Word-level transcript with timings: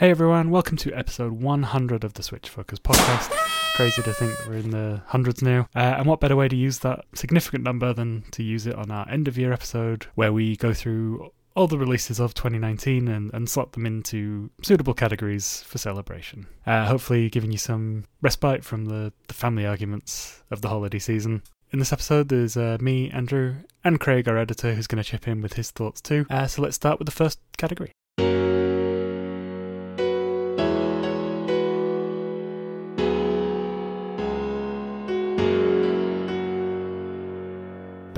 Hey 0.00 0.08
everyone, 0.08 0.48
welcome 0.48 0.78
to 0.78 0.94
episode 0.94 1.32
100 1.32 2.04
of 2.04 2.14
the 2.14 2.22
Switch 2.22 2.48
Focus 2.48 2.78
podcast. 2.78 3.30
Crazy 3.76 4.00
to 4.00 4.14
think 4.14 4.32
we're 4.48 4.54
in 4.54 4.70
the 4.70 5.02
hundreds 5.04 5.42
now. 5.42 5.68
Uh, 5.76 5.96
and 5.98 6.06
what 6.06 6.20
better 6.20 6.36
way 6.36 6.48
to 6.48 6.56
use 6.56 6.78
that 6.78 7.04
significant 7.12 7.64
number 7.64 7.92
than 7.92 8.24
to 8.30 8.42
use 8.42 8.66
it 8.66 8.76
on 8.76 8.90
our 8.90 9.06
end 9.10 9.28
of 9.28 9.36
year 9.36 9.52
episode 9.52 10.06
where 10.14 10.32
we 10.32 10.56
go 10.56 10.72
through 10.72 11.30
all 11.54 11.66
the 11.66 11.76
releases 11.76 12.18
of 12.18 12.32
2019 12.32 13.08
and, 13.08 13.30
and 13.34 13.50
slot 13.50 13.72
them 13.72 13.84
into 13.84 14.48
suitable 14.62 14.94
categories 14.94 15.62
for 15.64 15.76
celebration. 15.76 16.46
Uh, 16.66 16.86
hopefully, 16.86 17.28
giving 17.28 17.52
you 17.52 17.58
some 17.58 18.04
respite 18.22 18.64
from 18.64 18.86
the, 18.86 19.12
the 19.28 19.34
family 19.34 19.66
arguments 19.66 20.42
of 20.50 20.62
the 20.62 20.68
holiday 20.70 20.98
season. 20.98 21.42
In 21.72 21.78
this 21.78 21.92
episode, 21.92 22.30
there's 22.30 22.56
uh, 22.56 22.78
me, 22.80 23.10
Andrew, 23.10 23.56
and 23.84 24.00
Craig, 24.00 24.28
our 24.28 24.38
editor, 24.38 24.74
who's 24.74 24.86
going 24.86 25.02
to 25.02 25.10
chip 25.10 25.28
in 25.28 25.42
with 25.42 25.52
his 25.52 25.70
thoughts 25.70 26.00
too. 26.00 26.24
Uh, 26.30 26.46
so 26.46 26.62
let's 26.62 26.76
start 26.76 26.98
with 26.98 27.04
the 27.04 27.12
first 27.12 27.38
category. 27.58 27.92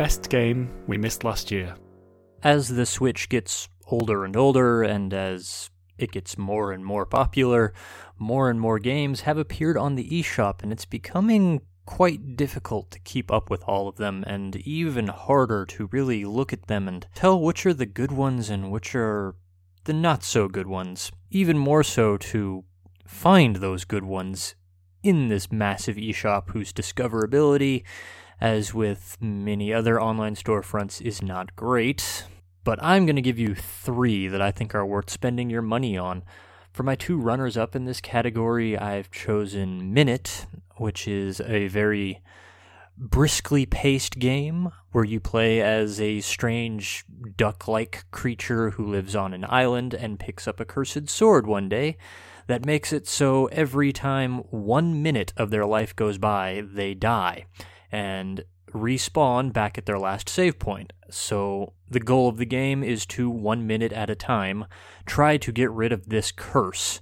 Best 0.03 0.31
game 0.31 0.69
we 0.89 0.99
missed 0.99 1.23
last 1.23 1.53
year. 1.53 1.77
As 2.43 2.67
the 2.67 2.87
Switch 2.87 3.29
gets 3.29 3.69
older 3.87 4.25
and 4.25 4.37
older, 4.37 4.83
and 4.83 5.15
as 5.15 5.71
it 5.97 6.11
gets 6.11 6.37
more 6.37 6.73
and 6.73 6.85
more 6.85 7.07
popular, 7.07 7.73
more 8.19 8.51
and 8.51 8.59
more 8.59 8.81
games 8.81 9.21
have 9.21 9.39
appeared 9.39 9.77
on 9.77 9.95
the 9.95 10.11
eShop, 10.11 10.61
and 10.61 10.73
it's 10.73 10.87
becoming 10.87 11.61
quite 11.87 12.35
difficult 12.37 12.91
to 12.91 12.99
keep 12.99 13.31
up 13.31 13.49
with 13.49 13.63
all 13.69 13.87
of 13.87 13.95
them, 13.95 14.25
and 14.27 14.57
even 14.57 15.07
harder 15.07 15.65
to 15.67 15.89
really 15.93 16.25
look 16.25 16.53
at 16.53 16.67
them 16.67 16.89
and 16.89 17.07
tell 17.15 17.41
which 17.41 17.65
are 17.65 17.73
the 17.73 17.87
good 17.87 18.11
ones 18.11 18.51
and 18.51 18.73
which 18.73 18.97
are 18.97 19.37
the 19.85 19.93
not 19.93 20.25
so 20.25 20.49
good 20.49 20.67
ones. 20.67 21.13
Even 21.31 21.57
more 21.57 21.85
so 21.85 22.17
to 22.17 22.65
find 23.07 23.55
those 23.55 23.85
good 23.85 24.05
ones 24.05 24.57
in 25.05 25.29
this 25.29 25.53
massive 25.53 25.95
eShop 25.95 26.51
whose 26.51 26.73
discoverability 26.73 27.85
as 28.43 28.75
with 28.75 29.17
many 29.21 29.73
other 29.73 30.03
online 30.03 30.35
storefronts, 30.35 31.01
is 31.01 31.23
not 31.23 31.55
great. 31.55 32.25
But 32.65 32.83
I'm 32.83 33.07
going 33.07 33.15
to 33.15 33.23
give 33.23 33.39
you 33.39 33.55
three 33.55 34.27
that 34.27 34.43
I 34.43 34.51
think 34.51 34.75
are 34.75 34.85
worth 34.85 35.11
spending 35.11 35.49
your 35.49 35.63
money 35.63 35.97
on. 35.97 36.25
For 36.73 36.83
my 36.83 36.97
two 36.97 37.19
runners 37.19 37.57
up 37.57 37.77
in 37.77 37.85
this 37.85 38.01
category, 38.01 38.77
I've 38.77 39.13
chosen 39.13 39.95
Minute, 39.95 40.47
which 40.75 41.07
is 41.07 41.41
a 41.43 41.69
very 41.69 42.21
briskly 42.99 43.65
paced 43.65 44.19
game 44.19 44.71
where 44.91 45.05
you 45.05 45.21
play 45.21 45.61
as 45.61 46.01
a 46.01 46.21
strange 46.21 47.05
duck 47.37 47.69
like 47.69 48.05
creature 48.11 48.71
who 48.71 48.85
lives 48.85 49.15
on 49.15 49.33
an 49.35 49.47
island 49.49 49.95
and 49.95 50.19
picks 50.19 50.49
up 50.49 50.59
a 50.59 50.65
cursed 50.65 51.09
sword 51.09 51.47
one 51.47 51.69
day 51.69 51.97
that 52.49 52.67
makes 52.67 52.93
it 52.93 53.07
so 53.07 53.47
every 53.47 53.93
time 53.93 54.39
one 54.51 55.01
minute 55.01 55.33
of 55.37 55.51
their 55.51 55.65
life 55.65 55.95
goes 55.95 56.19
by, 56.19 56.65
they 56.67 56.93
die 56.93 57.47
and 57.93 58.45
respawn 58.73 59.53
back 59.53 59.77
at 59.77 59.87
their 59.87 59.99
last 59.99 60.29
save 60.29 60.59
point. 60.59 60.93
So 61.11 61.75
the 61.91 62.01
goal 62.01 62.29
of 62.29 62.39
the 62.39 62.47
game 62.47 62.83
is 62.83 63.05
to 63.07 63.29
one 63.29 63.67
minute 63.67 63.93
at 63.93 64.11
a 64.11 64.15
time 64.15 64.65
try 65.05 65.37
to 65.37 65.53
get 65.53 65.71
rid 65.71 65.93
of 65.93 66.09
this 66.09 66.33
curse. 66.33 67.01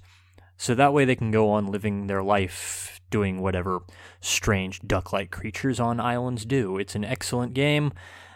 So 0.57 0.75
that 0.75 0.93
way 0.93 1.05
they 1.05 1.15
can 1.15 1.31
go 1.31 1.49
on 1.49 1.71
living 1.71 2.07
their 2.07 2.21
life 2.21 2.99
doing 3.09 3.41
whatever 3.41 3.79
strange 4.19 4.81
duck 4.81 5.11
like 5.11 5.31
creatures 5.31 5.79
on 5.79 5.99
islands 5.99 6.45
do. 6.45 6.77
It's 6.77 6.95
an 6.95 7.05
excellent 7.05 7.53
game 7.53 7.93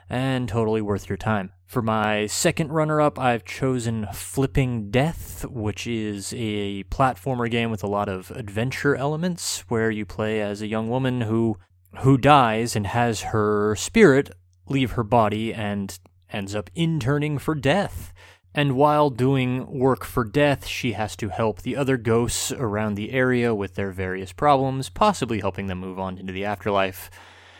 and 0.09 0.47
totally 0.47 0.81
worth 0.81 1.09
your 1.09 1.17
time. 1.17 1.51
For 1.65 1.81
my 1.81 2.27
second 2.27 2.71
runner 2.71 3.01
up, 3.01 3.17
I've 3.19 3.43
chosen 3.43 4.07
Flipping 4.13 4.91
Death, 4.91 5.45
which 5.49 5.87
is 5.87 6.33
a 6.37 6.83
platformer 6.85 7.49
game 7.49 7.71
with 7.71 7.83
a 7.83 7.87
lot 7.87 8.07
of 8.07 8.31
adventure 8.31 8.95
elements 8.95 9.61
where 9.67 9.89
you 9.89 10.05
play 10.05 10.41
as 10.41 10.61
a 10.61 10.67
young 10.67 10.89
woman 10.89 11.21
who 11.21 11.57
who 11.99 12.17
dies 12.17 12.75
and 12.75 12.87
has 12.87 13.21
her 13.21 13.75
spirit 13.75 14.31
leave 14.67 14.91
her 14.91 15.03
body 15.03 15.53
and 15.53 15.99
ends 16.31 16.55
up 16.55 16.69
interning 16.75 17.37
for 17.37 17.55
death. 17.55 18.13
And 18.53 18.75
while 18.77 19.09
doing 19.09 19.67
work 19.67 20.05
for 20.05 20.23
death, 20.23 20.65
she 20.65 20.93
has 20.93 21.15
to 21.17 21.29
help 21.29 21.61
the 21.61 21.75
other 21.75 21.97
ghosts 21.97 22.51
around 22.53 22.95
the 22.95 23.11
area 23.11 23.53
with 23.53 23.75
their 23.75 23.91
various 23.91 24.31
problems, 24.31 24.89
possibly 24.89 25.41
helping 25.41 25.67
them 25.67 25.79
move 25.79 25.99
on 25.99 26.17
into 26.17 26.31
the 26.31 26.45
afterlife. 26.45 27.09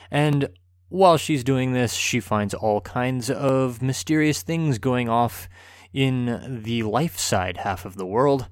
And 0.10 0.50
while 0.88 1.18
she's 1.18 1.44
doing 1.44 1.74
this, 1.74 1.94
she 1.94 2.22
finds 2.22 2.54
all 2.54 2.80
kinds 2.80 3.30
of 3.30 3.82
mysterious 3.82 4.42
things 4.42 4.78
going 4.78 5.10
off 5.10 5.50
in 5.94 6.62
the 6.64 6.84
life 6.84 7.18
side 7.20 7.58
half 7.58 7.86
of 7.86 7.98
the 7.98 8.06
world. 8.06 8.48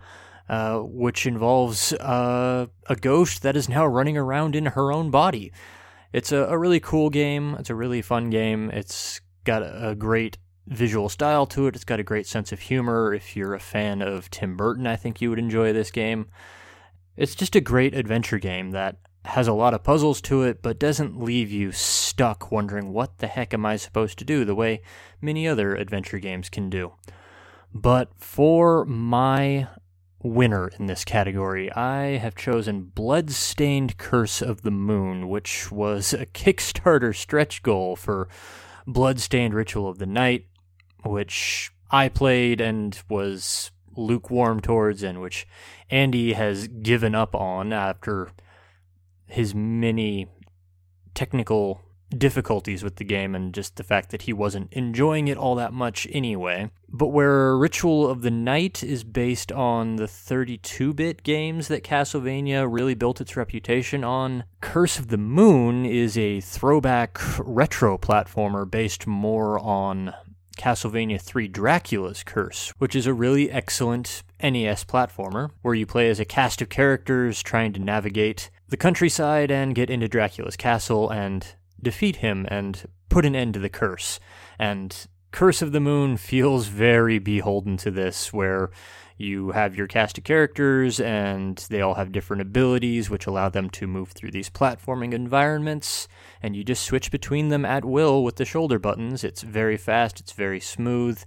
Uh, 0.50 0.80
which 0.80 1.26
involves 1.26 1.94
uh, 1.94 2.68
a 2.88 2.96
ghost 2.98 3.44
that 3.44 3.56
is 3.56 3.70
now 3.70 3.88
running 3.88 4.18
around 4.18 4.58
in 4.58 4.66
her 4.66 4.92
own 4.92 5.10
body. 5.10 5.54
It's 6.12 6.34
a, 6.34 6.40
a 6.40 6.58
really 6.58 6.82
cool 6.82 7.10
game. 7.10 7.56
It's 7.58 7.70
a 7.70 7.76
really 7.76 8.02
fun 8.02 8.30
game. 8.30 8.70
It's 8.70 9.22
got 9.46 9.64
a, 9.64 9.92
a 9.92 9.96
great 9.96 10.38
visual 10.68 11.08
style 11.08 11.46
to 11.48 11.68
it. 11.68 11.76
It's 11.76 11.86
got 11.86 12.02
a 12.02 12.04
great 12.04 12.28
sense 12.28 12.52
of 12.52 12.60
humor. 12.60 13.14
If 13.14 13.38
you're 13.38 13.54
a 13.54 13.60
fan 13.60 14.02
of 14.02 14.30
Tim 14.30 14.58
Burton, 14.58 14.86
I 14.86 14.98
think 14.98 15.22
you 15.22 15.30
would 15.30 15.40
enjoy 15.40 15.72
this 15.72 15.92
game. 15.92 16.28
It's 17.16 17.36
just 17.36 17.56
a 17.56 17.62
great 17.62 17.96
adventure 17.96 18.38
game 18.38 18.72
that 18.72 18.98
has 19.26 19.48
a 19.48 19.54
lot 19.54 19.74
of 19.74 19.84
puzzles 19.84 20.20
to 20.24 20.44
it, 20.44 20.62
but 20.62 20.78
doesn't 20.78 21.24
leave 21.24 21.52
you 21.52 21.72
stuck 21.72 22.52
wondering 22.52 22.92
what 22.92 23.20
the 23.20 23.28
heck 23.28 23.54
am 23.54 23.66
I 23.66 23.78
supposed 23.78 24.20
to 24.20 24.26
do 24.26 24.44
the 24.44 24.56
way 24.56 24.82
many 25.22 25.48
other 25.48 25.74
adventure 25.74 26.20
games 26.20 26.50
can 26.50 26.70
do. 26.70 26.94
But 27.74 28.12
for 28.18 28.84
my 28.86 29.68
winner 30.24 30.70
in 30.80 30.88
this 30.88 31.04
category. 31.04 31.72
I 31.74 32.18
have 32.18 32.36
chosen 32.36 32.92
Bloodstained 32.96 33.98
Curse 33.98 34.42
of 34.42 34.62
the 34.62 34.72
Moon, 34.72 35.28
which 35.28 35.72
was 35.72 36.14
a 36.14 36.26
Kickstarter 36.26 37.16
stretch 37.16 37.62
goal 37.62 37.96
for 37.96 38.30
Bloodstained 38.88 39.54
Ritual 39.54 39.90
of 39.90 40.00
the 40.00 40.06
Night, 40.06 40.48
which 41.04 41.72
I 41.92 42.10
played 42.10 42.62
and 42.62 43.00
was 43.10 43.72
lukewarm 43.96 44.62
towards, 44.62 45.04
and 45.04 45.22
which 45.22 45.46
Andy 45.90 46.34
has 46.34 46.68
given 46.68 47.14
up 47.14 47.36
on 47.36 47.72
after 47.72 48.32
his 49.28 49.54
many 49.54 50.28
technical 51.14 51.83
difficulties 52.20 52.84
with 52.84 52.98
the 52.98 53.04
game 53.04 53.36
and 53.36 53.54
just 53.54 53.76
the 53.76 53.84
fact 53.84 54.10
that 54.12 54.24
he 54.24 54.34
wasn't 54.34 54.72
enjoying 54.74 55.28
it 55.28 55.38
all 55.38 55.56
that 55.56 55.74
much 55.74 56.08
anyway. 56.12 56.70
But 56.90 57.08
where 57.08 57.58
Ritual 57.58 58.10
of 58.10 58.22
the 58.22 58.32
Night 58.32 58.84
is 58.84 59.04
based 59.04 59.52
on 59.52 59.96
the 59.96 60.08
32 60.08 60.94
bit 60.94 61.24
games 61.24 61.68
that 61.68 61.84
Castlevania 61.84 62.68
really 62.70 62.94
built 62.94 63.20
its 63.20 63.36
reputation 63.36 64.04
on, 64.04 64.44
Curse 64.62 65.00
of 65.00 65.08
the 65.08 65.18
Moon 65.18 65.86
is 65.86 66.18
a 66.18 66.42
throwback 66.42 67.20
retro 67.40 67.98
platformer 67.98 68.70
based 68.70 69.08
more 69.08 69.60
on 69.60 70.14
Castlevania 70.58 71.20
3 71.20 71.48
Dracula's 71.48 72.24
Curse, 72.24 72.74
which 72.78 72.96
is 72.96 73.08
a 73.08 73.14
really 73.14 73.52
excellent 73.52 74.24
NES 74.42 74.84
platformer 74.86 75.50
where 75.62 75.74
you 75.74 75.86
play 75.86 76.10
as 76.10 76.20
a 76.20 76.26
cast 76.26 76.62
of 76.62 76.70
characters 76.70 77.42
trying 77.42 77.74
to 77.74 77.80
navigate 77.80 78.50
the 78.70 78.78
countryside 78.78 79.52
and 79.52 79.76
get 79.76 79.90
into 79.90 80.08
Dracula's 80.08 80.56
castle 80.56 81.10
and 81.10 81.56
defeat 81.84 82.18
him 82.18 82.46
and 82.50 82.88
put 83.10 83.26
an 83.26 83.36
end 83.36 83.54
to 83.54 83.60
the 83.60 83.70
curse. 83.70 84.20
And 84.58 85.08
Curse 85.32 85.64
of 85.64 85.72
the 85.72 85.80
Moon 85.80 86.18
feels 86.18 86.68
very 86.68 87.18
beholden 87.18 87.76
to 87.78 87.90
this, 87.90 88.32
where 88.32 88.70
you 89.18 89.52
have 89.52 89.76
your 89.76 89.88
cast 89.88 90.18
of 90.18 90.24
characters 90.24 91.00
and 91.00 91.58
they 91.70 91.82
all 91.82 91.96
have 91.96 92.12
different 92.12 92.42
abilities 92.42 93.10
which 93.10 93.26
allow 93.26 93.50
them 93.50 93.70
to 93.72 93.88
move 93.88 94.12
through 94.12 94.32
these 94.32 94.50
platforming 94.50 95.12
environments. 95.14 96.08
And 96.42 96.56
you 96.56 96.64
just 96.64 96.84
switch 96.84 97.10
between 97.10 97.50
them 97.50 97.66
at 97.66 97.86
will 97.86 98.24
with 98.24 98.36
the 98.36 98.46
shoulder 98.46 98.80
buttons. 98.80 99.24
It's 99.24 99.42
very 99.42 99.78
fast 99.78 100.20
it's 100.20 100.34
very 100.34 100.60
smooth 100.60 101.24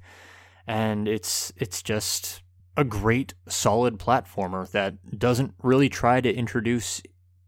and 0.66 1.08
it's 1.08 1.52
it's 1.56 1.82
just 1.82 2.42
a 2.76 2.84
great 2.84 3.34
solid 3.48 3.98
platformer 3.98 4.70
that 4.70 5.18
doesn't 5.18 5.54
really 5.62 5.88
try 5.88 6.20
to 6.20 6.32
introduce 6.32 7.00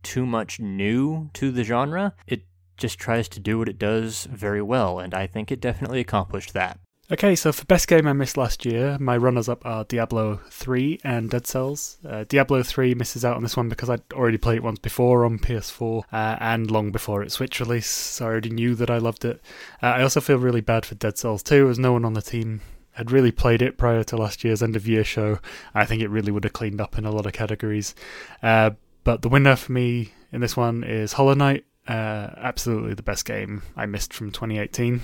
too 0.02 0.24
much 0.24 0.58
new 0.60 1.30
to 1.34 1.50
the 1.50 1.64
genre. 1.64 2.14
It 2.26 2.42
just 2.78 2.98
tries 2.98 3.28
to 3.28 3.40
do 3.40 3.58
what 3.58 3.68
it 3.68 3.78
does 3.78 4.24
very 4.24 4.62
well, 4.62 4.98
and 4.98 5.14
I 5.14 5.26
think 5.26 5.52
it 5.52 5.60
definitely 5.60 6.00
accomplished 6.00 6.54
that. 6.54 6.78
Okay, 7.10 7.34
so 7.36 7.52
for 7.52 7.64
best 7.64 7.88
game 7.88 8.06
I 8.06 8.12
missed 8.12 8.36
last 8.36 8.66
year, 8.66 8.98
my 9.00 9.16
runners 9.16 9.48
up 9.48 9.64
are 9.64 9.84
Diablo 9.84 10.40
3 10.50 11.00
and 11.02 11.30
Dead 11.30 11.46
Cells. 11.46 11.96
Uh, 12.06 12.24
Diablo 12.28 12.62
3 12.62 12.94
misses 12.94 13.24
out 13.24 13.36
on 13.36 13.42
this 13.42 13.56
one 13.56 13.70
because 13.70 13.88
I'd 13.88 14.02
already 14.12 14.36
played 14.36 14.58
it 14.58 14.62
once 14.62 14.78
before 14.78 15.24
on 15.24 15.38
PS4 15.38 16.02
uh, 16.12 16.36
and 16.38 16.70
long 16.70 16.92
before 16.92 17.22
its 17.22 17.34
Switch 17.34 17.60
release, 17.60 17.86
so 17.86 18.26
I 18.26 18.28
already 18.28 18.50
knew 18.50 18.74
that 18.74 18.90
I 18.90 18.98
loved 18.98 19.24
it. 19.24 19.40
Uh, 19.82 19.86
I 19.86 20.02
also 20.02 20.20
feel 20.20 20.36
really 20.36 20.60
bad 20.60 20.84
for 20.84 20.96
Dead 20.96 21.16
Cells 21.16 21.42
2, 21.42 21.70
as 21.70 21.78
no 21.78 21.94
one 21.94 22.04
on 22.04 22.12
the 22.12 22.20
team 22.20 22.60
had 22.92 23.10
really 23.10 23.32
played 23.32 23.62
it 23.62 23.78
prior 23.78 24.04
to 24.04 24.16
last 24.16 24.44
year's 24.44 24.62
end 24.62 24.76
of 24.76 24.86
year 24.86 25.04
show. 25.04 25.38
I 25.72 25.86
think 25.86 26.02
it 26.02 26.10
really 26.10 26.32
would 26.32 26.44
have 26.44 26.52
cleaned 26.52 26.80
up 26.80 26.98
in 26.98 27.06
a 27.06 27.10
lot 27.10 27.26
of 27.26 27.32
categories. 27.32 27.94
Uh, 28.42 28.72
but 29.04 29.22
the 29.22 29.28
winner 29.30 29.56
for 29.56 29.72
me 29.72 30.12
in 30.32 30.40
this 30.40 30.56
one 30.56 30.84
is 30.84 31.14
Hollow 31.14 31.34
Knight. 31.34 31.64
Uh, 31.88 32.34
absolutely 32.36 32.92
the 32.92 33.02
best 33.02 33.24
game 33.24 33.62
I 33.74 33.86
missed 33.86 34.12
from 34.12 34.30
2018. 34.30 35.00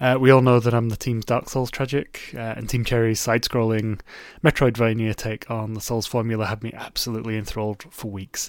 Uh, 0.00 0.16
we 0.18 0.30
all 0.30 0.40
know 0.40 0.60
that 0.60 0.72
I'm 0.72 0.88
the 0.88 0.96
Team's 0.96 1.26
Dark 1.26 1.50
Souls 1.50 1.70
tragic, 1.70 2.32
uh, 2.34 2.54
and 2.56 2.68
Team 2.68 2.84
Cherry's 2.84 3.20
side 3.20 3.42
scrolling 3.42 4.00
Metroidvania 4.42 5.14
take 5.14 5.50
on 5.50 5.74
the 5.74 5.80
Souls 5.80 6.06
formula 6.06 6.46
had 6.46 6.62
me 6.62 6.72
absolutely 6.72 7.36
enthralled 7.36 7.84
for 7.90 8.10
weeks. 8.10 8.48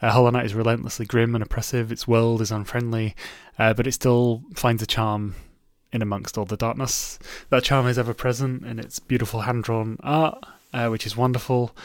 Uh, 0.00 0.10
Hollow 0.10 0.30
Knight 0.30 0.46
is 0.46 0.54
relentlessly 0.54 1.04
grim 1.04 1.34
and 1.34 1.42
oppressive, 1.42 1.90
its 1.90 2.06
world 2.08 2.40
is 2.40 2.52
unfriendly, 2.52 3.14
uh, 3.58 3.74
but 3.74 3.86
it 3.86 3.92
still 3.92 4.42
finds 4.54 4.82
a 4.82 4.86
charm 4.86 5.34
in 5.92 6.02
amongst 6.02 6.38
all 6.38 6.44
the 6.44 6.56
darkness. 6.56 7.18
That 7.50 7.64
charm 7.64 7.86
is 7.88 7.98
ever 7.98 8.14
present 8.14 8.64
in 8.64 8.78
its 8.78 8.98
beautiful 8.98 9.40
hand 9.40 9.64
drawn 9.64 9.98
art, 10.00 10.42
uh, 10.72 10.88
which 10.88 11.06
is 11.06 11.16
wonderful, 11.16 11.76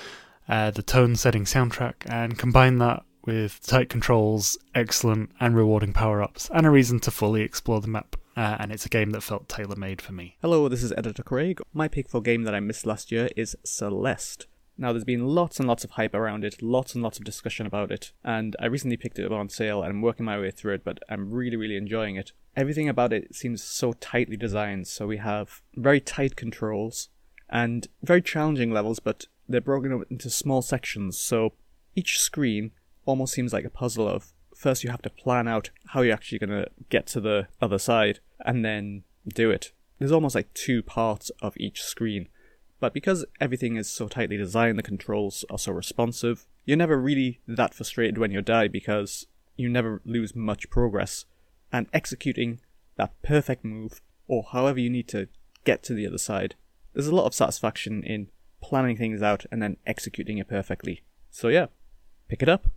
uh, 0.48 0.72
the 0.72 0.84
tone 0.84 1.16
setting 1.16 1.46
soundtrack, 1.46 1.96
and 2.06 2.38
combine 2.38 2.78
that 2.78 3.04
with 3.26 3.66
tight 3.66 3.90
controls, 3.90 4.58
excellent 4.74 5.32
and 5.40 5.56
rewarding 5.56 5.94
power 5.94 6.22
ups, 6.22 6.50
and 6.54 6.66
a 6.66 6.70
reason 6.70 7.00
to 7.00 7.12
fully 7.12 7.42
explore 7.42 7.82
the 7.82 7.88
map 7.88 8.16
uh, 8.36 8.58
and 8.60 8.72
it's 8.72 8.86
a 8.86 8.90
game 8.90 9.12
that 9.12 9.22
felt 9.22 9.50
tailor 9.50 9.76
made 9.76 10.02
for 10.02 10.14
me. 10.14 10.38
Hello, 10.42 10.70
this 10.70 10.84
is 10.84 10.94
Editor 10.94 11.24
Craig. 11.24 11.60
My 11.74 11.88
pick 11.88 12.10
for 12.10 12.22
game 12.22 12.44
that 12.44 12.56
I 12.56 12.60
missed 12.60 12.86
last 12.86 13.12
year 13.12 13.30
is 13.36 13.56
Celeste. 13.64 14.48
Now, 14.78 14.94
there's 14.94 15.04
been 15.04 15.28
lots 15.28 15.60
and 15.60 15.68
lots 15.68 15.84
of 15.84 15.92
hype 15.92 16.16
around 16.16 16.44
it, 16.44 16.62
lots 16.62 16.96
and 16.96 17.04
lots 17.04 17.20
of 17.20 17.26
discussion 17.26 17.68
about 17.68 17.92
it, 17.92 18.14
and 18.24 18.56
I 18.60 18.66
recently 18.66 18.98
picked 18.98 19.20
it 19.20 19.26
up 19.26 19.32
on 19.32 19.50
sale 19.50 19.84
and 19.84 19.92
I'm 19.92 20.02
working 20.02 20.26
my 20.26 20.40
way 20.40 20.50
through 20.50 20.76
it, 20.76 20.84
but 20.84 21.00
I'm 21.10 21.32
really, 21.32 21.58
really 21.58 21.76
enjoying 21.76 22.16
it. 22.16 22.32
Everything 22.56 22.90
about 22.90 23.14
it 23.14 23.36
seems 23.36 23.62
so 23.62 23.94
tightly 23.94 24.38
designed, 24.38 24.88
so 24.88 25.06
we 25.06 25.18
have 25.18 25.62
very 25.76 26.00
tight 26.00 26.36
controls 26.36 27.10
and 27.50 27.88
very 28.02 28.22
challenging 28.22 28.72
levels, 28.72 29.00
but 29.00 29.28
they're 29.48 29.62
broken 29.62 29.94
up 29.94 30.02
into 30.10 30.30
small 30.30 30.62
sections, 30.62 31.20
so 31.20 31.54
each 31.96 32.20
screen 32.20 32.72
almost 33.12 33.34
seems 33.34 33.52
like 33.52 33.66
a 33.66 33.70
puzzle 33.70 34.08
of 34.08 34.32
first 34.56 34.86
you 34.86 34.90
have 34.90 35.02
to 35.02 35.10
plan 35.10 35.50
out 35.50 35.70
how 35.88 36.02
you're 36.02 36.14
actually 36.14 36.40
going 36.40 36.50
to 36.50 36.70
get 36.90 37.06
to 37.08 37.20
the 37.20 37.48
other 37.62 37.78
side 37.78 38.20
and 38.46 38.64
then 38.64 39.04
do 39.28 39.52
it. 39.52 39.74
There's 40.00 40.14
almost 40.14 40.34
like 40.34 40.54
two 40.54 40.82
parts 40.82 41.30
of 41.42 41.58
each 41.58 41.82
screen. 41.82 42.30
But 42.80 42.94
because 42.94 43.26
everything 43.42 43.76
is 43.76 43.90
so 43.90 44.08
tightly 44.08 44.38
designed, 44.38 44.80
the 44.80 44.84
controls 44.84 45.44
are 45.50 45.60
so 45.60 45.74
responsive, 45.74 46.46
you're 46.64 46.78
never 46.78 46.98
really 46.98 47.42
that 47.48 47.74
frustrated 47.74 48.18
when 48.18 48.32
you 48.32 48.42
die 48.42 48.70
because 48.70 49.28
you 49.58 49.68
never 49.68 50.02
lose 50.06 50.36
much 50.36 50.70
progress. 50.70 51.26
And 51.74 51.88
executing 51.94 52.62
that 52.96 53.20
perfect 53.22 53.66
move, 53.66 54.02
or 54.28 54.46
however 54.54 54.80
you 54.80 54.90
need 54.90 55.10
to 55.10 55.28
get 55.66 55.84
to 55.84 55.94
the 55.94 56.08
other 56.08 56.18
side, 56.18 56.56
there's 56.94 57.08
a 57.08 57.16
lot 57.16 57.26
of 57.26 57.34
satisfaction 57.34 58.04
in 58.04 58.30
planning 58.62 58.96
things 58.96 59.22
out 59.22 59.46
and 59.52 59.62
then 59.62 59.78
executing 59.86 60.38
it 60.38 60.48
perfectly. 60.48 61.04
So 61.30 61.50
yeah, 61.50 61.68
pick 62.30 62.42
it 62.42 62.50
up. 62.50 62.68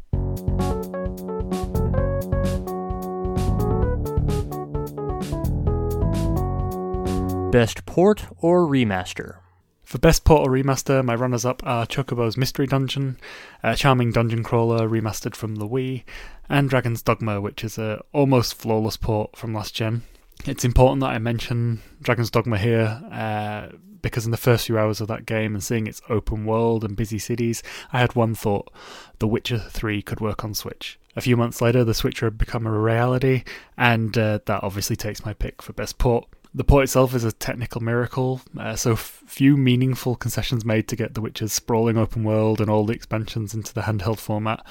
Best 7.54 7.86
port 7.86 8.26
or 8.38 8.66
remaster? 8.66 9.36
For 9.84 9.98
Best 9.98 10.24
Port 10.24 10.44
or 10.44 10.50
Remaster, 10.50 11.04
my 11.04 11.14
runners 11.14 11.44
up 11.44 11.62
are 11.64 11.86
Chocobo's 11.86 12.36
Mystery 12.36 12.66
Dungeon, 12.66 13.16
a 13.62 13.76
charming 13.76 14.10
dungeon 14.10 14.42
crawler 14.42 14.88
remastered 14.88 15.36
from 15.36 15.54
the 15.54 15.68
Wii, 15.68 16.02
and 16.48 16.68
Dragon's 16.68 17.00
Dogma, 17.00 17.40
which 17.40 17.62
is 17.62 17.78
a 17.78 18.02
almost 18.12 18.54
flawless 18.54 18.96
port 18.96 19.36
from 19.36 19.54
last 19.54 19.72
gen. 19.72 20.02
It's 20.44 20.64
important 20.64 21.02
that 21.02 21.10
I 21.10 21.18
mention 21.18 21.80
Dragon's 22.02 22.28
Dogma 22.28 22.58
here 22.58 23.00
uh, 23.12 23.68
because 24.02 24.24
in 24.24 24.32
the 24.32 24.36
first 24.36 24.66
few 24.66 24.76
hours 24.76 25.00
of 25.00 25.06
that 25.06 25.24
game 25.24 25.54
and 25.54 25.62
seeing 25.62 25.86
its 25.86 26.02
open 26.08 26.46
world 26.46 26.82
and 26.82 26.96
busy 26.96 27.20
cities, 27.20 27.62
I 27.92 28.00
had 28.00 28.16
one 28.16 28.34
thought 28.34 28.72
The 29.20 29.28
Witcher 29.28 29.60
3 29.60 30.02
could 30.02 30.18
work 30.18 30.42
on 30.42 30.54
Switch. 30.54 30.98
A 31.14 31.20
few 31.20 31.36
months 31.36 31.62
later, 31.62 31.84
the 31.84 31.94
Switcher 31.94 32.26
had 32.26 32.36
become 32.36 32.66
a 32.66 32.76
reality, 32.76 33.44
and 33.76 34.18
uh, 34.18 34.40
that 34.46 34.64
obviously 34.64 34.96
takes 34.96 35.24
my 35.24 35.34
pick 35.34 35.62
for 35.62 35.72
Best 35.72 35.98
Port. 35.98 36.26
The 36.54 36.64
port 36.64 36.84
itself 36.84 37.14
is 37.14 37.24
a 37.24 37.32
technical 37.32 37.80
miracle, 37.80 38.40
uh, 38.58 38.76
so 38.76 38.94
few 38.94 39.56
meaningful 39.56 40.14
concessions 40.14 40.64
made 40.64 40.86
to 40.88 40.96
get 40.96 41.14
The 41.14 41.20
Witcher's 41.20 41.52
sprawling 41.52 41.98
open 41.98 42.22
world 42.22 42.60
and 42.60 42.70
all 42.70 42.86
the 42.86 42.94
expansions 42.94 43.54
into 43.54 43.74
the 43.74 43.82
handheld 43.82 44.20
format. 44.20 44.64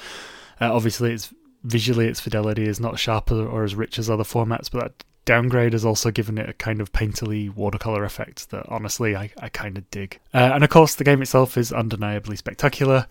Uh, 0.60 0.72
obviously, 0.74 1.12
it's 1.12 1.34
visually 1.62 2.06
its 2.06 2.20
fidelity 2.20 2.66
is 2.66 2.80
not 2.80 2.98
sharper 2.98 3.46
or 3.46 3.64
as 3.64 3.74
rich 3.74 3.98
as 3.98 4.08
other 4.08 4.24
formats, 4.24 4.70
but 4.70 4.80
that 4.80 5.04
downgrade 5.24 5.72
has 5.72 5.84
also 5.84 6.10
given 6.10 6.38
it 6.38 6.48
a 6.48 6.54
kind 6.54 6.80
of 6.80 6.92
painterly 6.92 7.54
watercolor 7.54 8.04
effect 8.04 8.50
that 8.50 8.66
honestly 8.68 9.16
I, 9.16 9.30
I 9.40 9.48
kind 9.48 9.76
of 9.76 9.90
dig. 9.90 10.20
Uh, 10.32 10.52
and 10.54 10.64
of 10.64 10.70
course, 10.70 10.94
the 10.94 11.04
game 11.04 11.22
itself 11.22 11.56
is 11.56 11.72
undeniably 11.72 12.36
spectacular. 12.36 13.06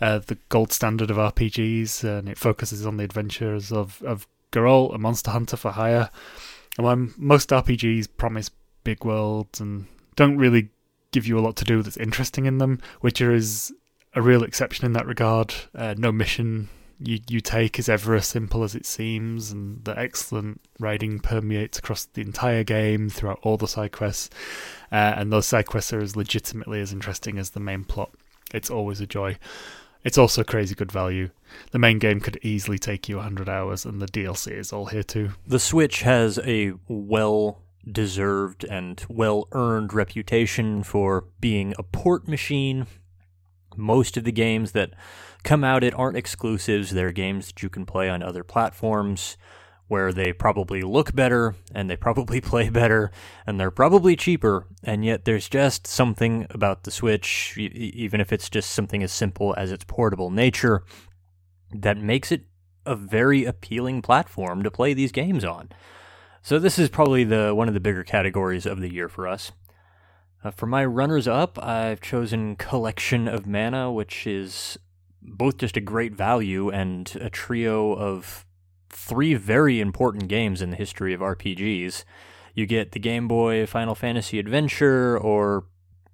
Uh, 0.00 0.18
the 0.18 0.38
gold 0.48 0.72
standard 0.72 1.10
of 1.10 1.16
RPGs, 1.16 2.04
and 2.04 2.28
it 2.28 2.38
focuses 2.38 2.86
on 2.86 2.96
the 2.96 3.04
adventures 3.04 3.72
of, 3.72 4.02
of 4.02 4.26
Geralt, 4.52 4.94
a 4.94 4.98
monster 4.98 5.30
hunter 5.30 5.56
for 5.56 5.70
hire. 5.70 6.10
And 6.76 6.86
when 6.86 7.14
most 7.16 7.50
RPGs 7.50 8.08
promise 8.16 8.50
big 8.84 9.04
worlds 9.04 9.60
and 9.60 9.86
don't 10.14 10.36
really 10.36 10.68
give 11.10 11.26
you 11.26 11.38
a 11.38 11.40
lot 11.40 11.56
to 11.56 11.64
do 11.64 11.82
that's 11.82 11.96
interesting 11.96 12.46
in 12.46 12.58
them, 12.58 12.80
Witcher 13.02 13.32
is 13.32 13.72
a 14.14 14.22
real 14.22 14.42
exception 14.42 14.86
in 14.86 14.92
that 14.92 15.06
regard. 15.06 15.54
Uh, 15.74 15.94
no 15.96 16.12
mission 16.12 16.68
you 16.98 17.18
you 17.28 17.40
take 17.40 17.78
is 17.78 17.88
ever 17.88 18.14
as 18.14 18.26
simple 18.26 18.62
as 18.62 18.74
it 18.74 18.86
seems, 18.86 19.50
and 19.50 19.84
the 19.84 19.98
excellent 19.98 20.60
writing 20.78 21.18
permeates 21.20 21.78
across 21.78 22.06
the 22.06 22.22
entire 22.22 22.64
game 22.64 23.10
throughout 23.10 23.38
all 23.42 23.56
the 23.56 23.68
side 23.68 23.92
quests, 23.92 24.30
uh, 24.90 25.14
and 25.16 25.32
those 25.32 25.46
side 25.46 25.66
quests 25.66 25.92
are 25.92 26.00
as 26.00 26.16
legitimately 26.16 26.80
as 26.80 26.92
interesting 26.92 27.38
as 27.38 27.50
the 27.50 27.60
main 27.60 27.84
plot. 27.84 28.10
It's 28.54 28.70
always 28.70 29.00
a 29.00 29.06
joy. 29.06 29.36
It's 30.06 30.18
also 30.18 30.44
crazy 30.44 30.76
good 30.76 30.92
value. 30.92 31.30
The 31.72 31.80
main 31.80 31.98
game 31.98 32.20
could 32.20 32.38
easily 32.40 32.78
take 32.78 33.08
you 33.08 33.16
100 33.16 33.48
hours, 33.48 33.84
and 33.84 34.00
the 34.00 34.06
DLC 34.06 34.52
is 34.52 34.72
all 34.72 34.86
here 34.86 35.02
too. 35.02 35.30
The 35.44 35.58
Switch 35.58 36.02
has 36.02 36.38
a 36.44 36.74
well 36.86 37.60
deserved 37.90 38.62
and 38.62 39.04
well 39.08 39.48
earned 39.50 39.92
reputation 39.92 40.84
for 40.84 41.24
being 41.40 41.74
a 41.76 41.82
port 41.82 42.28
machine. 42.28 42.86
Most 43.74 44.16
of 44.16 44.22
the 44.22 44.30
games 44.30 44.70
that 44.72 44.90
come 45.42 45.64
out 45.64 45.82
it 45.82 45.92
aren't 45.94 46.16
exclusives, 46.16 46.92
they're 46.92 47.10
games 47.10 47.48
that 47.48 47.64
you 47.64 47.68
can 47.68 47.84
play 47.84 48.08
on 48.08 48.22
other 48.22 48.44
platforms 48.44 49.36
where 49.88 50.12
they 50.12 50.32
probably 50.32 50.82
look 50.82 51.14
better 51.14 51.54
and 51.74 51.88
they 51.88 51.96
probably 51.96 52.40
play 52.52 52.68
better 52.68 53.10
and 53.46 53.58
they're 53.58 53.70
probably 53.70 54.16
cheaper 54.16 54.66
and 54.82 55.04
yet 55.04 55.24
there's 55.24 55.48
just 55.48 55.86
something 55.86 56.46
about 56.50 56.84
the 56.84 56.90
switch 56.90 57.54
even 57.56 58.20
if 58.20 58.32
it's 58.32 58.50
just 58.50 58.70
something 58.70 59.02
as 59.02 59.12
simple 59.12 59.54
as 59.56 59.70
its 59.70 59.84
portable 59.84 60.30
nature 60.30 60.82
that 61.72 61.96
makes 61.96 62.30
it 62.32 62.42
a 62.84 62.94
very 62.94 63.44
appealing 63.44 64.00
platform 64.00 64.62
to 64.62 64.70
play 64.70 64.94
these 64.94 65.10
games 65.10 65.44
on. 65.44 65.68
So 66.40 66.60
this 66.60 66.78
is 66.78 66.88
probably 66.88 67.24
the 67.24 67.52
one 67.54 67.66
of 67.66 67.74
the 67.74 67.80
bigger 67.80 68.04
categories 68.04 68.66
of 68.66 68.80
the 68.80 68.92
year 68.92 69.08
for 69.08 69.26
us. 69.26 69.50
Uh, 70.44 70.50
for 70.52 70.66
my 70.66 70.84
runners 70.84 71.26
up 71.26 71.58
i've 71.60 72.00
chosen 72.00 72.54
collection 72.54 73.26
of 73.26 73.46
mana 73.46 73.90
which 73.90 74.26
is 74.28 74.78
both 75.20 75.56
just 75.56 75.76
a 75.76 75.80
great 75.80 76.14
value 76.14 76.70
and 76.70 77.16
a 77.20 77.28
trio 77.28 77.92
of 77.94 78.45
three 78.96 79.34
very 79.34 79.78
important 79.78 80.26
games 80.26 80.62
in 80.62 80.70
the 80.70 80.76
history 80.76 81.12
of 81.12 81.20
RPGs. 81.20 82.04
You 82.54 82.64
get 82.66 82.92
the 82.92 82.98
Game 82.98 83.28
Boy 83.28 83.66
Final 83.66 83.94
Fantasy 83.94 84.38
Adventure 84.38 85.18
or 85.18 85.66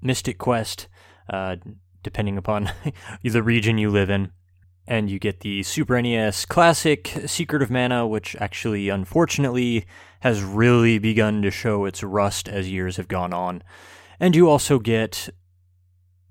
Mystic 0.02 0.36
Quest, 0.38 0.88
uh, 1.30 1.56
depending 2.02 2.36
upon 2.36 2.72
the 3.22 3.42
region 3.42 3.78
you 3.78 3.88
live 3.88 4.10
in. 4.10 4.32
And 4.84 5.08
you 5.08 5.20
get 5.20 5.40
the 5.40 5.62
Super 5.62 6.02
NES 6.02 6.44
Classic 6.44 7.06
Secret 7.26 7.62
of 7.62 7.70
Mana, 7.70 8.04
which 8.04 8.34
actually, 8.40 8.88
unfortunately, 8.88 9.86
has 10.20 10.42
really 10.42 10.98
begun 10.98 11.40
to 11.42 11.52
show 11.52 11.84
its 11.84 12.02
rust 12.02 12.48
as 12.48 12.68
years 12.68 12.96
have 12.96 13.06
gone 13.06 13.32
on. 13.32 13.62
And 14.18 14.34
you 14.34 14.50
also 14.50 14.80
get 14.80 15.28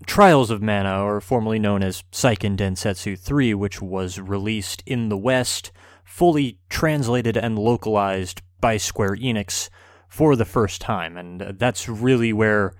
Trials 0.05 0.51
of 0.51 0.61
Mana, 0.61 1.01
or 1.01 1.21
formerly 1.21 1.59
known 1.59 1.81
as 1.81 2.03
Seiken 2.11 2.57
Densetsu 2.57 3.17
3, 3.17 3.53
which 3.53 3.81
was 3.81 4.19
released 4.19 4.83
in 4.85 5.07
the 5.07 5.17
West 5.17 5.71
fully 6.11 6.59
translated 6.69 7.37
and 7.37 7.57
localized 7.57 8.41
by 8.59 8.75
Square 8.75 9.15
Enix 9.15 9.69
for 10.09 10.35
the 10.35 10.43
first 10.43 10.81
time. 10.81 11.15
And 11.15 11.39
that's 11.57 11.87
really 11.87 12.33
where 12.33 12.73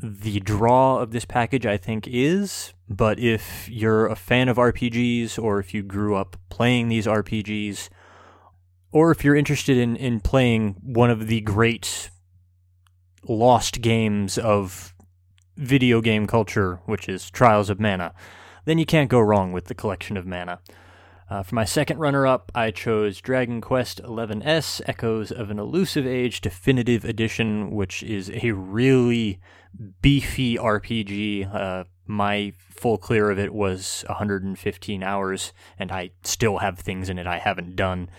the 0.00 0.40
draw 0.40 0.98
of 0.98 1.10
this 1.12 1.26
package, 1.26 1.66
I 1.66 1.76
think, 1.76 2.08
is. 2.08 2.72
But 2.88 3.18
if 3.18 3.68
you're 3.68 4.06
a 4.06 4.16
fan 4.16 4.48
of 4.48 4.56
RPGs, 4.56 5.38
or 5.38 5.60
if 5.60 5.74
you 5.74 5.82
grew 5.82 6.16
up 6.16 6.36
playing 6.48 6.88
these 6.88 7.06
RPGs, 7.06 7.90
or 8.90 9.10
if 9.10 9.22
you're 9.22 9.36
interested 9.36 9.76
in, 9.76 9.94
in 9.94 10.20
playing 10.20 10.76
one 10.82 11.10
of 11.10 11.26
the 11.26 11.42
great 11.42 12.10
lost 13.28 13.82
games 13.82 14.38
of 14.38 14.94
video 15.58 16.00
game 16.00 16.26
culture, 16.26 16.80
which 16.86 17.06
is 17.06 17.30
Trials 17.30 17.68
of 17.68 17.78
Mana, 17.78 18.14
then 18.64 18.78
you 18.78 18.86
can't 18.86 19.10
go 19.10 19.20
wrong 19.20 19.52
with 19.52 19.66
the 19.66 19.74
collection 19.74 20.16
of 20.16 20.26
mana. 20.26 20.60
Uh, 21.32 21.42
for 21.42 21.54
my 21.54 21.64
second 21.64 21.98
runner 21.98 22.26
up, 22.26 22.52
I 22.54 22.70
chose 22.70 23.22
Dragon 23.22 23.62
Quest 23.62 24.02
XI 24.06 24.42
S 24.44 24.82
Echoes 24.84 25.32
of 25.32 25.50
an 25.50 25.58
Elusive 25.58 26.06
Age 26.06 26.42
Definitive 26.42 27.06
Edition, 27.06 27.70
which 27.70 28.02
is 28.02 28.30
a 28.42 28.50
really 28.50 29.40
beefy 30.02 30.58
RPG. 30.58 31.50
Uh, 31.50 31.84
my 32.06 32.52
full 32.58 32.98
clear 32.98 33.30
of 33.30 33.38
it 33.38 33.54
was 33.54 34.04
115 34.08 35.02
hours, 35.02 35.54
and 35.78 35.90
I 35.90 36.10
still 36.22 36.58
have 36.58 36.78
things 36.78 37.08
in 37.08 37.18
it 37.18 37.26
I 37.26 37.38
haven't 37.38 37.76
done. 37.76 38.10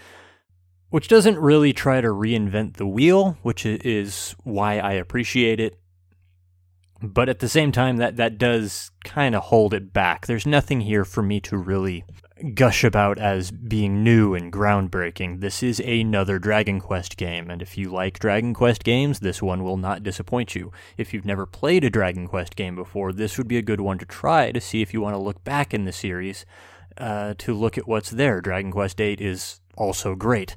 which 0.90 1.08
doesn't 1.08 1.38
really 1.38 1.72
try 1.72 2.02
to 2.02 2.08
reinvent 2.08 2.78
the 2.78 2.88
wheel, 2.88 3.38
which 3.44 3.64
is 3.64 4.36
why 4.44 4.80
I 4.80 4.94
appreciate 4.94 5.60
it. 5.60 5.80
But 7.04 7.30
at 7.30 7.40
the 7.40 7.50
same 7.50 7.72
time, 7.72 7.98
that, 7.98 8.16
that 8.16 8.40
does 8.40 8.90
kind 9.04 9.36
of 9.36 9.44
hold 9.44 9.74
it 9.74 9.94
back. 9.94 10.26
There's 10.26 10.48
nothing 10.48 10.82
here 10.82 11.04
for 11.04 11.22
me 11.22 11.42
to 11.42 11.58
really 11.58 12.06
gush 12.56 12.84
about 12.84 13.20
as 13.20 13.52
being 13.52 14.04
new 14.04 14.34
and 14.34 14.52
groundbreaking. 14.52 15.40
This 15.40 15.62
is 15.62 15.80
another 15.80 16.40
Dragon 16.40 16.80
Quest 16.80 17.16
game, 17.18 17.50
and 17.50 17.62
if 17.62 17.78
you 17.78 17.90
like 17.90 18.20
Dragon 18.20 18.54
Quest 18.54 18.84
games, 18.84 19.20
this 19.20 19.42
one 19.42 19.64
will 19.64 19.78
not 19.78 20.04
disappoint 20.04 20.56
you. 20.56 20.72
If 20.98 21.14
you've 21.14 21.26
never 21.26 21.46
played 21.46 21.84
a 21.84 21.90
Dragon 21.90 22.28
Quest 22.28 22.56
game 22.56 22.76
before, 22.76 23.14
this 23.14 23.38
would 23.38 23.48
be 23.48 23.58
a 23.58 23.62
good 23.62 23.82
one 23.82 23.98
to 24.00 24.06
try 24.06 24.52
to 24.52 24.62
see 24.62 24.82
if 24.82 24.94
you 24.94 25.02
want 25.02 25.16
to 25.16 25.22
look 25.22 25.44
back 25.44 25.74
in 25.74 25.86
the 25.86 25.92
series 25.92 26.46
uh, 26.98 27.36
to 27.38 27.54
look 27.54 27.78
at 27.78 27.88
what's 27.88 28.10
there. 28.10 28.42
Dragon 28.42 28.72
Quest 28.72 28.98
VIII 28.98 29.14
is 29.14 29.62
also 29.78 30.16
great. 30.16 30.56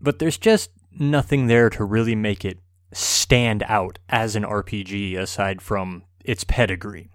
But 0.00 0.18
there's 0.18 0.38
just 0.38 0.70
nothing 0.98 1.46
there 1.46 1.70
to 1.70 1.84
really 1.84 2.14
make 2.14 2.44
it 2.44 2.58
stand 2.92 3.64
out 3.66 3.98
as 4.08 4.36
an 4.36 4.44
RPG 4.44 5.16
aside 5.18 5.60
from 5.60 6.04
its 6.24 6.44
pedigree. 6.44 7.08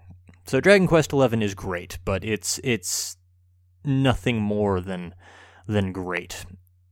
So 0.46 0.60
Dragon 0.60 0.88
Quest 0.88 1.12
XI 1.12 1.44
is 1.44 1.54
great, 1.54 2.00
but 2.04 2.24
it's 2.24 2.60
it's 2.64 3.18
nothing 3.84 4.42
more 4.42 4.82
than 4.82 5.14
than 5.68 5.92
great. 5.92 6.46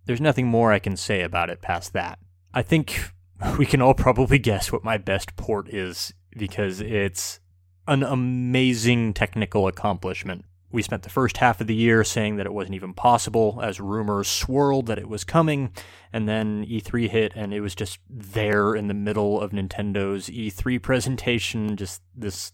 There's 0.06 0.22
nothing 0.22 0.48
more 0.48 0.72
I 0.72 0.79
can 0.79 0.96
say 0.96 1.22
about 1.22 1.50
it 1.50 1.62
past 1.62 1.94
that. 1.94 2.20
I 2.53 2.62
think 2.62 3.12
we 3.58 3.65
can 3.65 3.82
all 3.82 3.94
probably 3.94 4.39
guess 4.39 4.72
what 4.72 4.84
my 4.84 4.98
best 4.98 5.36
port 5.36 5.70
is 5.74 6.13
because 6.38 6.79
it's 6.82 7.39
an 7.88 8.03
amazing 8.03 9.13
technical 9.13 9.67
accomplishment. 9.67 10.46
We 10.70 10.82
spent 10.82 11.03
the 11.03 11.10
first 11.10 11.38
half 11.38 11.62
of 11.62 11.67
the 11.67 11.75
year 11.75 12.03
saying 12.03 12.36
that 12.36 12.46
it 12.46 12.53
wasn't 12.53 12.75
even 12.75 12.94
possible 12.94 13.60
as 13.63 13.79
rumors 13.79 14.27
swirled 14.27 14.88
that 14.88 15.00
it 15.00 15.08
was 15.08 15.24
coming, 15.24 15.72
and 16.12 16.27
then 16.27 16.65
E3 16.65 17.10
hit 17.10 17.32
and 17.36 17.53
it 17.53 17.62
was 17.62 17.74
just 17.74 18.00
there 18.10 18.75
in 18.75 18.88
the 18.88 18.94
middle 18.94 19.39
of 19.39 19.51
Nintendo's 19.51 20.27
E3 20.27 20.82
presentation, 20.82 21.77
just 21.77 22.01
this 22.13 22.51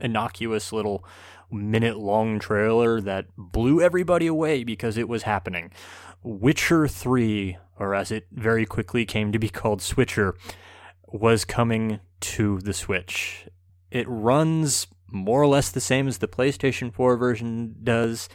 innocuous 0.00 0.72
little 0.72 1.04
minute 1.50 1.98
long 1.98 2.38
trailer 2.38 3.00
that 3.00 3.26
blew 3.36 3.80
everybody 3.80 4.26
away 4.26 4.64
because 4.64 4.96
it 4.96 5.08
was 5.08 5.22
happening. 5.22 5.70
Witcher 6.22 6.88
3, 6.88 7.56
or 7.78 7.94
as 7.94 8.10
it 8.10 8.26
very 8.32 8.66
quickly 8.66 9.04
came 9.04 9.32
to 9.32 9.38
be 9.38 9.48
called 9.48 9.82
Switcher, 9.82 10.34
was 11.06 11.44
coming 11.44 12.00
to 12.20 12.58
the 12.60 12.72
Switch. 12.72 13.48
It 13.90 14.06
runs 14.08 14.86
more 15.10 15.40
or 15.40 15.46
less 15.46 15.70
the 15.70 15.80
same 15.80 16.06
as 16.06 16.18
the 16.18 16.28
PlayStation 16.28 16.92
4 16.92 17.16
version 17.16 17.76
does. 17.82 18.28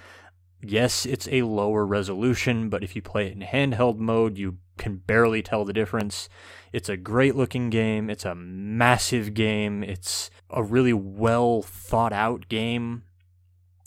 Yes, 0.65 1.05
it's 1.05 1.27
a 1.29 1.41
lower 1.41 1.85
resolution, 1.85 2.69
but 2.69 2.83
if 2.83 2.95
you 2.95 3.01
play 3.01 3.27
it 3.27 3.33
in 3.33 3.41
handheld 3.41 3.97
mode, 3.97 4.37
you 4.37 4.59
can 4.77 4.95
barely 4.95 5.41
tell 5.41 5.65
the 5.65 5.73
difference. 5.73 6.29
It's 6.71 6.87
a 6.87 6.95
great 6.95 7.35
looking 7.35 7.69
game. 7.69 8.09
It's 8.09 8.23
a 8.23 8.33
massive 8.33 9.33
game. 9.33 9.83
It's 9.83 10.29
a 10.49 10.63
really 10.63 10.93
well 10.93 11.61
thought 11.61 12.13
out 12.13 12.47
game. 12.47 13.03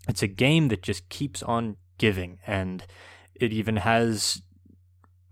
It's 0.06 0.22
a 0.22 0.28
game 0.28 0.68
that 0.68 0.82
just 0.82 1.08
keeps 1.08 1.42
on 1.42 1.76
giving, 1.96 2.38
and 2.46 2.84
it 3.34 3.52
even 3.52 3.76
has 3.76 4.42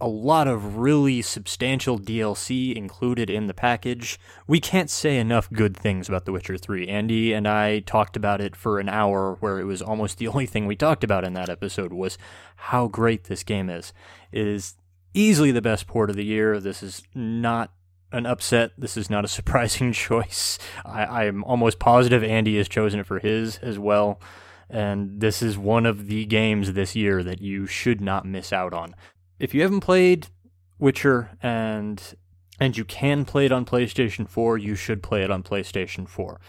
a 0.05 0.07
lot 0.07 0.47
of 0.47 0.77
really 0.77 1.23
substantial 1.23 1.99
DLC 1.99 2.77
included 2.77 3.31
in 3.31 3.47
the 3.47 3.55
package. 3.55 4.21
We 4.47 4.61
can't 4.61 4.91
say 4.91 5.17
enough 5.17 5.51
good 5.51 5.75
things 5.75 6.11
about 6.11 6.27
The 6.27 6.33
Witcher 6.33 6.59
3. 6.59 6.87
Andy 6.89 7.33
and 7.33 7.49
I 7.49 7.79
talked 7.79 8.15
about 8.15 8.43
it 8.43 8.55
for 8.55 8.79
an 8.79 8.91
hour 8.91 9.39
where 9.41 9.59
it 9.59 9.65
was 9.65 9.81
almost 9.81 10.19
the 10.19 10.29
only 10.29 10.45
thing 10.45 10.67
we 10.67 10.77
talked 10.77 11.05
about 11.05 11.25
in 11.25 11.33
that 11.33 11.49
episode 11.49 11.95
was 11.95 12.19
how 12.57 12.87
great 12.87 13.25
this 13.25 13.43
game 13.43 13.71
is. 13.71 13.95
It 14.31 14.47
is 14.47 14.75
easily 15.15 15.53
the 15.53 15.63
best 15.63 15.87
port 15.87 16.11
of 16.11 16.17
the 16.17 16.25
year. 16.27 16.61
This 16.61 16.83
is 16.83 17.03
not 17.15 17.73
an 18.13 18.27
upset. 18.27 18.73
This 18.77 18.99
is 18.99 19.09
not 19.09 19.25
a 19.25 19.29
surprising 19.39 19.95
choice. 19.95 20.59
I, 20.85 21.25
am 21.25 21.43
almost 21.45 21.79
positive 21.79 22.23
Andy 22.23 22.59
has 22.59 22.69
chosen 22.69 23.01
it 23.01 23.07
for 23.07 23.21
his 23.21 23.57
as 23.63 23.79
well. 23.79 24.21
And 24.69 25.21
this 25.21 25.41
is 25.41 25.57
one 25.57 25.87
of 25.87 26.09
the 26.09 26.27
games 26.27 26.73
this 26.73 26.95
year 26.95 27.23
that 27.23 27.41
you 27.41 27.67
should 27.67 28.01
not 28.01 28.27
miss 28.27 28.53
out 28.53 28.75
on. 28.75 28.95
If 29.39 29.55
you 29.55 29.63
haven't 29.63 29.81
played 29.81 30.29
Witcher 30.79 31.37
and 31.43 32.15
and 32.61 32.77
you 32.77 32.85
can 32.85 33.25
play 33.25 33.47
it 33.47 33.53
on 33.53 33.65
PlayStation 33.65 34.29
4, 34.29 34.59
you 34.59 34.77
should 34.77 35.03
play 35.03 35.23
it 35.23 35.31
on 35.31 35.43
PlayStation 35.43 36.09
4. 36.09 36.41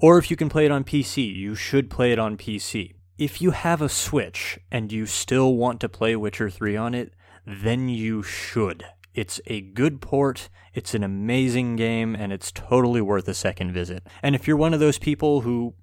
Or 0.00 0.18
if 0.18 0.30
you 0.30 0.36
can 0.36 0.48
play 0.48 0.64
it 0.64 0.72
on 0.72 0.82
PC, 0.82 1.34
you 1.34 1.54
should 1.54 1.88
play 1.88 2.10
it 2.10 2.18
on 2.18 2.36
PC. 2.36 2.94
If 3.16 3.40
you 3.40 3.52
have 3.52 3.80
a 3.80 3.88
Switch 3.88 4.58
and 4.70 4.90
you 4.90 5.06
still 5.06 5.54
want 5.54 5.80
to 5.80 5.88
play 5.88 6.16
Witcher 6.16 6.50
3 6.50 6.76
on 6.76 6.94
it, 6.94 7.12
then 7.46 7.88
you 7.88 8.22
should. 8.22 8.84
It's 9.14 9.40
a 9.46 9.60
good 9.60 10.00
port, 10.00 10.48
it's 10.72 10.94
an 10.94 11.04
amazing 11.04 11.76
game, 11.76 12.14
and 12.14 12.32
it's 12.32 12.50
totally 12.50 13.00
worth 13.00 13.28
a 13.28 13.34
second 13.34 13.72
visit. 13.72 14.04
And 14.22 14.34
if 14.34 14.48
you're 14.48 14.56
one 14.56 14.72
of 14.72 14.80
those 14.80 14.98
people 14.98 15.42
who 15.42 15.74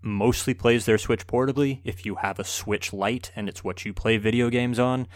mostly 0.00 0.54
plays 0.54 0.84
their 0.84 0.98
Switch 0.98 1.26
portably, 1.26 1.80
if 1.84 2.04
you 2.04 2.16
have 2.16 2.38
a 2.38 2.44
Switch 2.44 2.92
Lite 2.92 3.30
and 3.36 3.48
it's 3.48 3.62
what 3.62 3.84
you 3.84 3.94
play 3.94 4.16
video 4.16 4.50
games 4.50 4.78
on, 4.78 5.06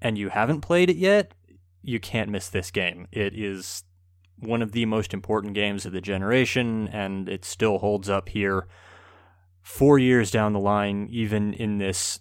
and 0.00 0.18
you 0.18 0.28
haven't 0.28 0.60
played 0.60 0.90
it 0.90 0.96
yet, 0.96 1.32
you 1.82 2.00
can't 2.00 2.30
miss 2.30 2.48
this 2.48 2.70
game. 2.70 3.08
It 3.12 3.34
is 3.34 3.84
one 4.38 4.62
of 4.62 4.72
the 4.72 4.86
most 4.86 5.12
important 5.12 5.54
games 5.54 5.84
of 5.84 5.92
the 5.92 6.00
generation, 6.00 6.88
and 6.88 7.28
it 7.28 7.44
still 7.44 7.78
holds 7.78 8.08
up 8.08 8.28
here 8.28 8.66
four 9.62 9.98
years 9.98 10.30
down 10.30 10.52
the 10.52 10.60
line, 10.60 11.08
even 11.10 11.52
in 11.52 11.78
this 11.78 12.20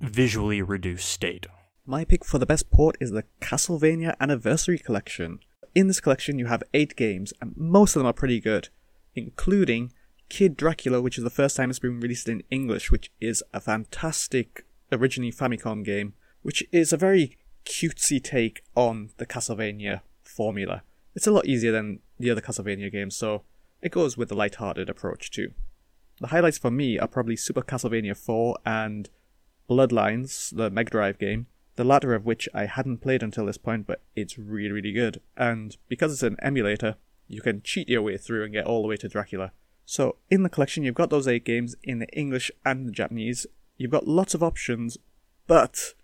visually 0.00 0.62
reduced 0.62 1.08
state. 1.08 1.46
My 1.86 2.04
pick 2.04 2.24
for 2.24 2.38
the 2.38 2.46
best 2.46 2.70
port 2.70 2.96
is 3.00 3.10
the 3.10 3.24
Castlevania 3.40 4.14
Anniversary 4.20 4.78
Collection. 4.78 5.40
In 5.74 5.88
this 5.88 6.00
collection, 6.00 6.38
you 6.38 6.46
have 6.46 6.62
eight 6.72 6.96
games, 6.96 7.32
and 7.40 7.52
most 7.56 7.96
of 7.96 8.00
them 8.00 8.06
are 8.06 8.12
pretty 8.12 8.40
good, 8.40 8.68
including 9.14 9.92
Kid 10.28 10.56
Dracula, 10.56 11.02
which 11.02 11.18
is 11.18 11.24
the 11.24 11.30
first 11.30 11.56
time 11.56 11.70
it's 11.70 11.78
been 11.78 12.00
released 12.00 12.28
in 12.28 12.42
English, 12.50 12.90
which 12.90 13.10
is 13.20 13.42
a 13.52 13.60
fantastic, 13.60 14.64
originally 14.92 15.32
Famicom 15.32 15.84
game, 15.84 16.14
which 16.44 16.62
is 16.70 16.92
a 16.92 16.96
very 16.96 17.36
cutesy 17.64 18.22
take 18.22 18.62
on 18.76 19.08
the 19.16 19.24
Castlevania 19.26 20.02
formula. 20.22 20.82
It's 21.14 21.26
a 21.26 21.32
lot 21.32 21.46
easier 21.46 21.72
than 21.72 22.00
the 22.20 22.30
other 22.30 22.42
Castlevania 22.42 22.92
games, 22.92 23.16
so 23.16 23.42
it 23.80 23.90
goes 23.90 24.16
with 24.16 24.28
the 24.28 24.34
light-hearted 24.34 24.90
approach 24.90 25.30
too. 25.30 25.52
The 26.20 26.28
highlights 26.28 26.58
for 26.58 26.70
me 26.70 26.98
are 26.98 27.08
probably 27.08 27.34
Super 27.34 27.62
Castlevania 27.62 28.14
4 28.14 28.58
and 28.66 29.08
Bloodlines, 29.68 30.54
the 30.54 30.68
Mega 30.68 30.90
Drive 30.90 31.18
game, 31.18 31.46
the 31.76 31.82
latter 31.82 32.14
of 32.14 32.26
which 32.26 32.46
I 32.52 32.66
hadn't 32.66 32.98
played 32.98 33.22
until 33.22 33.46
this 33.46 33.58
point, 33.58 33.86
but 33.86 34.02
it's 34.14 34.38
really, 34.38 34.70
really 34.70 34.92
good. 34.92 35.22
And 35.38 35.76
because 35.88 36.12
it's 36.12 36.22
an 36.22 36.36
emulator, 36.42 36.96
you 37.26 37.40
can 37.40 37.62
cheat 37.62 37.88
your 37.88 38.02
way 38.02 38.18
through 38.18 38.44
and 38.44 38.52
get 38.52 38.66
all 38.66 38.82
the 38.82 38.88
way 38.88 38.96
to 38.98 39.08
Dracula. 39.08 39.52
So, 39.86 40.16
in 40.30 40.42
the 40.42 40.50
collection, 40.50 40.84
you've 40.84 40.94
got 40.94 41.08
those 41.08 41.26
eight 41.26 41.44
games 41.44 41.74
in 41.82 42.00
the 42.00 42.08
English 42.08 42.50
and 42.66 42.86
the 42.86 42.92
Japanese. 42.92 43.46
You've 43.78 43.90
got 43.90 44.06
lots 44.06 44.34
of 44.34 44.42
options, 44.42 44.98
but 45.46 45.94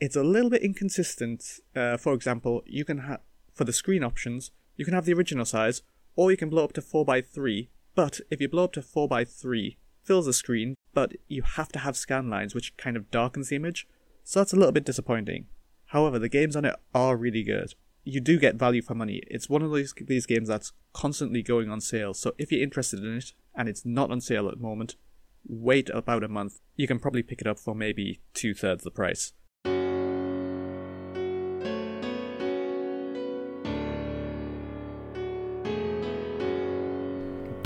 it's 0.00 0.16
a 0.16 0.22
little 0.22 0.50
bit 0.50 0.62
inconsistent. 0.62 1.60
Uh, 1.74 1.96
for 1.96 2.12
example, 2.12 2.62
you 2.66 2.84
can 2.84 2.98
have, 2.98 3.20
for 3.54 3.64
the 3.64 3.72
screen 3.72 4.04
options, 4.04 4.50
you 4.76 4.84
can 4.84 4.94
have 4.94 5.04
the 5.04 5.14
original 5.14 5.44
size, 5.44 5.82
or 6.14 6.30
you 6.30 6.36
can 6.36 6.50
blow 6.50 6.64
up 6.64 6.72
to 6.74 6.80
4x3. 6.80 7.68
But 7.94 8.20
if 8.30 8.40
you 8.40 8.48
blow 8.48 8.64
up 8.64 8.72
to 8.74 8.80
4x3, 8.80 9.76
fills 10.02 10.26
the 10.26 10.32
screen, 10.32 10.74
but 10.92 11.14
you 11.28 11.42
have 11.42 11.68
to 11.72 11.78
have 11.80 11.96
scan 11.96 12.28
lines, 12.28 12.54
which 12.54 12.76
kind 12.76 12.96
of 12.96 13.10
darkens 13.10 13.48
the 13.48 13.56
image 13.56 13.86
so 14.26 14.40
that's 14.40 14.52
a 14.52 14.56
little 14.56 14.72
bit 14.72 14.84
disappointing. 14.84 15.46
However, 15.86 16.18
the 16.18 16.28
games 16.28 16.56
on 16.56 16.64
it 16.64 16.74
are 16.92 17.16
really 17.16 17.44
good. 17.44 17.74
You 18.02 18.20
do 18.20 18.40
get 18.40 18.56
value 18.56 18.82
for 18.82 18.96
money. 18.96 19.22
It's 19.28 19.48
one 19.48 19.62
of 19.62 19.72
these 19.72 19.94
these 20.00 20.26
games 20.26 20.48
that's 20.48 20.72
constantly 20.92 21.44
going 21.44 21.70
on 21.70 21.80
sale. 21.80 22.12
So 22.12 22.32
if 22.36 22.50
you're 22.50 22.60
interested 22.62 23.04
in 23.04 23.18
it 23.18 23.32
and 23.54 23.68
it's 23.68 23.86
not 23.86 24.10
on 24.10 24.20
sale 24.20 24.48
at 24.48 24.56
the 24.56 24.62
moment, 24.62 24.96
wait 25.46 25.90
about 25.90 26.24
a 26.24 26.28
month. 26.28 26.58
You 26.74 26.88
can 26.88 26.98
probably 26.98 27.22
pick 27.22 27.40
it 27.40 27.46
up 27.46 27.60
for 27.60 27.72
maybe 27.72 28.20
two 28.34 28.52
thirds 28.52 28.82
the 28.82 28.90
price. 28.90 29.32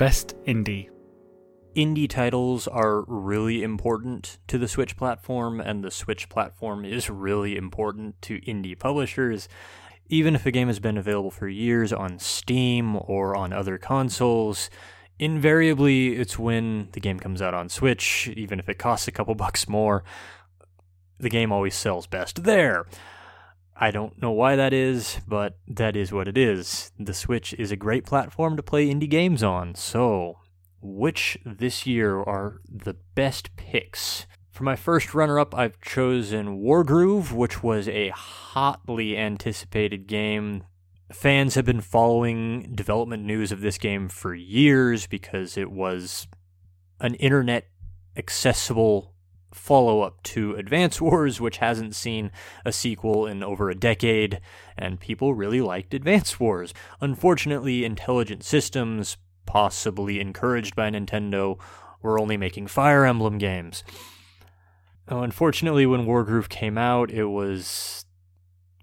Best 0.01 0.33
indie 0.45 0.89
indie 1.75 2.09
titles 2.09 2.67
are 2.67 3.03
really 3.03 3.61
important 3.61 4.39
to 4.47 4.57
the 4.57 4.67
Switch 4.67 4.97
platform, 4.97 5.59
and 5.61 5.83
the 5.83 5.91
Switch 5.91 6.27
platform 6.27 6.83
is 6.83 7.07
really 7.07 7.55
important 7.55 8.19
to 8.23 8.41
indie 8.41 8.77
publishers. 8.77 9.47
Even 10.09 10.33
if 10.33 10.43
a 10.47 10.49
game 10.49 10.69
has 10.69 10.79
been 10.79 10.97
available 10.97 11.29
for 11.29 11.47
years 11.47 11.93
on 11.93 12.17
Steam 12.17 12.95
or 12.95 13.35
on 13.35 13.53
other 13.53 13.77
consoles, 13.77 14.71
invariably 15.19 16.15
it's 16.15 16.39
when 16.39 16.89
the 16.93 16.99
game 16.99 17.19
comes 17.19 17.39
out 17.39 17.53
on 17.53 17.69
Switch, 17.69 18.27
even 18.35 18.57
if 18.57 18.67
it 18.67 18.79
costs 18.79 19.07
a 19.07 19.11
couple 19.11 19.35
bucks 19.45 19.69
more, 19.69 20.03
the 21.19 21.29
game 21.29 21.51
always 21.51 21.75
sells 21.75 22.07
best 22.07 22.43
there. 22.43 22.87
I 23.81 23.89
don't 23.89 24.21
know 24.21 24.31
why 24.31 24.55
that 24.55 24.73
is, 24.73 25.19
but 25.27 25.57
that 25.67 25.95
is 25.95 26.13
what 26.13 26.27
it 26.27 26.37
is. 26.37 26.91
The 26.99 27.15
Switch 27.15 27.53
is 27.55 27.71
a 27.71 27.75
great 27.75 28.05
platform 28.05 28.55
to 28.55 28.61
play 28.61 28.87
indie 28.87 29.09
games 29.09 29.41
on, 29.41 29.73
so 29.73 30.37
which 30.81 31.39
this 31.43 31.87
year 31.87 32.19
are 32.19 32.61
the 32.69 32.95
best 33.15 33.55
picks 33.55 34.27
For 34.51 34.63
my 34.65 34.75
first 34.75 35.15
runner 35.15 35.39
up, 35.39 35.55
I've 35.55 35.79
chosen 35.79 36.61
Wargroove, 36.61 37.31
which 37.31 37.63
was 37.63 37.87
a 37.87 38.09
hotly 38.09 39.17
anticipated 39.17 40.07
game. 40.07 40.65
Fans 41.11 41.55
have 41.55 41.65
been 41.65 41.81
following 41.81 42.73
development 42.75 43.23
news 43.23 43.51
of 43.51 43.61
this 43.61 43.77
game 43.77 44.09
for 44.09 44.35
years 44.35 45.07
because 45.07 45.57
it 45.57 45.71
was 45.71 46.27
an 46.99 47.15
internet 47.15 47.69
accessible 48.15 49.15
follow 49.53 50.01
up 50.01 50.21
to 50.23 50.55
Advance 50.55 51.01
Wars, 51.01 51.41
which 51.41 51.57
hasn't 51.57 51.95
seen 51.95 52.31
a 52.65 52.71
sequel 52.71 53.25
in 53.25 53.43
over 53.43 53.69
a 53.69 53.75
decade, 53.75 54.39
and 54.77 54.99
people 54.99 55.33
really 55.33 55.61
liked 55.61 55.93
Advance 55.93 56.39
Wars. 56.39 56.73
Unfortunately, 56.99 57.85
Intelligent 57.85 58.43
Systems, 58.43 59.17
possibly 59.45 60.19
encouraged 60.19 60.75
by 60.75 60.89
Nintendo, 60.89 61.59
were 62.01 62.19
only 62.19 62.37
making 62.37 62.67
Fire 62.67 63.05
Emblem 63.05 63.37
games. 63.37 63.83
Unfortunately, 65.07 65.85
when 65.85 66.05
Wargroove 66.05 66.49
came 66.49 66.77
out, 66.77 67.11
it 67.11 67.25
was 67.25 68.05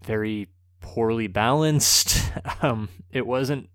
very 0.04 0.48
poorly 0.80 1.26
balanced. 1.26 2.32
um, 2.62 2.88
it 3.10 3.26
wasn't. 3.26 3.68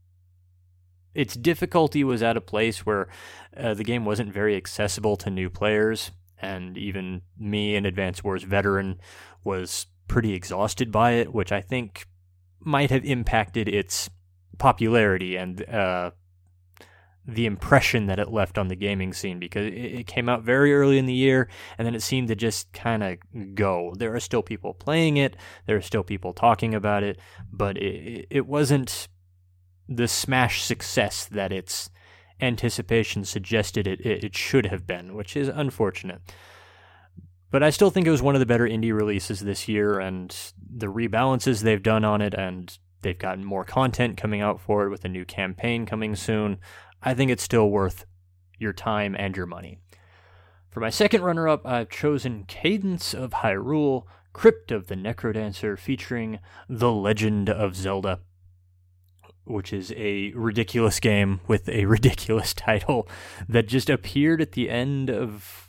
Its 1.15 1.35
difficulty 1.35 2.03
was 2.03 2.23
at 2.23 2.37
a 2.37 2.41
place 2.41 2.85
where 2.85 3.07
uh, 3.55 3.73
the 3.73 3.83
game 3.83 4.03
wasn't 4.03 4.33
very 4.33 4.55
accessible 4.55 5.15
to 5.17 5.29
new 5.29 5.49
players 5.49 6.11
and 6.43 6.77
even 6.77 7.21
me, 7.39 7.75
an 7.75 7.85
Advance 7.85 8.23
Wars 8.23 8.43
veteran, 8.43 8.99
was 9.43 9.87
pretty 10.07 10.33
exhausted 10.33 10.91
by 10.91 11.11
it, 11.11 11.33
which 11.33 11.51
I 11.51 11.61
think 11.61 12.05
might 12.59 12.91
have 12.91 13.05
impacted 13.05 13.67
its 13.67 14.09
popularity 14.57 15.35
and 15.35 15.67
uh, 15.69 16.11
the 17.25 17.45
impression 17.45 18.07
that 18.07 18.19
it 18.19 18.29
left 18.29 18.57
on 18.57 18.67
the 18.67 18.75
gaming 18.75 19.13
scene 19.13 19.39
because 19.39 19.67
it, 19.73 20.07
came 20.07 20.27
out 20.27 20.43
very 20.43 20.73
early 20.73 20.97
in 20.97 21.05
the 21.05 21.13
year 21.13 21.49
and 21.77 21.85
then 21.85 21.95
it 21.95 22.01
seemed 22.01 22.27
to 22.27 22.35
just 22.35 22.71
kind 22.73 23.03
of 23.03 23.55
go. 23.55 23.93
There 23.97 24.13
are 24.13 24.19
still 24.19 24.43
people 24.43 24.73
playing 24.73 25.17
it, 25.17 25.35
there 25.65 25.77
are 25.77 25.81
still 25.81 26.03
people 26.03 26.33
talking 26.33 26.75
about 26.75 27.03
it, 27.03 27.19
but 27.51 27.77
it, 27.77 28.27
it 28.29 28.45
wasn't 28.45 29.07
the 29.87 30.07
smash 30.07 30.63
success 30.63 31.25
that 31.25 31.51
its 31.51 31.89
anticipation 32.41 33.25
suggested 33.25 33.87
it, 33.87 34.01
it, 34.01 34.23
it 34.23 34.35
should 34.35 34.67
have 34.67 34.85
been, 34.85 35.15
which 35.15 35.35
is 35.35 35.47
unfortunate. 35.47 36.21
But 37.51 37.61
I 37.61 37.69
still 37.69 37.91
think 37.91 38.07
it 38.07 38.11
was 38.11 38.21
one 38.21 38.35
of 38.35 38.39
the 38.39 38.47
better 38.47 38.67
indie 38.67 38.93
releases 38.93 39.41
this 39.41 39.67
year, 39.67 39.99
and 39.99 40.35
the 40.57 40.87
rebalances 40.87 41.61
they've 41.61 41.83
done 41.83 42.03
on 42.03 42.21
it, 42.21 42.33
and 42.33 42.75
they've 43.01 43.17
gotten 43.17 43.45
more 43.45 43.63
content 43.63 44.17
coming 44.17 44.41
out 44.41 44.59
for 44.59 44.85
it 44.85 44.89
with 44.89 45.05
a 45.05 45.09
new 45.09 45.23
campaign 45.23 45.85
coming 45.85 46.15
soon. 46.15 46.57
I 47.01 47.13
think 47.13 47.29
it's 47.29 47.43
still 47.43 47.69
worth 47.69 48.05
your 48.57 48.73
time 48.73 49.15
and 49.19 49.37
your 49.37 49.45
money. 49.45 49.77
For 50.71 50.79
my 50.79 50.89
second 50.89 51.21
runner 51.21 51.47
up, 51.47 51.67
I've 51.67 51.89
chosen 51.89 52.45
Cadence 52.47 53.13
of 53.13 53.31
Hyrule, 53.31 54.05
Crypt 54.33 54.71
of 54.71 54.87
the 54.87 54.95
Necrodancer, 54.95 55.77
featuring 55.77 56.39
The 56.67 56.91
Legend 56.91 57.51
of 57.51 57.75
Zelda 57.75 58.21
which 59.45 59.73
is 59.73 59.93
a 59.95 60.31
ridiculous 60.33 60.99
game 60.99 61.41
with 61.47 61.67
a 61.69 61.85
ridiculous 61.87 62.53
title 62.53 63.07
that 63.47 63.67
just 63.67 63.89
appeared 63.89 64.41
at 64.41 64.53
the 64.53 64.69
end 64.69 65.09
of 65.09 65.67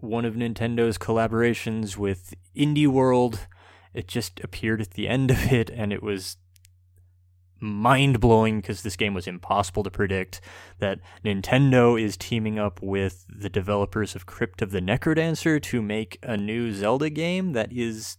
one 0.00 0.24
of 0.24 0.34
Nintendo's 0.34 0.98
collaborations 0.98 1.96
with 1.96 2.34
Indie 2.56 2.86
World. 2.86 3.46
It 3.94 4.06
just 4.06 4.40
appeared 4.40 4.80
at 4.80 4.92
the 4.92 5.08
end 5.08 5.30
of 5.30 5.52
it, 5.52 5.70
and 5.70 5.92
it 5.92 6.02
was 6.02 6.36
mind 7.60 8.20
blowing 8.20 8.60
because 8.60 8.82
this 8.82 8.96
game 8.96 9.14
was 9.14 9.26
impossible 9.26 9.82
to 9.82 9.90
predict. 9.90 10.40
That 10.78 11.00
Nintendo 11.24 12.00
is 12.00 12.16
teaming 12.16 12.58
up 12.58 12.80
with 12.80 13.26
the 13.28 13.48
developers 13.48 14.14
of 14.14 14.26
Crypt 14.26 14.62
of 14.62 14.70
the 14.70 14.80
Necrodancer 14.80 15.60
to 15.62 15.82
make 15.82 16.18
a 16.22 16.36
new 16.36 16.72
Zelda 16.72 17.10
game 17.10 17.52
that 17.52 17.72
is 17.72 18.16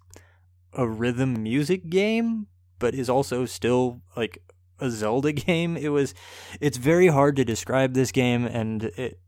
a 0.73 0.87
rhythm 0.87 1.41
music 1.41 1.89
game, 1.89 2.47
but 2.77 2.93
is 2.93 3.09
also 3.09 3.45
still 3.45 4.01
like 4.15 4.41
a 4.79 4.89
Zelda 4.89 5.31
game. 5.47 5.77
It 5.77 5.89
was 5.89 6.13
it's 6.59 6.77
very 6.77 7.07
hard 7.07 7.35
to 7.37 7.45
describe 7.45 7.93
this 7.93 8.11
game 8.11 8.45
and 8.45 8.83
it 8.83 9.19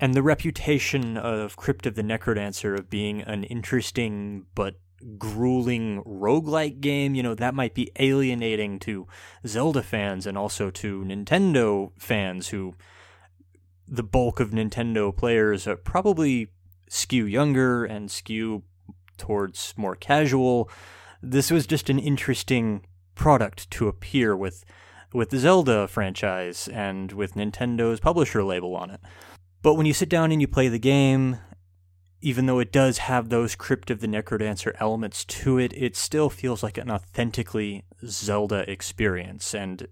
and 0.00 0.14
the 0.14 0.22
reputation 0.22 1.16
of 1.16 1.56
Crypt 1.56 1.86
of 1.86 1.94
the 1.94 2.02
Necrodancer 2.02 2.76
of 2.76 2.90
being 2.90 3.20
an 3.22 3.44
interesting 3.44 4.46
but 4.54 4.74
grueling 5.18 6.02
roguelike 6.04 6.80
game, 6.80 7.14
you 7.14 7.22
know, 7.22 7.34
that 7.34 7.54
might 7.54 7.74
be 7.74 7.90
alienating 7.98 8.78
to 8.80 9.06
Zelda 9.46 9.82
fans 9.82 10.26
and 10.26 10.36
also 10.36 10.70
to 10.70 11.04
Nintendo 11.04 11.92
fans 11.98 12.48
who 12.48 12.74
the 13.86 14.02
bulk 14.02 14.40
of 14.40 14.50
Nintendo 14.50 15.14
players 15.14 15.66
are 15.66 15.76
probably 15.76 16.48
skew 16.88 17.24
younger 17.24 17.84
and 17.84 18.10
skew 18.10 18.62
towards 19.18 19.74
more 19.76 19.94
casual. 19.94 20.70
This 21.22 21.50
was 21.50 21.66
just 21.66 21.90
an 21.90 21.98
interesting 21.98 22.86
product 23.14 23.70
to 23.72 23.88
appear 23.88 24.36
with 24.36 24.64
with 25.12 25.30
the 25.30 25.38
Zelda 25.38 25.86
franchise 25.88 26.68
and 26.68 27.12
with 27.12 27.34
Nintendo's 27.34 28.00
publisher 28.00 28.42
label 28.42 28.74
on 28.74 28.90
it. 28.90 29.00
But 29.62 29.74
when 29.74 29.86
you 29.86 29.92
sit 29.92 30.08
down 30.08 30.32
and 30.32 30.40
you 30.40 30.48
play 30.48 30.68
the 30.68 30.78
game, 30.78 31.38
even 32.22 32.46
though 32.46 32.60
it 32.60 32.72
does 32.72 32.98
have 32.98 33.28
those 33.28 33.54
Crypt 33.54 33.90
of 33.90 34.00
the 34.00 34.06
Necrodancer 34.06 34.72
elements 34.80 35.24
to 35.24 35.58
it, 35.58 35.72
it 35.74 35.96
still 35.96 36.30
feels 36.30 36.62
like 36.62 36.78
an 36.78 36.90
authentically 36.90 37.84
Zelda 38.06 38.70
experience 38.70 39.54
and 39.54 39.86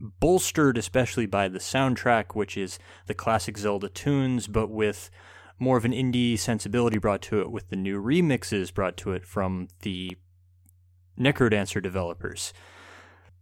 bolstered 0.00 0.78
especially 0.78 1.26
by 1.26 1.48
the 1.48 1.58
soundtrack, 1.58 2.34
which 2.34 2.56
is 2.56 2.78
the 3.06 3.14
classic 3.14 3.58
Zelda 3.58 3.88
tunes, 3.88 4.46
but 4.46 4.70
with 4.70 5.10
more 5.58 5.76
of 5.76 5.84
an 5.84 5.92
indie 5.92 6.38
sensibility 6.38 6.98
brought 6.98 7.20
to 7.20 7.40
it 7.40 7.50
with 7.50 7.68
the 7.68 7.76
new 7.76 8.02
remixes 8.02 8.72
brought 8.72 8.96
to 8.96 9.12
it 9.12 9.26
from 9.26 9.68
the 9.82 10.16
Necrodancer 11.18 11.82
developers. 11.82 12.52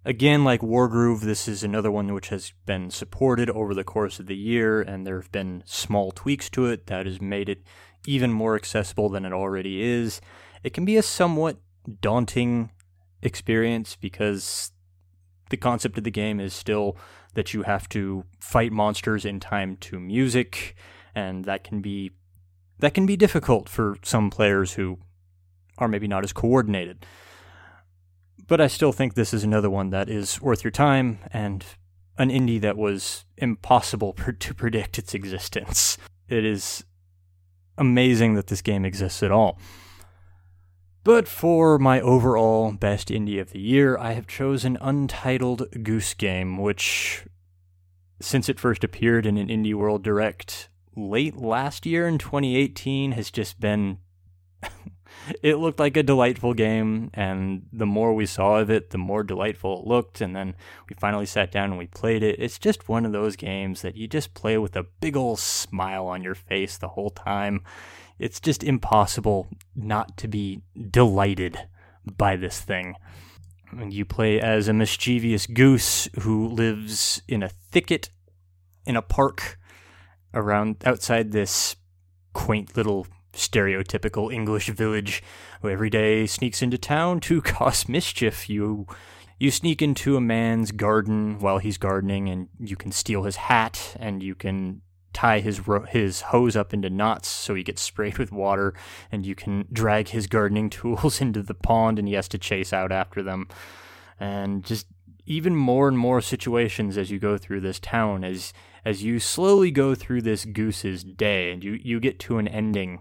Again, 0.04 0.44
like 0.44 0.60
Wargroove, 0.60 1.22
this 1.22 1.48
is 1.48 1.62
another 1.62 1.90
one 1.90 2.14
which 2.14 2.28
has 2.28 2.52
been 2.64 2.90
supported 2.90 3.50
over 3.50 3.74
the 3.74 3.84
course 3.84 4.18
of 4.18 4.26
the 4.26 4.36
year, 4.36 4.80
and 4.80 5.06
there 5.06 5.20
have 5.20 5.32
been 5.32 5.62
small 5.66 6.12
tweaks 6.12 6.48
to 6.50 6.66
it 6.66 6.86
that 6.86 7.04
has 7.04 7.20
made 7.20 7.48
it 7.48 7.62
even 8.06 8.32
more 8.32 8.54
accessible 8.54 9.08
than 9.08 9.24
it 9.24 9.32
already 9.32 9.82
is. 9.82 10.20
It 10.62 10.72
can 10.72 10.84
be 10.84 10.96
a 10.96 11.02
somewhat 11.02 11.58
daunting 12.00 12.70
experience 13.22 13.96
because 13.96 14.72
the 15.50 15.56
concept 15.56 15.98
of 15.98 16.04
the 16.04 16.10
game 16.10 16.40
is 16.40 16.54
still 16.54 16.96
that 17.34 17.52
you 17.52 17.62
have 17.62 17.88
to 17.90 18.24
fight 18.40 18.72
monsters 18.72 19.24
in 19.24 19.40
time 19.40 19.76
to 19.76 19.98
music, 20.00 20.74
and 21.14 21.44
that 21.44 21.64
can 21.64 21.80
be 21.80 22.12
that 22.78 22.94
can 22.94 23.06
be 23.06 23.16
difficult 23.16 23.68
for 23.68 23.96
some 24.02 24.30
players 24.30 24.74
who 24.74 24.98
are 25.78 25.88
maybe 25.88 26.06
not 26.06 26.24
as 26.24 26.32
coordinated. 26.32 27.04
But 28.48 28.62
I 28.62 28.66
still 28.66 28.92
think 28.92 29.14
this 29.14 29.34
is 29.34 29.44
another 29.44 29.68
one 29.68 29.90
that 29.90 30.08
is 30.08 30.40
worth 30.40 30.64
your 30.64 30.70
time 30.70 31.18
and 31.30 31.64
an 32.16 32.30
indie 32.30 32.60
that 32.62 32.78
was 32.78 33.26
impossible 33.36 34.12
to 34.40 34.54
predict 34.54 34.98
its 34.98 35.14
existence. 35.14 35.98
It 36.28 36.44
is 36.44 36.84
amazing 37.76 38.34
that 38.34 38.48
this 38.48 38.62
game 38.62 38.84
exists 38.84 39.22
at 39.22 39.30
all. 39.30 39.58
But 41.04 41.28
for 41.28 41.78
my 41.78 42.00
overall 42.00 42.72
best 42.72 43.08
indie 43.08 43.40
of 43.40 43.52
the 43.52 43.60
year, 43.60 43.96
I 43.96 44.12
have 44.12 44.26
chosen 44.26 44.76
Untitled 44.80 45.82
Goose 45.82 46.12
Game, 46.12 46.58
which, 46.58 47.24
since 48.20 48.48
it 48.48 48.58
first 48.58 48.82
appeared 48.82 49.24
in 49.24 49.38
an 49.38 49.48
Indie 49.48 49.74
World 49.74 50.02
Direct 50.02 50.68
late 50.96 51.36
last 51.36 51.86
year 51.86 52.08
in 52.08 52.18
2018, 52.18 53.12
has 53.12 53.30
just 53.30 53.60
been 53.60 53.98
it 55.42 55.56
looked 55.56 55.78
like 55.78 55.96
a 55.96 56.02
delightful 56.02 56.54
game, 56.54 57.10
and 57.14 57.66
the 57.72 57.86
more 57.86 58.14
we 58.14 58.26
saw 58.26 58.58
of 58.58 58.70
it, 58.70 58.90
the 58.90 58.98
more 58.98 59.22
delightful 59.22 59.80
it 59.80 59.86
looked. 59.86 60.20
And 60.20 60.34
then 60.34 60.54
we 60.88 60.96
finally 60.98 61.26
sat 61.26 61.52
down 61.52 61.70
and 61.70 61.78
we 61.78 61.86
played 61.86 62.22
it. 62.22 62.36
It's 62.38 62.58
just 62.58 62.88
one 62.88 63.04
of 63.04 63.12
those 63.12 63.36
games 63.36 63.82
that 63.82 63.96
you 63.96 64.08
just 64.08 64.34
play 64.34 64.58
with 64.58 64.76
a 64.76 64.86
big 65.00 65.16
old 65.16 65.38
smile 65.38 66.06
on 66.06 66.22
your 66.22 66.34
face 66.34 66.76
the 66.76 66.88
whole 66.88 67.10
time. 67.10 67.62
It's 68.18 68.40
just 68.40 68.64
impossible 68.64 69.48
not 69.76 70.16
to 70.18 70.28
be 70.28 70.62
delighted 70.90 71.58
by 72.16 72.36
this 72.36 72.60
thing. 72.60 72.96
And 73.70 73.92
you 73.92 74.04
play 74.04 74.40
as 74.40 74.66
a 74.66 74.72
mischievous 74.72 75.46
goose 75.46 76.08
who 76.20 76.48
lives 76.48 77.22
in 77.28 77.42
a 77.42 77.48
thicket 77.48 78.10
in 78.86 78.96
a 78.96 79.02
park 79.02 79.58
around 80.32 80.76
outside 80.84 81.32
this 81.32 81.76
quaint 82.32 82.76
little 82.76 83.06
stereotypical 83.32 84.32
English 84.32 84.68
village 84.68 85.22
who 85.62 85.68
every 85.68 85.90
day 85.90 86.26
sneaks 86.26 86.62
into 86.62 86.78
town 86.78 87.20
to 87.20 87.42
cause 87.42 87.88
mischief. 87.88 88.48
You 88.48 88.86
you 89.38 89.50
sneak 89.50 89.80
into 89.80 90.16
a 90.16 90.20
man's 90.20 90.72
garden 90.72 91.38
while 91.38 91.58
he's 91.58 91.78
gardening 91.78 92.28
and 92.28 92.48
you 92.58 92.76
can 92.76 92.90
steal 92.90 93.22
his 93.22 93.36
hat 93.36 93.96
and 94.00 94.22
you 94.22 94.34
can 94.34 94.82
tie 95.12 95.38
his 95.38 95.66
ro- 95.66 95.86
his 95.86 96.22
hose 96.22 96.56
up 96.56 96.74
into 96.74 96.90
knots 96.90 97.28
so 97.28 97.54
he 97.54 97.62
gets 97.62 97.80
sprayed 97.80 98.18
with 98.18 98.32
water 98.32 98.74
and 99.12 99.24
you 99.24 99.34
can 99.34 99.66
drag 99.72 100.08
his 100.08 100.26
gardening 100.26 100.68
tools 100.78 101.20
into 101.20 101.42
the 101.42 101.54
pond 101.54 101.98
and 101.98 102.08
he 102.08 102.14
has 102.14 102.28
to 102.28 102.38
chase 102.38 102.72
out 102.72 102.90
after 102.90 103.22
them 103.22 103.46
and 104.18 104.64
just 104.64 104.86
even 105.24 105.54
more 105.54 105.86
and 105.86 105.98
more 105.98 106.20
situations 106.20 106.96
as 106.96 107.10
you 107.10 107.18
go 107.18 107.38
through 107.38 107.60
this 107.60 107.78
town 107.78 108.24
as 108.24 108.52
as 108.84 109.02
you 109.02 109.18
slowly 109.18 109.70
go 109.70 109.94
through 109.94 110.22
this 110.22 110.46
goose's 110.46 111.04
day 111.04 111.50
and 111.50 111.62
you, 111.62 111.78
you 111.82 112.00
get 112.00 112.18
to 112.18 112.38
an 112.38 112.48
ending, 112.48 113.00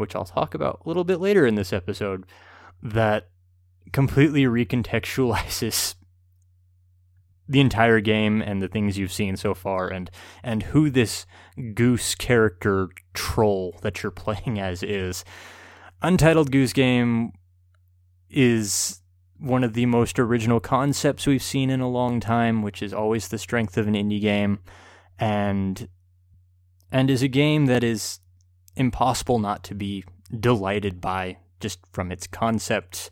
which 0.00 0.16
I'll 0.16 0.24
talk 0.24 0.54
about 0.54 0.82
a 0.84 0.88
little 0.88 1.04
bit 1.04 1.20
later 1.20 1.46
in 1.46 1.54
this 1.54 1.72
episode, 1.72 2.24
that 2.82 3.28
completely 3.92 4.44
recontextualizes 4.44 5.94
the 7.48 7.60
entire 7.60 8.00
game 8.00 8.40
and 8.40 8.62
the 8.62 8.68
things 8.68 8.96
you've 8.96 9.12
seen 9.12 9.36
so 9.36 9.54
far 9.54 9.88
and 9.88 10.08
and 10.44 10.62
who 10.62 10.88
this 10.88 11.26
goose 11.74 12.14
character 12.14 12.88
troll 13.12 13.76
that 13.82 14.02
you're 14.02 14.12
playing 14.24 14.58
as 14.58 14.82
is. 14.82 15.24
Untitled 16.02 16.50
Goose 16.50 16.72
Game 16.72 17.32
is 18.30 19.02
one 19.38 19.64
of 19.64 19.74
the 19.74 19.86
most 19.86 20.18
original 20.18 20.60
concepts 20.60 21.26
we've 21.26 21.42
seen 21.42 21.70
in 21.70 21.80
a 21.80 21.88
long 21.88 22.20
time, 22.20 22.62
which 22.62 22.82
is 22.82 22.94
always 22.94 23.28
the 23.28 23.38
strength 23.38 23.76
of 23.76 23.88
an 23.88 23.94
indie 23.94 24.20
game 24.20 24.60
and 25.18 25.88
and 26.92 27.10
is 27.10 27.22
a 27.22 27.28
game 27.28 27.66
that 27.66 27.84
is 27.84 28.20
impossible 28.76 29.38
not 29.38 29.64
to 29.64 29.74
be 29.74 30.04
delighted 30.38 31.00
by 31.00 31.38
just 31.60 31.80
from 31.92 32.10
its 32.12 32.26
concept. 32.26 33.10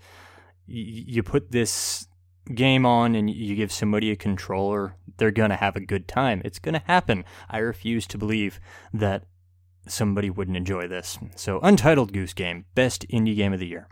You 0.67 1.23
put 1.23 1.51
this 1.51 2.07
game 2.55 2.87
on 2.87 3.15
and 3.15 3.29
you 3.29 3.55
give 3.57 3.73
somebody 3.73 4.11
a 4.11 4.17
controller, 4.17 4.95
they're 5.17 5.31
going 5.31 5.51
to 5.51 5.57
have 5.57 5.77
a 5.77 5.81
good 5.81 6.09
time. 6.09 6.41
It's 6.45 6.59
going 6.59 6.75
to 6.75 6.87
happen. 6.87 7.25
I 7.51 7.59
refuse 7.59 8.07
to 8.09 8.19
believe 8.19 8.61
that 8.93 9.25
somebody 9.87 10.31
wouldn't 10.31 10.57
enjoy 10.57 10.89
this. 10.89 11.19
So, 11.37 11.61
Untitled 11.61 12.13
Goose 12.13 12.35
Game, 12.35 12.67
best 12.75 13.07
indie 13.09 13.37
game 13.37 13.53
of 13.53 13.61
the 13.61 13.67
year. 13.67 13.89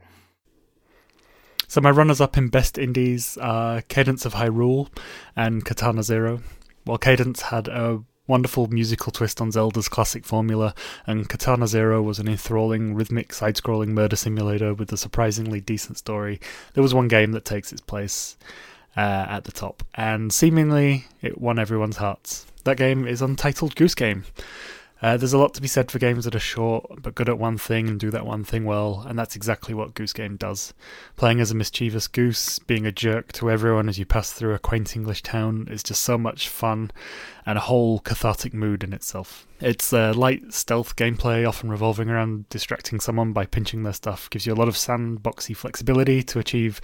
So 1.68 1.81
my 1.81 1.90
runners-up 1.90 2.37
in 2.37 2.48
best 2.48 2.79
indies 2.79 3.37
are 3.38 3.83
Cadence 3.83 4.24
of 4.24 4.35
Hyrule 4.35 4.88
and 5.35 5.64
Katana 5.64 6.02
Zero. 6.02 6.40
While 6.85 6.98
Cadence 6.98 7.42
had 7.42 7.66
a 7.66 8.05
wonderful 8.27 8.67
musical 8.69 9.12
twist 9.12 9.41
on 9.41 9.53
Zelda's 9.53 9.89
classic 9.89 10.25
formula, 10.25 10.75
and 11.07 11.29
Katana 11.29 11.67
Zero 11.67 12.03
was 12.03 12.19
an 12.19 12.29
enthralling, 12.29 12.95
rhythmic, 12.95 13.33
side 13.33 13.57
scrolling 13.57 13.89
murder 13.89 14.17
simulator 14.17 14.75
with 14.75 14.93
a 14.93 14.97
surprisingly 14.97 15.61
decent 15.61 15.99
story. 15.99 16.41
There 16.75 16.83
was 16.83 16.95
one 16.95 17.09
game 17.09 17.33
that 17.33 17.45
takes 17.45 17.73
its 17.73 17.81
place 17.81 18.37
uh, 18.97 19.27
at 19.29 19.45
the 19.45 19.53
top, 19.53 19.83
and 19.95 20.33
seemingly 20.33 21.07
it 21.23 21.41
won 21.41 21.59
everyone's 21.59 21.99
hearts. 21.99 22.47
That 22.65 22.77
game 22.77 23.07
is 23.07 23.23
Untitled 23.23 23.77
Goose 23.77 23.95
Game. 23.95 24.25
Uh, 25.02 25.16
there's 25.16 25.35
a 25.35 25.38
lot 25.38 25.52
to 25.52 25.61
be 25.61 25.68
said 25.68 25.90
for 25.90 25.98
games 25.98 26.24
that 26.24 26.35
are 26.35 26.40
short 26.40 27.02
but 27.02 27.14
good 27.14 27.28
at 27.28 27.38
one 27.38 27.59
thing 27.59 27.87
and 27.87 28.00
do 28.00 28.11
that 28.11 28.24
one 28.24 28.44
thing 28.44 28.64
well, 28.64 29.04
and 29.06 29.18
that's 29.18 29.37
exactly 29.37 29.74
what 29.74 29.94
Goose 29.94 30.14
Game 30.14 30.37
does. 30.37 30.72
Playing 31.16 31.40
as 31.40 31.50
a 31.50 31.54
mischievous 31.54 32.09
goose, 32.09 32.59
being 32.61 32.87
a 32.87 32.92
jerk 32.92 33.32
to 33.32 33.50
everyone 33.50 33.88
as 33.90 33.98
you 33.98 34.06
pass 34.06 34.32
through 34.32 34.54
a 34.54 34.59
quaint 34.59 34.96
English 34.96 35.22
town 35.22 35.68
is 35.70 35.82
just 35.82 36.02
so 36.02 36.16
much 36.16 36.48
fun 36.48 36.90
and 37.44 37.59
a 37.59 37.62
whole 37.62 37.98
cathartic 38.00 38.54
mood 38.54 38.82
in 38.82 38.94
itself. 38.94 39.46
It's 39.61 39.92
uh, 39.92 40.14
light 40.14 40.52
stealth 40.54 40.96
gameplay, 40.96 41.46
often 41.46 41.70
revolving 41.70 42.09
around 42.09 42.48
distracting 42.48 42.98
someone 42.98 43.32
by 43.32 43.44
pinching 43.44 43.82
their 43.82 43.92
stuff, 43.92 44.30
gives 44.30 44.46
you 44.46 44.54
a 44.54 44.56
lot 44.56 44.68
of 44.68 44.74
sandboxy 44.74 45.54
flexibility 45.54 46.22
to 46.22 46.38
achieve 46.38 46.80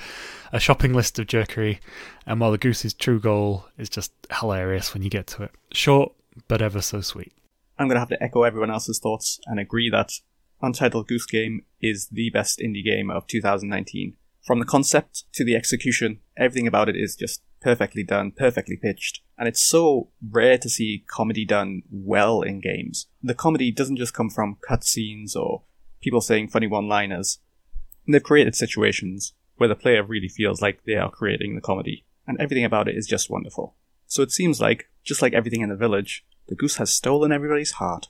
a 0.53 0.61
shopping 0.61 0.93
list 0.93 1.19
of 1.19 1.27
jerkery, 1.27 1.81
and 2.27 2.41
while 2.41 2.53
the 2.53 2.59
goose's 2.59 2.93
true 2.93 3.19
goal 3.19 3.67
is 3.79 3.89
just 3.89 4.13
hilarious 4.39 4.93
when 4.93 5.03
you 5.03 5.09
get 5.09 5.27
to 5.29 5.43
it. 5.45 5.51
Short, 5.73 6.13
but 6.47 6.61
ever 6.61 6.83
so 6.83 7.01
sweet. 7.01 7.33
I'm 7.79 7.89
going 7.89 7.97
to 7.97 8.01
have 8.01 8.09
to 8.11 8.23
echo 8.23 8.43
everyone 8.43 8.71
else's 8.71 8.99
thoughts 8.99 9.41
and 9.47 9.59
agree 9.59 9.91
that 9.91 10.13
Untitled 10.61 11.09
Goose 11.09 11.27
Game 11.27 11.63
is 11.81 12.09
the 12.09 12.31
best 12.31 12.59
indie 12.59 12.85
game 12.85 13.11
of 13.11 13.27
2019. 13.27 14.15
From 14.45 14.59
the 14.59 14.65
concept 14.65 15.25
to 15.35 15.45
the 15.45 15.57
execution, 15.57 16.21
everything 16.37 16.67
about 16.67 16.89
it 16.89 16.97
is 16.97 17.17
just 17.17 17.43
perfectly 17.61 18.03
done, 18.03 18.33
perfectly 18.33 18.77
pitched. 18.77 19.21
And 19.39 19.49
it's 19.49 19.63
so 19.63 20.11
rare 20.29 20.59
to 20.59 20.69
see 20.69 21.05
comedy 21.09 21.45
done 21.45 21.83
well 21.91 22.43
in 22.43 22.61
games. 22.61 23.07
The 23.23 23.35
comedy 23.35 23.71
doesn't 23.71 23.97
just 23.97 24.15
come 24.15 24.31
from 24.31 24.59
cutscenes 24.69 25.37
or 25.37 25.63
people 26.01 26.21
saying 26.21 26.49
funny 26.49 26.67
one 26.67 26.89
liners. 26.89 27.39
They've 28.07 28.23
created 28.23 28.57
situations 28.57 29.35
where 29.57 29.69
the 29.69 29.77
player 29.77 30.03
really 30.03 30.29
feels 30.29 30.61
like 30.61 30.85
they 30.85 30.97
are 30.97 31.11
creating 31.11 31.55
the 31.55 31.61
comedy, 31.61 32.05
and 32.27 32.37
everything 32.41 32.65
about 32.65 32.89
it 32.89 32.97
is 32.97 33.07
just 33.07 33.31
wonderful. 33.31 33.77
So 34.07 34.23
it 34.23 34.33
seems 34.33 34.61
like, 34.61 34.91
just 35.05 35.23
like 35.23 35.35
everything 35.35 35.61
in 35.61 35.69
the 35.69 35.77
village, 35.77 36.25
the 36.49 36.55
goose 36.55 36.77
has 36.77 36.93
stolen 36.93 37.33
everybody's 37.33 37.73
heart. 37.73 38.09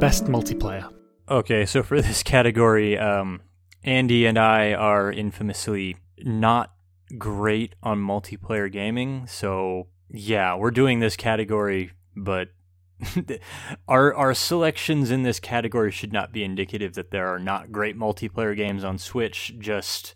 Best 0.00 0.24
multiplayer. 0.24 0.90
Okay, 1.28 1.66
so 1.66 1.82
for 1.82 2.00
this 2.02 2.22
category, 2.22 2.98
um, 2.98 3.42
Andy 3.84 4.26
and 4.26 4.38
I 4.38 4.72
are 4.72 5.12
infamously 5.12 5.96
not 6.18 6.72
great 7.18 7.74
on 7.82 7.98
multiplayer 7.98 8.70
gaming. 8.70 9.26
So 9.26 9.88
yeah, 10.08 10.56
we're 10.56 10.70
doing 10.70 11.00
this 11.00 11.16
category, 11.16 11.92
but 12.16 12.48
our 13.88 14.14
our 14.14 14.34
selections 14.34 15.10
in 15.10 15.22
this 15.22 15.40
category 15.40 15.90
should 15.90 16.12
not 16.12 16.32
be 16.32 16.44
indicative 16.44 16.94
that 16.94 17.10
there 17.10 17.28
are 17.28 17.38
not 17.38 17.72
great 17.72 17.98
multiplayer 17.98 18.56
games 18.56 18.84
on 18.84 18.98
Switch. 18.98 19.54
Just 19.58 20.14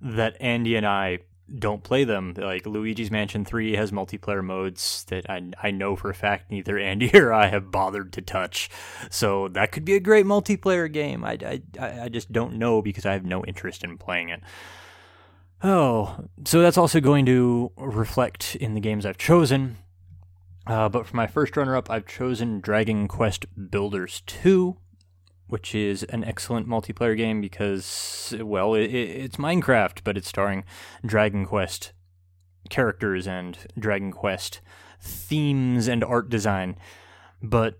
that 0.00 0.36
Andy 0.40 0.76
and 0.76 0.86
I 0.86 1.20
don't 1.58 1.82
play 1.82 2.04
them. 2.04 2.34
Like 2.36 2.66
Luigi's 2.66 3.10
Mansion 3.10 3.44
3 3.44 3.76
has 3.76 3.92
multiplayer 3.92 4.44
modes 4.44 5.04
that 5.08 5.28
I, 5.30 5.50
I 5.62 5.70
know 5.70 5.94
for 5.96 6.10
a 6.10 6.14
fact 6.14 6.50
neither 6.50 6.78
Andy 6.78 7.10
or 7.14 7.32
I 7.32 7.46
have 7.46 7.70
bothered 7.70 8.12
to 8.14 8.22
touch. 8.22 8.68
So 9.10 9.48
that 9.48 9.72
could 9.72 9.84
be 9.84 9.94
a 9.94 10.00
great 10.00 10.26
multiplayer 10.26 10.92
game. 10.92 11.24
I, 11.24 11.60
I, 11.78 12.00
I 12.02 12.08
just 12.08 12.32
don't 12.32 12.54
know 12.54 12.82
because 12.82 13.06
I 13.06 13.12
have 13.12 13.24
no 13.24 13.44
interest 13.44 13.84
in 13.84 13.98
playing 13.98 14.30
it. 14.30 14.40
Oh, 15.62 16.26
so 16.44 16.60
that's 16.60 16.76
also 16.76 17.00
going 17.00 17.24
to 17.26 17.72
reflect 17.76 18.56
in 18.56 18.74
the 18.74 18.80
games 18.80 19.06
I've 19.06 19.18
chosen. 19.18 19.78
Uh, 20.66 20.88
but 20.88 21.06
for 21.06 21.16
my 21.16 21.26
first 21.26 21.56
runner 21.56 21.76
up, 21.76 21.90
I've 21.90 22.06
chosen 22.06 22.60
Dragon 22.60 23.06
Quest 23.06 23.46
Builders 23.70 24.22
2, 24.26 24.76
which 25.46 25.74
is 25.74 26.02
an 26.04 26.24
excellent 26.24 26.68
multiplayer 26.68 27.16
game 27.16 27.40
because, 27.40 28.34
well, 28.40 28.74
it, 28.74 28.92
it's 28.92 29.36
Minecraft, 29.36 30.00
but 30.02 30.16
it's 30.16 30.28
starring 30.28 30.64
Dragon 31.04 31.46
Quest 31.46 31.92
characters 32.68 33.28
and 33.28 33.56
Dragon 33.78 34.10
Quest 34.10 34.60
themes 35.00 35.86
and 35.86 36.02
art 36.02 36.28
design. 36.28 36.76
But 37.40 37.78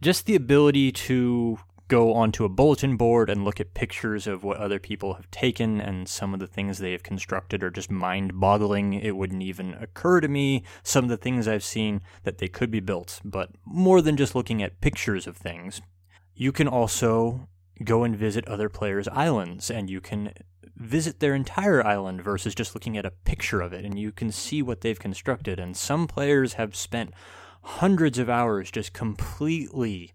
just 0.00 0.24
the 0.24 0.36
ability 0.36 0.92
to 0.92 1.58
go 1.88 2.14
onto 2.14 2.44
a 2.44 2.48
bulletin 2.48 2.96
board 2.96 3.30
and 3.30 3.44
look 3.44 3.60
at 3.60 3.74
pictures 3.74 4.26
of 4.26 4.42
what 4.42 4.56
other 4.56 4.78
people 4.78 5.14
have 5.14 5.30
taken 5.30 5.80
and 5.80 6.08
some 6.08 6.34
of 6.34 6.40
the 6.40 6.46
things 6.46 6.78
they 6.78 6.92
have 6.92 7.02
constructed 7.02 7.62
are 7.62 7.70
just 7.70 7.90
mind 7.90 8.40
boggling. 8.40 8.94
It 8.94 9.16
wouldn't 9.16 9.42
even 9.42 9.74
occur 9.74 10.20
to 10.20 10.28
me, 10.28 10.64
some 10.82 11.04
of 11.04 11.10
the 11.10 11.16
things 11.16 11.46
I've 11.46 11.64
seen, 11.64 12.00
that 12.24 12.38
they 12.38 12.48
could 12.48 12.70
be 12.70 12.80
built. 12.80 13.20
But 13.24 13.50
more 13.64 14.02
than 14.02 14.16
just 14.16 14.34
looking 14.34 14.62
at 14.62 14.80
pictures 14.80 15.26
of 15.26 15.36
things, 15.36 15.80
you 16.34 16.52
can 16.52 16.68
also 16.68 17.48
go 17.84 18.04
and 18.04 18.16
visit 18.16 18.46
other 18.48 18.68
players' 18.68 19.08
islands 19.08 19.70
and 19.70 19.88
you 19.90 20.00
can 20.00 20.32
visit 20.76 21.20
their 21.20 21.34
entire 21.34 21.86
island 21.86 22.22
versus 22.22 22.54
just 22.54 22.74
looking 22.74 22.96
at 22.96 23.06
a 23.06 23.10
picture 23.10 23.60
of 23.60 23.72
it 23.72 23.84
and 23.84 23.98
you 23.98 24.12
can 24.12 24.30
see 24.30 24.60
what 24.60 24.80
they've 24.80 24.98
constructed. 24.98 25.58
And 25.58 25.76
some 25.76 26.06
players 26.06 26.54
have 26.54 26.74
spent 26.74 27.14
hundreds 27.62 28.18
of 28.18 28.28
hours 28.28 28.70
just 28.70 28.92
completely 28.92 30.12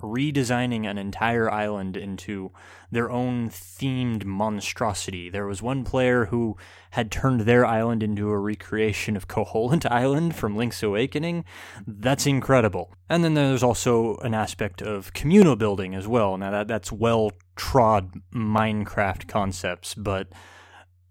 redesigning 0.00 0.88
an 0.88 0.98
entire 0.98 1.50
island 1.50 1.96
into 1.96 2.50
their 2.90 3.10
own 3.10 3.48
themed 3.48 4.24
monstrosity. 4.24 5.30
There 5.30 5.46
was 5.46 5.62
one 5.62 5.84
player 5.84 6.26
who 6.26 6.56
had 6.92 7.10
turned 7.10 7.42
their 7.42 7.64
island 7.64 8.02
into 8.02 8.30
a 8.30 8.38
recreation 8.38 9.16
of 9.16 9.28
Koholint 9.28 9.86
Island 9.90 10.34
from 10.34 10.56
Link's 10.56 10.82
Awakening. 10.82 11.44
That's 11.86 12.26
incredible. 12.26 12.92
And 13.08 13.22
then 13.22 13.34
there's 13.34 13.62
also 13.62 14.16
an 14.18 14.34
aspect 14.34 14.82
of 14.82 15.12
communal 15.12 15.56
building 15.56 15.94
as 15.94 16.08
well. 16.08 16.36
Now 16.36 16.50
that 16.50 16.68
that's 16.68 16.90
well 16.90 17.32
trod 17.56 18.12
Minecraft 18.34 19.28
concepts, 19.28 19.94
but 19.94 20.28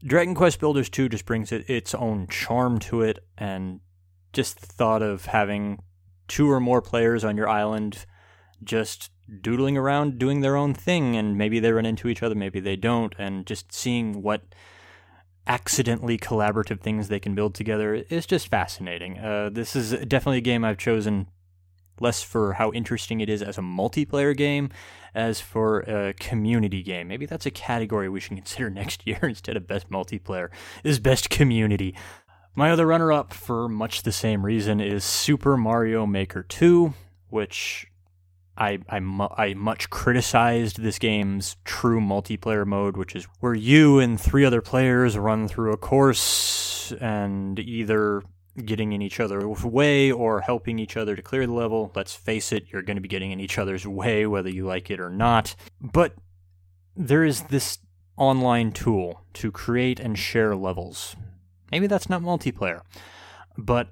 Dragon 0.03 0.33
Quest 0.33 0.59
Builders 0.59 0.89
2 0.89 1.09
just 1.09 1.25
brings 1.25 1.51
it 1.51 1.69
its 1.69 1.93
own 1.93 2.27
charm 2.27 2.79
to 2.79 3.01
it 3.01 3.19
and 3.37 3.81
just 4.31 4.61
the 4.61 4.67
thought 4.67 5.01
of 5.01 5.25
having 5.25 5.79
two 6.27 6.49
or 6.49 6.59
more 6.59 6.81
players 6.81 7.25
on 7.25 7.35
your 7.35 7.49
island 7.49 8.05
just 8.63 9.11
doodling 9.41 9.77
around 9.77 10.17
doing 10.17 10.41
their 10.41 10.55
own 10.55 10.73
thing 10.73 11.15
and 11.15 11.37
maybe 11.37 11.59
they 11.59 11.71
run 11.71 11.85
into 11.85 12.07
each 12.07 12.23
other 12.23 12.35
maybe 12.35 12.59
they 12.59 12.75
don't 12.75 13.13
and 13.17 13.45
just 13.45 13.71
seeing 13.71 14.21
what 14.21 14.41
accidentally 15.47 16.17
collaborative 16.17 16.79
things 16.79 17.07
they 17.07 17.19
can 17.19 17.33
build 17.33 17.55
together 17.55 17.95
is 17.95 18.25
just 18.25 18.47
fascinating. 18.47 19.17
Uh, 19.17 19.49
this 19.51 19.75
is 19.75 19.91
definitely 20.05 20.37
a 20.37 20.41
game 20.41 20.63
i've 20.63 20.77
chosen 20.77 21.27
less 21.99 22.21
for 22.23 22.53
how 22.53 22.71
interesting 22.71 23.19
it 23.19 23.29
is 23.29 23.41
as 23.41 23.57
a 23.57 23.61
multiplayer 23.61 24.35
game 24.35 24.69
as 25.13 25.41
for 25.41 25.81
a 25.81 26.13
community 26.13 26.81
game. 26.81 27.07
Maybe 27.07 27.25
that's 27.25 27.45
a 27.45 27.51
category 27.51 28.07
we 28.07 28.19
should 28.19 28.37
consider 28.37 28.69
next 28.69 29.05
year 29.05 29.19
instead 29.23 29.57
of 29.57 29.67
best 29.67 29.89
multiplayer 29.89 30.49
is 30.83 30.99
best 30.99 31.29
community. 31.29 31.95
My 32.55 32.71
other 32.71 32.87
runner 32.87 33.11
up 33.11 33.33
for 33.33 33.67
much 33.67 34.03
the 34.03 34.11
same 34.11 34.45
reason 34.45 34.79
is 34.79 35.03
super 35.03 35.57
mario 35.57 36.05
maker 36.05 36.43
2 36.43 36.93
which 37.29 37.85
I, 38.59 38.79
I, 38.89 38.99
mu- 38.99 39.29
I 39.37 39.53
much 39.53 39.89
criticized 39.89 40.81
this 40.81 40.99
game's 40.99 41.55
true 41.63 42.01
multiplayer 42.01 42.65
mode, 42.65 42.97
which 42.97 43.15
is 43.15 43.25
where 43.39 43.55
you 43.55 43.99
and 43.99 44.19
three 44.19 44.43
other 44.43 44.61
players 44.61 45.17
run 45.17 45.47
through 45.47 45.71
a 45.71 45.77
course 45.77 46.91
and 46.99 47.57
either 47.59 48.21
getting 48.65 48.91
in 48.91 49.01
each 49.01 49.19
other's 49.19 49.63
way 49.63 50.11
or 50.11 50.41
helping 50.41 50.79
each 50.79 50.97
other 50.97 51.15
to 51.15 51.21
clear 51.21 51.47
the 51.47 51.53
level. 51.53 51.91
Let's 51.95 52.13
face 52.13 52.51
it, 52.51 52.65
you're 52.69 52.81
going 52.81 52.97
to 52.97 53.01
be 53.01 53.07
getting 53.07 53.31
in 53.31 53.39
each 53.39 53.57
other's 53.57 53.87
way 53.87 54.25
whether 54.25 54.49
you 54.49 54.65
like 54.65 54.91
it 54.91 54.99
or 54.99 55.09
not. 55.09 55.55
But 55.79 56.15
there 56.95 57.23
is 57.23 57.43
this 57.43 57.79
online 58.17 58.73
tool 58.73 59.21
to 59.33 59.51
create 59.51 59.99
and 59.99 60.19
share 60.19 60.55
levels. 60.55 61.15
Maybe 61.71 61.87
that's 61.87 62.09
not 62.09 62.21
multiplayer, 62.21 62.81
but 63.57 63.89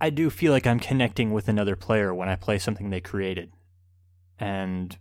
I 0.00 0.10
do 0.10 0.30
feel 0.30 0.52
like 0.52 0.66
I'm 0.66 0.80
connecting 0.80 1.32
with 1.32 1.48
another 1.48 1.76
player 1.76 2.14
when 2.14 2.28
I 2.28 2.36
play 2.36 2.58
something 2.58 2.90
they 2.90 3.00
created. 3.00 3.52
And 4.38 4.96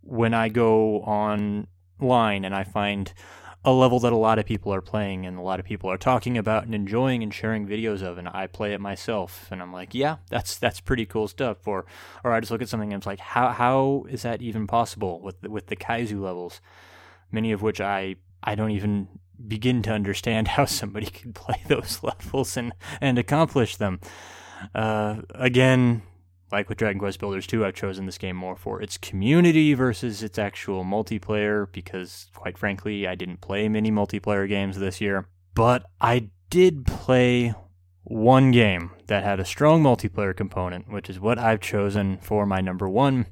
when 0.00 0.34
I 0.34 0.48
go 0.48 1.00
online 1.00 2.44
and 2.44 2.54
I 2.54 2.64
find 2.64 3.12
a 3.66 3.72
level 3.72 3.98
that 3.98 4.12
a 4.12 4.16
lot 4.16 4.38
of 4.38 4.46
people 4.46 4.72
are 4.72 4.80
playing 4.80 5.26
and 5.26 5.36
a 5.36 5.42
lot 5.42 5.58
of 5.58 5.66
people 5.66 5.90
are 5.90 5.98
talking 5.98 6.38
about 6.38 6.64
and 6.64 6.74
enjoying 6.74 7.24
and 7.24 7.34
sharing 7.34 7.66
videos 7.66 8.00
of 8.00 8.16
and 8.16 8.28
I 8.28 8.46
play 8.46 8.72
it 8.72 8.80
myself 8.80 9.48
and 9.50 9.60
I'm 9.60 9.72
like, 9.72 9.92
yeah, 9.92 10.18
that's 10.30 10.56
that's 10.56 10.78
pretty 10.80 11.04
cool 11.04 11.26
stuff 11.26 11.66
or 11.66 11.84
or 12.22 12.32
I 12.32 12.38
just 12.38 12.52
look 12.52 12.62
at 12.62 12.68
something 12.68 12.92
and 12.92 13.00
it's 13.00 13.06
like 13.06 13.18
how 13.18 13.50
how 13.50 14.06
is 14.08 14.22
that 14.22 14.40
even 14.40 14.68
possible 14.68 15.20
with 15.20 15.40
the, 15.40 15.50
with 15.50 15.66
the 15.66 15.74
Kaizo 15.74 16.20
levels? 16.20 16.60
Many 17.32 17.50
of 17.50 17.60
which 17.60 17.80
I 17.80 18.16
I 18.40 18.54
don't 18.54 18.70
even 18.70 19.08
begin 19.48 19.82
to 19.82 19.90
understand 19.90 20.48
how 20.56 20.64
somebody 20.64 21.06
could 21.06 21.34
play 21.34 21.60
those 21.66 22.04
levels 22.04 22.56
and 22.56 22.72
and 23.00 23.18
accomplish 23.18 23.76
them. 23.76 23.98
Uh, 24.76 25.22
again 25.30 26.02
like 26.52 26.68
with 26.68 26.78
Dragon 26.78 26.98
Quest 26.98 27.18
Builders 27.18 27.46
2, 27.46 27.64
I've 27.64 27.74
chosen 27.74 28.06
this 28.06 28.18
game 28.18 28.36
more 28.36 28.56
for 28.56 28.80
its 28.80 28.98
community 28.98 29.74
versus 29.74 30.22
its 30.22 30.38
actual 30.38 30.84
multiplayer 30.84 31.70
because, 31.70 32.28
quite 32.34 32.56
frankly, 32.56 33.06
I 33.06 33.14
didn't 33.14 33.40
play 33.40 33.68
many 33.68 33.90
multiplayer 33.90 34.48
games 34.48 34.78
this 34.78 35.00
year. 35.00 35.28
But 35.54 35.84
I 36.00 36.30
did 36.50 36.86
play 36.86 37.54
one 38.04 38.52
game 38.52 38.92
that 39.08 39.24
had 39.24 39.40
a 39.40 39.44
strong 39.44 39.82
multiplayer 39.82 40.36
component, 40.36 40.88
which 40.90 41.10
is 41.10 41.18
what 41.18 41.38
I've 41.38 41.60
chosen 41.60 42.18
for 42.18 42.46
my 42.46 42.60
number 42.60 42.88
one, 42.88 43.26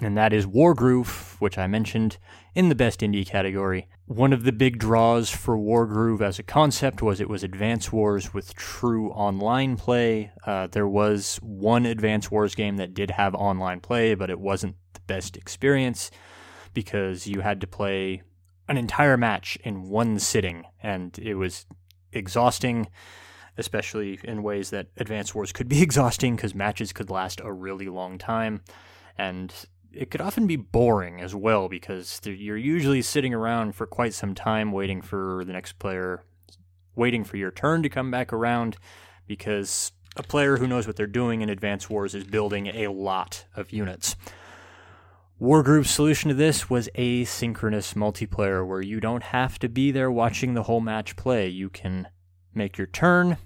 and 0.00 0.16
that 0.16 0.32
is 0.32 0.46
Wargroove, 0.46 1.40
which 1.40 1.56
I 1.56 1.66
mentioned 1.66 2.18
in 2.54 2.68
the 2.68 2.74
best 2.74 3.00
indie 3.00 3.26
category. 3.26 3.88
One 4.06 4.32
of 4.32 4.44
the 4.44 4.52
big 4.52 4.78
draws 4.78 5.30
for 5.30 5.56
Wargroove 5.56 6.20
as 6.20 6.38
a 6.38 6.42
concept 6.42 7.02
was 7.02 7.20
it 7.20 7.28
was 7.28 7.42
Advance 7.42 7.92
Wars 7.92 8.34
with 8.34 8.54
true 8.54 9.10
online 9.10 9.76
play. 9.76 10.32
Uh, 10.44 10.66
there 10.66 10.86
was 10.86 11.36
one 11.42 11.86
Advance 11.86 12.30
Wars 12.30 12.54
game 12.54 12.76
that 12.76 12.94
did 12.94 13.12
have 13.12 13.34
online 13.34 13.80
play, 13.80 14.14
but 14.14 14.30
it 14.30 14.38
wasn't 14.38 14.76
the 14.92 15.00
best 15.06 15.36
experience 15.36 16.10
because 16.74 17.26
you 17.26 17.40
had 17.40 17.60
to 17.62 17.66
play 17.66 18.22
an 18.68 18.76
entire 18.76 19.16
match 19.16 19.56
in 19.64 19.88
one 19.88 20.18
sitting, 20.18 20.64
and 20.82 21.18
it 21.18 21.34
was 21.34 21.66
exhausting 22.12 22.88
especially 23.58 24.20
in 24.22 24.42
ways 24.42 24.70
that 24.70 24.88
Advance 24.96 25.34
Wars 25.34 25.52
could 25.52 25.68
be 25.68 25.82
exhausting 25.82 26.36
because 26.36 26.54
matches 26.54 26.92
could 26.92 27.10
last 27.10 27.40
a 27.42 27.52
really 27.52 27.88
long 27.88 28.18
time. 28.18 28.60
And 29.18 29.52
it 29.96 30.10
could 30.10 30.20
often 30.20 30.46
be 30.46 30.56
boring 30.56 31.20
as 31.20 31.34
well 31.34 31.68
because 31.68 32.20
you're 32.24 32.56
usually 32.56 33.02
sitting 33.02 33.34
around 33.34 33.74
for 33.74 33.86
quite 33.86 34.14
some 34.14 34.34
time 34.34 34.72
waiting 34.72 35.00
for 35.00 35.44
the 35.44 35.52
next 35.52 35.78
player, 35.78 36.22
waiting 36.94 37.24
for 37.24 37.36
your 37.36 37.50
turn 37.50 37.82
to 37.82 37.88
come 37.88 38.10
back 38.10 38.32
around 38.32 38.76
because 39.26 39.92
a 40.16 40.22
player 40.22 40.56
who 40.56 40.66
knows 40.66 40.86
what 40.86 40.96
they're 40.96 41.06
doing 41.06 41.42
in 41.42 41.48
Advance 41.48 41.90
Wars 41.90 42.14
is 42.14 42.24
building 42.24 42.68
a 42.68 42.88
lot 42.88 43.44
of 43.54 43.72
units. 43.72 44.16
Wargroove's 45.38 45.90
solution 45.90 46.28
to 46.28 46.34
this 46.34 46.70
was 46.70 46.88
asynchronous 46.96 47.94
multiplayer 47.94 48.66
where 48.66 48.80
you 48.80 49.00
don't 49.00 49.22
have 49.22 49.58
to 49.58 49.68
be 49.68 49.90
there 49.90 50.10
watching 50.10 50.54
the 50.54 50.62
whole 50.62 50.80
match 50.80 51.16
play. 51.16 51.48
You 51.48 51.68
can 51.68 52.08
make 52.54 52.78
your 52.78 52.86
turn 52.86 53.36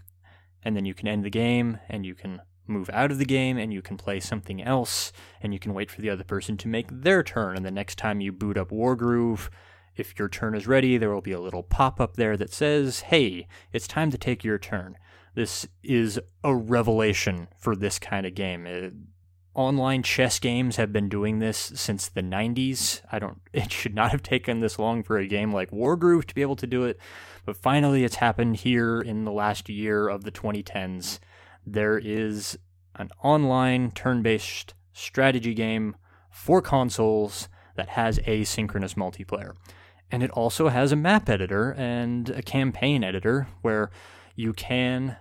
and 0.62 0.76
then 0.76 0.84
you 0.84 0.94
can 0.94 1.08
end 1.08 1.24
the 1.24 1.30
game 1.30 1.78
and 1.88 2.06
you 2.06 2.14
can 2.14 2.42
move 2.70 2.88
out 2.92 3.11
of 3.11 3.18
the 3.18 3.24
game 3.24 3.59
and 3.59 3.72
you 3.72 3.83
can 3.83 3.96
play 3.96 4.20
something 4.20 4.62
else 4.62 5.12
and 5.42 5.52
you 5.52 5.59
can 5.59 5.74
wait 5.74 5.90
for 5.90 6.00
the 6.00 6.11
other 6.11 6.24
person 6.24 6.56
to 6.59 6.68
make 6.68 6.88
their 6.90 7.22
turn. 7.22 7.56
And 7.56 7.66
the 7.66 7.70
next 7.70 7.98
time 7.98 8.20
you 8.20 8.33
boot 8.33 8.56
up 8.56 8.70
Wargroove 8.70 9.48
if 9.96 10.18
your 10.18 10.28
turn 10.28 10.54
is 10.54 10.66
ready 10.66 10.96
there 10.96 11.11
will 11.11 11.20
be 11.20 11.33
a 11.33 11.40
little 11.40 11.64
pop 11.64 12.00
up 12.00 12.16
there 12.16 12.37
that 12.37 12.52
says 12.52 13.00
hey 13.00 13.46
it's 13.72 13.88
time 13.88 14.11
to 14.11 14.18
take 14.18 14.44
your 14.44 14.59
turn. 14.59 14.96
This 15.35 15.66
is 15.83 16.18
a 16.42 16.54
revelation 16.54 17.48
for 17.56 17.76
this 17.76 17.98
kind 17.98 18.26
of 18.26 18.35
game. 18.35 18.66
It, 18.66 18.94
online 19.54 20.02
chess 20.02 20.38
games 20.38 20.76
have 20.76 20.92
been 20.92 21.09
doing 21.09 21.40
this 21.40 21.72
since 21.74 22.09
the 22.09 22.22
90s 22.22 23.00
i 23.11 23.18
don't 23.18 23.40
it 23.52 23.72
should 23.72 23.94
not 23.94 24.11
have 24.11 24.22
taken 24.22 24.61
this 24.61 24.78
long 24.78 25.02
for 25.02 25.18
a 25.18 25.26
game 25.26 25.52
like 25.52 25.70
Wargroove 25.70 26.24
to 26.26 26.35
be 26.35 26.42
able 26.42 26.56
to 26.56 26.66
do 26.66 26.85
it 26.85 26.98
but 27.44 27.56
finally 27.56 28.04
it's 28.04 28.16
happened 28.16 28.56
here 28.56 29.00
in 29.00 29.24
the 29.24 29.33
last 29.33 29.68
year 29.68 30.09
of 30.09 30.22
the 30.24 30.30
2010s 30.30 31.18
there 31.66 31.99
is 31.99 32.59
an 32.96 33.11
online 33.23 33.90
turn 33.92 34.23
based 34.23 34.75
strategy 34.92 35.55
game 35.55 35.96
for 36.31 36.61
consoles 36.61 37.49
that 37.77 37.90
has 37.90 38.18
asynchronous 38.20 38.94
multiplayer. 38.94 39.55
And 40.11 40.23
it 40.23 40.31
also 40.33 40.68
has 40.68 40.92
a 40.92 40.96
map 40.96 41.29
editor 41.29 41.73
and 41.73 42.31
a 42.31 42.42
campaign 42.42 43.05
editor 43.05 43.49
where 43.62 43.90
you 44.35 44.53
can 44.53 45.16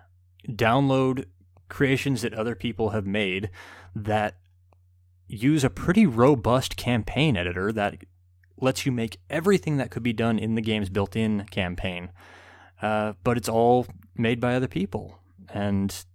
download 0.47 1.25
creations 1.69 2.23
that 2.23 2.33
other 2.33 2.55
people 2.55 2.89
have 2.89 3.05
made 3.05 3.49
that 3.95 4.35
use 5.27 5.63
a 5.63 5.69
pretty 5.69 6.05
robust 6.05 6.75
campaign 6.75 7.37
editor 7.37 7.71
that 7.71 7.97
lets 8.57 8.85
you 8.85 8.91
make 8.91 9.17
everything 9.29 9.77
that 9.77 9.91
could 9.91 10.03
be 10.03 10.13
done 10.13 10.39
in 10.39 10.55
the 10.55 10.61
game's 10.61 10.89
built 10.89 11.15
in 11.15 11.45
campaign. 11.45 12.11
Uh, 12.81 13.13
but 13.23 13.37
it's 13.37 13.49
all 13.49 13.85
made 14.15 14.39
by 14.39 14.55
other 14.55 14.67
people. 14.67 15.19
And 15.49 16.05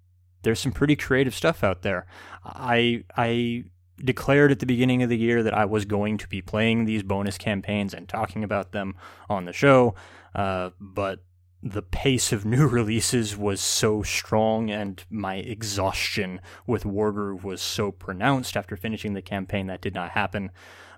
there's 0.44 0.60
some 0.60 0.72
pretty 0.72 0.96
creative 0.96 1.34
stuff 1.34 1.64
out 1.64 1.82
there. 1.82 2.06
I 2.44 3.04
I 3.16 3.64
declared 4.02 4.50
at 4.50 4.58
the 4.58 4.66
beginning 4.66 5.02
of 5.02 5.08
the 5.08 5.18
year 5.18 5.42
that 5.42 5.54
I 5.54 5.64
was 5.64 5.84
going 5.84 6.18
to 6.18 6.28
be 6.28 6.42
playing 6.42 6.84
these 6.84 7.02
bonus 7.02 7.38
campaigns 7.38 7.94
and 7.94 8.08
talking 8.08 8.42
about 8.44 8.72
them 8.72 8.94
on 9.28 9.44
the 9.44 9.52
show, 9.52 9.94
uh, 10.34 10.70
but 10.80 11.20
the 11.62 11.82
pace 11.82 12.32
of 12.32 12.44
new 12.44 12.66
releases 12.66 13.36
was 13.36 13.60
so 13.60 14.02
strong 14.02 14.70
and 14.70 15.04
my 15.10 15.36
exhaustion 15.36 16.40
with 16.66 16.84
Wargroove 16.84 17.42
was 17.42 17.62
so 17.62 17.90
pronounced 17.90 18.56
after 18.56 18.76
finishing 18.76 19.14
the 19.14 19.22
campaign 19.22 19.66
that 19.68 19.80
did 19.80 19.94
not 19.94 20.10
happen. 20.10 20.50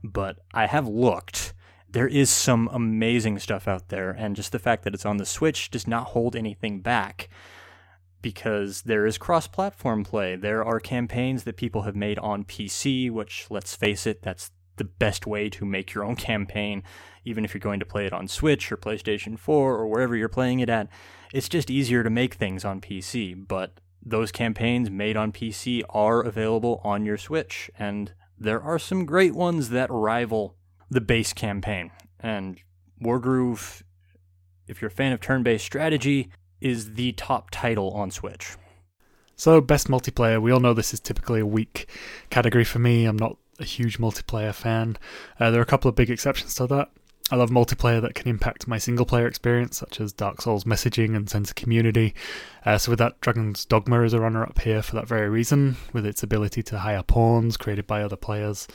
But 0.03 0.39
I 0.53 0.67
have 0.67 0.89
looked. 0.89 1.55
There 1.89 2.09
is 2.09 2.31
some 2.31 2.69
amazing 2.73 3.39
stuff 3.39 3.69
out 3.69 3.89
there, 3.89 4.11
and 4.11 4.37
just 4.37 4.53
the 4.53 4.59
fact 4.59 4.83
that 4.85 4.93
it's 4.93 5.07
on 5.07 5.17
the 5.17 5.25
Switch 5.25 5.71
does 5.71 5.87
not 5.87 6.09
hold 6.09 6.35
anything 6.35 6.81
back 6.81 7.29
because 8.27 8.83
there 8.83 9.07
is 9.07 9.19
cross 9.19 9.47
platform 9.47 10.03
play. 10.03 10.35
There 10.35 10.65
are 10.65 10.81
campaigns 10.81 11.45
that 11.45 11.57
people 11.57 11.83
have 11.83 11.95
made 11.95 12.19
on 12.19 12.43
PC, 12.43 13.09
which, 13.09 13.47
let's 13.51 13.77
face 13.77 14.05
it, 14.05 14.21
that's 14.21 14.51
the 14.79 14.85
best 14.85 15.29
way 15.29 15.49
to 15.51 15.65
make 15.65 15.95
your 15.95 16.03
own 16.03 16.17
campaign, 16.17 16.83
even 17.25 17.45
if 17.45 17.55
you're 17.55 17.61
going 17.61 17.79
to 17.79 17.87
play 17.87 18.05
it 18.05 18.13
on 18.13 18.27
Switch 18.27 18.73
or 18.73 18.77
PlayStation 18.77 19.39
4 19.39 19.77
or 19.77 19.87
wherever 19.87 20.17
you're 20.17 20.29
playing 20.29 20.59
it 20.59 20.69
at. 20.69 20.89
It's 21.33 21.49
just 21.49 21.71
easier 21.71 22.03
to 22.03 22.11
make 22.11 22.35
things 22.35 22.65
on 22.65 22.81
PC, 22.81 23.47
but 23.47 23.79
those 24.05 24.33
campaigns 24.33 24.91
made 24.91 25.17
on 25.17 25.31
PC 25.31 25.85
are 25.91 26.21
available 26.21 26.81
on 26.83 27.07
your 27.07 27.19
Switch, 27.19 27.71
and 27.79 28.13
there 28.37 28.61
are 28.61 28.81
some 28.81 29.07
great 29.07 29.37
ones 29.37 29.71
that 29.71 29.89
rival 29.89 30.57
the 30.91 31.01
base 31.01 31.33
campaign. 31.33 31.93
And 32.19 32.59
Wargroove, 33.01 33.85
if 34.67 34.83
you're 34.83 34.89
a 34.89 35.01
fan 35.01 35.13
of 35.13 35.21
turn 35.21 35.45
based 35.45 35.65
strategy, 35.65 36.29
is 36.61 36.95
the 36.95 37.13
top 37.13 37.51
title 37.51 37.91
on 37.91 38.11
Switch. 38.11 38.57
So, 39.37 39.61
best 39.61 39.89
multiplayer. 39.89 40.41
We 40.41 40.51
all 40.51 40.61
know 40.61 40.73
this 40.73 40.95
is 40.95 41.01
typically 41.01 41.41
a 41.41 41.47
weak 41.47 41.89
category 42.31 42.65
for 42.65 42.79
me. 42.79 43.05
I'm 43.05 43.19
not 43.19 43.37
a 43.59 43.65
huge 43.65 43.99
multiplayer 43.99 44.55
fan. 44.55 44.97
Uh, 45.39 45.51
there 45.51 45.61
are 45.61 45.63
a 45.63 45.67
couple 45.67 45.89
of 45.89 45.95
big 45.95 46.11
exceptions 46.11 46.55
to 46.55 46.67
that. 46.69 46.91
I 47.31 47.37
love 47.37 47.51
multiplayer 47.51 48.01
that 48.01 48.15
can 48.15 48.29
impact 48.29 48.69
my 48.69 48.79
single 48.79 49.05
player 49.05 49.27
experience, 49.27 49.77
such 49.77 50.01
as 50.01 50.13
Dark 50.13 50.41
Souls 50.41 50.65
messaging 50.65 51.15
and 51.17 51.29
sense 51.29 51.51
of 51.51 51.57
community. 51.57 52.15
Uh, 52.65 52.79
so, 52.79 52.93
with 52.93 52.99
that, 52.99 53.21
Dragon's 53.21 53.67
Dogma 53.67 54.03
is 54.03 54.15
a 54.15 54.21
runner 54.21 54.43
up 54.43 54.59
here 54.61 54.81
for 54.81 54.95
that 54.95 55.09
very 55.09 55.29
reason, 55.29 55.77
with 55.93 56.07
its 56.07 56.23
ability 56.23 56.63
to 56.63 56.79
hire 56.79 57.03
pawns 57.03 57.59
created 57.59 57.87
by 57.87 58.03
other 58.03 58.17
players. 58.17 58.67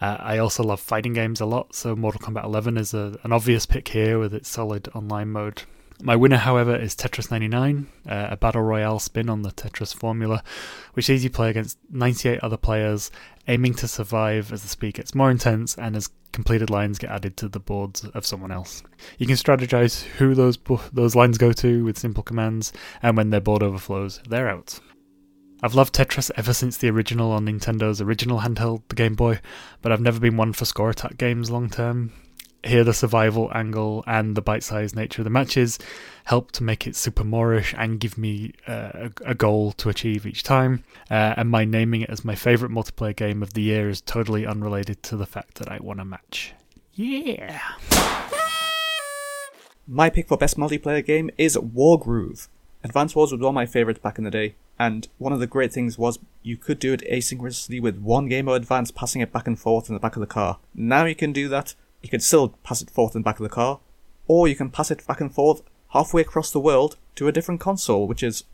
Uh, 0.00 0.16
I 0.18 0.38
also 0.38 0.64
love 0.64 0.80
fighting 0.80 1.12
games 1.12 1.40
a 1.40 1.46
lot, 1.46 1.76
so 1.76 1.94
Mortal 1.94 2.20
Kombat 2.20 2.42
11 2.42 2.76
is 2.76 2.92
a, 2.92 3.16
an 3.22 3.32
obvious 3.32 3.66
pick 3.66 3.86
here 3.86 4.18
with 4.18 4.34
its 4.34 4.48
solid 4.48 4.88
online 4.96 5.30
mode. 5.30 5.62
My 6.00 6.16
winner, 6.16 6.36
however, 6.36 6.74
is 6.76 6.94
Tetris 6.94 7.30
99, 7.30 7.86
uh, 8.08 8.28
a 8.30 8.36
battle 8.36 8.62
royale 8.62 8.98
spin 8.98 9.28
on 9.28 9.42
the 9.42 9.50
Tetris 9.50 9.94
formula, 9.94 10.42
which 10.94 11.06
sees 11.06 11.24
you 11.24 11.30
play 11.30 11.50
against 11.50 11.78
98 11.90 12.40
other 12.40 12.56
players, 12.56 13.10
aiming 13.48 13.74
to 13.74 13.88
survive 13.88 14.52
as 14.52 14.62
the 14.62 14.68
speed 14.68 14.94
gets 14.94 15.14
more 15.14 15.30
intense 15.30 15.76
and 15.76 15.96
as 15.96 16.10
completed 16.32 16.70
lines 16.70 16.98
get 16.98 17.10
added 17.10 17.36
to 17.36 17.48
the 17.48 17.60
boards 17.60 18.04
of 18.04 18.26
someone 18.26 18.50
else. 18.50 18.82
You 19.18 19.26
can 19.26 19.36
strategize 19.36 20.02
who 20.02 20.34
those 20.34 20.58
those 20.92 21.14
lines 21.14 21.38
go 21.38 21.52
to 21.52 21.84
with 21.84 21.98
simple 21.98 22.22
commands, 22.22 22.72
and 23.02 23.16
when 23.16 23.30
their 23.30 23.40
board 23.40 23.62
overflows, 23.62 24.20
they're 24.28 24.48
out. 24.48 24.80
I've 25.62 25.76
loved 25.76 25.94
Tetris 25.94 26.30
ever 26.36 26.52
since 26.52 26.76
the 26.76 26.90
original 26.90 27.30
on 27.30 27.46
Nintendo's 27.46 28.00
original 28.00 28.40
handheld, 28.40 28.82
the 28.88 28.96
Game 28.96 29.14
Boy, 29.14 29.38
but 29.80 29.92
I've 29.92 30.00
never 30.00 30.18
been 30.18 30.36
one 30.36 30.52
for 30.52 30.64
score 30.64 30.90
attack 30.90 31.16
games 31.18 31.50
long 31.50 31.70
term. 31.70 32.12
Here, 32.64 32.84
the 32.84 32.94
survival 32.94 33.50
angle 33.52 34.04
and 34.06 34.36
the 34.36 34.42
bite 34.42 34.62
sized 34.62 34.94
nature 34.94 35.22
of 35.22 35.24
the 35.24 35.30
matches 35.30 35.78
help 36.24 36.52
to 36.52 36.62
make 36.62 36.86
it 36.86 36.94
super 36.94 37.24
Moorish 37.24 37.74
and 37.76 37.98
give 37.98 38.16
me 38.16 38.52
uh, 38.68 39.08
a, 39.24 39.34
goal 39.34 39.72
to 39.72 39.88
achieve 39.88 40.26
each 40.26 40.44
time. 40.44 40.84
Uh, 41.10 41.34
and 41.36 41.50
my 41.50 41.64
naming 41.64 42.02
it 42.02 42.10
as 42.10 42.24
my 42.24 42.36
favourite 42.36 42.72
multiplayer 42.72 43.16
game 43.16 43.42
of 43.42 43.54
the 43.54 43.62
year 43.62 43.88
is 43.88 44.00
totally 44.00 44.46
unrelated 44.46 45.02
to 45.02 45.16
the 45.16 45.26
fact 45.26 45.56
that 45.56 45.70
I 45.70 45.78
won 45.80 45.98
a 45.98 46.04
match. 46.04 46.54
Yeah! 46.94 47.60
My 49.88 50.08
pick 50.10 50.28
for 50.28 50.36
best 50.36 50.56
multiplayer 50.56 51.04
game 51.04 51.30
is 51.36 51.56
Wargroove. 51.56 52.46
Advance 52.84 53.16
Wars 53.16 53.32
was 53.32 53.40
one 53.40 53.48
of 53.48 53.54
my 53.54 53.66
favourites 53.66 54.00
back 54.00 54.18
in 54.18 54.24
the 54.24 54.30
day, 54.30 54.54
and 54.78 55.08
one 55.18 55.32
of 55.32 55.40
the 55.40 55.46
great 55.46 55.72
things 55.72 55.98
was 55.98 56.18
you 56.42 56.56
could 56.56 56.78
do 56.78 56.92
it 56.92 57.02
asynchronously 57.10 57.80
with 57.80 57.98
one 57.98 58.28
game 58.28 58.46
of 58.46 58.54
Advance 58.54 58.92
passing 58.92 59.20
it 59.20 59.32
back 59.32 59.46
and 59.46 59.58
forth 59.58 59.88
in 59.88 59.94
the 59.94 60.00
back 60.00 60.14
of 60.14 60.20
the 60.20 60.26
car. 60.26 60.58
Now 60.74 61.04
you 61.04 61.16
can 61.16 61.32
do 61.32 61.48
that. 61.48 61.74
You 62.02 62.08
can 62.08 62.20
still 62.20 62.48
pass 62.64 62.82
it 62.82 62.90
forth 62.90 63.14
in 63.14 63.22
the 63.22 63.24
back 63.24 63.38
of 63.38 63.44
the 63.44 63.48
car, 63.48 63.80
or 64.26 64.48
you 64.48 64.56
can 64.56 64.70
pass 64.70 64.90
it 64.90 65.06
back 65.06 65.20
and 65.20 65.32
forth 65.32 65.62
halfway 65.90 66.22
across 66.22 66.50
the 66.50 66.60
world 66.60 66.96
to 67.14 67.28
a 67.28 67.32
different 67.32 67.60
console, 67.60 68.08
which 68.08 68.22
is 68.22 68.44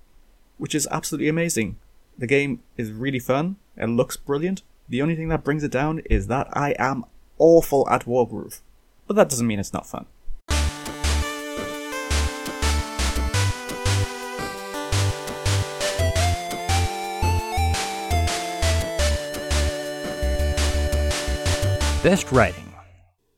which 0.59 0.75
is 0.75 0.89
absolutely 0.91 1.29
amazing. 1.29 1.79
The 2.19 2.27
game 2.27 2.63
is 2.77 2.91
really 2.91 3.21
fun. 3.21 3.57
It 3.77 3.87
looks 3.87 4.17
brilliant. 4.17 4.63
The 4.89 5.01
only 5.01 5.15
thing 5.15 5.29
that 5.29 5.45
brings 5.45 5.63
it 5.63 5.71
down 5.71 6.01
is 6.11 6.27
that 6.27 6.49
I 6.53 6.75
am 6.79 7.05
awful 7.39 7.89
at 7.89 8.05
Wargroove. 8.07 8.61
But 9.07 9.15
that 9.17 9.29
doesn't 9.29 9.47
mean 9.47 9.61
it's 9.61 9.73
not 9.73 9.87
fun. 9.87 10.07
Best 22.03 22.31
writing. 22.33 22.68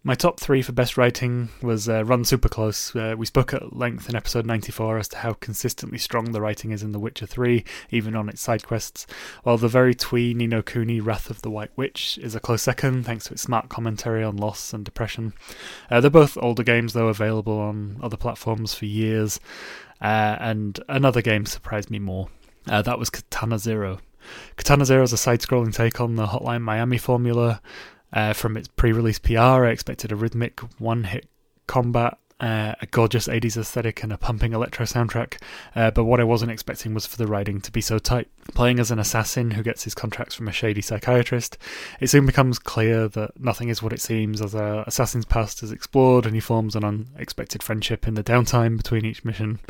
My 0.03 0.15
top 0.15 0.41
three 0.41 0.63
for 0.63 0.73
best 0.73 0.97
writing 0.97 1.51
was 1.61 1.87
uh, 1.87 2.07
Run 2.07 2.25
Super 2.25 2.49
Close. 2.49 2.97
Uh, 2.97 3.15
we 3.19 3.27
spoke 3.27 3.53
at 3.53 3.77
length 3.77 4.09
in 4.09 4.17
episode 4.17 4.47
94 4.47 4.97
as 4.97 5.09
to 5.09 5.19
how 5.19 5.35
consistently 5.35 5.99
strong 5.99 6.33
the 6.33 6.41
writing 6.41 6.71
is 6.71 6.83
in 6.83 6.93
The 6.93 6.99
Witcher 6.99 7.27
3, 7.27 7.63
even 7.91 8.17
on 8.17 8.31
its 8.31 8.41
side 8.41 8.67
quests, 8.67 9.07
while 9.43 9.59
the 9.59 9.69
very 9.69 9.95
twee 9.95 10.33
Ni 10.33 10.47
no 10.47 10.63
Kuni 10.63 11.01
Wrath 11.01 11.29
of 11.29 11.43
the 11.43 11.51
White 11.51 11.77
Witch 11.77 12.19
is 12.23 12.35
a 12.35 12.41
close 12.41 12.63
second 12.63 13.05
thanks 13.05 13.27
to 13.27 13.35
its 13.35 13.43
smart 13.43 13.69
commentary 13.69 14.25
on 14.25 14.39
loss 14.39 14.73
and 14.73 14.87
depression. 14.87 15.35
Uh, 15.91 16.01
they're 16.01 16.09
both 16.11 16.39
older 16.41 16.63
games, 16.63 16.95
though, 16.95 17.09
available 17.09 17.59
on 17.59 17.99
other 18.03 18.17
platforms 18.17 18.73
for 18.73 18.87
years, 18.87 19.39
uh, 20.01 20.37
and 20.41 20.81
another 20.89 21.21
game 21.21 21.45
surprised 21.45 21.91
me 21.91 21.99
more. 21.99 22.31
Uh, 22.67 22.81
that 22.81 22.99
was 22.99 23.11
Katana 23.11 23.59
Zero. 23.59 23.99
Katana 24.57 24.87
Zero 24.87 25.03
is 25.03 25.13
a 25.13 25.19
side 25.19 25.41
scrolling 25.41 25.75
take 25.75 26.01
on 26.01 26.15
the 26.15 26.29
Hotline 26.29 26.63
Miami 26.63 26.97
formula. 26.97 27.61
Uh, 28.13 28.33
from 28.33 28.57
its 28.57 28.69
pre-release 28.69 29.19
PR, 29.19 29.39
I 29.39 29.71
expected 29.71 30.13
a 30.13 30.17
rhythmic 30.17 30.61
one-hit 30.81 31.29
combat, 31.67 32.19
uh, 32.41 32.75
a 32.81 32.87
gorgeous 32.87 33.29
80s 33.29 33.57
aesthetic, 33.57 34.03
and 34.03 34.13
a 34.13 34.19
pumping 34.19 34.53
electro 34.53 34.87
soundtrack. 34.87 35.41
Uh, 35.77 35.91
but 35.91 36.05
what 36.05 36.21
I 36.21 36.25
wasn't 36.25 36.51
expecting 36.51 36.95
was 36.95 37.07
for 37.07 37.17
the 37.17 37.27
writing 37.27 37.61
to 37.61 37.71
be 37.71 37.81
so 37.81 37.99
tight. 37.99 38.29
Playing 38.55 38.81
as 38.81 38.91
an 38.91 38.99
assassin 38.99 39.53
who 39.53 39.63
gets 39.63 39.85
his 39.85 39.95
contracts 39.95 40.35
from 40.35 40.49
a 40.49 40.53
shady 40.53 40.81
psychiatrist, 40.81 41.59
it 42.01 42.09
soon 42.09 42.27
becomes 42.27 42.59
clear 42.59 43.09
that 43.09 43.39
nothing 43.39 43.69
is 43.69 43.83
what 43.83 43.93
it 43.93 44.01
seems 44.01 44.41
as 44.41 44.55
our 44.55 44.83
assassin's 44.87 45.27
past 45.27 45.63
is 45.63 45.71
explored 45.71 46.27
and 46.27 46.35
he 46.35 46.41
forms 46.41 46.75
an 46.75 46.85
unexpected 46.85 47.63
friendship 47.63 48.09
in 48.09 48.15
the 48.15 48.25
downtime 48.25 48.77
between 48.77 49.05
each 49.05 49.25
mission. 49.25 49.61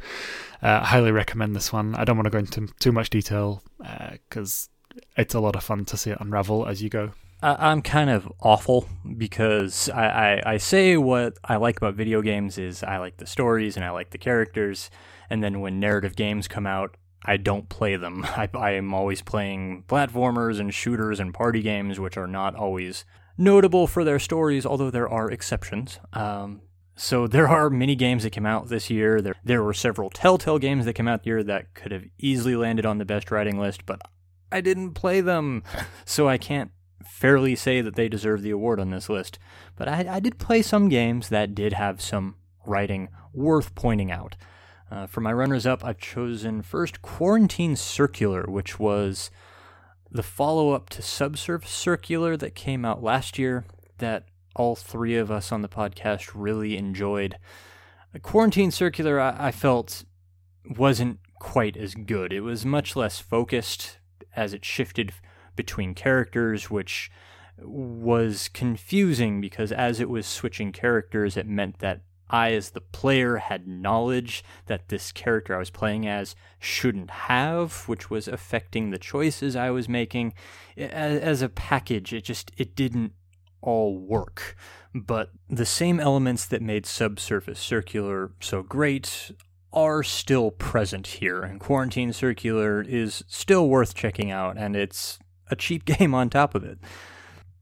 Uh, 0.62 0.80
I 0.82 0.86
highly 0.86 1.10
recommend 1.10 1.56
this 1.56 1.72
one. 1.72 1.94
I 1.96 2.04
don't 2.04 2.16
want 2.16 2.26
to 2.26 2.30
go 2.30 2.38
into 2.38 2.68
too 2.78 2.92
much 2.92 3.10
detail 3.10 3.62
because 3.78 4.68
uh, 4.94 5.00
it's 5.16 5.34
a 5.34 5.40
lot 5.40 5.56
of 5.56 5.64
fun 5.64 5.84
to 5.86 5.96
see 5.96 6.10
it 6.10 6.18
unravel 6.20 6.66
as 6.66 6.82
you 6.82 6.88
go. 6.88 7.12
I'm 7.42 7.80
kind 7.80 8.10
of 8.10 8.30
awful 8.40 8.86
because 9.16 9.88
I, 9.88 10.04
I, 10.04 10.42
I, 10.52 10.56
say 10.58 10.96
what 10.98 11.38
I 11.42 11.56
like 11.56 11.78
about 11.78 11.94
video 11.94 12.20
games 12.20 12.58
is 12.58 12.82
I 12.82 12.98
like 12.98 13.16
the 13.16 13.26
stories 13.26 13.76
and 13.76 13.84
I 13.84 13.90
like 13.90 14.10
the 14.10 14.18
characters, 14.18 14.90
and 15.30 15.42
then 15.42 15.60
when 15.60 15.80
narrative 15.80 16.16
games 16.16 16.48
come 16.48 16.66
out, 16.66 16.96
I 17.24 17.38
don't 17.38 17.68
play 17.68 17.96
them. 17.96 18.24
I, 18.36 18.48
I 18.54 18.72
am 18.72 18.92
always 18.92 19.22
playing 19.22 19.84
platformers 19.88 20.60
and 20.60 20.72
shooters 20.72 21.18
and 21.18 21.32
party 21.32 21.62
games, 21.62 21.98
which 21.98 22.16
are 22.16 22.26
not 22.26 22.54
always 22.54 23.04
notable 23.38 23.86
for 23.86 24.04
their 24.04 24.18
stories, 24.18 24.66
although 24.66 24.90
there 24.90 25.08
are 25.08 25.30
exceptions. 25.30 25.98
Um, 26.12 26.60
so 26.94 27.26
there 27.26 27.48
are 27.48 27.70
many 27.70 27.94
games 27.94 28.22
that 28.24 28.30
came 28.30 28.46
out 28.46 28.68
this 28.68 28.90
year. 28.90 29.22
There 29.22 29.36
there 29.42 29.62
were 29.62 29.74
several 29.74 30.10
Telltale 30.10 30.58
games 30.58 30.84
that 30.84 30.94
came 30.94 31.08
out 31.08 31.22
this 31.22 31.28
year 31.28 31.42
that 31.44 31.74
could 31.74 31.92
have 31.92 32.04
easily 32.18 32.54
landed 32.54 32.84
on 32.84 32.98
the 32.98 33.06
best 33.06 33.30
writing 33.30 33.58
list, 33.58 33.86
but 33.86 34.00
I 34.52 34.60
didn't 34.60 34.92
play 34.92 35.20
them, 35.20 35.62
so 36.04 36.28
I 36.28 36.36
can't 36.36 36.72
fairly 37.04 37.56
say 37.56 37.80
that 37.80 37.94
they 37.94 38.08
deserve 38.08 38.42
the 38.42 38.50
award 38.50 38.80
on 38.80 38.90
this 38.90 39.08
list, 39.08 39.38
but 39.76 39.88
I, 39.88 40.06
I 40.16 40.20
did 40.20 40.38
play 40.38 40.62
some 40.62 40.88
games 40.88 41.28
that 41.28 41.54
did 41.54 41.72
have 41.72 42.00
some 42.00 42.36
writing 42.66 43.08
worth 43.32 43.74
pointing 43.74 44.10
out. 44.10 44.36
Uh, 44.90 45.06
for 45.06 45.20
my 45.20 45.32
runners 45.32 45.66
up, 45.66 45.84
I've 45.84 45.98
chosen 45.98 46.62
first 46.62 47.00
Quarantine 47.00 47.76
Circular, 47.76 48.44
which 48.48 48.78
was 48.78 49.30
the 50.10 50.22
follow 50.22 50.72
up 50.72 50.90
to 50.90 51.02
Subsurface 51.02 51.70
Circular 51.70 52.36
that 52.36 52.54
came 52.54 52.84
out 52.84 53.02
last 53.02 53.38
year 53.38 53.64
that 53.98 54.24
all 54.56 54.74
three 54.74 55.16
of 55.16 55.30
us 55.30 55.52
on 55.52 55.62
the 55.62 55.68
podcast 55.68 56.32
really 56.34 56.76
enjoyed. 56.76 57.36
Quarantine 58.22 58.72
Circular, 58.72 59.20
I, 59.20 59.36
I 59.38 59.50
felt, 59.52 60.04
wasn't 60.68 61.20
quite 61.38 61.76
as 61.76 61.94
good. 61.94 62.32
It 62.32 62.40
was 62.40 62.66
much 62.66 62.96
less 62.96 63.20
focused 63.20 63.98
as 64.34 64.52
it 64.52 64.64
shifted 64.64 65.12
between 65.60 65.92
characters, 65.92 66.70
which 66.70 67.10
was 67.58 68.48
confusing 68.48 69.42
because 69.42 69.70
as 69.70 70.00
it 70.00 70.08
was 70.08 70.26
switching 70.26 70.72
characters, 70.72 71.36
it 71.36 71.46
meant 71.46 71.80
that 71.80 72.00
I, 72.30 72.52
as 72.52 72.70
the 72.70 72.80
player, 72.80 73.36
had 73.36 73.68
knowledge 73.68 74.42
that 74.68 74.88
this 74.88 75.12
character 75.12 75.54
I 75.54 75.58
was 75.58 75.68
playing 75.68 76.06
as 76.06 76.34
shouldn't 76.58 77.10
have, 77.10 77.86
which 77.88 78.08
was 78.08 78.26
affecting 78.26 78.88
the 78.88 78.98
choices 78.98 79.54
I 79.54 79.68
was 79.68 79.86
making. 79.86 80.32
As, 80.78 81.42
a 81.42 81.50
package, 81.50 82.14
it 82.14 82.24
just 82.24 82.52
it 82.56 82.74
didn't 82.74 83.12
all 83.60 83.98
work. 83.98 84.56
But 84.94 85.30
the 85.50 85.66
same 85.66 86.00
elements 86.00 86.46
that 86.46 86.62
made 86.62 86.86
Subsurface 86.86 87.60
Circular 87.60 88.30
so 88.40 88.62
great 88.62 89.32
are 89.74 90.02
still 90.02 90.52
present 90.52 91.06
here, 91.06 91.42
and 91.42 91.60
Quarantine 91.60 92.14
Circular 92.14 92.80
is 92.80 93.24
still 93.28 93.68
worth 93.68 93.94
checking 93.94 94.30
out, 94.30 94.56
and 94.56 94.74
it's 94.74 95.18
a 95.50 95.56
cheap 95.56 95.84
game 95.98 96.14
on 96.14 96.30
top 96.30 96.54
of 96.54 96.64
it. 96.64 96.78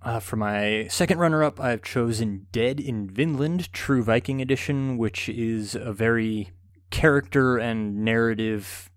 Uh, 0.01 0.20
for 0.20 0.37
my 0.37 0.87
second 0.88 1.18
runner 1.18 1.42
up, 1.42 1.59
I've 1.59 1.83
chosen 1.83 2.46
Dead 2.53 2.79
in 2.79 3.11
Vinland 3.11 3.72
True 3.72 4.03
Viking 4.03 4.40
Edition, 4.40 4.96
which 4.96 5.29
is 5.29 5.74
a 5.74 5.92
very 5.92 6.53
character 6.90 7.59
and 7.59 8.05
narrative 8.05 8.90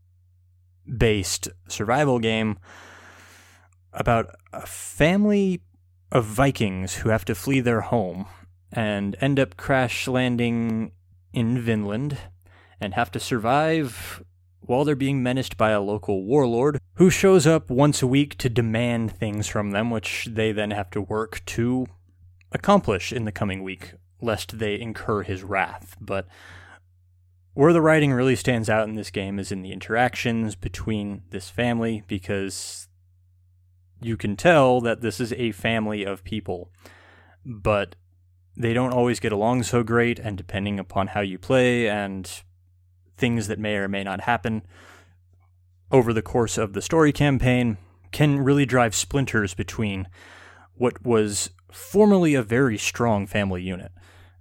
based 0.98 1.50
survival 1.68 2.20
game 2.20 2.60
about 3.94 4.36
a 4.54 4.66
family 4.66 5.62
of 6.12 6.26
Vikings 6.26 6.96
who 6.96 7.10
have 7.10 7.26
to 7.26 7.36
flee 7.36 7.62
their 7.62 7.82
home 7.82 8.28
and 8.72 9.16
end 9.20 9.40
up 9.40 9.58
crash 9.58 10.08
landing 10.08 10.92
in 11.34 11.60
Vinland 11.60 12.18
and 12.80 12.94
have 12.94 13.12
to 13.12 13.20
survive 13.20 14.24
while 14.62 14.86
they're 14.86 14.96
being 14.96 15.22
menaced 15.24 15.58
by 15.58 15.72
a 15.72 15.82
local 15.82 16.24
warlord 16.24 16.80
who 16.96 17.10
shows 17.10 17.48
up 17.48 17.70
once 17.70 18.02
a 18.02 18.08
week 18.08 18.38
to 18.38 18.50
demand 18.50 19.12
things 19.12 19.48
from 19.48 19.72
them, 19.72 19.90
which 19.90 20.28
they 20.32 20.52
then 20.52 20.72
have 20.72 20.90
to 20.92 21.02
work 21.02 21.44
to 21.46 21.88
accomplish 22.52 23.12
in 23.12 23.26
the 23.26 23.32
coming 23.32 23.64
week, 23.64 23.94
lest 24.22 24.60
they 24.60 24.80
incur 24.80 25.24
his 25.24 25.44
wrath. 25.44 25.96
But 26.00 26.28
where 27.54 27.74
the 27.74 27.82
writing 27.82 28.14
really 28.14 28.36
stands 28.36 28.70
out 28.70 28.88
in 28.88 28.96
this 28.96 29.10
game 29.12 29.40
is 29.40 29.52
in 29.52 29.62
the 29.62 29.74
interactions 29.74 30.56
between 30.56 31.24
this 31.32 31.50
family, 31.50 32.04
because 32.08 32.88
you 34.00 34.16
can 34.16 34.36
tell 34.36 34.80
that 34.82 35.02
this 35.02 35.20
is 35.20 35.34
a 35.34 35.52
family 35.52 36.04
of 36.04 36.24
people, 36.24 36.72
but 37.46 37.96
they 38.56 38.74
don't 38.74 38.94
always 38.94 39.20
get 39.20 39.32
along 39.32 39.64
so 39.64 39.84
great, 39.84 40.20
and 40.20 40.38
depending 40.38 40.80
upon 40.80 41.08
how 41.08 41.22
you 41.22 41.38
play 41.38 41.90
and 41.90 42.42
things 43.22 43.48
that 43.48 43.60
may 43.60 43.76
or 43.76 43.88
may 43.88 44.04
not 44.04 44.22
happen 44.22 44.64
over 45.92 46.12
the 46.12 46.22
course 46.22 46.58
of 46.58 46.74
the 46.74 46.82
story 46.82 47.14
campaign 47.14 47.78
can 48.12 48.40
really 48.40 48.66
drive 48.66 48.96
splinters 48.96 49.54
between 49.54 50.08
what 50.74 51.06
was 51.06 51.52
formerly 51.72 52.34
a 52.34 52.44
very 52.44 52.78
strong 52.78 53.28
family 53.28 53.62
unit. 53.62 53.92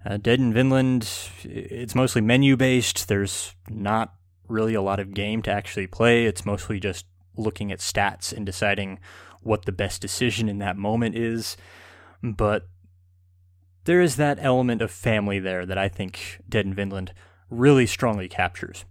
Uh, 0.03 0.17
Dead 0.17 0.39
in 0.39 0.51
Vinland, 0.51 1.07
it's 1.43 1.93
mostly 1.93 2.21
menu 2.21 2.57
based. 2.57 3.07
There's 3.07 3.55
not 3.69 4.15
really 4.47 4.73
a 4.73 4.81
lot 4.81 4.99
of 4.99 5.13
game 5.13 5.41
to 5.43 5.51
actually 5.51 5.87
play. 5.87 6.25
It's 6.25 6.45
mostly 6.45 6.79
just 6.79 7.05
looking 7.37 7.71
at 7.71 7.79
stats 7.79 8.33
and 8.33 8.45
deciding 8.45 8.99
what 9.41 9.65
the 9.65 9.71
best 9.71 10.01
decision 10.01 10.49
in 10.49 10.57
that 10.57 10.75
moment 10.75 11.15
is. 11.15 11.55
But 12.23 12.67
there 13.85 14.01
is 14.01 14.15
that 14.15 14.39
element 14.41 14.81
of 14.81 14.91
family 14.91 15.39
there 15.39 15.65
that 15.67 15.77
I 15.77 15.87
think 15.87 16.39
Dead 16.49 16.65
in 16.65 16.73
Vinland 16.73 17.13
really 17.51 17.85
strongly 17.85 18.27
captures. 18.27 18.85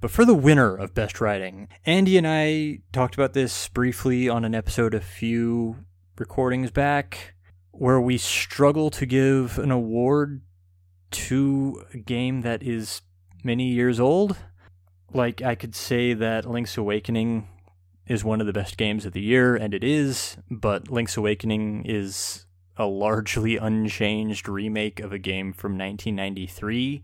But 0.00 0.10
for 0.10 0.24
the 0.24 0.34
winner 0.34 0.74
of 0.74 0.94
Best 0.94 1.20
Writing, 1.20 1.68
Andy 1.84 2.16
and 2.16 2.26
I 2.26 2.80
talked 2.92 3.14
about 3.14 3.34
this 3.34 3.68
briefly 3.68 4.28
on 4.28 4.44
an 4.44 4.54
episode 4.54 4.94
a 4.94 5.00
few 5.00 5.76
recordings 6.18 6.70
back, 6.70 7.34
where 7.70 8.00
we 8.00 8.16
struggle 8.16 8.90
to 8.90 9.06
give 9.06 9.58
an 9.58 9.70
award 9.70 10.40
to 11.10 11.84
a 11.92 11.98
game 11.98 12.40
that 12.40 12.62
is 12.62 13.02
many 13.44 13.68
years 13.68 14.00
old. 14.00 14.36
Like, 15.12 15.42
I 15.42 15.54
could 15.54 15.74
say 15.74 16.14
that 16.14 16.48
Link's 16.48 16.76
Awakening 16.76 17.48
is 18.06 18.24
one 18.24 18.40
of 18.40 18.46
the 18.46 18.52
best 18.52 18.76
games 18.76 19.04
of 19.04 19.12
the 19.12 19.20
year, 19.20 19.54
and 19.54 19.74
it 19.74 19.84
is, 19.84 20.36
but 20.50 20.90
Link's 20.90 21.16
Awakening 21.16 21.84
is 21.84 22.46
a 22.76 22.86
largely 22.86 23.56
unchanged 23.56 24.48
remake 24.48 25.00
of 25.00 25.12
a 25.12 25.18
game 25.18 25.52
from 25.52 25.72
1993. 25.72 27.02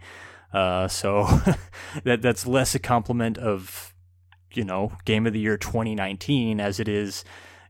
Uh, 0.57 0.89
so 0.89 1.29
that 2.05 2.23
that's 2.23 2.47
less 2.47 2.75
a 2.75 2.79
compliment 2.79 3.37
of, 3.37 3.95
you 4.55 4.65
know, 4.65 4.91
Game 5.05 5.27
of 5.27 5.35
the 5.35 5.39
Year 5.39 5.59
2019 5.59 6.61
as 6.61 6.81
it 6.81 6.89
is 6.89 7.25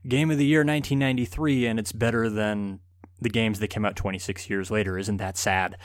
Game 0.07 0.31
of 0.31 0.37
the 0.37 0.45
Year 0.45 0.61
1993, 0.61 1.67
and 1.67 1.79
it's 1.79 1.91
better 1.91 2.29
than 2.29 2.79
the 3.19 3.27
games 3.27 3.59
that 3.59 3.67
came 3.67 3.83
out 3.83 3.97
26 3.97 4.49
years 4.49 4.71
later. 4.71 4.97
Isn't 4.97 5.17
that 5.17 5.37
sad? 5.37 5.75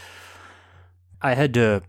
I 1.20 1.34
had 1.34 1.52
to 1.54 1.82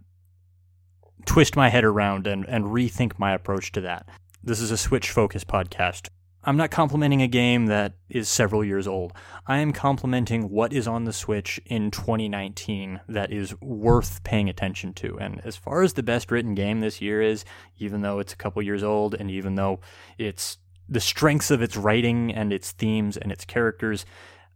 twist 1.27 1.55
my 1.55 1.69
head 1.69 1.83
around 1.83 2.25
and, 2.25 2.43
and 2.45 2.65
rethink 2.65 3.19
my 3.19 3.33
approach 3.33 3.71
to 3.73 3.81
that. 3.81 4.09
This 4.43 4.59
is 4.59 4.71
a 4.71 4.77
Switch 4.77 5.11
focused 5.11 5.47
podcast. 5.47 6.07
I'm 6.45 6.57
not 6.57 6.71
complimenting 6.71 7.21
a 7.21 7.27
game 7.27 7.67
that 7.67 7.93
is 8.09 8.27
several 8.27 8.65
years 8.65 8.85
old. 8.85 9.13
I 9.47 9.59
am 9.59 9.71
complimenting 9.71 10.49
what 10.49 10.73
is 10.73 10.89
on 10.89 11.05
the 11.05 11.13
Switch 11.13 11.59
in 11.65 11.89
2019 11.89 12.99
that 13.07 13.31
is 13.31 13.59
worth 13.61 14.23
paying 14.25 14.49
attention 14.49 14.93
to. 14.95 15.17
And 15.19 15.39
as 15.45 15.55
far 15.55 15.83
as 15.83 15.93
the 15.93 16.03
best 16.03 16.31
written 16.31 16.53
game 16.53 16.81
this 16.81 16.99
year 16.99 17.21
is, 17.21 17.45
even 17.79 18.01
though 18.01 18.19
it's 18.19 18.33
a 18.33 18.37
couple 18.37 18.61
years 18.61 18.83
old 18.83 19.15
and 19.15 19.31
even 19.31 19.55
though 19.55 19.79
it's 20.17 20.57
the 20.89 20.99
strengths 20.99 21.49
of 21.49 21.61
its 21.61 21.77
writing 21.77 22.33
and 22.33 22.51
its 22.51 22.71
themes 22.71 23.15
and 23.15 23.31
its 23.31 23.45
characters 23.45 24.05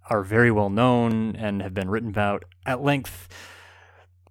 are 0.09 0.23
very 0.23 0.51
well 0.51 0.69
known 0.69 1.37
and 1.37 1.61
have 1.61 1.73
been 1.73 1.89
written 1.89 2.09
about 2.09 2.43
at 2.65 2.81
length, 2.83 3.29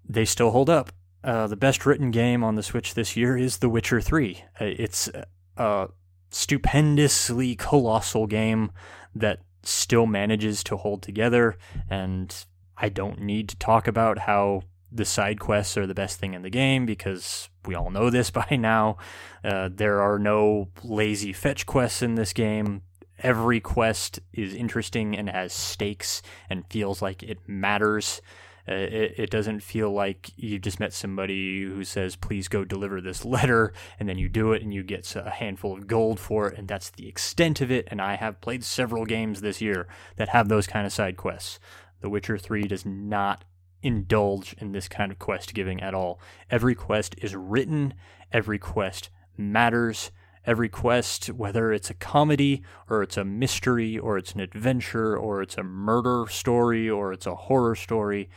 they 0.06 0.26
still 0.26 0.50
hold 0.50 0.68
up. 0.68 0.92
Uh, 1.24 1.46
the 1.46 1.56
best 1.56 1.86
written 1.86 2.10
game 2.10 2.44
on 2.44 2.54
the 2.54 2.62
Switch 2.62 2.92
this 2.92 3.16
year 3.16 3.36
is 3.36 3.58
The 3.58 3.70
Witcher 3.70 4.02
3. 4.02 4.44
Uh, 4.60 4.64
it's 4.64 5.08
a 5.56 5.88
stupendously 6.30 7.54
colossal 7.56 8.26
game 8.26 8.70
that 9.14 9.40
still 9.62 10.06
manages 10.06 10.62
to 10.64 10.76
hold 10.76 11.02
together. 11.02 11.56
And 11.88 12.34
I 12.76 12.88
don't 12.88 13.20
need 13.20 13.48
to 13.50 13.56
talk 13.56 13.88
about 13.88 14.20
how 14.20 14.62
the 14.92 15.04
side 15.04 15.40
quests 15.40 15.76
are 15.76 15.86
the 15.86 15.94
best 15.94 16.18
thing 16.18 16.34
in 16.34 16.42
the 16.42 16.50
game 16.50 16.86
because 16.86 17.48
we 17.64 17.74
all 17.74 17.90
know 17.90 18.10
this 18.10 18.30
by 18.42 18.46
now. 18.50 18.96
Uh, 19.44 19.68
there 19.72 20.00
are 20.00 20.18
no 20.18 20.68
lazy 20.82 21.32
fetch 21.32 21.66
quests 21.66 22.02
in 22.02 22.14
this 22.14 22.32
game. 22.32 22.82
Every 23.18 23.60
quest 23.60 24.20
is 24.32 24.54
interesting 24.54 25.16
and 25.16 25.30
has 25.30 25.52
stakes 25.52 26.20
and 26.50 26.66
feels 26.70 27.00
like 27.00 27.22
it 27.22 27.38
matters. 27.48 28.20
Uh, 28.68 28.74
it, 28.74 29.14
it 29.16 29.30
doesn't 29.30 29.60
feel 29.60 29.90
like 29.90 30.30
you 30.36 30.58
just 30.58 30.80
met 30.80 30.92
somebody 30.92 31.62
who 31.62 31.84
says, 31.84 32.16
please 32.16 32.48
go 32.48 32.64
deliver 32.64 33.00
this 33.00 33.24
letter, 33.24 33.72
and 33.98 34.08
then 34.08 34.18
you 34.18 34.28
do 34.28 34.52
it 34.52 34.62
and 34.62 34.74
you 34.74 34.82
get 34.82 35.14
a 35.16 35.30
handful 35.30 35.74
of 35.74 35.86
gold 35.86 36.18
for 36.18 36.48
it, 36.48 36.58
and 36.58 36.68
that's 36.68 36.90
the 36.90 37.08
extent 37.08 37.60
of 37.60 37.70
it. 37.70 37.86
And 37.90 38.00
I 38.00 38.16
have 38.16 38.40
played 38.40 38.64
several 38.64 39.04
games 39.04 39.40
this 39.40 39.60
year 39.60 39.86
that 40.16 40.30
have 40.30 40.48
those 40.48 40.66
kind 40.66 40.86
of 40.86 40.92
side 40.92 41.16
quests. 41.16 41.58
The 42.00 42.10
Witcher 42.10 42.38
3 42.38 42.62
does 42.64 42.84
not 42.84 43.44
indulge 43.82 44.54
in 44.58 44.72
this 44.72 44.88
kind 44.88 45.12
of 45.12 45.18
quest 45.18 45.54
giving 45.54 45.80
at 45.80 45.94
all. 45.94 46.20
Every 46.50 46.74
quest 46.74 47.14
is 47.22 47.36
written, 47.36 47.94
every 48.32 48.58
quest 48.58 49.10
matters. 49.36 50.10
Every 50.46 50.68
quest, 50.68 51.26
whether 51.26 51.72
it's 51.72 51.90
a 51.90 51.94
comedy 51.94 52.62
or 52.88 53.02
it's 53.02 53.16
a 53.16 53.24
mystery 53.24 53.98
or 53.98 54.16
it's 54.16 54.32
an 54.32 54.40
adventure 54.40 55.16
or 55.16 55.42
it's 55.42 55.58
a 55.58 55.64
murder 55.64 56.26
story 56.30 56.88
or 56.88 57.12
it's 57.12 57.26
a 57.26 57.34
horror 57.34 57.74
story, 57.74 58.30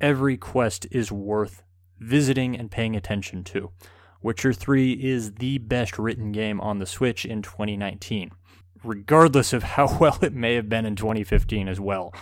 every 0.00 0.38
quest 0.38 0.86
is 0.90 1.12
worth 1.12 1.62
visiting 1.98 2.56
and 2.56 2.70
paying 2.70 2.96
attention 2.96 3.44
to. 3.44 3.70
Witcher 4.22 4.52
3 4.52 4.92
is 4.92 5.34
the 5.34 5.58
best 5.58 5.98
written 5.98 6.32
game 6.32 6.60
on 6.60 6.78
the 6.78 6.86
Switch 6.86 7.24
in 7.24 7.42
2019, 7.42 8.30
regardless 8.82 9.52
of 9.52 9.62
how 9.62 9.98
well 10.00 10.18
it 10.22 10.32
may 10.32 10.54
have 10.54 10.68
been 10.68 10.86
in 10.86 10.96
2015 10.96 11.68
as 11.68 11.78
well. 11.78 12.12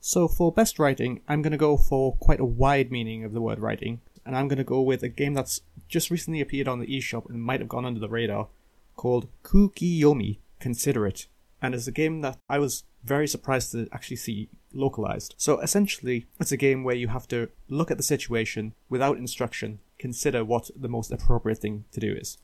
So, 0.00 0.28
for 0.28 0.52
best 0.52 0.78
writing, 0.78 1.20
I'm 1.28 1.40
going 1.40 1.52
to 1.52 1.56
go 1.56 1.76
for 1.76 2.16
quite 2.16 2.40
a 2.40 2.44
wide 2.44 2.90
meaning 2.90 3.24
of 3.24 3.32
the 3.32 3.40
word 3.40 3.58
writing, 3.58 4.00
and 4.24 4.36
I'm 4.36 4.48
going 4.48 4.58
to 4.58 4.64
go 4.64 4.80
with 4.80 5.02
a 5.02 5.08
game 5.08 5.34
that's 5.34 5.60
just 5.88 6.10
recently 6.10 6.40
appeared 6.40 6.68
on 6.68 6.80
the 6.80 6.86
eShop 6.86 7.28
and 7.28 7.42
might 7.42 7.60
have 7.60 7.68
gone 7.68 7.84
under 7.84 8.00
the 8.00 8.08
radar 8.08 8.48
called 8.96 9.28
Kuukiyomi 9.42 10.38
Consider 10.60 11.06
It. 11.06 11.26
And 11.60 11.74
it's 11.74 11.86
a 11.86 11.92
game 11.92 12.20
that 12.20 12.38
I 12.48 12.58
was 12.58 12.84
very 13.04 13.26
surprised 13.26 13.72
to 13.72 13.88
actually 13.92 14.16
see 14.16 14.48
localized. 14.72 15.34
So 15.38 15.60
essentially, 15.60 16.26
it's 16.40 16.52
a 16.52 16.56
game 16.56 16.84
where 16.84 16.94
you 16.94 17.08
have 17.08 17.28
to 17.28 17.48
look 17.68 17.90
at 17.90 17.96
the 17.96 18.02
situation 18.02 18.74
without 18.88 19.18
instruction, 19.18 19.80
consider 19.98 20.44
what 20.44 20.70
the 20.76 20.88
most 20.88 21.12
appropriate 21.12 21.58
thing 21.58 21.84
to 21.92 22.00
do 22.00 22.12
is. 22.12 22.38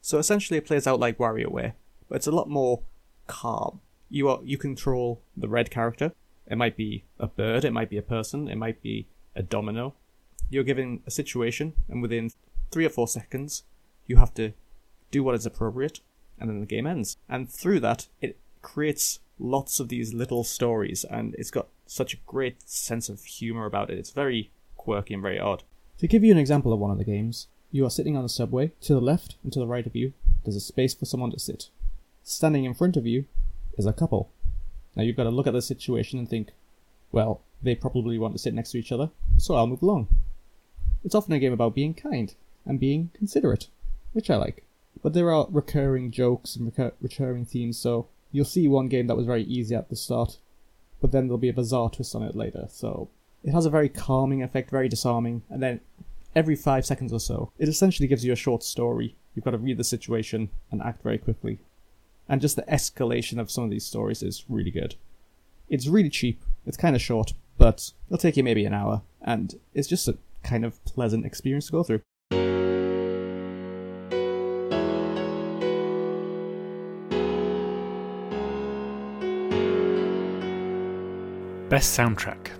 So 0.00 0.18
essentially, 0.18 0.58
it 0.58 0.66
plays 0.66 0.86
out 0.86 1.00
like 1.00 1.18
WarioWare, 1.18 1.74
but 2.08 2.16
it's 2.16 2.26
a 2.26 2.32
lot 2.32 2.48
more 2.48 2.82
calm. 3.26 3.80
You 4.08 4.28
are 4.28 4.40
you 4.44 4.58
control 4.58 5.22
the 5.36 5.48
red 5.48 5.70
character. 5.70 6.12
It 6.46 6.56
might 6.56 6.76
be 6.76 7.04
a 7.18 7.26
bird, 7.26 7.64
it 7.64 7.72
might 7.72 7.88
be 7.88 7.96
a 7.96 8.02
person, 8.02 8.48
it 8.48 8.56
might 8.56 8.82
be 8.82 9.08
a 9.34 9.42
domino. 9.42 9.94
You're 10.50 10.64
given 10.64 11.02
a 11.06 11.10
situation, 11.10 11.74
and 11.88 12.02
within 12.02 12.30
three 12.70 12.84
or 12.84 12.90
four 12.90 13.08
seconds, 13.08 13.64
you 14.06 14.16
have 14.16 14.34
to 14.34 14.52
do 15.10 15.22
what 15.22 15.34
is 15.34 15.46
appropriate, 15.46 16.00
and 16.38 16.48
then 16.48 16.60
the 16.60 16.66
game 16.66 16.86
ends. 16.86 17.16
And 17.28 17.50
through 17.50 17.80
that, 17.80 18.08
it 18.20 18.38
creates 18.60 19.20
lots 19.38 19.80
of 19.80 19.88
these 19.88 20.14
little 20.14 20.44
stories, 20.44 21.04
and 21.04 21.34
it's 21.36 21.50
got 21.50 21.68
such 21.86 22.14
a 22.14 22.18
great 22.26 22.68
sense 22.68 23.08
of 23.08 23.24
humor 23.24 23.66
about 23.66 23.90
it. 23.90 23.98
It's 23.98 24.10
very 24.10 24.50
quirky 24.76 25.14
and 25.14 25.22
very 25.22 25.38
odd. 25.38 25.62
To 25.98 26.08
give 26.08 26.24
you 26.24 26.32
an 26.32 26.38
example 26.38 26.72
of 26.72 26.78
one 26.78 26.90
of 26.90 26.98
the 26.98 27.04
games, 27.04 27.48
you 27.70 27.86
are 27.86 27.90
sitting 27.90 28.16
on 28.16 28.22
the 28.22 28.28
subway. 28.28 28.72
To 28.82 28.94
the 28.94 29.00
left 29.00 29.36
and 29.42 29.52
to 29.52 29.58
the 29.58 29.66
right 29.66 29.86
of 29.86 29.96
you, 29.96 30.12
there's 30.44 30.56
a 30.56 30.60
space 30.60 30.94
for 30.94 31.04
someone 31.04 31.30
to 31.30 31.38
sit. 31.38 31.68
Standing 32.22 32.64
in 32.64 32.74
front 32.74 32.96
of 32.96 33.06
you 33.06 33.26
is 33.78 33.86
a 33.86 33.92
couple. 33.92 34.30
Now 34.96 35.02
you've 35.02 35.16
got 35.16 35.24
to 35.24 35.30
look 35.30 35.46
at 35.46 35.52
the 35.52 35.62
situation 35.62 36.18
and 36.18 36.28
think, 36.28 36.50
well, 37.10 37.42
they 37.62 37.74
probably 37.74 38.18
want 38.18 38.34
to 38.34 38.38
sit 38.38 38.54
next 38.54 38.72
to 38.72 38.78
each 38.78 38.92
other, 38.92 39.10
so 39.38 39.54
I'll 39.54 39.66
move 39.66 39.82
along. 39.82 40.08
It's 41.04 41.14
often 41.14 41.32
a 41.32 41.38
game 41.38 41.52
about 41.52 41.74
being 41.74 41.94
kind 41.94 42.34
and 42.64 42.78
being 42.78 43.10
considerate, 43.14 43.68
which 44.12 44.30
I 44.30 44.36
like. 44.36 44.64
But 45.02 45.14
there 45.14 45.32
are 45.32 45.48
recurring 45.50 46.10
jokes 46.10 46.54
and 46.54 46.66
recur- 46.66 46.92
recurring 47.00 47.44
themes, 47.44 47.78
so 47.78 48.08
you'll 48.30 48.44
see 48.44 48.68
one 48.68 48.88
game 48.88 49.08
that 49.08 49.16
was 49.16 49.26
very 49.26 49.42
easy 49.42 49.74
at 49.74 49.88
the 49.88 49.96
start, 49.96 50.38
but 51.00 51.10
then 51.10 51.26
there'll 51.26 51.38
be 51.38 51.48
a 51.48 51.54
bizarre 51.54 51.90
twist 51.90 52.14
on 52.14 52.22
it 52.22 52.36
later. 52.36 52.66
So 52.70 53.08
it 53.42 53.52
has 53.52 53.66
a 53.66 53.70
very 53.70 53.88
calming 53.88 54.42
effect, 54.42 54.70
very 54.70 54.88
disarming, 54.88 55.42
and 55.50 55.62
then 55.62 55.80
every 56.36 56.56
five 56.56 56.86
seconds 56.86 57.12
or 57.12 57.20
so, 57.20 57.52
it 57.58 57.68
essentially 57.68 58.06
gives 58.08 58.24
you 58.24 58.32
a 58.32 58.36
short 58.36 58.62
story. 58.62 59.16
You've 59.34 59.44
got 59.44 59.50
to 59.52 59.58
read 59.58 59.78
the 59.78 59.84
situation 59.84 60.50
and 60.70 60.80
act 60.82 61.02
very 61.02 61.18
quickly. 61.18 61.58
And 62.28 62.40
just 62.40 62.56
the 62.56 62.62
escalation 62.62 63.38
of 63.38 63.50
some 63.50 63.64
of 63.64 63.70
these 63.70 63.84
stories 63.84 64.22
is 64.22 64.44
really 64.48 64.70
good. 64.70 64.94
It's 65.68 65.86
really 65.86 66.10
cheap, 66.10 66.42
it's 66.64 66.76
kind 66.76 66.94
of 66.94 67.02
short, 67.02 67.32
but 67.58 67.92
it'll 68.06 68.18
take 68.18 68.36
you 68.36 68.44
maybe 68.44 68.64
an 68.64 68.74
hour, 68.74 69.02
and 69.20 69.58
it's 69.74 69.88
just 69.88 70.08
a 70.08 70.16
kind 70.42 70.64
of 70.64 70.84
pleasant 70.84 71.24
experience 71.24 71.66
to 71.66 71.72
go 71.72 71.82
through. 71.82 72.00
Best 81.68 81.98
soundtrack. 81.98 82.50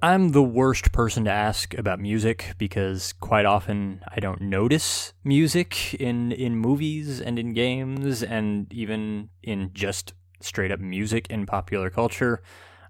I'm 0.00 0.30
the 0.30 0.42
worst 0.42 0.92
person 0.92 1.24
to 1.24 1.30
ask 1.32 1.76
about 1.76 1.98
music 1.98 2.52
because 2.56 3.12
quite 3.14 3.46
often 3.46 4.00
I 4.14 4.20
don't 4.20 4.42
notice 4.42 5.12
music 5.24 5.94
in 5.94 6.30
in 6.30 6.54
movies 6.54 7.20
and 7.20 7.36
in 7.36 7.52
games 7.52 8.22
and 8.22 8.72
even 8.72 9.30
in 9.42 9.70
just 9.72 10.14
straight 10.40 10.70
up 10.70 10.78
music 10.78 11.26
in 11.30 11.46
popular 11.46 11.90
culture. 11.90 12.42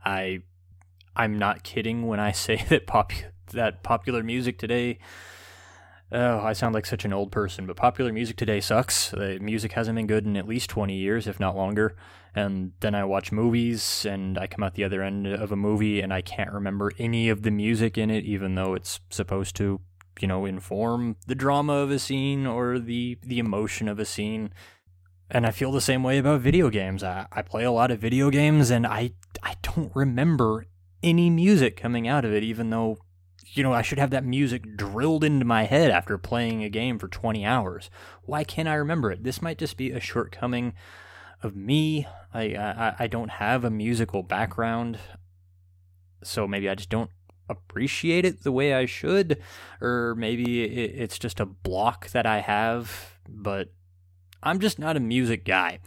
I 0.05 0.41
I'm 1.19 1.39
not 1.39 1.65
kidding 1.65 2.07
when 2.07 2.21
I 2.21 2.33
say 2.47 2.65
that 2.69 2.87
pop 2.87 3.13
that 3.53 3.83
popular 3.83 4.23
music 4.23 4.59
today 4.59 4.99
Oh, 6.11 6.39
I 6.39 6.55
sound 6.55 6.75
like 6.75 6.87
such 6.87 7.05
an 7.05 7.13
old 7.13 7.31
person, 7.31 7.67
but 7.67 7.77
popular 7.77 8.13
music 8.15 8.37
today 8.39 8.61
sucks. 8.61 9.13
Uh, 9.13 9.37
music 9.43 9.73
hasn't 9.73 9.97
been 9.97 10.07
good 10.07 10.25
in 10.25 10.39
at 10.39 10.49
least 10.49 10.71
20 10.71 10.97
years, 10.97 11.27
if 11.27 11.39
not 11.39 11.55
longer. 11.55 11.97
And 12.35 12.73
then 12.81 12.95
I 12.95 13.05
watch 13.05 13.31
movies, 13.31 14.07
and 14.07 14.39
I 14.39 14.47
come 14.47 14.63
out 14.63 14.75
the 14.75 14.85
other 14.85 15.03
end 15.03 15.27
of 15.27 15.53
a 15.53 15.57
movie, 15.57 16.01
and 16.01 16.13
I 16.13 16.23
can't 16.23 16.51
remember 16.51 16.93
any 16.99 17.29
of 17.29 17.43
the 17.43 17.51
music 17.51 17.99
in 17.99 18.11
it, 18.11 18.25
even 18.25 18.55
though 18.55 18.73
it's 18.73 19.01
supposed 19.11 19.55
to, 19.57 19.83
you 20.19 20.29
know, 20.29 20.47
inform 20.47 21.17
the 21.27 21.35
drama 21.35 21.75
of 21.75 21.91
a 21.91 21.99
scene 21.99 22.47
or 22.47 22.79
the, 22.79 23.19
the 23.23 23.39
emotion 23.39 23.87
of 23.87 23.99
a 23.99 24.07
scene. 24.07 24.51
And 25.31 25.47
I 25.47 25.51
feel 25.51 25.73
the 25.73 25.83
same 25.83 26.03
way 26.03 26.17
about 26.17 26.41
video 26.41 26.71
games. 26.71 27.05
I, 27.05 27.27
I 27.31 27.43
play 27.43 27.65
a 27.65 27.73
lot 27.73 27.91
of 27.91 27.99
video 27.99 28.31
games, 28.31 28.71
and 28.71 28.87
I, 28.87 29.11
I 29.43 29.57
don't 29.61 29.95
remember 29.95 30.65
any 31.03 31.31
music 31.31 31.77
coming 31.77 32.09
out 32.09 32.25
of 32.25 32.33
it, 32.33 32.43
even 32.43 32.71
though 32.71 32.99
you 33.53 33.63
know, 33.63 33.73
I 33.73 33.83
should 33.83 33.99
have 33.99 34.11
that 34.11 34.25
music 34.25 34.77
drilled 34.77 35.25
into 35.25 35.45
my 35.45 35.65
head 35.65 35.91
after 35.91 36.19
playing 36.19 36.63
a 36.63 36.69
game 36.69 36.99
for 36.99 37.09
20 37.09 37.45
hours. 37.45 37.91
Why 38.25 38.45
can't 38.45 38.69
I 38.69 38.75
remember 38.75 39.11
it? 39.11 39.25
This 39.25 39.41
might 39.41 39.59
just 39.59 39.77
be 39.77 39.91
a 39.91 40.01
shortcoming 40.01 40.75
of 41.43 41.57
me. 41.57 42.07
I, 42.35 42.43
I, 42.55 42.95
I 43.01 43.07
don't 43.07 43.31
have 43.31 43.65
a 43.65 43.71
musical 43.71 44.23
background, 44.23 44.99
so 46.23 46.47
maybe 46.47 46.69
I 46.69 46.75
just 46.75 46.91
don't 46.91 47.11
appreciate 47.49 48.27
it 48.27 48.43
the 48.43 48.53
way 48.53 48.75
I 48.75 48.85
should, 48.85 49.43
or 49.81 50.15
maybe 50.17 50.63
it, 50.65 51.01
it's 51.01 51.19
just 51.19 51.41
a 51.41 51.47
block 51.47 52.11
that 52.11 52.27
I 52.27 52.41
have, 52.41 53.19
but 53.27 53.73
I'm 54.43 54.61
just 54.61 54.79
not 54.79 54.97
a 54.97 55.01
music 55.01 55.45
guy. 55.45 55.81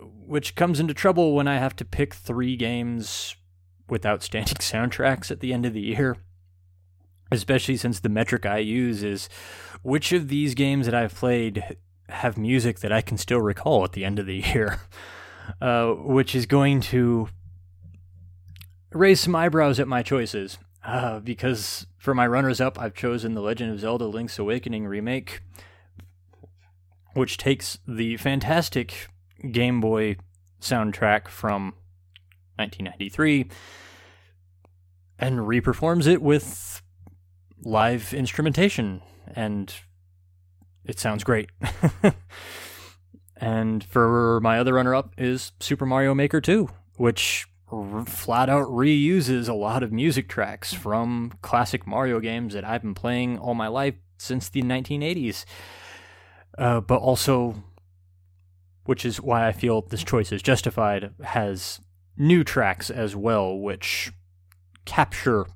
Which 0.00 0.54
comes 0.54 0.78
into 0.78 0.94
trouble 0.94 1.34
when 1.34 1.48
I 1.48 1.58
have 1.58 1.74
to 1.76 1.84
pick 1.84 2.14
three 2.14 2.56
games 2.56 3.36
with 3.88 4.06
outstanding 4.06 4.54
soundtracks 4.58 5.30
at 5.30 5.40
the 5.40 5.52
end 5.52 5.66
of 5.66 5.72
the 5.72 5.80
year. 5.80 6.16
Especially 7.30 7.76
since 7.76 8.00
the 8.00 8.08
metric 8.08 8.46
I 8.46 8.58
use 8.58 9.02
is 9.02 9.28
which 9.82 10.12
of 10.12 10.28
these 10.28 10.54
games 10.54 10.86
that 10.86 10.94
I've 10.94 11.14
played 11.14 11.76
have 12.08 12.38
music 12.38 12.80
that 12.80 12.92
I 12.92 13.02
can 13.02 13.18
still 13.18 13.40
recall 13.40 13.84
at 13.84 13.92
the 13.92 14.04
end 14.04 14.18
of 14.18 14.26
the 14.26 14.36
year, 14.54 14.80
uh, 15.60 15.92
which 15.92 16.34
is 16.34 16.46
going 16.46 16.80
to 16.82 17.28
raise 18.92 19.20
some 19.20 19.36
eyebrows 19.36 19.78
at 19.78 19.88
my 19.88 20.02
choices. 20.02 20.58
Uh, 20.84 21.20
because 21.20 21.86
for 21.98 22.14
my 22.14 22.26
runners 22.26 22.60
up, 22.60 22.80
I've 22.80 22.94
chosen 22.94 23.34
The 23.34 23.42
Legend 23.42 23.72
of 23.72 23.80
Zelda 23.80 24.06
Link's 24.06 24.38
Awakening 24.38 24.86
remake, 24.86 25.42
which 27.12 27.36
takes 27.36 27.78
the 27.86 28.16
fantastic 28.16 29.08
Game 29.50 29.80
Boy 29.80 30.16
soundtrack 30.60 31.28
from 31.28 31.74
1993 32.58 33.48
and 35.18 35.38
reperforms 35.40 36.06
it 36.06 36.22
with 36.22 36.82
live 37.64 38.14
instrumentation 38.14 39.02
and 39.34 39.74
it 40.84 40.98
sounds 40.98 41.22
great. 41.22 41.50
and 43.36 43.84
for 43.84 44.40
my 44.40 44.58
other 44.58 44.74
runner 44.74 44.94
up 44.94 45.12
is 45.18 45.52
Super 45.60 45.86
Mario 45.86 46.14
Maker 46.14 46.40
2, 46.40 46.68
which 46.96 47.46
r- 47.70 48.04
flat 48.06 48.48
out 48.48 48.66
reuses 48.68 49.48
a 49.48 49.54
lot 49.54 49.82
of 49.82 49.92
music 49.92 50.28
tracks 50.28 50.72
from 50.72 51.32
classic 51.42 51.86
Mario 51.86 52.20
games 52.20 52.54
that 52.54 52.64
I've 52.64 52.82
been 52.82 52.94
playing 52.94 53.38
all 53.38 53.54
my 53.54 53.68
life 53.68 53.94
since 54.16 54.48
the 54.48 54.62
1980s. 54.62 55.44
Uh, 56.56 56.80
but 56.80 57.00
also, 57.00 57.62
which 58.84 59.04
is 59.04 59.20
why 59.20 59.46
I 59.46 59.52
feel 59.52 59.82
this 59.82 60.02
choice 60.02 60.32
is 60.32 60.42
justified, 60.42 61.12
has 61.22 61.80
new 62.18 62.44
tracks 62.44 62.90
as 62.90 63.16
well, 63.16 63.56
which 63.56 64.12
capture 64.84 65.46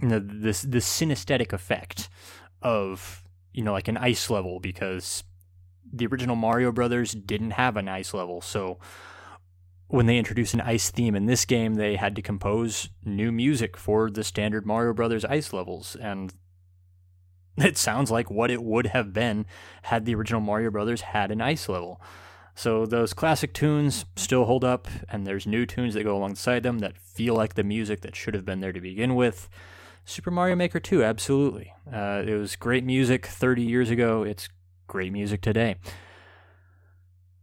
you 0.00 0.08
know, 0.08 0.20
this 0.22 0.62
this 0.62 0.86
synesthetic 0.86 1.52
effect 1.52 2.08
of 2.60 3.24
you 3.52 3.64
know 3.64 3.72
like 3.72 3.88
an 3.88 3.96
ice 3.96 4.30
level 4.30 4.60
because 4.60 5.24
the 5.92 6.06
original 6.06 6.36
Mario 6.36 6.72
Brothers 6.72 7.12
didn't 7.12 7.52
have 7.52 7.76
an 7.76 7.88
ice 7.88 8.14
level, 8.14 8.40
so 8.40 8.78
when 9.88 10.06
they 10.06 10.16
introduced 10.16 10.54
an 10.54 10.60
ice 10.62 10.90
theme 10.90 11.14
in 11.14 11.26
this 11.26 11.44
game, 11.44 11.74
they 11.74 11.96
had 11.96 12.16
to 12.16 12.22
compose 12.22 12.88
new 13.04 13.30
music 13.30 13.76
for 13.76 14.10
the 14.10 14.24
standard 14.24 14.64
Mario 14.64 14.94
Brothers 14.94 15.24
ice 15.24 15.52
levels, 15.52 15.96
and 15.96 16.32
it 17.58 17.76
sounds 17.76 18.10
like 18.10 18.30
what 18.30 18.50
it 18.50 18.62
would 18.62 18.86
have 18.86 19.12
been 19.12 19.46
had 19.82 20.04
the 20.04 20.14
original 20.14 20.40
Mario 20.40 20.70
Brothers 20.70 21.02
had 21.02 21.30
an 21.30 21.40
ice 21.40 21.68
level. 21.68 22.00
So 22.54 22.86
those 22.86 23.14
classic 23.14 23.52
tunes 23.54 24.04
still 24.16 24.44
hold 24.44 24.64
up, 24.64 24.86
and 25.08 25.26
there's 25.26 25.46
new 25.46 25.66
tunes 25.66 25.94
that 25.94 26.04
go 26.04 26.16
alongside 26.16 26.62
them 26.62 26.80
that 26.80 26.98
feel 26.98 27.34
like 27.34 27.54
the 27.54 27.64
music 27.64 28.02
that 28.02 28.14
should 28.14 28.34
have 28.34 28.44
been 28.44 28.60
there 28.60 28.72
to 28.72 28.80
begin 28.80 29.14
with. 29.14 29.48
Super 30.04 30.30
Mario 30.30 30.56
Maker 30.56 30.80
2, 30.80 31.02
absolutely. 31.02 31.72
Uh, 31.92 32.22
it 32.26 32.34
was 32.34 32.56
great 32.56 32.84
music 32.84 33.26
30 33.26 33.62
years 33.62 33.88
ago. 33.88 34.22
It's 34.22 34.48
great 34.86 35.12
music 35.12 35.40
today. 35.40 35.76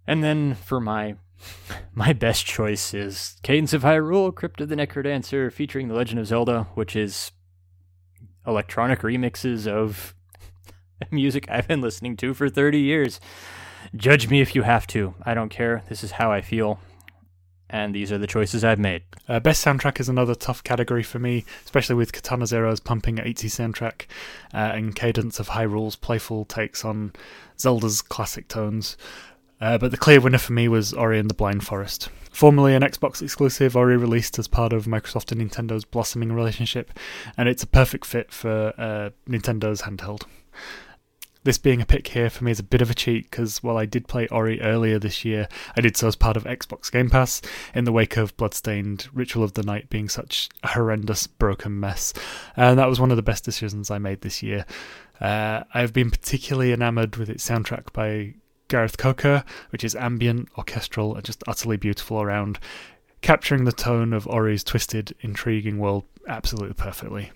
And 0.05 0.24
then 0.24 0.55
for 0.55 0.80
my 0.80 1.16
my 1.93 2.14
best 2.14 2.45
choice 2.45 2.93
is 2.93 3.38
Cadence 3.43 3.74
of 3.74 3.84
Hyrule, 3.84 4.34
Crypt 4.36 4.62
of 4.62 4.70
the 4.70 4.76
Necrodancer, 4.76 5.51
featuring 5.51 5.88
The 5.88 5.93
Legend 5.93 6.20
of 6.20 6.28
Zelda, 6.28 6.68
which 6.74 6.95
is 6.95 7.32
electronic 8.45 8.99
remixes 8.99 9.68
of 9.68 10.14
music 11.12 11.47
I've 11.49 11.68
been 11.68 11.82
listening 11.82 12.18
to 12.18 12.34
for 12.34 12.49
30 12.49 12.80
years. 12.80 13.20
Judge 13.95 14.29
me 14.29 14.41
if 14.41 14.55
you 14.55 14.63
have 14.63 14.87
to. 14.87 15.15
I 15.23 15.33
don't 15.33 15.49
care. 15.49 15.83
This 15.89 16.03
is 16.03 16.11
how 16.11 16.31
I 16.31 16.41
feel. 16.41 16.79
And 17.69 17.93
these 17.93 18.11
are 18.11 18.17
the 18.17 18.27
choices 18.27 18.63
I've 18.63 18.79
made. 18.79 19.03
Uh, 19.27 19.39
best 19.39 19.63
soundtrack 19.63 19.99
is 19.99 20.09
another 20.09 20.33
tough 20.33 20.63
category 20.63 21.03
for 21.03 21.19
me, 21.19 21.45
especially 21.63 21.95
with 21.95 22.11
Katana 22.11 22.47
Zero's 22.47 22.79
pumping 22.79 23.17
80s 23.17 23.45
soundtrack 23.45 24.05
uh, 24.53 24.75
and 24.75 24.95
Cadence 24.95 25.39
of 25.39 25.49
Hyrule's 25.49 25.95
playful 25.95 26.45
takes 26.45 26.83
on 26.83 27.13
Zelda's 27.59 28.01
classic 28.01 28.47
tones. 28.47 28.97
Uh, 29.61 29.77
but 29.77 29.91
the 29.91 29.97
clear 29.97 30.19
winner 30.19 30.37
for 30.37 30.53
me 30.53 30.67
was 30.67 30.93
Ori 30.93 31.19
and 31.19 31.29
the 31.29 31.35
Blind 31.35 31.63
Forest. 31.65 32.09
Formerly 32.31 32.73
an 32.73 32.81
Xbox 32.81 33.21
exclusive, 33.21 33.75
Ori 33.75 33.97
released 33.97 34.39
as 34.39 34.47
part 34.47 34.71
of 34.71 34.85
Microsoft 34.85 35.31
and 35.31 35.41
Nintendo's 35.41 35.83
blossoming 35.83 36.31
relationship, 36.31 36.91
and 37.37 37.49
it's 37.49 37.63
a 37.63 37.67
perfect 37.67 38.05
fit 38.05 38.31
for 38.31 38.73
uh, 38.77 39.09
Nintendo's 39.29 39.81
handheld. 39.81 40.23
This 41.43 41.57
being 41.57 41.81
a 41.81 41.85
pick 41.85 42.09
here 42.09 42.29
for 42.29 42.43
me 42.43 42.51
is 42.51 42.59
a 42.59 42.63
bit 42.63 42.81
of 42.81 42.89
a 42.91 42.93
cheat 42.93 43.31
because 43.31 43.63
while 43.63 43.77
I 43.77 43.85
did 43.85 44.09
play 44.09 44.27
Ori 44.27 44.59
earlier 44.59 44.99
this 44.99 45.23
year, 45.23 45.47
I 45.77 45.81
did 45.81 45.95
so 45.95 46.09
as 46.09 46.17
part 46.17 46.35
of 46.35 46.43
Xbox 46.43 46.91
Game 46.91 47.09
Pass 47.09 47.41
in 47.73 47.85
the 47.85 47.93
wake 47.93 48.17
of 48.17 48.35
Bloodstained 48.35 49.07
Ritual 49.13 49.45
of 49.45 49.53
the 49.53 49.63
Night 49.63 49.89
being 49.89 50.09
such 50.09 50.49
a 50.63 50.69
horrendous 50.69 51.27
broken 51.27 51.79
mess. 51.79 52.13
And 52.57 52.77
that 52.77 52.89
was 52.89 52.99
one 52.99 53.09
of 53.09 53.15
the 53.15 53.23
best 53.23 53.45
decisions 53.45 53.89
I 53.89 53.99
made 53.99 54.19
this 54.19 54.43
year. 54.43 54.65
Uh, 55.21 55.63
I've 55.73 55.93
been 55.93 56.11
particularly 56.11 56.73
enamoured 56.73 57.15
with 57.15 57.29
its 57.29 57.47
soundtrack 57.47 57.93
by 57.93 58.35
Gareth 58.67 58.97
Coker, 58.97 59.45
which 59.69 59.85
is 59.85 59.95
ambient, 59.95 60.49
orchestral, 60.57 61.15
and 61.15 61.23
just 61.23 61.43
utterly 61.47 61.77
beautiful 61.77 62.21
around, 62.21 62.59
capturing 63.21 63.63
the 63.63 63.71
tone 63.71 64.11
of 64.11 64.27
Ori's 64.27 64.63
twisted, 64.63 65.15
intriguing 65.21 65.77
world 65.77 66.03
absolutely 66.27 66.73
perfectly. 66.75 67.31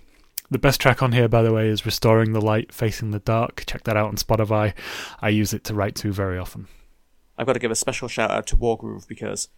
The 0.54 0.60
best 0.60 0.80
track 0.80 1.02
on 1.02 1.14
here, 1.14 1.28
by 1.28 1.42
the 1.42 1.52
way, 1.52 1.68
is 1.68 1.84
Restoring 1.84 2.34
the 2.34 2.40
Light 2.40 2.72
Facing 2.72 3.10
the 3.10 3.18
Dark. 3.18 3.64
Check 3.66 3.86
that 3.86 3.98
out 3.98 4.10
on 4.10 4.18
Spotify. 4.18 4.76
I 5.20 5.30
use 5.30 5.52
it 5.52 5.64
to 5.64 5.74
write 5.74 5.96
to 5.96 6.14
very 6.14 6.38
often. 6.38 6.68
I've 7.36 7.48
got 7.48 7.54
to 7.54 7.60
give 7.60 7.72
a 7.72 7.76
special 7.76 8.08
shout 8.08 8.30
out 8.30 8.46
to 8.48 8.56
Wargroove 8.56 9.08
because 9.08 9.50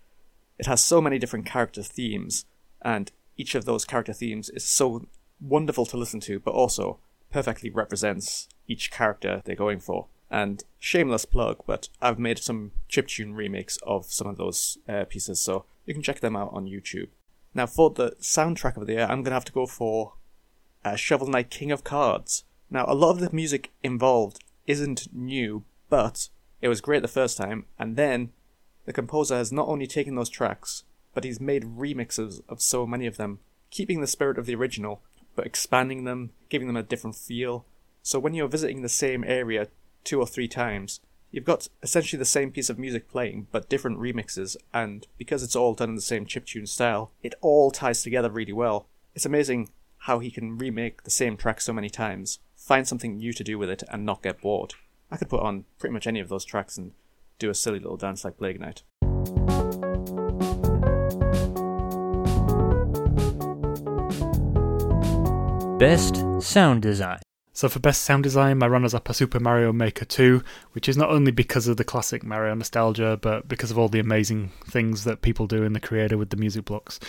it 0.58 0.68
has 0.68 0.82
so 0.82 1.02
many 1.02 1.20
different 1.20 1.46
character 1.46 1.84
themes, 1.84 2.46
and 2.82 3.12
each 3.36 3.56
of 3.56 3.66
those 3.66 3.84
character 3.84 4.14
themes 4.14 4.48
is 4.48 4.64
so 4.64 5.06
wonderful 5.42 5.86
to 5.86 5.98
listen 5.98 6.22
to, 6.22 6.40
but 6.40 6.54
also 6.54 7.00
perfectly 7.30 7.70
represents 7.70 8.48
each 8.66 8.90
character 8.90 9.42
they're 9.44 9.54
going 9.54 9.82
for. 9.82 10.08
And 10.32 10.64
shameless 10.80 11.26
plug, 11.26 11.58
but 11.68 11.90
I've 12.02 12.20
made 12.20 12.40
some 12.40 12.72
chiptune 12.90 13.36
remakes 13.36 13.78
of 13.84 14.06
some 14.06 14.28
of 14.28 14.38
those 14.38 14.78
uh, 14.88 15.04
pieces, 15.04 15.42
so 15.42 15.66
you 15.86 15.94
can 15.94 16.04
check 16.04 16.22
them 16.22 16.38
out 16.38 16.52
on 16.54 16.68
YouTube. 16.68 17.10
Now, 17.54 17.66
for 17.66 17.90
the 17.90 18.12
soundtrack 18.22 18.78
of 18.78 18.88
the 18.88 18.94
year, 18.94 19.04
I'm 19.04 19.24
going 19.24 19.26
to 19.26 19.32
have 19.32 19.44
to 19.44 19.52
go 19.52 19.66
for 19.66 20.14
uh, 20.86 20.96
Shovel 20.96 21.28
Knight 21.28 21.50
King 21.50 21.72
of 21.72 21.84
Cards. 21.84 22.46
Now, 22.70 22.86
a 22.88 22.94
lot 22.94 23.12
of 23.12 23.20
the 23.20 23.36
music 23.36 23.72
involved 23.84 24.44
isn't 24.68 25.08
new, 25.12 25.64
but 25.90 26.30
it 26.62 26.68
was 26.68 26.80
great 26.80 27.02
the 27.02 27.08
first 27.08 27.38
time, 27.38 27.66
and 27.80 27.96
then 27.96 28.32
the 28.86 28.94
composer 28.94 29.36
has 29.36 29.52
not 29.52 29.68
only 29.68 29.88
taken 29.88 30.16
those 30.16 30.30
tracks, 30.30 30.84
but 31.14 31.24
he's 31.24 31.42
made 31.42 31.64
remixes 31.64 32.42
of 32.48 32.62
so 32.62 32.86
many 32.86 33.08
of 33.08 33.18
them, 33.18 33.40
keeping 33.72 34.00
the 34.00 34.08
spirit 34.08 34.38
of 34.38 34.46
the 34.46 34.56
original, 34.56 35.02
but 35.36 35.46
expanding 35.46 36.04
them, 36.04 36.32
giving 36.50 36.68
them 36.68 36.78
a 36.78 36.84
different 36.84 37.16
feel. 37.16 37.66
So 38.04 38.20
when 38.20 38.36
you're 38.36 38.48
visiting 38.48 38.82
the 38.82 38.90
same 38.90 39.24
area 39.24 39.68
two 40.04 40.20
or 40.20 40.28
three 40.28 40.48
times, 40.48 41.00
you've 41.32 41.46
got 41.46 41.68
essentially 41.82 42.20
the 42.20 42.26
same 42.26 42.52
piece 42.52 42.70
of 42.70 42.78
music 42.78 43.10
playing, 43.10 43.48
but 43.52 43.70
different 43.70 44.00
remixes, 44.00 44.56
and 44.72 45.08
because 45.18 45.42
it's 45.42 45.56
all 45.56 45.74
done 45.74 45.90
in 45.90 45.96
the 45.96 46.02
same 46.02 46.26
chiptune 46.26 46.68
style, 46.68 47.12
it 47.24 47.34
all 47.42 47.72
ties 47.72 48.04
together 48.04 48.30
really 48.30 48.54
well. 48.54 48.88
It's 49.16 49.26
amazing 49.26 49.70
how 50.06 50.20
he 50.20 50.30
can 50.30 50.56
remake 50.56 51.02
the 51.02 51.10
same 51.10 51.36
track 51.36 51.60
so 51.60 51.74
many 51.74 51.90
times, 51.90 52.38
find 52.56 52.88
something 52.88 53.18
new 53.18 53.34
to 53.34 53.44
do 53.44 53.58
with 53.58 53.72
it, 53.72 53.82
and 53.90 54.06
not 54.06 54.22
get 54.22 54.40
bored. 54.40 54.76
I 55.10 55.18
could 55.18 55.30
put 55.30 55.42
on 55.42 55.66
pretty 55.80 55.94
much 55.94 56.06
any 56.06 56.20
of 56.20 56.30
those 56.30 56.46
tracks 56.46 56.78
and 56.78 56.92
do 57.40 57.50
a 57.50 57.56
silly 57.56 57.80
little 57.80 57.98
dance 57.98 58.24
like 58.24 58.38
Plague 58.38 58.60
Knight. 58.60 58.84
Best 65.80 66.24
sound 66.40 66.84
design. 66.84 67.25
So 67.56 67.70
for 67.70 67.80
best 67.80 68.02
sound 68.02 68.24
design, 68.24 68.58
my 68.58 68.68
runners 68.68 68.94
up 68.94 69.10
are 69.10 69.14
Super 69.14 69.40
Mario 69.40 69.72
Maker 69.72 70.04
2, 70.04 70.44
which 70.74 70.90
is 70.90 70.98
not 70.98 71.10
only 71.10 71.32
because 71.32 71.70
of 71.70 71.78
the 71.78 71.86
classic 71.86 72.22
Mario 72.22 72.54
nostalgia, 72.54 73.18
but 73.22 73.48
because 73.48 73.72
of 73.72 73.80
all 73.80 73.88
the 73.88 74.02
amazing 74.02 74.52
things 74.66 75.06
that 75.06 75.22
people 75.22 75.48
do 75.48 75.64
in 75.64 75.72
the 75.72 75.80
creator 75.80 76.18
with 76.18 76.32
the 76.32 76.36
music 76.36 76.66
blocks, 76.66 77.00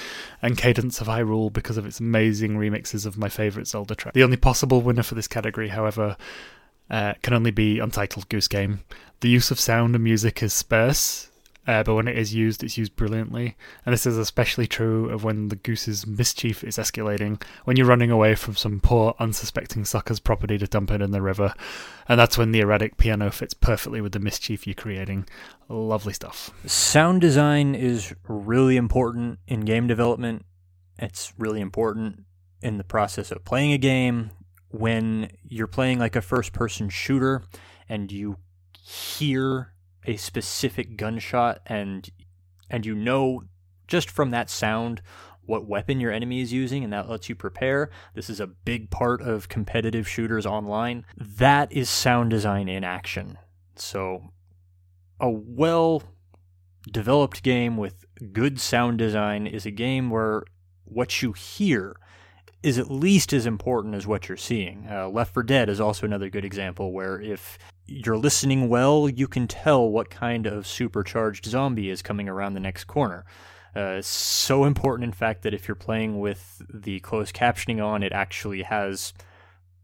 and 0.41 0.57
Cadence 0.57 1.01
of 1.01 1.09
Hyrule 1.09 1.53
because 1.53 1.77
of 1.77 1.85
its 1.85 1.99
amazing 1.99 2.59
remixes 2.59 3.07
of 3.07 3.19
my 3.19 3.29
favourite 3.29 3.67
Zelda 3.67 3.97
track. 3.97 4.15
The 4.15 4.23
only 4.23 4.37
possible 4.37 4.83
winner 4.83 5.03
for 5.03 5.17
this 5.17 5.27
category, 5.27 5.67
however, 5.67 6.17
uh, 6.91 7.15
can 7.23 7.35
only 7.35 7.51
be 7.51 7.81
Untitled 7.81 8.29
Goose 8.29 8.47
Game. 8.47 8.85
The 9.23 9.29
use 9.29 9.51
of 9.51 9.59
sound 9.59 9.97
and 9.97 10.05
music 10.05 10.45
is 10.45 10.53
sparse, 10.53 11.29
uh, 11.67 11.83
but 11.83 11.95
when 11.95 12.09
it 12.09 12.17
is 12.17 12.35
used, 12.35 12.63
it's 12.63 12.79
used 12.79 12.95
brilliantly. 12.97 13.57
And 13.85 13.93
this 13.93 14.07
is 14.07 14.17
especially 14.17 14.67
true 14.67 15.11
of 15.11 15.25
when 15.25 15.49
the 15.49 15.57
goose's 15.57 16.07
mischief 16.07 16.63
is 16.63 16.77
escalating, 16.77 17.43
when 17.65 17.77
you're 17.77 17.87
running 17.87 18.11
away 18.11 18.35
from 18.35 18.55
some 18.55 18.81
poor, 18.81 19.15
unsuspecting 19.19 19.85
sucker's 19.85 20.21
property 20.21 20.59
to 20.59 20.67
dump 20.67 20.91
it 20.91 21.03
in 21.03 21.11
the 21.11 21.23
river. 21.23 21.55
And 22.09 22.21
that's 22.21 22.39
when 22.39 22.53
the 22.53 22.61
erratic 22.61 22.97
piano 22.97 23.31
fits 23.31 23.55
perfectly 23.55 24.01
with 24.01 24.13
the 24.13 24.21
mischief 24.21 24.67
you're 24.67 24.75
creating. 24.75 25.27
Lovely 25.69 26.13
stuff. 26.13 26.51
Sound 26.67 27.21
design 27.21 27.75
is 27.75 28.15
really 28.29 28.77
important 28.77 29.41
in 29.49 29.61
game 29.61 29.87
development. 29.87 30.45
It's 30.99 31.33
really 31.37 31.61
important 31.61 32.23
in 32.63 32.79
the 32.79 32.85
process 32.85 33.31
of 33.31 33.45
playing 33.45 33.73
a 33.73 33.79
game 33.79 34.31
when 34.71 35.31
you're 35.43 35.67
playing 35.67 35.99
like 35.99 36.17
a 36.17 36.23
first 36.23 36.53
person 36.53 36.89
shooter 36.89 37.43
and 37.89 38.11
you 38.13 38.37
hear 38.83 39.73
a 40.07 40.17
specific 40.17 40.97
gunshot 40.97 41.61
and 41.67 42.11
and 42.71 42.87
you 42.87 42.95
know 42.95 43.43
just 43.87 44.11
from 44.11 44.31
that 44.31 44.51
sound 44.51 45.03
what 45.45 45.67
weapon 45.67 46.01
your 46.01 46.13
enemy 46.13 46.41
is 46.41 46.53
using 46.53 46.83
and 46.83 46.93
that 46.93 47.09
lets 47.09 47.29
you 47.29 47.35
prepare. 47.35 47.91
This 48.15 48.29
is 48.29 48.41
a 48.41 48.47
big 48.47 48.91
part 48.91 49.21
of 49.21 49.49
competitive 49.49 50.09
shooters 50.09 50.45
online. 50.45 51.05
That 51.17 51.71
is 51.73 51.89
sound 51.89 52.31
design 52.31 52.69
in 52.69 52.83
action. 52.83 53.39
So 53.77 54.33
a 55.21 55.31
well 55.31 56.03
developed 56.91 57.43
game 57.43 57.77
with 57.77 58.05
good 58.33 58.61
sound 58.61 58.99
design 58.99 59.47
is 59.47 59.67
a 59.67 59.71
game 59.71 60.11
where 60.11 60.45
what 60.85 61.23
you 61.23 61.33
hear 61.33 61.97
is 62.63 62.79
at 62.79 62.91
least 62.91 63.33
as 63.33 63.47
important 63.47 63.95
as 63.95 64.07
what 64.07 64.29
you're 64.29 64.37
seeing. 64.37 64.87
Uh, 64.91 65.09
Left 65.09 65.33
4 65.35 65.43
Dead 65.45 65.69
is 65.69 65.81
also 65.81 66.07
another 66.07 66.29
good 66.29 66.45
example 66.45 66.93
where 66.93 67.21
if 67.21 67.59
you're 67.87 68.19
listening 68.19 68.69
well, 68.69 69.09
you 69.09 69.29
can 69.29 69.47
tell 69.47 69.89
what 69.89 70.11
kind 70.11 70.47
of 70.47 70.67
supercharged 70.67 71.47
zombie 71.47 71.91
is 71.91 72.03
coming 72.03 72.29
around 72.29 72.55
the 72.55 72.61
next 72.61 72.85
corner. 72.85 73.25
Uh, 73.75 74.01
so 74.01 74.65
important, 74.65 75.05
in 75.05 75.13
fact, 75.13 75.43
that 75.43 75.55
if 75.55 75.69
you're 75.69 75.75
playing 75.75 76.19
with 76.19 76.63
the 76.73 76.99
closed 77.01 77.35
captioning 77.35 77.85
on, 77.85 78.03
it 78.03 78.13
actually 78.13 78.63
has 78.63 79.13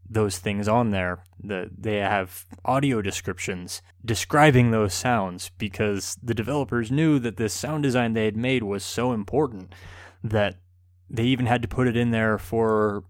those 0.09 0.39
things 0.39 0.67
on 0.67 0.89
there. 0.89 1.23
The, 1.41 1.69
they 1.77 1.97
have 1.97 2.45
audio 2.65 3.01
descriptions 3.01 3.81
describing 4.03 4.71
those 4.71 4.93
sounds 4.93 5.51
because 5.57 6.17
the 6.21 6.33
developers 6.33 6.91
knew 6.91 7.19
that 7.19 7.37
this 7.37 7.53
sound 7.53 7.83
design 7.83 8.13
they 8.13 8.25
had 8.25 8.37
made 8.37 8.63
was 8.63 8.83
so 8.83 9.13
important 9.13 9.73
that 10.23 10.55
they 11.09 11.23
even 11.25 11.45
had 11.45 11.61
to 11.61 11.67
put 11.67 11.87
it 11.87 11.95
in 11.95 12.11
there 12.11 12.37
for 12.37 13.03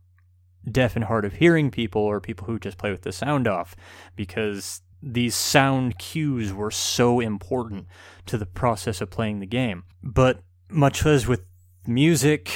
deaf 0.70 0.96
and 0.96 1.06
hard 1.06 1.26
of 1.26 1.34
hearing 1.34 1.72
people 1.72 2.02
or 2.02 2.20
people 2.20 2.48
who 2.48 2.60
just 2.60 2.78
play 2.78 2.92
with 2.92 3.02
the 3.02 3.12
sound 3.12 3.48
off 3.48 3.76
because 4.16 4.82
these 5.02 5.36
sound 5.36 5.98
cues 6.00 6.54
were 6.54 6.72
so 6.72 7.20
important 7.20 7.88
to 8.26 8.38
the 8.38 8.46
process 8.46 9.02
of 9.02 9.10
playing 9.10 9.40
the 9.40 9.46
game. 9.46 9.84
But 10.02 10.40
much 10.70 11.06
as 11.06 11.28
with 11.28 11.42
music, 11.86 12.52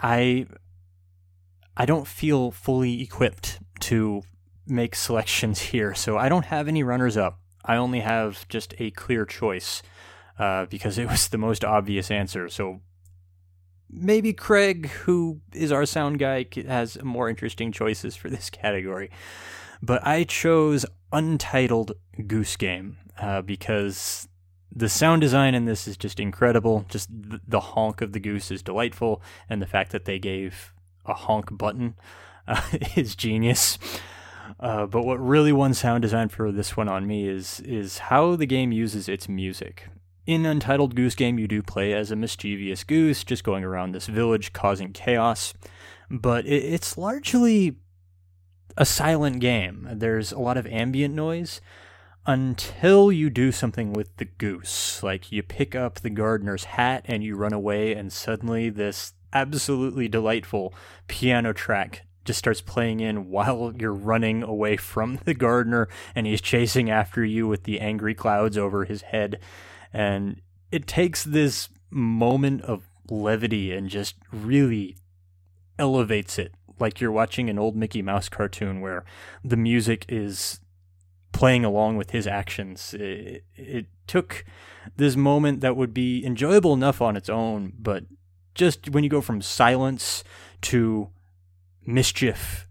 I 0.00 0.46
I 1.76 1.86
don't 1.86 2.06
feel 2.06 2.50
fully 2.50 3.00
equipped 3.00 3.60
to 3.80 4.22
make 4.66 4.94
selections 4.94 5.60
here, 5.72 5.94
so 5.94 6.18
I 6.18 6.28
don't 6.28 6.46
have 6.46 6.68
any 6.68 6.82
runners 6.82 7.16
up. 7.16 7.38
I 7.64 7.76
only 7.76 8.00
have 8.00 8.48
just 8.48 8.74
a 8.78 8.90
clear 8.90 9.24
choice 9.24 9.82
uh, 10.38 10.66
because 10.66 10.98
it 10.98 11.08
was 11.08 11.28
the 11.28 11.38
most 11.38 11.64
obvious 11.64 12.10
answer. 12.10 12.48
So 12.48 12.80
maybe 13.92 14.32
Craig, 14.32 14.88
who 14.88 15.40
is 15.52 15.70
our 15.70 15.86
sound 15.86 16.18
guy, 16.18 16.46
has 16.66 17.02
more 17.02 17.28
interesting 17.28 17.70
choices 17.72 18.16
for 18.16 18.30
this 18.30 18.50
category. 18.50 19.10
But 19.82 20.06
I 20.06 20.24
chose 20.24 20.86
Untitled 21.12 21.92
Goose 22.26 22.56
Game 22.56 22.98
uh, 23.20 23.42
because 23.42 24.28
the 24.74 24.88
sound 24.88 25.20
design 25.20 25.54
in 25.54 25.66
this 25.66 25.86
is 25.86 25.96
just 25.96 26.18
incredible. 26.18 26.86
Just 26.88 27.08
the 27.10 27.60
honk 27.60 28.00
of 28.00 28.12
the 28.12 28.20
goose 28.20 28.50
is 28.50 28.62
delightful, 28.62 29.20
and 29.48 29.60
the 29.60 29.66
fact 29.66 29.92
that 29.92 30.04
they 30.04 30.18
gave 30.18 30.72
a 31.04 31.14
honk 31.14 31.56
button 31.56 31.94
uh, 32.48 32.62
is 32.96 33.14
genius. 33.14 33.78
Uh, 34.58 34.86
but 34.86 35.02
what 35.04 35.20
really 35.20 35.52
won 35.52 35.74
sound 35.74 36.02
design 36.02 36.28
for 36.28 36.50
this 36.50 36.76
one 36.76 36.88
on 36.88 37.06
me 37.06 37.28
is 37.28 37.60
is 37.60 37.98
how 37.98 38.36
the 38.36 38.46
game 38.46 38.72
uses 38.72 39.08
its 39.08 39.28
music. 39.28 39.88
In 40.24 40.46
Untitled 40.46 40.94
Goose 40.94 41.16
Game, 41.16 41.38
you 41.38 41.48
do 41.48 41.62
play 41.62 41.92
as 41.92 42.12
a 42.12 42.16
mischievous 42.16 42.84
goose, 42.84 43.24
just 43.24 43.42
going 43.42 43.64
around 43.64 43.90
this 43.90 44.06
village 44.06 44.52
causing 44.52 44.92
chaos. 44.92 45.52
But 46.08 46.46
it's 46.46 46.96
largely 46.96 47.76
a 48.76 48.86
silent 48.86 49.40
game. 49.40 49.88
There's 49.92 50.30
a 50.30 50.38
lot 50.38 50.56
of 50.56 50.66
ambient 50.68 51.14
noise 51.14 51.60
until 52.24 53.10
you 53.10 53.30
do 53.30 53.50
something 53.50 53.92
with 53.92 54.16
the 54.18 54.26
goose. 54.26 55.02
Like 55.02 55.32
you 55.32 55.42
pick 55.42 55.74
up 55.74 55.96
the 56.00 56.10
gardener's 56.10 56.64
hat 56.64 57.04
and 57.06 57.24
you 57.24 57.34
run 57.34 57.52
away, 57.52 57.92
and 57.92 58.12
suddenly 58.12 58.70
this 58.70 59.14
absolutely 59.32 60.06
delightful 60.06 60.72
piano 61.08 61.52
track 61.52 62.02
just 62.24 62.38
starts 62.38 62.60
playing 62.60 63.00
in 63.00 63.28
while 63.28 63.72
you're 63.76 63.92
running 63.92 64.44
away 64.44 64.76
from 64.76 65.18
the 65.24 65.34
gardener 65.34 65.88
and 66.14 66.26
he's 66.28 66.40
chasing 66.40 66.88
after 66.88 67.24
you 67.24 67.48
with 67.48 67.64
the 67.64 67.80
angry 67.80 68.14
clouds 68.14 68.56
over 68.56 68.84
his 68.84 69.02
head. 69.02 69.40
And 69.92 70.40
it 70.70 70.86
takes 70.86 71.24
this 71.24 71.68
moment 71.90 72.62
of 72.62 72.84
levity 73.10 73.72
and 73.72 73.88
just 73.88 74.16
really 74.32 74.96
elevates 75.78 76.38
it 76.38 76.54
like 76.78 77.00
you're 77.00 77.12
watching 77.12 77.48
an 77.48 77.58
old 77.58 77.76
Mickey 77.76 78.02
Mouse 78.02 78.28
cartoon 78.28 78.80
where 78.80 79.04
the 79.44 79.56
music 79.56 80.04
is 80.08 80.60
playing 81.32 81.64
along 81.64 81.96
with 81.96 82.10
his 82.10 82.26
actions. 82.26 82.94
It, 82.94 83.44
it, 83.54 83.86
took 84.08 84.44
this 84.96 85.16
moment 85.16 85.60
that 85.60 85.76
would 85.76 85.94
be 85.94 86.26
enjoyable 86.26 86.74
enough 86.74 87.00
on 87.00 87.16
its 87.16 87.30
own, 87.30 87.72
but 87.78 88.04
just 88.54 88.90
when 88.90 89.04
you 89.04 89.08
go 89.08 89.20
from 89.22 89.40
silence 89.40 90.24
to 90.60 91.08
mischief 91.86 92.66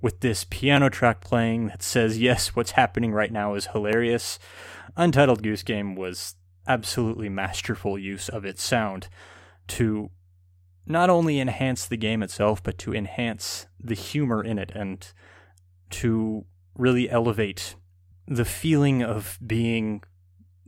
with 0.00 0.20
this 0.20 0.44
piano 0.48 0.88
track 0.88 1.20
playing 1.20 1.68
that 1.68 1.82
says, 1.82 2.18
yes, 2.18 2.56
what's 2.56 2.72
happening 2.72 3.12
right 3.12 3.30
now 3.30 3.54
is 3.54 3.66
hilarious, 3.66 4.38
Untitled 4.96 5.42
Goose 5.42 5.62
Game 5.62 5.94
was 5.94 6.36
absolutely 6.66 7.28
masterful 7.28 7.98
use 7.98 8.28
of 8.28 8.44
its 8.44 8.62
sound 8.62 9.08
to 9.68 10.10
not 10.86 11.10
only 11.10 11.40
enhance 11.40 11.86
the 11.86 11.96
game 11.96 12.22
itself, 12.22 12.62
but 12.62 12.78
to 12.78 12.94
enhance 12.94 13.66
the 13.78 13.94
humor 13.94 14.42
in 14.42 14.58
it 14.58 14.72
and 14.74 15.12
to 15.90 16.44
really 16.76 17.08
elevate 17.10 17.76
the 18.26 18.44
feeling 18.44 19.02
of 19.02 19.38
being 19.44 20.02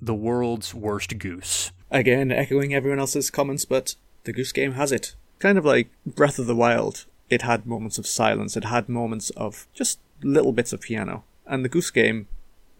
the 0.00 0.14
world's 0.14 0.74
worst 0.74 1.18
goose. 1.18 1.70
Again, 1.90 2.32
echoing 2.32 2.74
everyone 2.74 2.98
else's 2.98 3.30
comments, 3.30 3.64
but 3.64 3.94
the 4.24 4.32
Goose 4.32 4.52
Game 4.52 4.72
has 4.72 4.92
it. 4.92 5.14
Kind 5.38 5.58
of 5.58 5.64
like 5.64 5.90
Breath 6.06 6.38
of 6.38 6.46
the 6.46 6.56
Wild. 6.56 7.06
It 7.28 7.42
had 7.42 7.66
moments 7.66 7.98
of 7.98 8.06
silence, 8.06 8.56
it 8.56 8.64
had 8.64 8.88
moments 8.88 9.30
of 9.30 9.66
just 9.72 10.00
little 10.22 10.52
bits 10.52 10.72
of 10.72 10.80
piano. 10.80 11.24
And 11.46 11.64
the 11.64 11.68
Goose 11.68 11.90
Game, 11.90 12.28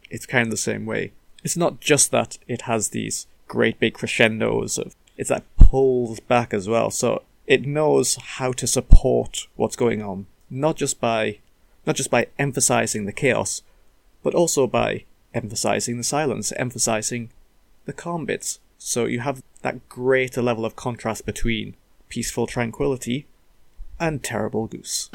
it's 0.09 0.25
kind 0.25 0.47
of 0.47 0.51
the 0.51 0.57
same 0.57 0.85
way. 0.85 1.11
It's 1.43 1.57
not 1.57 1.79
just 1.79 2.11
that 2.11 2.37
it 2.47 2.63
has 2.63 2.89
these 2.89 3.27
great 3.47 3.79
big 3.79 3.93
crescendos 3.93 4.77
of 4.77 4.95
it's 5.17 5.29
that 5.29 5.43
pulls 5.57 6.19
back 6.19 6.53
as 6.53 6.67
well. 6.67 6.89
So 6.89 7.23
it 7.45 7.65
knows 7.65 8.15
how 8.15 8.51
to 8.53 8.65
support 8.65 9.47
what's 9.55 9.75
going 9.75 10.01
on, 10.01 10.25
not 10.49 10.75
just 10.77 10.99
by 10.99 11.39
not 11.85 11.95
just 11.95 12.09
by 12.09 12.27
emphasizing 12.39 13.05
the 13.05 13.11
chaos, 13.11 13.61
but 14.23 14.33
also 14.33 14.67
by 14.67 15.03
emphasizing 15.33 15.97
the 15.97 16.03
silence, 16.03 16.53
emphasizing 16.55 17.29
the 17.85 17.93
calm 17.93 18.25
bits. 18.25 18.59
So 18.77 19.05
you 19.05 19.19
have 19.19 19.43
that 19.61 19.89
greater 19.89 20.41
level 20.41 20.65
of 20.65 20.75
contrast 20.75 21.25
between 21.25 21.75
peaceful 22.09 22.47
tranquility 22.47 23.27
and 23.99 24.23
terrible 24.23 24.67
goose. 24.67 25.09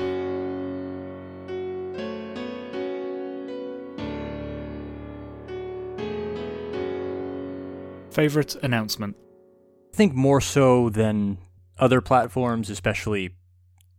Favorite 8.18 8.56
announcement? 8.64 9.16
I 9.92 9.96
think 9.96 10.12
more 10.12 10.40
so 10.40 10.90
than 10.90 11.38
other 11.78 12.00
platforms, 12.00 12.68
especially 12.68 13.36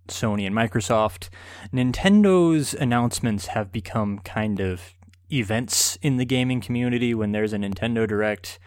Sony 0.10 0.46
and 0.46 0.54
Microsoft, 0.54 1.30
Nintendo's 1.72 2.74
announcements 2.74 3.46
have 3.46 3.72
become 3.72 4.20
kind 4.20 4.60
of 4.60 4.94
events 5.32 5.98
in 6.02 6.18
the 6.18 6.26
gaming 6.26 6.60
community. 6.60 7.14
When 7.14 7.32
there's 7.32 7.54
a 7.54 7.58
Nintendo 7.58 8.06
Direct, 8.06 8.60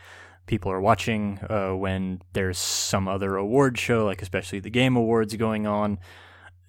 people 0.46 0.72
are 0.72 0.80
watching. 0.80 1.38
Uh, 1.50 1.76
when 1.76 2.22
there's 2.32 2.57
some 2.57 3.07
other 3.07 3.36
award 3.36 3.76
show, 3.76 4.07
like 4.07 4.22
especially 4.22 4.59
the 4.59 4.70
Game 4.70 4.96
Awards 4.96 5.36
going 5.36 5.66
on, 5.66 5.98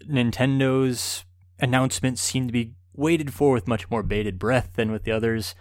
Nintendo's 0.05 1.23
announcements 1.57 2.21
seem 2.21 2.47
to 2.47 2.51
be 2.51 2.73
waited 2.93 3.33
for 3.33 3.53
with 3.53 3.65
much 3.65 3.89
more 3.89 4.03
bated 4.03 4.37
breath 4.37 4.71
than 4.75 4.91
with 4.91 5.03
the 5.03 5.13
others. 5.13 5.55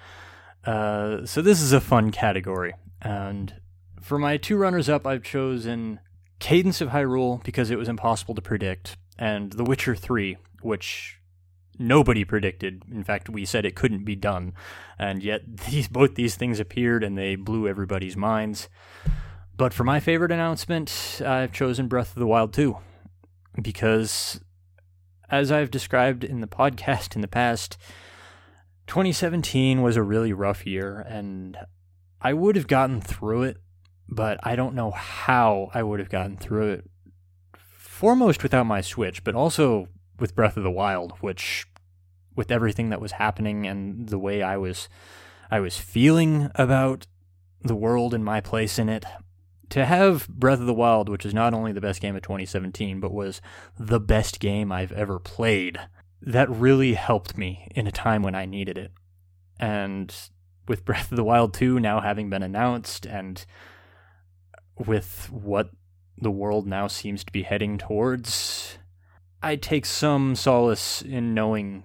Uh, 0.64 1.24
so 1.24 1.40
this 1.40 1.62
is 1.62 1.72
a 1.72 1.80
fun 1.80 2.10
category. 2.10 2.74
And 3.02 3.54
for 4.00 4.18
my 4.18 4.36
two 4.36 4.56
runners 4.56 4.88
up, 4.88 5.06
I've 5.06 5.22
chosen 5.22 6.00
Cadence 6.38 6.80
of 6.80 6.90
Hyrule 6.90 7.42
because 7.44 7.70
it 7.70 7.78
was 7.78 7.88
impossible 7.88 8.34
to 8.34 8.42
predict, 8.42 8.96
and 9.18 9.52
The 9.52 9.64
Witcher 9.64 9.94
3, 9.94 10.36
which 10.62 11.18
nobody 11.78 12.24
predicted. 12.24 12.82
In 12.90 13.04
fact, 13.04 13.28
we 13.28 13.44
said 13.44 13.64
it 13.64 13.74
couldn't 13.74 14.04
be 14.04 14.16
done, 14.16 14.54
and 14.98 15.22
yet 15.22 15.42
these 15.66 15.88
both 15.88 16.14
these 16.14 16.36
things 16.36 16.60
appeared 16.60 17.04
and 17.04 17.18
they 17.18 17.34
blew 17.36 17.68
everybody's 17.68 18.16
minds. 18.16 18.68
But 19.56 19.74
for 19.74 19.84
my 19.84 20.00
favorite 20.00 20.32
announcement, 20.32 21.20
I've 21.24 21.52
chosen 21.52 21.88
Breath 21.88 22.14
of 22.14 22.20
the 22.20 22.26
Wild 22.26 22.52
2 22.52 22.76
because 23.60 24.40
as 25.28 25.52
I've 25.52 25.70
described 25.70 26.24
in 26.24 26.40
the 26.40 26.46
podcast 26.48 27.14
in 27.14 27.20
the 27.20 27.28
past, 27.28 27.76
2017 28.86 29.82
was 29.82 29.96
a 29.96 30.02
really 30.02 30.32
rough 30.32 30.66
year 30.66 31.00
and 31.08 31.56
I 32.22 32.32
would 32.32 32.56
have 32.56 32.68
gotten 32.68 33.00
through 33.00 33.42
it, 33.42 33.56
but 34.08 34.38
I 34.42 34.56
don't 34.56 34.74
know 34.74 34.92
how 34.92 35.70
I 35.74 35.82
would 35.82 35.98
have 35.98 36.08
gotten 36.08 36.36
through 36.36 36.72
it. 36.72 36.90
Foremost 37.56 38.42
without 38.42 38.66
my 38.66 38.80
Switch, 38.80 39.24
but 39.24 39.34
also 39.34 39.88
with 40.18 40.34
Breath 40.34 40.56
of 40.56 40.62
the 40.62 40.70
Wild, 40.70 41.12
which 41.20 41.66
with 42.36 42.50
everything 42.50 42.90
that 42.90 43.00
was 43.00 43.12
happening 43.12 43.66
and 43.66 44.08
the 44.08 44.18
way 44.18 44.42
I 44.42 44.56
was 44.56 44.88
I 45.50 45.60
was 45.60 45.76
feeling 45.76 46.50
about 46.54 47.06
the 47.60 47.76
world 47.76 48.14
and 48.14 48.24
my 48.24 48.40
place 48.40 48.78
in 48.78 48.88
it, 48.88 49.04
to 49.68 49.84
have 49.84 50.28
Breath 50.28 50.60
of 50.60 50.66
the 50.66 50.74
Wild, 50.74 51.08
which 51.08 51.26
is 51.26 51.34
not 51.34 51.52
only 51.54 51.72
the 51.72 51.80
best 51.80 52.00
game 52.00 52.16
of 52.16 52.22
2017, 52.22 53.00
but 53.00 53.12
was 53.12 53.40
the 53.78 54.00
best 54.00 54.40
game 54.40 54.72
I've 54.72 54.92
ever 54.92 55.18
played, 55.18 55.78
that 56.20 56.50
really 56.50 56.94
helped 56.94 57.36
me 57.36 57.68
in 57.74 57.86
a 57.86 57.92
time 57.92 58.22
when 58.22 58.34
I 58.34 58.46
needed 58.46 58.78
it. 58.78 58.92
And 59.60 60.14
with 60.66 60.84
Breath 60.84 61.10
of 61.10 61.16
the 61.16 61.24
Wild 61.24 61.54
2 61.54 61.80
now 61.80 62.00
having 62.00 62.30
been 62.30 62.42
announced, 62.42 63.06
and 63.06 63.44
with 64.78 65.28
what 65.30 65.70
the 66.16 66.30
world 66.30 66.66
now 66.66 66.86
seems 66.86 67.24
to 67.24 67.32
be 67.32 67.42
heading 67.42 67.78
towards, 67.78 68.78
I 69.42 69.56
take 69.56 69.86
some 69.86 70.36
solace 70.36 71.02
in 71.02 71.34
knowing 71.34 71.84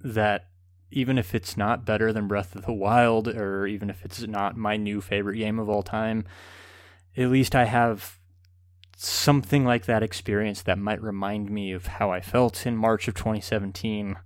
that 0.00 0.46
even 0.90 1.18
if 1.18 1.34
it's 1.34 1.56
not 1.56 1.84
better 1.84 2.12
than 2.12 2.28
Breath 2.28 2.54
of 2.54 2.64
the 2.64 2.72
Wild, 2.72 3.28
or 3.28 3.66
even 3.66 3.90
if 3.90 4.04
it's 4.04 4.20
not 4.26 4.56
my 4.56 4.76
new 4.76 5.00
favorite 5.00 5.36
game 5.36 5.58
of 5.58 5.68
all 5.68 5.82
time, 5.82 6.24
at 7.16 7.30
least 7.30 7.54
I 7.54 7.64
have 7.64 8.18
something 8.96 9.64
like 9.64 9.86
that 9.86 10.02
experience 10.02 10.62
that 10.62 10.78
might 10.78 11.00
remind 11.02 11.50
me 11.50 11.72
of 11.72 11.86
how 11.86 12.10
I 12.10 12.20
felt 12.20 12.66
in 12.66 12.76
March 12.76 13.06
of 13.06 13.14
2017. 13.14 14.16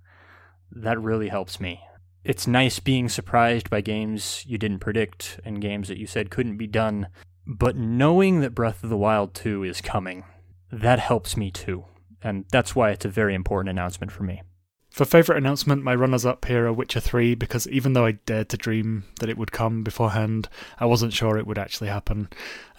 That 0.71 0.99
really 0.99 1.29
helps 1.29 1.59
me. 1.59 1.81
It's 2.23 2.47
nice 2.47 2.79
being 2.79 3.09
surprised 3.09 3.69
by 3.69 3.81
games 3.81 4.45
you 4.47 4.57
didn't 4.57 4.79
predict 4.79 5.39
and 5.43 5.61
games 5.61 5.89
that 5.89 5.97
you 5.97 6.07
said 6.07 6.29
couldn't 6.29 6.57
be 6.57 6.67
done, 6.67 7.07
but 7.45 7.75
knowing 7.75 8.39
that 8.39 8.55
Breath 8.55 8.83
of 8.83 8.89
the 8.89 8.97
Wild 8.97 9.33
2 9.33 9.63
is 9.63 9.81
coming, 9.81 10.23
that 10.71 10.99
helps 10.99 11.35
me 11.35 11.51
too. 11.51 11.83
And 12.23 12.45
that's 12.49 12.75
why 12.75 12.91
it's 12.91 13.03
a 13.03 13.09
very 13.09 13.35
important 13.35 13.69
announcement 13.69 14.11
for 14.11 14.23
me. 14.23 14.41
For 14.89 15.03
favourite 15.03 15.39
announcement, 15.39 15.83
my 15.83 15.95
runners 15.95 16.25
up 16.25 16.45
here 16.45 16.67
are 16.67 16.71
Witcher 16.71 17.01
3 17.01 17.35
because 17.35 17.67
even 17.67 17.91
though 17.91 18.05
I 18.05 18.11
dared 18.11 18.49
to 18.49 18.57
dream 18.57 19.03
that 19.19 19.29
it 19.29 19.37
would 19.37 19.51
come 19.51 19.83
beforehand, 19.83 20.47
I 20.79 20.85
wasn't 20.85 21.13
sure 21.13 21.37
it 21.37 21.47
would 21.47 21.57
actually 21.57 21.89
happen. 21.89 22.29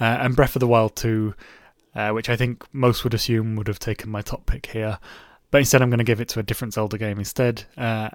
Uh, 0.01 0.05
and 0.05 0.37
Breath 0.37 0.57
of 0.57 0.61
the 0.61 0.69
Wild 0.69 0.97
2, 0.97 1.35
uh, 1.95 2.11
which 2.13 2.31
I 2.31 2.37
think 2.37 2.65
most 2.73 3.05
would 3.05 3.15
assume 3.15 3.57
would 3.57 3.69
have 3.69 3.81
taken 3.81 4.11
my 4.11 4.23
top 4.23 4.47
pick 4.47 4.67
here. 4.67 4.99
But 5.51 5.59
instead, 5.59 5.83
I'm 5.83 5.91
going 5.91 5.99
to 5.99 6.05
give 6.05 6.21
it 6.21 6.29
to 6.31 6.41
a 6.41 6.45
different 6.45 6.73
Zelda 6.73 6.97
game 6.97 7.19
instead. 7.19 7.65
Uh, 7.77 8.09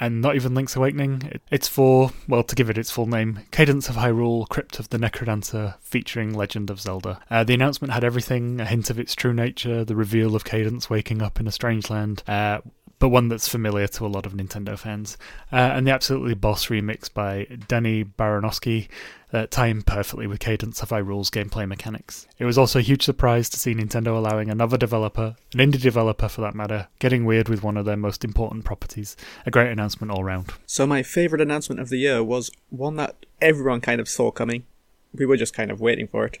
and 0.00 0.20
not 0.20 0.36
even 0.36 0.54
Link's 0.54 0.76
Awakening. 0.76 1.40
It's 1.50 1.68
for, 1.68 2.12
well, 2.26 2.42
to 2.42 2.54
give 2.54 2.70
it 2.70 2.78
its 2.78 2.90
full 2.90 3.06
name, 3.06 3.40
Cadence 3.50 3.88
of 3.88 3.96
Hyrule, 3.96 4.48
Crypt 4.48 4.78
of 4.78 4.90
the 4.90 4.98
Necrodancer, 4.98 5.74
featuring 5.80 6.34
Legend 6.34 6.70
of 6.70 6.80
Zelda. 6.80 7.20
Uh, 7.30 7.44
the 7.44 7.54
announcement 7.54 7.92
had 7.92 8.04
everything 8.04 8.60
a 8.60 8.64
hint 8.64 8.90
of 8.90 8.98
its 8.98 9.14
true 9.14 9.32
nature, 9.32 9.84
the 9.84 9.96
reveal 9.96 10.36
of 10.36 10.44
Cadence 10.44 10.88
waking 10.88 11.22
up 11.22 11.40
in 11.40 11.46
a 11.46 11.52
strange 11.52 11.90
land, 11.90 12.22
uh, 12.28 12.60
but 12.98 13.08
one 13.10 13.28
that's 13.28 13.48
familiar 13.48 13.86
to 13.86 14.06
a 14.06 14.08
lot 14.08 14.26
of 14.26 14.32
Nintendo 14.32 14.78
fans. 14.78 15.16
Uh, 15.52 15.56
and 15.56 15.86
the 15.86 15.92
Absolutely 15.92 16.34
Boss 16.34 16.66
remix 16.66 17.12
by 17.12 17.46
Danny 17.68 18.04
Baranowski 18.04 18.88
uh, 19.32 19.46
in 19.62 19.82
perfectly 19.82 20.26
with 20.26 20.40
Cadence 20.40 20.82
of 20.82 20.88
Hyrule's 20.88 21.30
gameplay 21.30 21.68
mechanics. 21.68 22.26
It 22.38 22.44
was 22.44 22.56
also 22.56 22.78
a 22.78 22.82
huge 22.82 23.02
surprise 23.02 23.48
to 23.50 23.58
see 23.58 23.74
Nintendo 23.74 24.16
allowing 24.16 24.50
another 24.50 24.78
developer, 24.78 25.36
an 25.52 25.60
indie 25.60 25.80
developer 25.80 26.28
for 26.28 26.40
that 26.40 26.54
matter, 26.54 26.88
getting 26.98 27.24
weird 27.24 27.48
with 27.48 27.62
one 27.62 27.76
of 27.76 27.84
their 27.84 27.96
most 27.96 28.24
important 28.24 28.64
properties. 28.64 29.16
A 29.44 29.50
great 29.50 29.70
announcement 29.70 30.10
all 30.10 30.24
round. 30.24 30.52
So, 30.66 30.86
my 30.86 31.02
favourite 31.02 31.42
announcement 31.42 31.80
of 31.80 31.90
the 31.90 31.98
year 31.98 32.24
was 32.24 32.50
one 32.70 32.96
that 32.96 33.26
everyone 33.40 33.80
kind 33.80 34.00
of 34.00 34.08
saw 34.08 34.30
coming. 34.30 34.64
We 35.12 35.26
were 35.26 35.36
just 35.36 35.54
kind 35.54 35.70
of 35.70 35.80
waiting 35.80 36.08
for 36.08 36.24
it. 36.24 36.38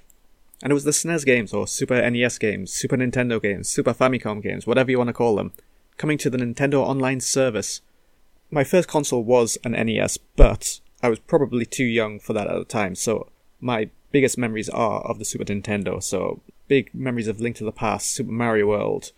And 0.62 0.72
it 0.72 0.74
was 0.74 0.84
the 0.84 0.90
SNES 0.90 1.24
games, 1.24 1.52
or 1.52 1.68
Super 1.68 2.10
NES 2.10 2.38
games, 2.38 2.72
Super 2.72 2.96
Nintendo 2.96 3.40
games, 3.40 3.68
Super 3.68 3.94
Famicom 3.94 4.42
games, 4.42 4.66
whatever 4.66 4.90
you 4.90 4.98
want 4.98 5.08
to 5.08 5.14
call 5.14 5.36
them 5.36 5.52
coming 5.98 6.16
to 6.18 6.30
the 6.30 6.38
Nintendo 6.38 6.74
Online 6.74 7.20
service. 7.20 7.82
My 8.50 8.64
first 8.64 8.88
console 8.88 9.22
was 9.22 9.58
an 9.64 9.72
NES, 9.72 10.16
but 10.36 10.80
I 11.02 11.08
was 11.10 11.18
probably 11.18 11.66
too 11.66 11.84
young 11.84 12.18
for 12.18 12.32
that 12.32 12.48
at 12.48 12.58
the 12.58 12.64
time, 12.64 12.94
so 12.94 13.28
my 13.60 13.90
biggest 14.10 14.38
memories 14.38 14.68
are 14.68 15.00
of 15.02 15.18
the 15.18 15.24
Super 15.24 15.44
Nintendo. 15.44 16.02
So 16.02 16.40
big 16.66 16.94
memories 16.94 17.28
of 17.28 17.40
Link 17.40 17.56
to 17.56 17.64
the 17.64 17.72
Past, 17.72 18.10
Super 18.10 18.32
Mario 18.32 18.66
World, 18.66 19.12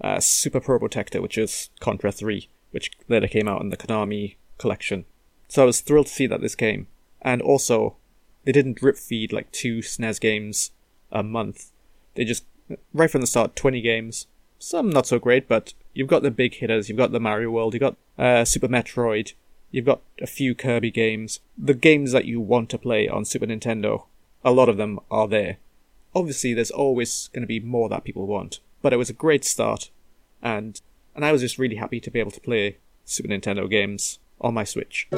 uh, 0.00 0.20
Super 0.20 0.60
Pro 0.60 0.78
Probotector, 0.78 1.22
which 1.22 1.38
is 1.38 1.70
Contra 1.80 2.12
3, 2.12 2.48
which 2.72 2.90
later 3.08 3.28
came 3.28 3.48
out 3.48 3.62
in 3.62 3.70
the 3.70 3.76
Konami 3.76 4.36
collection. 4.58 5.04
So 5.48 5.62
I 5.62 5.66
was 5.66 5.80
thrilled 5.80 6.06
to 6.06 6.12
see 6.12 6.26
that 6.26 6.40
this 6.40 6.54
came. 6.54 6.88
And 7.22 7.40
also, 7.40 7.96
they 8.44 8.52
didn't 8.52 8.78
drip 8.78 8.96
feed 8.96 9.32
like 9.32 9.50
two 9.52 9.78
SNES 9.78 10.20
games 10.20 10.72
a 11.10 11.22
month. 11.22 11.70
They 12.14 12.24
just, 12.24 12.44
right 12.92 13.10
from 13.10 13.22
the 13.22 13.26
start, 13.26 13.56
20 13.56 13.80
games. 13.80 14.26
Some 14.58 14.90
not 14.90 15.06
so 15.06 15.18
great, 15.18 15.48
but 15.48 15.74
you've 15.94 16.08
got 16.08 16.22
the 16.22 16.30
big 16.30 16.54
hitters. 16.54 16.88
You've 16.88 16.98
got 16.98 17.12
the 17.12 17.20
Mario 17.20 17.50
World. 17.50 17.72
You've 17.72 17.80
got 17.80 17.96
uh, 18.18 18.44
Super 18.44 18.68
Metroid. 18.68 19.32
You've 19.70 19.86
got 19.86 20.02
a 20.20 20.26
few 20.26 20.54
Kirby 20.54 20.90
games. 20.90 21.40
The 21.56 21.74
games 21.74 22.12
that 22.12 22.26
you 22.26 22.40
want 22.40 22.70
to 22.70 22.78
play 22.78 23.08
on 23.08 23.24
Super 23.24 23.46
Nintendo, 23.46 24.04
a 24.44 24.52
lot 24.52 24.68
of 24.68 24.76
them 24.76 25.00
are 25.10 25.26
there. 25.26 25.58
Obviously, 26.14 26.54
there's 26.54 26.70
always 26.70 27.28
going 27.32 27.42
to 27.42 27.46
be 27.46 27.60
more 27.60 27.88
that 27.88 28.04
people 28.04 28.26
want, 28.26 28.60
but 28.82 28.92
it 28.92 28.98
was 28.98 29.10
a 29.10 29.14
great 29.14 29.44
start, 29.44 29.90
and 30.42 30.80
and 31.16 31.24
I 31.24 31.32
was 31.32 31.40
just 31.40 31.58
really 31.58 31.76
happy 31.76 31.98
to 31.98 32.10
be 32.10 32.20
able 32.20 32.30
to 32.30 32.40
play 32.40 32.78
Super 33.04 33.28
Nintendo 33.28 33.68
games 33.68 34.20
on 34.40 34.54
my 34.54 34.62
Switch. 34.62 35.08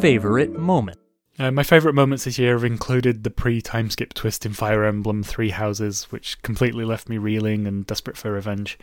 Favorite 0.00 0.52
moment. 0.52 1.01
Uh, 1.38 1.50
my 1.50 1.62
favourite 1.62 1.94
moments 1.94 2.24
this 2.24 2.38
year 2.38 2.52
have 2.52 2.64
included 2.64 3.24
the 3.24 3.30
pre 3.30 3.62
time 3.62 3.88
skip 3.88 4.12
twist 4.12 4.44
in 4.44 4.52
Fire 4.52 4.84
Emblem 4.84 5.22
Three 5.22 5.50
Houses, 5.50 6.04
which 6.10 6.40
completely 6.42 6.84
left 6.84 7.08
me 7.08 7.16
reeling 7.16 7.66
and 7.66 7.86
desperate 7.86 8.18
for 8.18 8.32
revenge, 8.32 8.78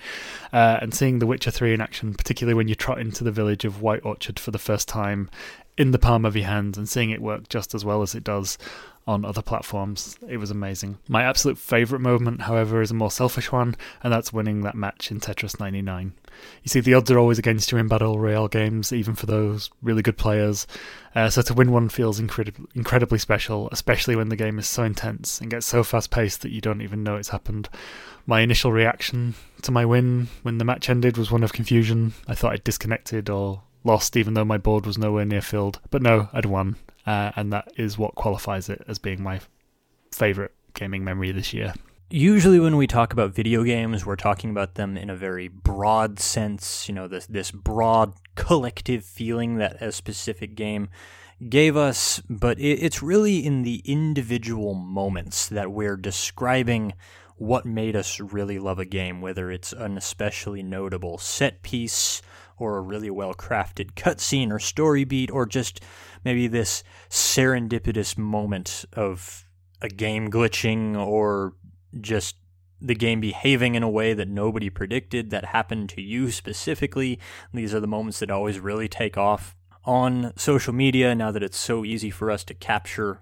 uh, 0.52 0.80
and 0.82 0.94
seeing 0.94 1.20
The 1.20 1.28
Witcher 1.28 1.52
3 1.52 1.76
in 1.76 1.82
action, 1.82 2.16
particularly 2.16 2.56
when 2.56 2.68
you 2.68 2.76
trot 2.76 3.00
into 3.00 3.24
the 3.24 3.32
village 3.32 3.66
of 3.66 3.82
White 3.82 4.04
Orchard 4.04 4.40
for 4.40 4.50
the 4.50 4.58
first 4.58 4.88
time 4.88 5.30
in 5.78 5.92
the 5.92 6.00
palm 6.00 6.26
of 6.26 6.36
your 6.36 6.46
hand 6.48 6.76
and 6.76 6.90
seeing 6.90 7.10
it 7.10 7.22
work 7.22 7.48
just 7.48 7.74
as 7.74 7.86
well 7.86 8.02
as 8.02 8.14
it 8.14 8.24
does 8.24 8.58
on 9.10 9.26
other 9.26 9.42
platforms. 9.42 10.16
It 10.28 10.38
was 10.38 10.52
amazing. 10.52 11.00
My 11.08 11.24
absolute 11.24 11.58
favourite 11.58 12.02
moment, 12.02 12.42
however, 12.42 12.80
is 12.80 12.92
a 12.92 12.94
more 12.94 13.10
selfish 13.10 13.52
one, 13.52 13.76
and 14.04 14.14
that's 14.14 14.32
winning 14.32 14.62
that 14.62 14.76
match 14.76 15.10
in 15.10 15.20
Tetris 15.20 15.60
99. 15.60 16.14
You 16.64 16.70
see, 16.70 16.80
the 16.80 16.94
odds 16.94 17.10
are 17.10 17.18
always 17.18 17.40
against 17.40 17.72
you 17.72 17.80
in 17.80 17.88
Battle 17.88 18.20
Royale 18.20 18.48
games, 18.48 18.94
even 18.94 19.16
for 19.16 19.26
those 19.26 19.72
really 19.82 20.04
good 20.04 20.16
players. 20.16 20.68
Uh, 21.16 21.28
so 21.28 21.42
to 21.42 21.56
win 21.56 21.72
one 21.72 21.90
feels 21.90 22.20
incredibly, 22.20 22.68
incredibly 22.76 23.18
special, 23.18 23.68
especially 23.72 24.16
when 24.16 24.30
the 24.30 24.36
game 24.36 24.60
is 24.60 24.68
so 24.68 24.84
intense 24.84 25.42
and 25.42 25.50
gets 25.50 25.66
so 25.66 25.84
fast 25.84 26.12
paced 26.12 26.44
that 26.44 26.52
you 26.52 26.62
don't 26.62 26.82
even 26.82 27.04
know 27.04 27.16
it's 27.16 27.30
happened. 27.30 27.68
My 28.28 28.42
initial 28.42 28.72
reaction 28.72 29.34
to 29.64 29.72
my 29.72 29.86
win 29.86 30.28
when 30.44 30.60
the 30.60 30.66
match 30.66 30.88
ended 30.88 31.18
was 31.18 31.32
one 31.32 31.42
of 31.42 31.52
confusion. 31.52 32.14
I 32.28 32.36
thought 32.36 32.54
I'd 32.54 32.64
disconnected 32.64 33.28
or 33.28 33.64
lost, 33.84 34.16
even 34.16 34.36
though 34.36 34.46
my 34.46 34.60
board 34.60 34.86
was 34.86 35.00
nowhere 35.00 35.26
near 35.26 35.42
filled. 35.42 35.80
But 35.90 36.04
no, 36.04 36.30
I'd 36.32 36.46
won, 36.46 36.76
uh, 37.10 37.32
and 37.36 37.52
that 37.52 37.68
is 37.76 37.98
what 37.98 38.14
qualifies 38.14 38.70
it 38.70 38.84
as 38.88 39.00
being 39.00 39.24
my 39.24 39.40
favourite 40.12 40.52
gaming 40.76 41.04
memory 41.04 41.32
this 41.32 41.56
year. 41.56 41.74
Usually, 42.12 42.60
when 42.60 42.78
we 42.78 42.86
talk 42.86 43.14
about 43.14 43.34
video 43.34 43.64
games, 43.64 44.06
we're 44.06 44.16
talking 44.16 44.52
about 44.52 44.76
them 44.76 44.96
in 44.96 45.10
a 45.10 45.16
very 45.16 45.48
broad 45.48 46.20
sense. 46.20 46.88
You 46.88 46.94
know, 46.94 47.08
this 47.08 47.26
this 47.26 47.50
broad 47.50 48.14
collective 48.36 49.04
feeling 49.04 49.56
that 49.56 49.82
a 49.82 49.92
specific 49.92 50.54
game 50.54 50.90
gave 51.50 51.76
us, 51.76 52.22
but 52.30 52.60
it, 52.60 52.78
it's 52.78 53.02
really 53.02 53.44
in 53.44 53.64
the 53.64 53.82
individual 53.86 54.76
moments 54.76 55.48
that 55.48 55.72
we're 55.72 55.98
describing 55.98 56.94
what 57.38 57.66
made 57.66 57.96
us 57.96 58.20
really 58.20 58.60
love 58.60 58.78
a 58.78 58.86
game, 58.86 59.20
whether 59.20 59.50
it's 59.50 59.74
an 59.74 59.98
especially 59.98 60.62
notable 60.62 61.18
set 61.18 61.64
piece 61.64 62.22
or 62.60 62.78
a 62.78 62.82
really 62.82 63.10
well 63.10 63.34
crafted 63.34 63.94
cutscene 63.94 64.52
or 64.52 64.60
story 64.60 65.04
beat, 65.04 65.32
or 65.32 65.46
just 65.46 65.82
maybe 66.24 66.48
this 66.48 66.84
serendipitous 67.10 68.18
moment 68.18 68.86
of 68.94 69.46
a 69.82 69.90
game 69.90 70.30
glitching 70.30 70.96
or 70.98 71.54
just 72.00 72.36
the 72.82 72.96
game 72.96 73.20
behaving 73.20 73.76
in 73.76 73.84
a 73.84 73.90
way 73.90 74.14
that 74.14 74.28
nobody 74.28 74.70
predicted 74.70 75.30
that 75.32 75.46
happened 75.46 75.90
to 75.90 76.02
you 76.02 76.32
specifically. 76.32 77.20
These 77.54 77.74
are 77.74 77.80
the 77.80 77.88
moments 77.88 78.20
that 78.20 78.32
always 78.32 78.60
really 78.60 78.88
take 78.88 79.18
off 79.18 79.56
on 79.86 80.34
social 80.38 80.74
media 80.74 81.16
now 81.16 81.32
that 81.32 81.44
it's 81.44 81.58
so 81.58 81.84
easy 81.84 82.10
for 82.10 82.30
us 82.32 82.44
to 82.46 82.54
capture 82.54 83.22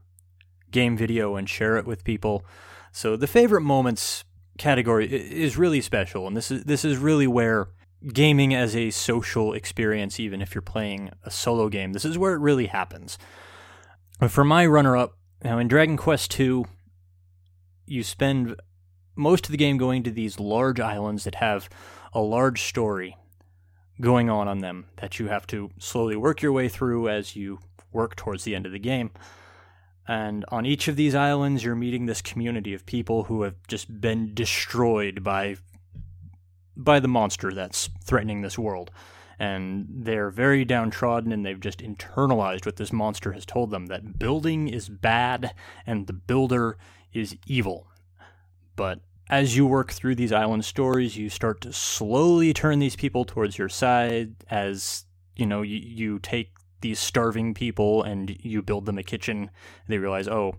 game 0.71 0.97
video 0.97 1.35
and 1.35 1.49
share 1.49 1.77
it 1.77 1.85
with 1.85 2.03
people. 2.03 2.45
So 2.91 3.15
the 3.15 3.27
favorite 3.27 3.61
moments 3.61 4.23
category 4.57 5.07
is 5.07 5.57
really 5.57 5.81
special, 5.81 6.27
and 6.27 6.35
this 6.35 6.51
is 6.51 6.63
this 6.65 6.83
is 6.83 6.97
really 6.97 7.27
where 7.27 7.69
gaming 8.14 8.54
as 8.54 8.76
a 8.76 8.91
social 8.91 9.54
experience, 9.54 10.20
even 10.20 10.41
if 10.41 10.54
you're 10.54 10.62
playing 10.62 11.12
a 11.24 11.32
solo 11.32 11.70
game, 11.70 11.93
this 11.93 12.06
is 12.06 12.18
where 12.18 12.34
it 12.34 12.39
really 12.39 12.68
happens. 12.68 13.18
For 14.28 14.43
my 14.43 14.66
runner-up, 14.66 15.18
now 15.43 15.58
in 15.60 15.68
Dragon 15.68 15.98
Quest 15.98 16.39
II, 16.39 16.66
you 17.86 18.04
spend 18.04 18.56
most 19.16 19.45
of 19.45 19.52
the 19.52 19.58
game 19.58 19.78
going 19.78 20.04
to 20.04 20.12
these 20.12 20.39
large 20.39 20.80
islands 20.80 21.24
that 21.24 21.36
have 21.36 21.70
a 22.14 22.22
large 22.22 22.62
story 22.62 23.18
going 24.00 24.30
on 24.30 24.48
on 24.48 24.60
them 24.60 24.86
that 24.98 25.20
you 25.20 25.28
have 25.28 25.48
to 25.48 25.72
slowly 25.80 26.16
work 26.16 26.41
your 26.41 26.52
way 26.52 26.70
through 26.70 27.10
as 27.10 27.36
you 27.36 27.60
work 27.91 28.16
towards 28.16 28.43
the 28.43 28.56
end 28.56 28.66
of 28.66 28.72
the 28.72 28.80
game. 28.80 29.12
And 30.08 30.45
on 30.50 30.66
each 30.66 30.88
of 30.88 30.95
these 30.95 31.16
islands, 31.16 31.64
you're 31.64 31.76
meeting 31.76 32.06
this 32.06 32.22
community 32.22 32.74
of 32.74 32.86
people 32.86 33.26
who 33.26 33.41
have 33.41 33.56
just 33.68 34.00
been 34.00 34.34
destroyed 34.34 35.24
by 35.24 35.58
by 36.78 36.99
the 36.99 37.07
monster 37.07 37.51
that's 37.51 37.89
threatening 38.03 38.41
this 38.41 38.57
world. 38.57 38.91
And 39.39 39.86
they're 39.89 40.32
very 40.32 40.65
downtrodden 40.65 41.32
and 41.32 41.45
they've 41.45 41.59
just 41.59 41.80
internalized 41.80 42.65
what 42.65 42.78
this 42.78 42.93
monster 42.93 43.34
has 43.34 43.45
told 43.45 43.69
them 43.69 43.88
that 43.88 44.17
building 44.17 44.67
is 44.67 44.89
bad 44.89 45.53
and 45.86 46.07
the 46.07 46.13
builder 46.13 46.78
is 47.13 47.36
evil. 47.45 47.88
But 48.75 49.01
as 49.30 49.55
you 49.57 49.65
work 49.67 49.91
through 49.91 50.15
these 50.15 50.32
island 50.32 50.65
stories, 50.65 51.17
you 51.17 51.30
start 51.30 51.61
to 51.61 51.73
slowly 51.73 52.53
turn 52.53 52.80
these 52.80 52.95
people 52.95 53.25
towards 53.25 53.57
your 53.57 53.69
side 53.69 54.36
as, 54.49 55.05
you 55.36 55.45
know, 55.45 55.61
you, 55.61 55.78
you 55.78 56.19
take 56.19 56.51
these 56.82 56.99
starving 56.99 57.53
people 57.53 58.03
and 58.03 58.38
you 58.43 58.61
build 58.61 58.86
them 58.86 58.97
a 58.97 59.03
kitchen. 59.03 59.49
They 59.88 59.97
realize, 59.97 60.28
oh, 60.28 60.55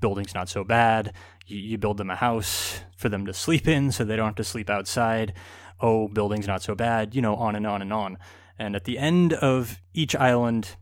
building's 0.00 0.34
not 0.34 0.48
so 0.48 0.64
bad. 0.64 1.14
You, 1.46 1.58
you 1.58 1.78
build 1.78 1.96
them 1.96 2.10
a 2.10 2.16
house 2.16 2.80
for 2.96 3.08
them 3.08 3.26
to 3.26 3.32
sleep 3.32 3.66
in 3.66 3.92
so 3.92 4.04
they 4.04 4.16
don't 4.16 4.26
have 4.26 4.34
to 4.36 4.44
sleep 4.44 4.68
outside. 4.70 5.32
Oh, 5.80 6.08
building's 6.08 6.46
not 6.46 6.62
so 6.62 6.74
bad, 6.74 7.14
you 7.14 7.22
know, 7.22 7.34
on 7.36 7.56
and 7.56 7.66
on 7.66 7.82
and 7.82 7.92
on. 7.92 8.18
And 8.58 8.76
at 8.76 8.84
the 8.84 8.98
end 8.98 9.32
of 9.32 9.80
each 9.94 10.14
island, 10.14 10.76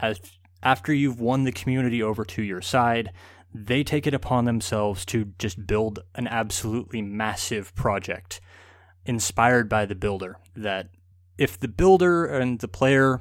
as 0.00 0.20
after 0.62 0.92
you've 0.92 1.20
won 1.20 1.44
the 1.44 1.52
community 1.52 2.02
over 2.02 2.24
to 2.24 2.42
your 2.42 2.60
side, 2.62 3.12
they 3.54 3.84
take 3.84 4.06
it 4.06 4.14
upon 4.14 4.44
themselves 4.44 5.04
to 5.06 5.26
just 5.38 5.66
build 5.66 6.00
an 6.16 6.26
absolutely 6.26 7.00
massive 7.02 7.74
project 7.74 8.40
inspired 9.06 9.68
by 9.68 9.86
the 9.86 9.94
builder. 9.94 10.38
That 10.56 10.88
if 11.38 11.58
the 11.58 11.68
builder 11.68 12.26
and 12.26 12.58
the 12.58 12.68
player 12.68 13.20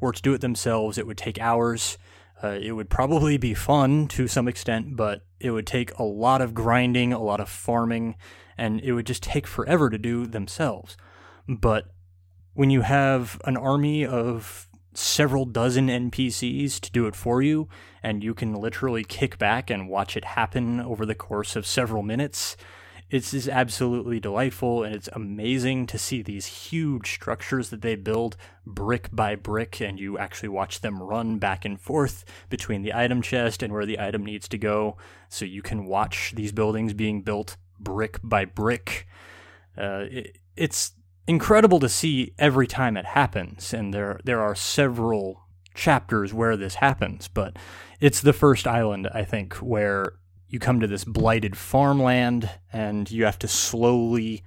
were 0.00 0.12
to 0.12 0.22
do 0.22 0.34
it 0.34 0.40
themselves, 0.40 0.98
it 0.98 1.06
would 1.06 1.18
take 1.18 1.40
hours. 1.40 1.98
Uh, 2.44 2.58
it 2.60 2.72
would 2.72 2.90
probably 2.90 3.38
be 3.38 3.54
fun 3.54 4.06
to 4.06 4.28
some 4.28 4.48
extent, 4.48 4.96
but 4.96 5.22
it 5.40 5.50
would 5.50 5.66
take 5.66 5.98
a 5.98 6.02
lot 6.02 6.42
of 6.42 6.52
grinding, 6.52 7.10
a 7.10 7.22
lot 7.22 7.40
of 7.40 7.48
farming, 7.48 8.16
and 8.58 8.80
it 8.80 8.92
would 8.92 9.06
just 9.06 9.22
take 9.22 9.46
forever 9.46 9.88
to 9.88 9.96
do 9.96 10.26
themselves. 10.26 10.94
But 11.48 11.86
when 12.52 12.68
you 12.68 12.82
have 12.82 13.40
an 13.46 13.56
army 13.56 14.04
of 14.04 14.68
several 14.92 15.46
dozen 15.46 15.88
NPCs 15.88 16.80
to 16.80 16.92
do 16.92 17.06
it 17.06 17.16
for 17.16 17.40
you, 17.40 17.66
and 18.02 18.22
you 18.22 18.34
can 18.34 18.52
literally 18.52 19.04
kick 19.04 19.38
back 19.38 19.70
and 19.70 19.88
watch 19.88 20.14
it 20.14 20.24
happen 20.26 20.80
over 20.80 21.06
the 21.06 21.14
course 21.14 21.56
of 21.56 21.66
several 21.66 22.02
minutes. 22.02 22.58
It's 23.14 23.32
is 23.32 23.48
absolutely 23.48 24.18
delightful, 24.18 24.82
and 24.82 24.92
it's 24.92 25.08
amazing 25.12 25.86
to 25.86 25.98
see 25.98 26.20
these 26.20 26.46
huge 26.46 27.12
structures 27.12 27.70
that 27.70 27.80
they 27.80 27.94
build 27.94 28.36
brick 28.66 29.08
by 29.12 29.36
brick, 29.36 29.80
and 29.80 30.00
you 30.00 30.18
actually 30.18 30.48
watch 30.48 30.80
them 30.80 31.00
run 31.00 31.38
back 31.38 31.64
and 31.64 31.80
forth 31.80 32.24
between 32.50 32.82
the 32.82 32.92
item 32.92 33.22
chest 33.22 33.62
and 33.62 33.72
where 33.72 33.86
the 33.86 34.00
item 34.00 34.24
needs 34.24 34.48
to 34.48 34.58
go. 34.58 34.96
So 35.28 35.44
you 35.44 35.62
can 35.62 35.86
watch 35.86 36.32
these 36.34 36.50
buildings 36.50 36.92
being 36.92 37.22
built 37.22 37.56
brick 37.78 38.18
by 38.20 38.46
brick. 38.46 39.06
Uh, 39.78 40.06
it, 40.10 40.38
it's 40.56 40.94
incredible 41.28 41.78
to 41.78 41.88
see 41.88 42.34
every 42.36 42.66
time 42.66 42.96
it 42.96 43.06
happens, 43.06 43.72
and 43.72 43.94
there 43.94 44.18
there 44.24 44.40
are 44.40 44.56
several 44.56 45.44
chapters 45.72 46.34
where 46.34 46.56
this 46.56 46.74
happens, 46.74 47.28
but 47.28 47.56
it's 48.00 48.20
the 48.20 48.32
first 48.32 48.66
island 48.66 49.08
I 49.14 49.22
think 49.22 49.54
where 49.58 50.14
you 50.54 50.60
come 50.60 50.80
to 50.80 50.86
this 50.86 51.04
blighted 51.04 51.56
farmland 51.56 52.48
and 52.72 53.10
you 53.10 53.24
have 53.24 53.38
to 53.40 53.48
slowly 53.48 54.44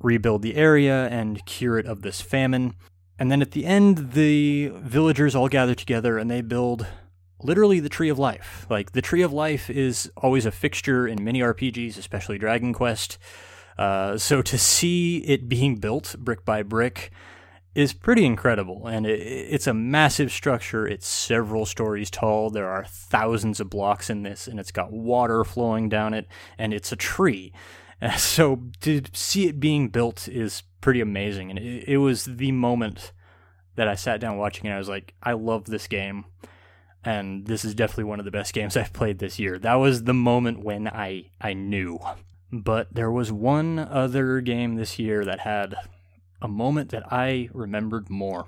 rebuild 0.00 0.42
the 0.42 0.54
area 0.54 1.08
and 1.08 1.44
cure 1.44 1.76
it 1.76 1.86
of 1.86 2.02
this 2.02 2.20
famine. 2.20 2.74
And 3.18 3.30
then 3.30 3.42
at 3.42 3.50
the 3.50 3.66
end, 3.66 4.12
the 4.12 4.68
villagers 4.76 5.34
all 5.34 5.48
gather 5.48 5.74
together 5.74 6.18
and 6.18 6.30
they 6.30 6.40
build 6.40 6.86
literally 7.42 7.80
the 7.80 7.88
Tree 7.88 8.08
of 8.08 8.18
Life. 8.18 8.66
Like, 8.70 8.92
the 8.92 9.02
Tree 9.02 9.22
of 9.22 9.32
Life 9.32 9.68
is 9.68 10.10
always 10.16 10.46
a 10.46 10.52
fixture 10.52 11.06
in 11.06 11.22
many 11.22 11.40
RPGs, 11.40 11.98
especially 11.98 12.38
Dragon 12.38 12.72
Quest. 12.72 13.18
Uh, 13.76 14.16
so 14.16 14.40
to 14.42 14.56
see 14.56 15.18
it 15.18 15.48
being 15.48 15.76
built 15.76 16.14
brick 16.18 16.44
by 16.44 16.62
brick 16.62 17.10
is 17.74 17.92
pretty 17.92 18.24
incredible. 18.24 18.86
And 18.86 19.06
it, 19.06 19.20
it's 19.20 19.66
a 19.66 19.74
massive 19.74 20.30
structure. 20.30 20.86
It's 20.86 21.06
several 21.06 21.66
stories 21.66 22.10
tall. 22.10 22.50
There 22.50 22.68
are 22.68 22.84
thousands 22.84 23.60
of 23.60 23.70
blocks 23.70 24.10
in 24.10 24.22
this, 24.22 24.46
and 24.46 24.60
it's 24.60 24.72
got 24.72 24.92
water 24.92 25.44
flowing 25.44 25.88
down 25.88 26.14
it, 26.14 26.26
and 26.58 26.72
it's 26.74 26.92
a 26.92 26.96
tree. 26.96 27.52
so 28.16 28.62
to 28.80 29.02
see 29.12 29.48
it 29.48 29.60
being 29.60 29.88
built 29.88 30.28
is 30.28 30.62
pretty 30.80 31.00
amazing. 31.00 31.50
And 31.50 31.58
it, 31.58 31.88
it 31.88 31.98
was 31.98 32.24
the 32.24 32.52
moment 32.52 33.12
that 33.76 33.88
I 33.88 33.94
sat 33.94 34.20
down 34.20 34.36
watching 34.36 34.66
it. 34.66 34.74
I 34.74 34.78
was 34.78 34.88
like, 34.88 35.14
I 35.22 35.32
love 35.32 35.64
this 35.64 35.86
game. 35.86 36.24
And 37.04 37.46
this 37.46 37.64
is 37.64 37.74
definitely 37.74 38.04
one 38.04 38.18
of 38.18 38.24
the 38.24 38.30
best 38.30 38.54
games 38.54 38.76
I've 38.76 38.92
played 38.92 39.18
this 39.18 39.38
year. 39.38 39.58
That 39.58 39.74
was 39.74 40.04
the 40.04 40.14
moment 40.14 40.62
when 40.62 40.88
I, 40.88 41.30
I 41.40 41.54
knew 41.54 41.98
but 42.52 42.88
there 42.92 43.10
was 43.10 43.32
one 43.32 43.78
other 43.78 44.40
game 44.42 44.74
this 44.74 44.98
year 44.98 45.24
that 45.24 45.40
had 45.40 45.74
a 46.42 46.48
moment 46.48 46.90
that 46.90 47.10
I 47.10 47.48
remembered 47.54 48.10
more. 48.10 48.46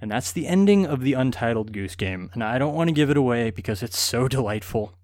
And 0.00 0.10
that's 0.10 0.32
the 0.32 0.48
ending 0.48 0.84
of 0.84 1.02
the 1.02 1.12
Untitled 1.12 1.72
Goose 1.72 1.94
Game. 1.94 2.30
And 2.32 2.42
I 2.42 2.58
don't 2.58 2.74
want 2.74 2.88
to 2.88 2.94
give 2.94 3.10
it 3.10 3.16
away 3.16 3.50
because 3.50 3.82
it's 3.82 3.98
so 3.98 4.26
delightful. 4.36 4.94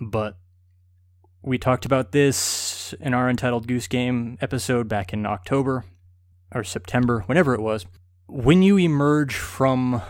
But 0.00 0.36
we 1.42 1.58
talked 1.58 1.84
about 1.84 2.12
this 2.12 2.94
in 3.00 3.14
our 3.14 3.28
Untitled 3.28 3.66
Goose 3.66 3.88
Game 3.88 4.38
episode 4.40 4.88
back 4.88 5.12
in 5.12 5.26
October 5.26 5.84
or 6.54 6.62
September, 6.62 7.22
whenever 7.26 7.54
it 7.54 7.60
was. 7.60 7.86
When 8.28 8.62
you 8.62 8.78
emerge 8.78 9.34
from 9.34 10.02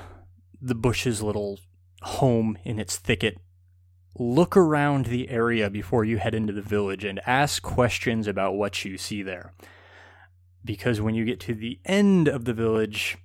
the 0.61 0.74
bush's 0.74 1.22
little 1.22 1.61
home 2.03 2.59
in 2.64 2.78
its 2.78 2.97
thicket 2.97 3.38
look 4.18 4.57
around 4.57 5.07
the 5.07 5.28
area 5.28 5.68
before 5.68 6.05
you 6.05 6.18
head 6.18 6.34
into 6.34 6.53
the 6.53 6.62
village 6.62 7.05
and 7.05 7.20
ask 7.26 7.62
questions 7.62 8.26
about 8.26 8.55
what 8.55 8.84
you 8.84 8.97
see 8.97 9.22
there. 9.22 9.53
Because 10.67 11.01
when 11.01 11.14
you 11.14 11.25
get 11.25 11.41
to 11.41 11.55
the 11.55 11.79
end 11.87 12.29
of 12.29 12.45
the 12.45 12.53
village, 12.53 13.17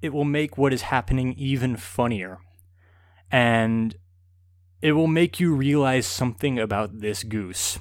it 0.00 0.12
will 0.12 0.24
make 0.24 0.56
what 0.56 0.72
is 0.72 0.82
happening 0.82 1.34
even 1.36 1.76
funnier. 1.76 2.38
And 3.32 3.96
it 4.82 4.92
will 4.92 5.06
make 5.08 5.40
you 5.40 5.54
realize 5.54 6.06
something 6.06 6.58
about 6.58 7.00
this 7.00 7.22
goose 7.22 7.78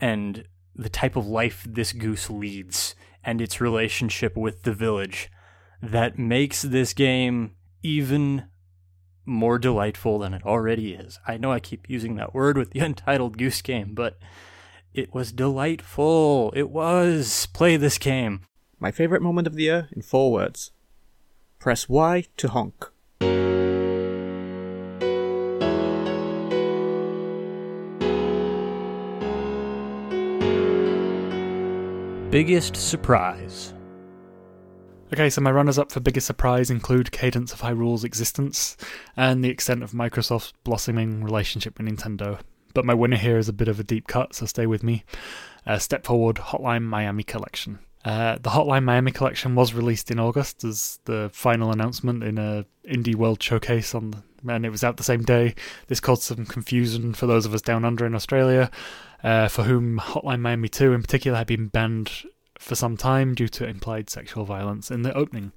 and 0.00 0.44
the 0.74 0.88
type 0.88 1.16
of 1.16 1.26
life 1.26 1.66
this 1.68 1.92
goose 1.92 2.30
leads 2.30 2.94
and 3.24 3.40
its 3.40 3.60
relationship 3.60 4.36
with 4.36 4.62
the 4.62 4.72
village 4.72 5.30
that 5.82 6.18
makes 6.18 6.62
this 6.62 6.94
game 6.94 7.54
even 7.82 8.44
more 9.24 9.58
delightful 9.58 10.18
than 10.18 10.34
it 10.34 10.44
already 10.44 10.94
is. 10.94 11.18
I 11.26 11.36
know 11.36 11.52
I 11.52 11.60
keep 11.60 11.88
using 11.88 12.16
that 12.16 12.34
word 12.34 12.56
with 12.56 12.70
the 12.70 12.80
Untitled 12.80 13.38
Goose 13.38 13.62
Game, 13.62 13.94
but 13.94 14.18
it 14.94 15.14
was 15.14 15.32
delightful. 15.32 16.52
It 16.54 16.70
was. 16.70 17.46
Play 17.46 17.76
this 17.76 17.98
game. 17.98 18.42
My 18.82 18.90
favorite 18.90 19.22
moment 19.22 19.46
of 19.46 19.54
the 19.54 19.62
year 19.62 19.88
in 19.92 20.02
four 20.02 20.32
words 20.32 20.72
press 21.60 21.88
Y 21.88 22.24
to 22.36 22.48
honk. 22.48 22.90
Biggest 32.32 32.74
surprise. 32.74 33.72
Okay, 35.12 35.30
so 35.30 35.40
my 35.40 35.52
runners 35.52 35.78
up 35.78 35.92
for 35.92 36.00
biggest 36.00 36.26
surprise 36.26 36.68
include 36.68 37.12
Cadence 37.12 37.52
of 37.52 37.60
Hyrule's 37.60 38.02
existence 38.02 38.76
and 39.16 39.44
the 39.44 39.50
extent 39.50 39.84
of 39.84 39.92
Microsoft's 39.92 40.54
blossoming 40.64 41.22
relationship 41.22 41.78
with 41.78 41.86
Nintendo. 41.86 42.40
But 42.74 42.84
my 42.84 42.94
winner 42.94 43.16
here 43.16 43.38
is 43.38 43.48
a 43.48 43.52
bit 43.52 43.68
of 43.68 43.78
a 43.78 43.84
deep 43.84 44.08
cut, 44.08 44.34
so 44.34 44.44
stay 44.44 44.66
with 44.66 44.82
me. 44.82 45.04
Uh, 45.64 45.78
Step 45.78 46.04
Forward 46.04 46.38
Hotline 46.38 46.82
Miami 46.82 47.22
Collection. 47.22 47.78
Uh, 48.04 48.36
the 48.40 48.50
Hotline 48.50 48.84
Miami 48.84 49.12
Collection 49.12 49.54
was 49.54 49.74
released 49.74 50.10
in 50.10 50.18
August 50.18 50.64
as 50.64 50.98
the 51.04 51.30
final 51.32 51.70
announcement 51.70 52.24
in 52.24 52.36
a 52.38 52.64
Indie 52.84 53.14
World 53.14 53.42
Showcase 53.42 53.94
on, 53.94 54.10
the, 54.10 54.52
and 54.52 54.66
it 54.66 54.70
was 54.70 54.82
out 54.82 54.96
the 54.96 55.04
same 55.04 55.22
day. 55.22 55.54
This 55.86 56.00
caused 56.00 56.22
some 56.22 56.46
confusion 56.46 57.14
for 57.14 57.26
those 57.26 57.46
of 57.46 57.54
us 57.54 57.62
down 57.62 57.84
under 57.84 58.04
in 58.04 58.14
Australia, 58.14 58.70
uh, 59.22 59.48
for 59.48 59.62
whom 59.64 59.98
Hotline 59.98 60.40
Miami 60.40 60.68
2 60.68 60.92
in 60.92 61.02
particular 61.02 61.38
had 61.38 61.46
been 61.46 61.68
banned 61.68 62.10
for 62.58 62.74
some 62.74 62.96
time 62.96 63.34
due 63.34 63.48
to 63.48 63.66
implied 63.66 64.10
sexual 64.10 64.44
violence 64.44 64.90
in 64.90 65.02
the 65.02 65.14
opening. 65.14 65.52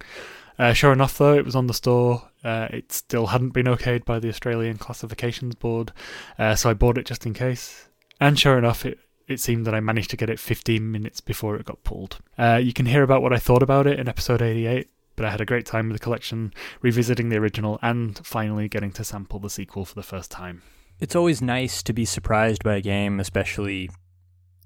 Uh, 0.57 0.73
sure 0.73 0.93
enough, 0.93 1.17
though, 1.17 1.33
it 1.33 1.45
was 1.45 1.55
on 1.55 1.67
the 1.67 1.73
store. 1.73 2.29
Uh, 2.43 2.67
it 2.71 2.91
still 2.91 3.27
hadn't 3.27 3.49
been 3.49 3.65
okayed 3.65 4.05
by 4.05 4.19
the 4.19 4.29
Australian 4.29 4.77
Classifications 4.77 5.55
Board, 5.55 5.91
uh, 6.39 6.55
so 6.55 6.69
I 6.69 6.73
bought 6.73 6.97
it 6.97 7.05
just 7.05 7.25
in 7.25 7.33
case. 7.33 7.89
And 8.19 8.39
sure 8.39 8.57
enough, 8.57 8.85
it 8.85 8.99
it 9.27 9.39
seemed 9.39 9.65
that 9.65 9.75
I 9.75 9.79
managed 9.79 10.11
to 10.11 10.17
get 10.17 10.29
it 10.29 10.39
15 10.39 10.91
minutes 10.91 11.21
before 11.21 11.55
it 11.55 11.65
got 11.65 11.83
pulled. 11.83 12.19
Uh, 12.37 12.59
you 12.61 12.73
can 12.73 12.85
hear 12.85 13.03
about 13.03 13.21
what 13.21 13.33
I 13.33 13.39
thought 13.39 13.63
about 13.63 13.87
it 13.87 13.99
in 13.99 14.07
episode 14.07 14.41
88, 14.41 14.89
but 15.15 15.25
I 15.25 15.31
had 15.31 15.41
a 15.41 15.45
great 15.45 15.65
time 15.65 15.89
with 15.89 15.97
the 15.97 16.03
collection, 16.03 16.53
revisiting 16.81 17.29
the 17.29 17.37
original 17.37 17.79
and 17.81 18.17
finally 18.25 18.67
getting 18.67 18.91
to 18.93 19.03
sample 19.03 19.39
the 19.39 19.49
sequel 19.49 19.85
for 19.85 19.95
the 19.95 20.03
first 20.03 20.31
time. 20.31 20.61
It's 20.99 21.15
always 21.15 21.41
nice 21.41 21.83
to 21.83 21.93
be 21.93 22.05
surprised 22.05 22.63
by 22.63 22.75
a 22.75 22.81
game, 22.81 23.19
especially 23.19 23.89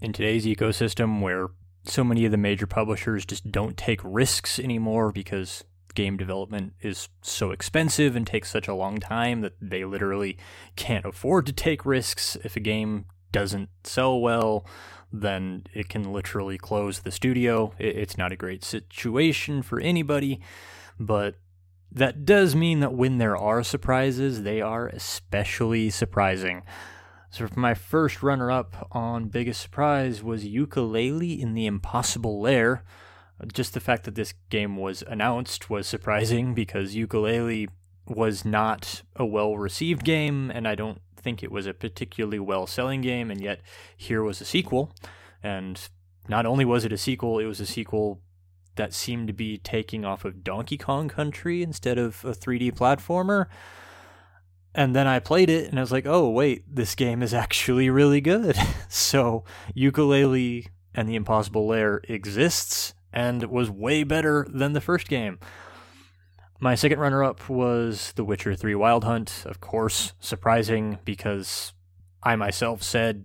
in 0.01 0.13
today's 0.13 0.45
ecosystem 0.45 1.21
where 1.21 1.47
so 1.83 2.03
many 2.03 2.25
of 2.25 2.31
the 2.31 2.37
major 2.37 2.67
publishers 2.67 3.25
just 3.25 3.51
don't 3.51 3.77
take 3.77 4.01
risks 4.03 4.59
anymore 4.59 5.11
because 5.11 5.63
game 5.95 6.17
development 6.17 6.73
is 6.81 7.09
so 7.21 7.51
expensive 7.51 8.15
and 8.15 8.27
takes 8.27 8.51
such 8.51 8.67
a 8.67 8.75
long 8.75 8.99
time 8.99 9.41
that 9.41 9.55
they 9.59 9.83
literally 9.83 10.37
can't 10.75 11.05
afford 11.05 11.45
to 11.45 11.51
take 11.51 11.85
risks 11.85 12.37
if 12.43 12.55
a 12.55 12.59
game 12.59 13.05
doesn't 13.31 13.69
sell 13.83 14.19
well, 14.19 14.65
then 15.11 15.63
it 15.73 15.89
can 15.89 16.11
literally 16.11 16.57
close 16.57 16.99
the 16.99 17.11
studio. 17.11 17.73
It's 17.79 18.17
not 18.17 18.31
a 18.31 18.37
great 18.37 18.63
situation 18.63 19.61
for 19.61 19.79
anybody, 19.79 20.39
but 20.99 21.35
that 21.91 22.25
does 22.25 22.55
mean 22.55 22.79
that 22.81 22.93
when 22.93 23.17
there 23.17 23.35
are 23.35 23.63
surprises, 23.63 24.43
they 24.43 24.61
are 24.61 24.87
especially 24.87 25.89
surprising. 25.89 26.63
So, 27.31 27.47
my 27.55 27.73
first 27.73 28.23
runner 28.23 28.51
up 28.51 28.87
on 28.91 29.29
Biggest 29.29 29.61
Surprise 29.61 30.23
was 30.23 30.45
Yooka-Laylee 30.45 31.39
in 31.39 31.53
the 31.53 31.67
Impossible 31.67 32.41
Lair. 32.41 32.83
Just 33.53 33.73
the 33.73 33.79
fact 33.79 34.03
that 34.03 34.15
this 34.15 34.33
game 34.49 34.75
was 34.77 35.03
announced 35.07 35.69
was 35.69 35.87
surprising 35.87 36.53
because 36.53 36.95
Yooka-Laylee 36.95 37.69
was 38.07 38.43
not 38.43 39.03
a 39.15 39.25
well 39.25 39.57
received 39.57 40.03
game, 40.03 40.51
and 40.51 40.67
I 40.67 40.75
don't 40.75 41.01
think 41.19 41.43
it 41.43 41.51
was 41.51 41.67
a 41.67 41.73
particularly 41.73 42.39
well 42.39 42.67
selling 42.67 43.01
game, 43.01 43.29
and 43.29 43.41
yet 43.41 43.61
here 43.95 44.23
was 44.23 44.41
a 44.41 44.45
sequel. 44.45 44.95
And 45.43 45.79
not 46.27 46.45
only 46.45 46.65
was 46.65 46.85
it 46.85 46.93
a 46.93 46.97
sequel, 46.97 47.39
it 47.39 47.45
was 47.45 47.59
a 47.59 47.65
sequel 47.65 48.21
that 48.75 48.93
seemed 48.93 49.27
to 49.27 49.33
be 49.33 49.57
taking 49.57 50.05
off 50.05 50.23
of 50.23 50.43
Donkey 50.43 50.77
Kong 50.77 51.09
Country 51.09 51.61
instead 51.61 51.97
of 51.97 52.23
a 52.23 52.31
3D 52.31 52.73
platformer. 52.75 53.47
And 54.73 54.95
then 54.95 55.07
I 55.07 55.19
played 55.19 55.49
it 55.49 55.69
and 55.69 55.77
I 55.77 55.81
was 55.81 55.91
like, 55.91 56.05
oh, 56.05 56.29
wait, 56.29 56.63
this 56.73 56.95
game 56.95 57.21
is 57.21 57.33
actually 57.45 57.89
really 57.89 58.21
good. 58.21 58.55
so, 58.89 59.43
Yooka-Laylee 59.75 60.67
and 60.93 61.09
the 61.09 61.15
Impossible 61.15 61.67
Lair 61.67 62.01
exists 62.07 62.93
and 63.11 63.43
was 63.45 63.69
way 63.69 64.03
better 64.03 64.47
than 64.49 64.73
the 64.73 64.81
first 64.81 65.07
game. 65.07 65.39
My 66.61 66.75
second 66.75 66.99
runner 66.99 67.23
up 67.23 67.47
was 67.49 68.11
The 68.17 68.25
Witcher 68.25 68.53
3 68.53 68.75
Wild 68.75 69.05
Hunt. 69.05 69.43
Of 69.45 69.61
course, 69.61 70.11
surprising 70.19 70.99
because 71.05 71.71
I 72.21 72.35
myself 72.35 72.83
said 72.83 73.23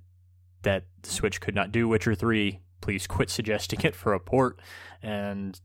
that 0.63 0.85
the 1.03 1.11
Switch 1.11 1.41
could 1.41 1.55
not 1.55 1.73
do 1.73 1.89
Witcher 1.89 2.15
3. 2.15 2.61
Please 2.81 3.09
quit 3.09 3.31
suggesting 3.31 3.81
it 3.83 3.97
for 3.97 4.13
a 4.13 4.21
port. 4.21 4.61
And 5.03 5.61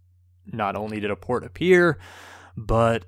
not 0.48 0.76
only 0.76 1.00
did 1.00 1.12
a 1.12 1.16
port 1.16 1.44
appear, 1.44 2.00
but 2.58 3.06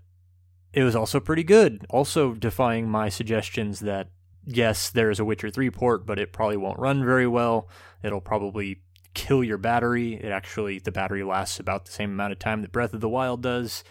it 0.74 0.84
was 0.84 0.96
also 0.96 1.20
pretty 1.20 1.44
good. 1.44 1.84
Also 1.90 2.36
defying 2.36 2.88
my 2.88 3.10
suggestions 3.10 3.80
that 3.80 4.10
yes, 4.46 4.92
there 4.92 5.10
is 5.10 5.20
a 5.20 5.26
Witcher 5.26 5.50
3 5.50 5.72
port, 5.72 6.06
but 6.06 6.20
it 6.20 6.34
probably 6.34 6.58
won't 6.58 6.78
run 6.78 7.04
very 7.04 7.28
well. 7.28 7.68
It'll 8.04 8.22
probably 8.22 8.82
kill 9.16 9.44
your 9.44 9.58
battery. 9.58 10.14
It 10.14 10.32
actually, 10.32 10.78
the 10.78 10.92
battery 10.92 11.24
lasts 11.24 11.60
about 11.60 11.86
the 11.86 11.92
same 11.92 12.12
amount 12.12 12.34
of 12.34 12.38
time 12.38 12.62
that 12.62 12.72
Breath 12.72 12.94
of 12.94 13.02
the 13.02 13.10
Wild 13.10 13.42
does. 13.42 13.84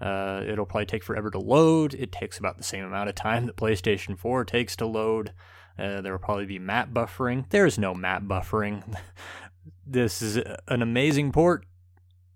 Uh, 0.00 0.42
it'll 0.46 0.66
probably 0.66 0.86
take 0.86 1.04
forever 1.04 1.30
to 1.30 1.38
load. 1.38 1.94
It 1.94 2.12
takes 2.12 2.38
about 2.38 2.56
the 2.56 2.64
same 2.64 2.84
amount 2.84 3.08
of 3.08 3.14
time 3.14 3.46
that 3.46 3.56
PlayStation 3.56 4.18
4 4.18 4.44
takes 4.44 4.76
to 4.76 4.86
load. 4.86 5.32
Uh, 5.78 6.00
there 6.00 6.12
will 6.12 6.18
probably 6.18 6.46
be 6.46 6.58
map 6.58 6.90
buffering. 6.90 7.48
There's 7.50 7.78
no 7.78 7.94
map 7.94 8.22
buffering. 8.22 8.96
this 9.86 10.22
is 10.22 10.36
an 10.68 10.82
amazing 10.82 11.32
port, 11.32 11.66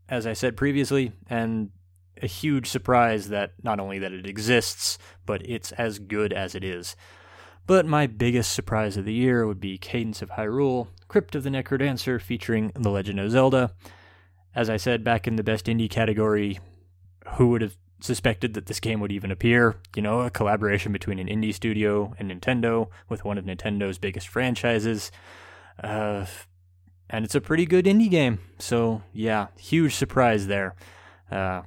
as 0.09 0.27
I 0.27 0.33
said 0.35 0.57
previously, 0.57 1.13
and 1.29 1.71
a 2.23 2.27
huge 2.27 2.69
surprise 2.69 3.29
that 3.29 3.53
not 3.63 3.81
only 3.81 3.99
that 3.99 4.13
it 4.13 4.27
exists, 4.27 4.99
but 5.27 5.43
it's 5.49 5.73
as 5.73 5.99
good 5.99 6.33
as 6.33 6.55
it 6.55 6.65
is. 6.65 6.97
But 7.67 7.87
my 7.87 8.07
biggest 8.07 8.53
surprise 8.53 8.97
of 8.97 9.07
the 9.07 9.15
year 9.15 9.47
would 9.47 9.61
be 9.61 9.79
Cadence 9.79 10.21
of 10.21 10.31
Hyrule, 10.31 10.89
Crypt 11.09 11.35
of 11.35 11.45
the 11.45 11.51
Necrodancer 11.51 12.21
featuring 12.21 12.73
The 12.75 12.91
Legend 12.91 13.21
of 13.21 13.31
Zelda. 13.31 13.73
As 14.55 14.69
I 14.69 14.77
said 14.77 15.03
back 15.03 15.27
in 15.27 15.37
the 15.37 15.43
best 15.43 15.67
indie 15.67 15.91
category, 15.91 16.61
who 17.37 17.49
would 17.49 17.63
have 17.63 17.77
suspected 18.01 18.55
that 18.55 18.67
this 18.67 18.81
game 18.81 19.01
would 19.01 19.13
even 19.13 19.31
appear? 19.31 19.77
You 19.97 20.03
know, 20.03 20.21
a 20.21 20.31
collaboration 20.31 20.93
between 20.93 21.19
an 21.19 21.27
indie 21.27 21.55
studio 21.55 22.15
and 22.19 22.31
Nintendo 22.31 22.89
with 23.09 23.25
one 23.25 23.39
of 23.39 23.45
Nintendo's 23.45 23.99
biggest 23.99 24.29
franchises. 24.29 25.11
Uh, 25.83 26.27
and 27.11 27.25
it's 27.25 27.35
a 27.35 27.41
pretty 27.41 27.67
good 27.67 27.85
indie 27.87 28.11
game. 28.11 28.41
So, 28.59 29.03
yeah, 29.13 29.49
huge 29.59 29.95
surprise 29.95 30.47
there. 30.47 30.75
Uh, 31.31 31.63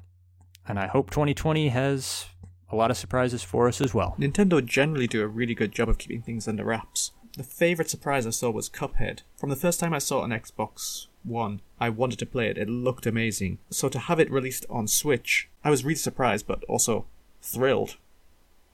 and 0.67 0.79
I 0.79 0.87
hope 0.87 1.09
2020 1.09 1.69
has 1.69 2.25
a 2.71 2.75
lot 2.75 2.91
of 2.91 2.97
surprises 2.97 3.43
for 3.43 3.67
us 3.67 3.79
as 3.79 3.93
well. 3.93 4.15
Nintendo 4.19 4.63
generally 4.65 5.07
do 5.07 5.21
a 5.21 5.27
really 5.27 5.55
good 5.55 5.71
job 5.71 5.89
of 5.89 5.97
keeping 5.97 6.21
things 6.21 6.47
under 6.47 6.65
wraps. 6.65 7.11
The 7.37 7.43
favourite 7.43 7.89
surprise 7.89 8.25
I 8.25 8.31
saw 8.31 8.49
was 8.49 8.69
Cuphead. 8.69 9.19
From 9.37 9.49
the 9.49 9.55
first 9.55 9.79
time 9.79 9.93
I 9.93 9.99
saw 9.99 10.21
it 10.21 10.23
on 10.23 10.29
Xbox 10.31 11.07
One, 11.23 11.61
I 11.79 11.89
wanted 11.89 12.19
to 12.19 12.25
play 12.25 12.47
it. 12.47 12.57
It 12.57 12.69
looked 12.69 13.05
amazing. 13.05 13.59
So 13.69 13.87
to 13.89 13.99
have 13.99 14.19
it 14.19 14.31
released 14.31 14.65
on 14.69 14.87
Switch, 14.87 15.49
I 15.63 15.69
was 15.69 15.85
really 15.85 15.95
surprised, 15.95 16.47
but 16.47 16.63
also 16.65 17.05
thrilled. 17.41 17.97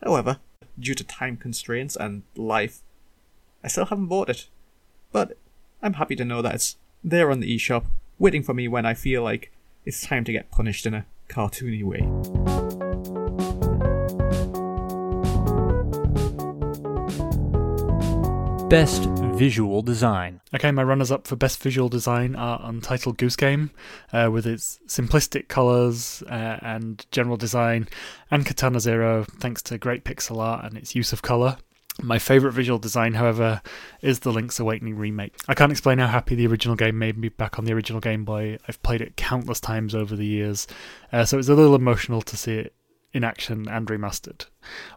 However, 0.03 0.39
due 0.79 0.95
to 0.95 1.03
time 1.03 1.37
constraints 1.37 1.95
and 1.95 2.23
life, 2.35 2.81
I 3.63 3.67
still 3.67 3.85
haven't 3.85 4.07
bought 4.07 4.29
it. 4.29 4.47
But 5.11 5.37
I'm 5.81 5.93
happy 5.93 6.15
to 6.15 6.25
know 6.25 6.41
that 6.41 6.55
it's 6.55 6.77
there 7.03 7.29
on 7.29 7.41
the 7.41 7.55
eShop, 7.55 7.85
waiting 8.19 8.43
for 8.43 8.53
me 8.53 8.67
when 8.67 8.85
I 8.85 8.93
feel 8.93 9.21
like 9.21 9.51
it's 9.85 10.05
time 10.05 10.23
to 10.23 10.31
get 10.31 10.49
punished 10.49 10.85
in 10.85 10.93
a 10.93 11.05
cartoony 11.29 11.83
way. 11.83 12.07
Best 18.69 19.03
Visual 19.35 19.81
Design. 19.81 20.41
Okay, 20.53 20.71
my 20.71 20.83
runners 20.83 21.11
up 21.11 21.25
for 21.25 21.35
Best 21.35 21.61
Visual 21.61 21.89
Design 21.89 22.35
are 22.35 22.61
Untitled 22.63 23.17
Goose 23.17 23.35
Game, 23.35 23.71
uh, 24.11 24.29
with 24.31 24.45
its 24.45 24.79
simplistic 24.87 25.47
colours 25.47 26.23
uh, 26.29 26.59
and 26.61 27.05
general 27.11 27.35
design, 27.35 27.89
and 28.29 28.45
Katana 28.45 28.79
Zero, 28.79 29.25
thanks 29.39 29.61
to 29.63 29.77
great 29.77 30.05
pixel 30.05 30.37
art 30.37 30.63
and 30.63 30.77
its 30.77 30.95
use 30.95 31.11
of 31.13 31.23
colour. 31.23 31.57
My 32.01 32.19
favourite 32.19 32.53
visual 32.53 32.79
design, 32.79 33.15
however, 33.15 33.61
is 34.01 34.19
the 34.19 34.31
Link's 34.31 34.59
Awakening 34.59 34.97
remake. 34.97 35.35
I 35.47 35.55
can't 35.55 35.71
explain 35.71 35.97
how 35.97 36.07
happy 36.07 36.35
the 36.35 36.47
original 36.47 36.75
game 36.75 36.97
made 36.97 37.17
me 37.17 37.29
back 37.29 37.59
on 37.59 37.65
the 37.65 37.73
original 37.73 38.01
Game 38.01 38.25
Boy. 38.25 38.57
I've 38.67 38.81
played 38.83 39.01
it 39.01 39.17
countless 39.17 39.59
times 39.59 39.93
over 39.93 40.15
the 40.15 40.25
years, 40.25 40.67
uh, 41.11 41.25
so 41.25 41.37
it's 41.37 41.49
a 41.49 41.55
little 41.55 41.75
emotional 41.75 42.21
to 42.21 42.37
see 42.37 42.53
it 42.53 42.75
in 43.13 43.23
action 43.23 43.67
and 43.67 43.87
remastered. 43.87 44.45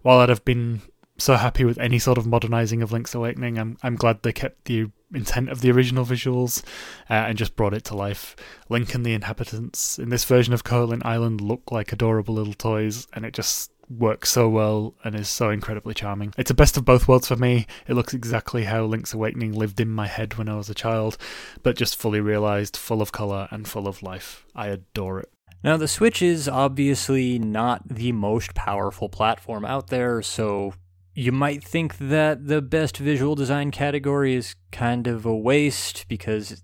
While 0.02 0.20
I'd 0.20 0.28
have 0.28 0.44
been 0.44 0.82
so 1.18 1.34
happy 1.36 1.64
with 1.64 1.78
any 1.78 1.98
sort 1.98 2.18
of 2.18 2.26
modernizing 2.26 2.82
of 2.82 2.92
Link's 2.92 3.14
Awakening. 3.14 3.58
I'm 3.58 3.76
I'm 3.82 3.96
glad 3.96 4.22
they 4.22 4.32
kept 4.32 4.64
the 4.64 4.90
intent 5.14 5.48
of 5.48 5.60
the 5.60 5.70
original 5.70 6.04
visuals 6.04 6.64
uh, 7.08 7.14
and 7.14 7.38
just 7.38 7.56
brought 7.56 7.74
it 7.74 7.84
to 7.84 7.96
life. 7.96 8.36
Link 8.68 8.94
and 8.94 9.04
the 9.06 9.14
inhabitants 9.14 9.98
in 9.98 10.08
this 10.08 10.24
version 10.24 10.52
of 10.52 10.64
Koholint 10.64 11.04
Island 11.04 11.40
look 11.40 11.70
like 11.70 11.92
adorable 11.92 12.34
little 12.34 12.54
toys, 12.54 13.06
and 13.12 13.24
it 13.24 13.32
just 13.32 13.72
works 13.88 14.30
so 14.30 14.48
well 14.48 14.94
and 15.04 15.14
is 15.14 15.28
so 15.28 15.50
incredibly 15.50 15.94
charming. 15.94 16.34
It's 16.36 16.50
a 16.50 16.54
best 16.54 16.76
of 16.76 16.84
both 16.84 17.06
worlds 17.06 17.28
for 17.28 17.36
me. 17.36 17.66
It 17.86 17.94
looks 17.94 18.14
exactly 18.14 18.64
how 18.64 18.84
Link's 18.84 19.14
Awakening 19.14 19.52
lived 19.52 19.80
in 19.80 19.88
my 19.88 20.08
head 20.08 20.34
when 20.34 20.48
I 20.48 20.56
was 20.56 20.68
a 20.68 20.74
child, 20.74 21.16
but 21.62 21.76
just 21.76 21.96
fully 21.96 22.20
realized, 22.20 22.76
full 22.76 23.00
of 23.00 23.12
color 23.12 23.46
and 23.50 23.68
full 23.68 23.86
of 23.86 24.02
life. 24.02 24.44
I 24.54 24.68
adore 24.68 25.20
it. 25.20 25.30
Now, 25.62 25.76
the 25.76 25.88
Switch 25.88 26.20
is 26.20 26.48
obviously 26.48 27.38
not 27.38 27.88
the 27.88 28.12
most 28.12 28.54
powerful 28.54 29.08
platform 29.08 29.64
out 29.64 29.88
there, 29.88 30.20
so 30.20 30.74
you 31.18 31.32
might 31.32 31.64
think 31.64 31.96
that 31.96 32.46
the 32.46 32.60
best 32.60 32.98
visual 32.98 33.34
design 33.34 33.70
category 33.70 34.34
is 34.34 34.54
kind 34.70 35.06
of 35.06 35.24
a 35.24 35.34
waste 35.34 36.04
because 36.08 36.62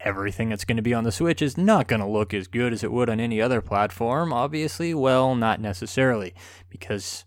everything 0.00 0.50
that's 0.50 0.66
going 0.66 0.76
to 0.76 0.82
be 0.82 0.92
on 0.92 1.04
the 1.04 1.10
Switch 1.10 1.40
is 1.40 1.56
not 1.56 1.88
going 1.88 2.02
to 2.02 2.06
look 2.06 2.34
as 2.34 2.48
good 2.48 2.74
as 2.74 2.84
it 2.84 2.92
would 2.92 3.08
on 3.08 3.18
any 3.18 3.40
other 3.40 3.62
platform, 3.62 4.30
obviously. 4.30 4.92
Well, 4.92 5.34
not 5.34 5.58
necessarily, 5.58 6.34
because 6.68 7.24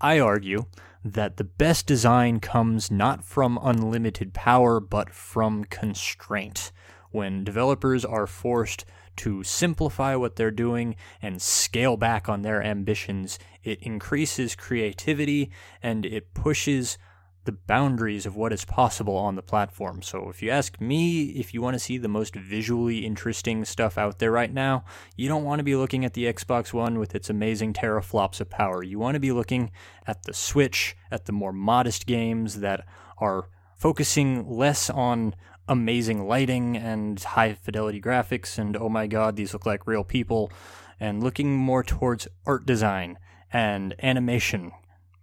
I 0.00 0.18
argue 0.18 0.64
that 1.04 1.36
the 1.36 1.44
best 1.44 1.86
design 1.86 2.40
comes 2.40 2.90
not 2.90 3.24
from 3.24 3.56
unlimited 3.62 4.34
power, 4.34 4.80
but 4.80 5.08
from 5.14 5.62
constraint. 5.66 6.72
When 7.12 7.44
developers 7.44 8.04
are 8.04 8.26
forced 8.26 8.84
to 9.16 9.42
simplify 9.42 10.14
what 10.16 10.36
they're 10.36 10.50
doing 10.50 10.96
and 11.20 11.40
scale 11.40 11.96
back 11.96 12.28
on 12.28 12.42
their 12.42 12.62
ambitions. 12.62 13.38
It 13.62 13.82
increases 13.82 14.56
creativity 14.56 15.50
and 15.82 16.04
it 16.04 16.34
pushes 16.34 16.98
the 17.44 17.52
boundaries 17.52 18.24
of 18.24 18.36
what 18.36 18.52
is 18.52 18.64
possible 18.64 19.16
on 19.16 19.34
the 19.34 19.42
platform. 19.42 20.00
So, 20.02 20.28
if 20.28 20.42
you 20.42 20.50
ask 20.50 20.80
me 20.80 21.24
if 21.30 21.52
you 21.52 21.60
want 21.60 21.74
to 21.74 21.80
see 21.80 21.98
the 21.98 22.08
most 22.08 22.36
visually 22.36 23.04
interesting 23.04 23.64
stuff 23.64 23.98
out 23.98 24.18
there 24.18 24.30
right 24.30 24.52
now, 24.52 24.84
you 25.16 25.28
don't 25.28 25.44
want 25.44 25.58
to 25.58 25.64
be 25.64 25.74
looking 25.74 26.04
at 26.04 26.14
the 26.14 26.32
Xbox 26.32 26.72
One 26.72 26.98
with 26.98 27.14
its 27.14 27.28
amazing 27.28 27.72
teraflops 27.72 28.40
of 28.40 28.48
power. 28.48 28.82
You 28.82 28.98
want 28.98 29.14
to 29.14 29.20
be 29.20 29.32
looking 29.32 29.72
at 30.06 30.22
the 30.22 30.32
Switch, 30.32 30.96
at 31.10 31.26
the 31.26 31.32
more 31.32 31.52
modest 31.52 32.06
games 32.06 32.60
that 32.60 32.86
are 33.18 33.48
focusing 33.76 34.48
less 34.48 34.88
on 34.88 35.34
amazing 35.72 36.26
lighting 36.26 36.76
and 36.76 37.20
high 37.20 37.54
fidelity 37.54 38.00
graphics 38.00 38.58
and 38.58 38.76
oh 38.76 38.88
my 38.88 39.06
god, 39.06 39.36
these 39.36 39.52
look 39.52 39.66
like 39.66 39.86
real 39.86 40.04
people, 40.04 40.52
and 41.00 41.22
looking 41.22 41.56
more 41.56 41.82
towards 41.82 42.28
art 42.46 42.64
design 42.64 43.18
and 43.52 43.94
animation 44.02 44.70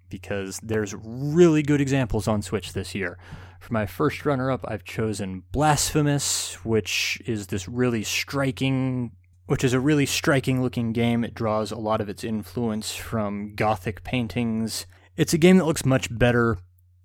because 0.10 0.60
there's 0.62 0.96
really 0.96 1.62
good 1.62 1.80
examples 1.80 2.28
on 2.28 2.42
Switch 2.42 2.74
this 2.74 2.94
year. 2.94 3.18
For 3.60 3.74
my 3.74 3.86
first 3.86 4.26
runner 4.26 4.50
up, 4.52 4.66
I've 4.68 4.84
chosen 4.84 5.44
Blasphemous, 5.52 6.66
which 6.66 7.22
is 7.26 7.48
this 7.48 7.68
really 7.68 8.04
striking 8.04 9.12
which 9.46 9.64
is 9.64 9.74
a 9.74 9.80
really 9.80 10.06
striking 10.06 10.62
looking 10.62 10.94
game. 10.94 11.24
It 11.24 11.34
draws 11.34 11.72
a 11.72 11.78
lot 11.78 12.02
of 12.02 12.08
its 12.08 12.24
influence 12.24 12.94
from 12.94 13.56
gothic 13.56 14.04
paintings. 14.04 14.86
It's 15.18 15.34
a 15.34 15.40
game 15.40 15.58
that 15.58 15.66
looks 15.66 15.84
much 15.84 16.16
better 16.16 16.60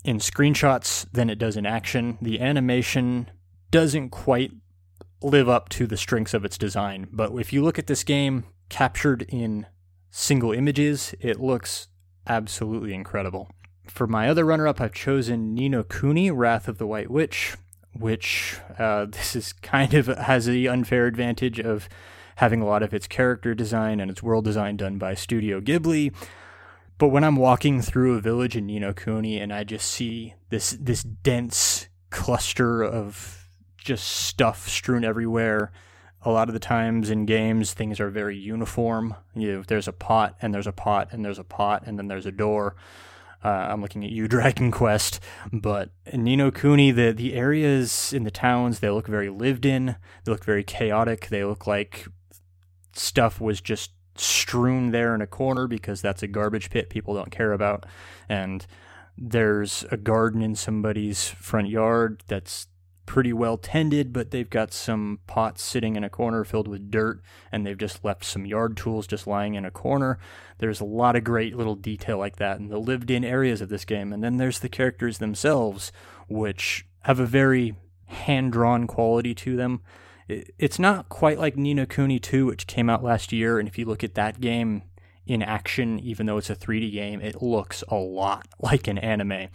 in 0.04 0.18
screenshots 0.18 1.06
than 1.12 1.30
it 1.30 1.38
does 1.38 1.56
in 1.56 1.66
action. 1.66 2.18
The 2.20 2.40
animation 2.40 3.30
doesn't 3.70 4.10
quite 4.10 4.52
live 5.22 5.48
up 5.48 5.68
to 5.70 5.86
the 5.86 5.96
strengths 5.96 6.34
of 6.34 6.44
its 6.44 6.58
design, 6.58 7.08
but 7.10 7.32
if 7.32 7.52
you 7.52 7.62
look 7.62 7.78
at 7.78 7.86
this 7.86 8.04
game 8.04 8.44
captured 8.68 9.22
in 9.28 9.66
single 10.10 10.52
images, 10.52 11.14
it 11.20 11.40
looks 11.40 11.88
absolutely 12.26 12.94
incredible. 12.94 13.50
For 13.86 14.06
my 14.06 14.28
other 14.28 14.44
runner 14.44 14.66
up, 14.66 14.80
I've 14.80 14.94
chosen 14.94 15.54
Ni 15.54 15.68
no 15.68 15.82
Kuni, 15.82 16.30
Wrath 16.30 16.68
of 16.68 16.78
the 16.78 16.86
White 16.86 17.10
Witch, 17.10 17.56
which 17.92 18.58
uh, 18.78 19.06
this 19.10 19.34
is 19.34 19.52
kind 19.52 19.94
of 19.94 20.06
has 20.06 20.46
the 20.46 20.68
unfair 20.68 21.06
advantage 21.06 21.58
of 21.58 21.88
having 22.36 22.60
a 22.60 22.66
lot 22.66 22.82
of 22.82 22.92
its 22.92 23.06
character 23.06 23.54
design 23.54 24.00
and 24.00 24.10
its 24.10 24.22
world 24.22 24.44
design 24.44 24.76
done 24.76 24.98
by 24.98 25.14
Studio 25.14 25.60
Ghibli. 25.60 26.12
But 26.98 27.08
when 27.08 27.24
I'm 27.24 27.36
walking 27.36 27.82
through 27.82 28.16
a 28.16 28.20
village 28.20 28.56
in 28.56 28.66
Ni 28.66 28.78
no 28.78 28.92
Kuni 28.92 29.38
and 29.38 29.52
I 29.52 29.64
just 29.64 29.90
see 29.90 30.34
this 30.50 30.76
this 30.80 31.02
dense 31.02 31.88
cluster 32.10 32.82
of 32.82 33.48
just 33.76 34.06
stuff 34.06 34.68
strewn 34.68 35.04
everywhere, 35.04 35.72
a 36.22 36.30
lot 36.30 36.48
of 36.48 36.54
the 36.54 36.60
times 36.60 37.10
in 37.10 37.26
games 37.26 37.72
things 37.72 38.00
are 38.00 38.10
very 38.10 38.36
uniform. 38.36 39.14
You 39.34 39.52
know, 39.52 39.62
there's 39.66 39.88
a 39.88 39.92
pot 39.92 40.36
and 40.40 40.54
there's 40.54 40.66
a 40.66 40.72
pot 40.72 41.08
and 41.10 41.24
there's 41.24 41.38
a 41.38 41.44
pot 41.44 41.82
and 41.86 41.98
then 41.98 42.08
there's 42.08 42.26
a 42.26 42.32
door. 42.32 42.76
Uh, 43.44 43.68
I'm 43.70 43.82
looking 43.82 44.04
at 44.04 44.10
you, 44.10 44.26
Dragon 44.28 44.70
Quest, 44.70 45.20
but 45.52 45.90
in 46.06 46.22
Ni 46.22 46.36
no 46.36 46.52
Kuni, 46.52 46.92
the 46.92 47.12
the 47.12 47.34
areas 47.34 48.12
in 48.12 48.22
the 48.22 48.30
towns 48.30 48.78
they 48.78 48.90
look 48.90 49.08
very 49.08 49.30
lived 49.30 49.66
in. 49.66 49.96
They 50.24 50.32
look 50.32 50.44
very 50.44 50.62
chaotic. 50.62 51.28
They 51.28 51.44
look 51.44 51.66
like 51.66 52.06
stuff 52.92 53.40
was 53.40 53.60
just 53.60 53.90
strewn 54.16 54.90
there 54.90 55.14
in 55.14 55.20
a 55.20 55.26
corner 55.26 55.66
because 55.66 56.00
that's 56.00 56.22
a 56.22 56.26
garbage 56.26 56.70
pit 56.70 56.90
people 56.90 57.14
don't 57.14 57.30
care 57.30 57.52
about. 57.52 57.86
And 58.28 58.66
there's 59.16 59.84
a 59.90 59.96
garden 59.96 60.42
in 60.42 60.54
somebody's 60.54 61.28
front 61.28 61.68
yard 61.68 62.22
that's 62.26 62.66
pretty 63.06 63.32
well 63.32 63.58
tended, 63.58 64.12
but 64.12 64.30
they've 64.30 64.48
got 64.48 64.72
some 64.72 65.20
pots 65.26 65.62
sitting 65.62 65.96
in 65.96 66.04
a 66.04 66.10
corner 66.10 66.42
filled 66.44 66.68
with 66.68 66.90
dirt, 66.90 67.20
and 67.52 67.66
they've 67.66 67.78
just 67.78 68.04
left 68.04 68.24
some 68.24 68.46
yard 68.46 68.76
tools 68.76 69.06
just 69.06 69.26
lying 69.26 69.54
in 69.54 69.64
a 69.64 69.70
corner. 69.70 70.18
There's 70.58 70.80
a 70.80 70.86
lot 70.86 71.16
of 71.16 71.24
great 71.24 71.56
little 71.56 71.74
detail 71.74 72.18
like 72.18 72.36
that 72.36 72.58
in 72.58 72.68
the 72.68 72.78
lived 72.78 73.10
in 73.10 73.24
areas 73.24 73.60
of 73.60 73.68
this 73.68 73.84
game. 73.84 74.12
And 74.12 74.24
then 74.24 74.38
there's 74.38 74.60
the 74.60 74.68
characters 74.68 75.18
themselves, 75.18 75.92
which 76.28 76.86
have 77.02 77.20
a 77.20 77.26
very 77.26 77.74
hand 78.06 78.52
drawn 78.52 78.86
quality 78.86 79.34
to 79.34 79.56
them 79.56 79.82
it's 80.28 80.78
not 80.78 81.08
quite 81.08 81.38
like 81.38 81.56
Ni 81.56 81.74
no 81.74 81.86
Kuni 81.86 82.18
2, 82.18 82.46
which 82.46 82.66
came 82.66 82.88
out 82.88 83.02
last 83.02 83.32
year. 83.32 83.58
And 83.58 83.68
if 83.68 83.78
you 83.78 83.84
look 83.84 84.04
at 84.04 84.14
that 84.14 84.40
game 84.40 84.82
in 85.26 85.42
action, 85.42 85.98
even 86.00 86.26
though 86.26 86.38
it's 86.38 86.50
a 86.50 86.56
3D 86.56 86.92
game, 86.92 87.20
it 87.20 87.42
looks 87.42 87.82
a 87.88 87.96
lot 87.96 88.46
like 88.60 88.88
an 88.88 88.98
anime. 88.98 89.48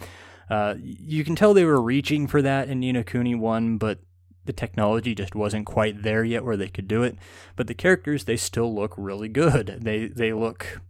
Uh, 0.50 0.76
you 0.80 1.24
can 1.24 1.36
tell 1.36 1.54
they 1.54 1.66
were 1.66 1.82
reaching 1.82 2.28
for 2.28 2.42
that 2.42 2.70
in 2.70 2.80
Ni 2.80 2.92
no 2.92 3.04
Kuni 3.04 3.36
1, 3.36 3.78
but 3.78 4.00
the 4.46 4.54
technology 4.54 5.14
just 5.14 5.36
wasn't 5.36 5.66
quite 5.66 6.02
there 6.02 6.24
yet 6.24 6.44
where 6.44 6.58
they 6.58 6.70
could 6.70 6.88
do 6.88 7.04
it. 7.04 7.18
But 7.56 7.68
the 7.68 7.76
characters, 7.76 8.24
they 8.24 8.38
still 8.38 8.74
look 8.74 8.96
really 8.98 9.30
good. 9.30 9.78
They 9.82 10.08
they 10.08 10.34
look 10.34 10.82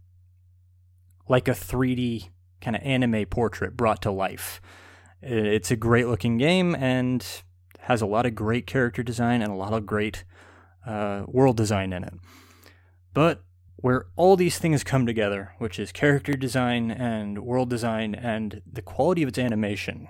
like 1.28 1.46
a 1.46 1.52
3D 1.52 2.30
kind 2.62 2.74
of 2.74 2.82
anime 2.82 3.26
portrait 3.26 3.76
brought 3.76 4.00
to 4.02 4.10
life. 4.10 4.62
It's 5.20 5.70
a 5.70 5.76
great 5.76 6.06
looking 6.06 6.38
game, 6.38 6.74
and 6.74 7.26
has 7.90 8.00
a 8.00 8.06
lot 8.06 8.24
of 8.24 8.36
great 8.36 8.68
character 8.68 9.02
design 9.02 9.42
and 9.42 9.50
a 9.50 9.56
lot 9.56 9.72
of 9.72 9.84
great 9.84 10.22
uh, 10.86 11.24
world 11.26 11.56
design 11.56 11.92
in 11.92 12.04
it. 12.04 12.14
But 13.12 13.42
where 13.78 14.06
all 14.14 14.36
these 14.36 14.58
things 14.58 14.84
come 14.84 15.06
together, 15.06 15.54
which 15.58 15.76
is 15.76 15.90
character 15.90 16.34
design 16.34 16.92
and 16.92 17.40
world 17.40 17.68
design 17.68 18.14
and 18.14 18.62
the 18.70 18.80
quality 18.80 19.24
of 19.24 19.28
its 19.28 19.40
animation, 19.40 20.06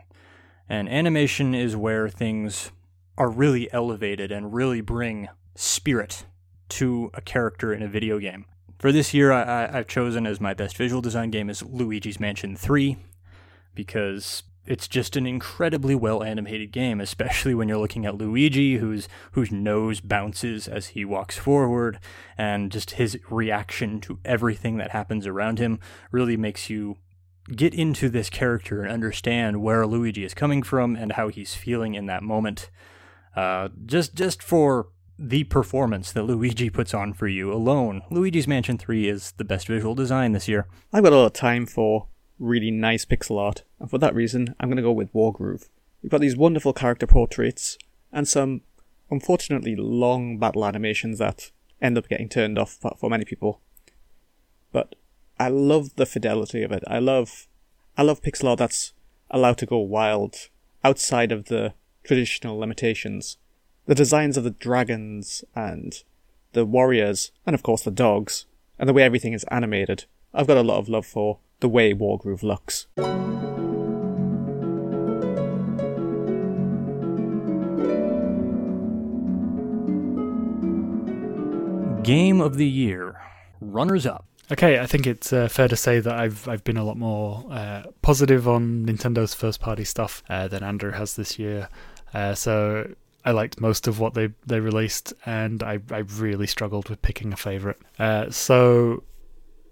and 0.68 0.90
animation 0.90 1.54
is 1.54 1.74
where 1.74 2.10
things 2.10 2.70
are 3.16 3.30
really 3.30 3.72
elevated 3.72 4.30
and 4.30 4.52
really 4.52 4.82
bring 4.82 5.28
spirit 5.54 6.26
to 6.68 7.10
a 7.14 7.22
character 7.22 7.72
in 7.72 7.82
a 7.82 7.88
video 7.88 8.18
game. 8.18 8.44
For 8.78 8.92
this 8.92 9.14
year, 9.14 9.32
I, 9.32 9.70
have 9.70 9.86
chosen 9.86 10.26
as 10.26 10.38
my 10.38 10.52
best 10.52 10.76
visual 10.76 11.00
design 11.00 11.30
game 11.30 11.48
is 11.48 11.62
Luigi's 11.62 12.20
Mansion 12.20 12.56
3 12.56 12.98
because 13.74 14.42
it's 14.70 14.86
just 14.86 15.16
an 15.16 15.26
incredibly 15.26 15.96
well 15.96 16.22
animated 16.22 16.70
game, 16.70 17.00
especially 17.00 17.54
when 17.56 17.68
you're 17.68 17.76
looking 17.76 18.06
at 18.06 18.14
Luigi, 18.14 18.76
whose 18.76 19.08
whose 19.32 19.50
nose 19.50 20.00
bounces 20.00 20.68
as 20.68 20.88
he 20.88 21.04
walks 21.04 21.36
forward, 21.36 21.98
and 22.38 22.70
just 22.70 22.92
his 22.92 23.18
reaction 23.28 24.00
to 24.02 24.20
everything 24.24 24.76
that 24.76 24.92
happens 24.92 25.26
around 25.26 25.58
him 25.58 25.80
really 26.12 26.36
makes 26.36 26.70
you 26.70 26.96
get 27.56 27.74
into 27.74 28.08
this 28.08 28.30
character 28.30 28.82
and 28.82 28.92
understand 28.92 29.60
where 29.60 29.84
Luigi 29.88 30.22
is 30.22 30.34
coming 30.34 30.62
from 30.62 30.94
and 30.94 31.14
how 31.14 31.26
he's 31.26 31.56
feeling 31.56 31.94
in 31.94 32.06
that 32.06 32.22
moment. 32.22 32.70
Uh, 33.34 33.70
just 33.86 34.14
just 34.14 34.40
for 34.40 34.90
the 35.18 35.42
performance 35.44 36.12
that 36.12 36.22
Luigi 36.22 36.70
puts 36.70 36.94
on 36.94 37.12
for 37.12 37.26
you 37.26 37.52
alone, 37.52 38.02
Luigi's 38.08 38.46
Mansion 38.46 38.78
3 38.78 39.08
is 39.08 39.32
the 39.32 39.44
best 39.44 39.66
visual 39.66 39.96
design 39.96 40.30
this 40.30 40.46
year. 40.46 40.68
I've 40.92 41.02
got 41.02 41.12
a 41.12 41.16
lot 41.16 41.26
of 41.26 41.32
time 41.32 41.66
for 41.66 42.06
really 42.38 42.70
nice 42.70 43.04
pixel 43.04 43.38
art, 43.38 43.64
and 43.80 43.90
for 43.90 43.98
that 43.98 44.14
reason, 44.14 44.54
I'm 44.60 44.68
going 44.68 44.76
to 44.76 44.82
go 44.82 44.92
with 44.92 45.12
Wargroove. 45.12 45.68
You've 46.02 46.12
got 46.12 46.20
these 46.20 46.36
wonderful 46.36 46.72
character 46.72 47.06
portraits, 47.06 47.78
and 48.12 48.28
some 48.28 48.60
unfortunately 49.10 49.74
long 49.76 50.38
battle 50.38 50.64
animations 50.64 51.18
that 51.18 51.50
end 51.80 51.98
up 51.98 52.08
getting 52.08 52.28
turned 52.28 52.58
off 52.58 52.78
for, 52.98 53.10
many 53.10 53.24
people. 53.24 53.60
But 54.72 54.94
I 55.38 55.48
love 55.48 55.96
the 55.96 56.06
fidelity 56.06 56.62
of 56.62 56.72
it. 56.72 56.84
I 56.86 56.98
love, 56.98 57.48
I 57.96 58.02
love 58.02 58.22
pixel 58.22 58.50
art 58.50 58.58
that's 58.58 58.92
allowed 59.30 59.58
to 59.58 59.66
go 59.66 59.78
wild 59.78 60.48
outside 60.84 61.32
of 61.32 61.46
the 61.46 61.74
traditional 62.04 62.58
limitations. 62.58 63.38
The 63.86 63.94
designs 63.94 64.36
of 64.36 64.44
the 64.44 64.50
dragons 64.50 65.44
and 65.54 66.02
the 66.52 66.64
warriors, 66.64 67.32
and 67.46 67.54
of 67.54 67.62
course 67.62 67.82
the 67.82 67.90
dogs, 67.90 68.46
and 68.78 68.88
the 68.88 68.92
way 68.92 69.02
everything 69.02 69.32
is 69.32 69.44
animated. 69.44 70.04
I've 70.32 70.46
got 70.46 70.56
a 70.56 70.62
lot 70.62 70.78
of 70.78 70.88
love 70.88 71.06
for 71.06 71.38
the 71.60 71.68
way 71.68 71.94
Wargroove 71.94 72.42
looks. 72.42 72.86
Game 82.02 82.40
of 82.40 82.56
the 82.56 82.66
Year. 82.66 83.20
Runners 83.60 84.06
up. 84.06 84.24
Okay, 84.50 84.78
I 84.78 84.86
think 84.86 85.06
it's 85.06 85.32
uh, 85.32 85.48
fair 85.48 85.68
to 85.68 85.76
say 85.76 86.00
that 86.00 86.14
I've 86.14 86.48
I've 86.48 86.64
been 86.64 86.76
a 86.76 86.84
lot 86.84 86.96
more 86.96 87.44
uh, 87.50 87.84
positive 88.02 88.48
on 88.48 88.86
Nintendo's 88.86 89.34
first 89.34 89.60
party 89.60 89.84
stuff 89.84 90.22
uh, 90.28 90.48
than 90.48 90.62
Andrew 90.62 90.92
has 90.92 91.14
this 91.14 91.38
year. 91.38 91.68
Uh, 92.12 92.34
so 92.34 92.94
I 93.24 93.32
liked 93.32 93.60
most 93.60 93.86
of 93.86 94.00
what 94.00 94.14
they 94.14 94.30
they 94.46 94.60
released, 94.60 95.12
and 95.26 95.62
I 95.62 95.78
I 95.90 95.98
really 95.98 96.46
struggled 96.46 96.88
with 96.88 97.02
picking 97.02 97.32
a 97.32 97.36
favorite. 97.36 97.78
Uh, 97.98 98.30
so 98.30 99.04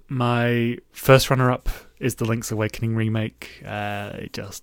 my 0.09 0.78
first 0.92 1.30
runner 1.30 1.50
up 1.50 1.68
is 1.98 2.16
the 2.16 2.24
Link's 2.24 2.52
Awakening 2.52 2.94
remake. 2.94 3.62
Uh, 3.64 4.10
it 4.14 4.32
just 4.32 4.62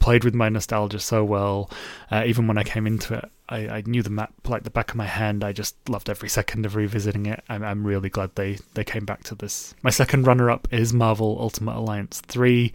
played 0.00 0.24
with 0.24 0.34
my 0.34 0.48
nostalgia 0.48 0.98
so 0.98 1.22
well. 1.22 1.70
Uh, 2.10 2.24
even 2.26 2.48
when 2.48 2.58
I 2.58 2.64
came 2.64 2.86
into 2.86 3.14
it, 3.14 3.30
I, 3.48 3.68
I, 3.68 3.82
knew 3.86 4.02
the 4.02 4.10
map 4.10 4.32
like 4.48 4.64
the 4.64 4.70
back 4.70 4.90
of 4.90 4.96
my 4.96 5.06
hand. 5.06 5.44
I 5.44 5.52
just 5.52 5.76
loved 5.88 6.10
every 6.10 6.28
second 6.28 6.66
of 6.66 6.74
revisiting 6.74 7.26
it. 7.26 7.44
I'm, 7.48 7.62
I'm 7.62 7.86
really 7.86 8.08
glad 8.08 8.34
they, 8.34 8.58
they 8.74 8.84
came 8.84 9.04
back 9.04 9.22
to 9.24 9.34
this. 9.34 9.74
My 9.82 9.90
second 9.90 10.26
runner 10.26 10.50
up 10.50 10.66
is 10.72 10.92
Marvel 10.92 11.36
Ultimate 11.38 11.76
Alliance 11.76 12.20
3, 12.22 12.72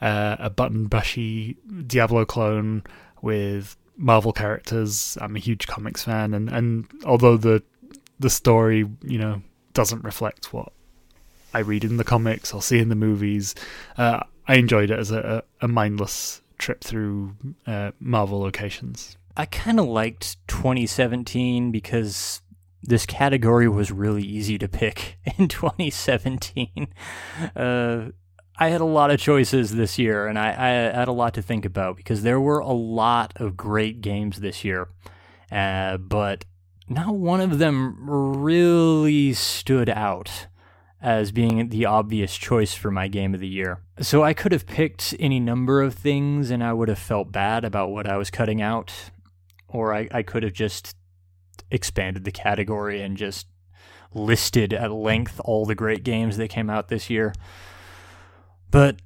uh, 0.00 0.36
a 0.38 0.48
button 0.48 0.88
bashy 0.88 1.56
Diablo 1.86 2.24
clone 2.24 2.84
with 3.20 3.76
Marvel 3.96 4.32
characters. 4.32 5.18
I'm 5.20 5.36
a 5.36 5.40
huge 5.40 5.66
comics 5.66 6.04
fan, 6.04 6.32
and, 6.32 6.48
and 6.48 6.86
although 7.04 7.36
the 7.36 7.62
the 8.20 8.30
story, 8.30 8.84
you 9.04 9.18
know, 9.18 9.42
doesn't 9.74 10.02
reflect 10.02 10.52
what 10.52 10.72
I 11.54 11.60
read 11.60 11.84
in 11.84 11.98
the 11.98 12.04
comics 12.04 12.52
or 12.52 12.62
see 12.62 12.78
in 12.78 12.88
the 12.88 12.96
movies. 12.96 13.54
Uh, 13.96 14.24
I 14.46 14.56
enjoyed 14.56 14.90
it 14.90 14.98
as 14.98 15.10
a, 15.10 15.44
a 15.60 15.68
mindless 15.68 16.40
trip 16.58 16.82
through 16.82 17.36
uh, 17.66 17.92
Marvel 18.00 18.40
locations. 18.40 19.16
I 19.36 19.46
kind 19.46 19.78
of 19.78 19.86
liked 19.86 20.36
2017 20.48 21.70
because 21.70 22.42
this 22.82 23.06
category 23.06 23.68
was 23.68 23.90
really 23.90 24.22
easy 24.22 24.58
to 24.58 24.68
pick 24.68 25.18
in 25.38 25.48
2017. 25.48 26.88
Uh, 27.54 28.06
I 28.60 28.68
had 28.70 28.80
a 28.80 28.86
lot 28.86 29.12
of 29.12 29.20
choices 29.20 29.74
this 29.74 29.98
year, 29.98 30.26
and 30.26 30.38
I, 30.38 30.48
I, 30.48 30.68
had 30.98 31.06
a 31.06 31.12
lot 31.12 31.34
to 31.34 31.42
think 31.42 31.64
about 31.64 31.96
because 31.96 32.22
there 32.22 32.40
were 32.40 32.58
a 32.58 32.72
lot 32.72 33.32
of 33.36 33.56
great 33.56 34.00
games 34.00 34.40
this 34.40 34.64
year, 34.64 34.88
uh, 35.52 35.96
but 35.98 36.44
not 36.88 37.14
one 37.14 37.40
of 37.40 37.58
them 37.58 37.96
really 38.08 39.32
stood 39.32 39.88
out 39.88 40.48
as 41.00 41.30
being 41.30 41.68
the 41.68 41.86
obvious 41.86 42.36
choice 42.36 42.74
for 42.74 42.90
my 42.90 43.06
game 43.06 43.34
of 43.34 43.40
the 43.40 43.48
year. 43.48 43.80
So 44.00 44.24
I 44.24 44.34
could 44.34 44.52
have 44.52 44.66
picked 44.66 45.14
any 45.20 45.38
number 45.38 45.80
of 45.80 45.94
things 45.94 46.50
and 46.50 46.62
I 46.62 46.72
would 46.72 46.88
have 46.88 46.98
felt 46.98 47.30
bad 47.30 47.64
about 47.64 47.90
what 47.90 48.08
I 48.08 48.16
was 48.16 48.30
cutting 48.30 48.60
out, 48.60 48.92
or 49.68 49.94
I, 49.94 50.08
I 50.10 50.22
could 50.22 50.42
have 50.42 50.52
just 50.52 50.96
expanded 51.70 52.24
the 52.24 52.32
category 52.32 53.00
and 53.00 53.16
just 53.16 53.46
listed 54.12 54.72
at 54.72 54.90
length 54.90 55.40
all 55.44 55.66
the 55.66 55.74
great 55.74 56.02
games 56.02 56.36
that 56.36 56.48
came 56.48 56.70
out 56.70 56.88
this 56.88 57.08
year. 57.10 57.32
But 58.70 59.00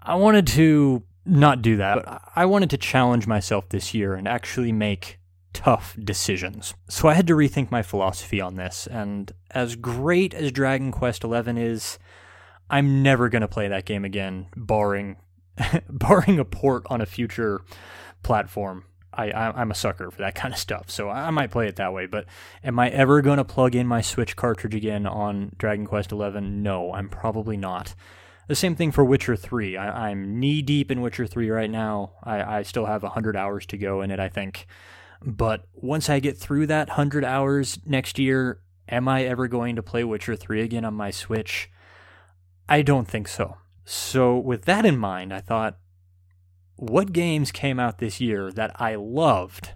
I 0.00 0.14
wanted 0.14 0.46
to 0.48 1.02
not 1.24 1.62
do 1.62 1.76
that. 1.76 2.22
I 2.34 2.46
wanted 2.46 2.70
to 2.70 2.76
challenge 2.76 3.26
myself 3.26 3.68
this 3.68 3.94
year 3.94 4.14
and 4.14 4.28
actually 4.28 4.72
make 4.72 5.18
tough 5.52 5.96
decisions. 6.02 6.74
So 6.88 7.08
I 7.08 7.14
had 7.14 7.26
to 7.26 7.34
rethink 7.34 7.70
my 7.70 7.82
philosophy 7.82 8.40
on 8.40 8.56
this, 8.56 8.86
and 8.86 9.32
as 9.50 9.76
great 9.76 10.34
as 10.34 10.52
Dragon 10.52 10.92
Quest 10.92 11.22
XI 11.22 11.60
is, 11.60 11.98
I'm 12.70 13.02
never 13.02 13.28
going 13.28 13.42
to 13.42 13.48
play 13.48 13.68
that 13.68 13.84
game 13.84 14.04
again, 14.04 14.46
barring 14.56 15.16
barring 15.88 16.38
a 16.38 16.44
port 16.44 16.84
on 16.88 17.00
a 17.00 17.06
future 17.06 17.60
platform. 18.22 18.84
I, 19.14 19.30
I 19.30 19.60
am 19.60 19.70
a 19.70 19.74
sucker 19.74 20.10
for 20.10 20.18
that 20.18 20.34
kind 20.34 20.54
of 20.54 20.60
stuff, 20.60 20.90
so 20.90 21.10
I 21.10 21.30
might 21.30 21.50
play 21.50 21.68
it 21.68 21.76
that 21.76 21.92
way. 21.92 22.06
But 22.06 22.26
am 22.64 22.78
I 22.78 22.88
ever 22.88 23.20
going 23.20 23.36
to 23.36 23.44
plug 23.44 23.74
in 23.74 23.86
my 23.86 24.00
Switch 24.00 24.36
cartridge 24.36 24.74
again 24.74 25.06
on 25.06 25.52
Dragon 25.58 25.86
Quest 25.86 26.10
XI? 26.10 26.40
No, 26.40 26.92
I'm 26.92 27.08
probably 27.08 27.56
not. 27.56 27.94
The 28.48 28.56
same 28.56 28.74
thing 28.74 28.90
for 28.90 29.04
Witcher 29.04 29.36
3. 29.36 29.76
I, 29.76 30.10
am 30.10 30.40
knee 30.40 30.62
deep 30.62 30.90
in 30.90 31.00
Witcher 31.00 31.26
3 31.26 31.48
right 31.50 31.70
now. 31.70 32.12
I, 32.24 32.58
I 32.58 32.62
still 32.62 32.86
have 32.86 33.02
100 33.02 33.36
hours 33.36 33.66
to 33.66 33.78
go 33.78 34.02
in 34.02 34.10
it, 34.10 34.18
I 34.18 34.28
think. 34.28 34.66
But 35.24 35.66
once 35.74 36.08
I 36.10 36.20
get 36.20 36.38
through 36.38 36.66
that 36.68 36.88
100 36.88 37.24
hours 37.24 37.78
next 37.84 38.18
year, 38.18 38.60
am 38.88 39.08
I 39.08 39.24
ever 39.24 39.48
going 39.48 39.76
to 39.76 39.82
play 39.82 40.04
Witcher 40.04 40.36
3 40.36 40.62
again 40.62 40.84
on 40.84 40.94
my 40.94 41.10
Switch? 41.10 41.70
I 42.68 42.82
don't 42.82 43.08
think 43.08 43.28
so. 43.28 43.56
So, 43.84 44.38
with 44.38 44.64
that 44.64 44.86
in 44.86 44.96
mind, 44.96 45.34
I 45.34 45.40
thought, 45.40 45.78
what 46.76 47.12
games 47.12 47.52
came 47.52 47.78
out 47.78 47.98
this 47.98 48.20
year 48.20 48.50
that 48.52 48.72
I 48.80 48.94
loved 48.94 49.72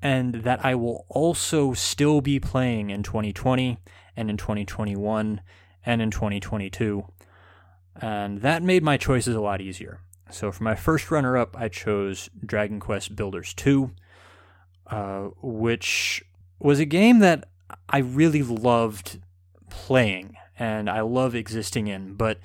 and 0.00 0.36
that 0.36 0.64
I 0.64 0.74
will 0.74 1.06
also 1.08 1.72
still 1.72 2.20
be 2.20 2.40
playing 2.40 2.90
in 2.90 3.02
2020 3.02 3.78
and 4.16 4.30
in 4.30 4.36
2021 4.36 5.40
and 5.84 6.02
in 6.02 6.10
2022? 6.10 7.06
And 8.00 8.40
that 8.40 8.62
made 8.62 8.82
my 8.82 8.96
choices 8.96 9.34
a 9.34 9.40
lot 9.40 9.60
easier. 9.60 10.00
So, 10.30 10.52
for 10.52 10.64
my 10.64 10.74
first 10.74 11.10
runner 11.10 11.36
up, 11.36 11.56
I 11.58 11.68
chose 11.68 12.30
Dragon 12.44 12.80
Quest 12.80 13.16
Builders 13.16 13.52
2. 13.54 13.90
Uh, 14.92 15.30
which 15.40 16.22
was 16.58 16.78
a 16.78 16.84
game 16.84 17.20
that 17.20 17.48
I 17.88 18.00
really 18.00 18.42
loved 18.42 19.20
playing 19.70 20.36
and 20.58 20.90
I 20.90 21.00
love 21.00 21.34
existing 21.34 21.86
in, 21.86 22.12
but 22.12 22.38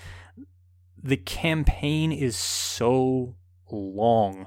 the 1.03 1.17
campaign 1.17 2.13
is 2.13 2.37
so 2.37 3.35
long. 3.69 4.45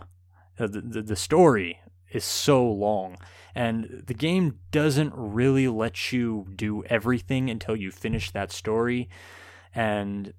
Uh, 0.58 0.66
the, 0.66 0.80
the, 0.80 1.02
the 1.02 1.16
story 1.16 1.80
is 2.10 2.24
so 2.24 2.66
long, 2.66 3.18
and 3.54 4.02
the 4.06 4.14
game 4.14 4.60
doesn't 4.70 5.12
really 5.14 5.68
let 5.68 6.10
you 6.10 6.46
do 6.56 6.82
everything 6.84 7.50
until 7.50 7.76
you 7.76 7.90
finish 7.90 8.30
that 8.30 8.50
story. 8.50 9.10
And 9.74 10.32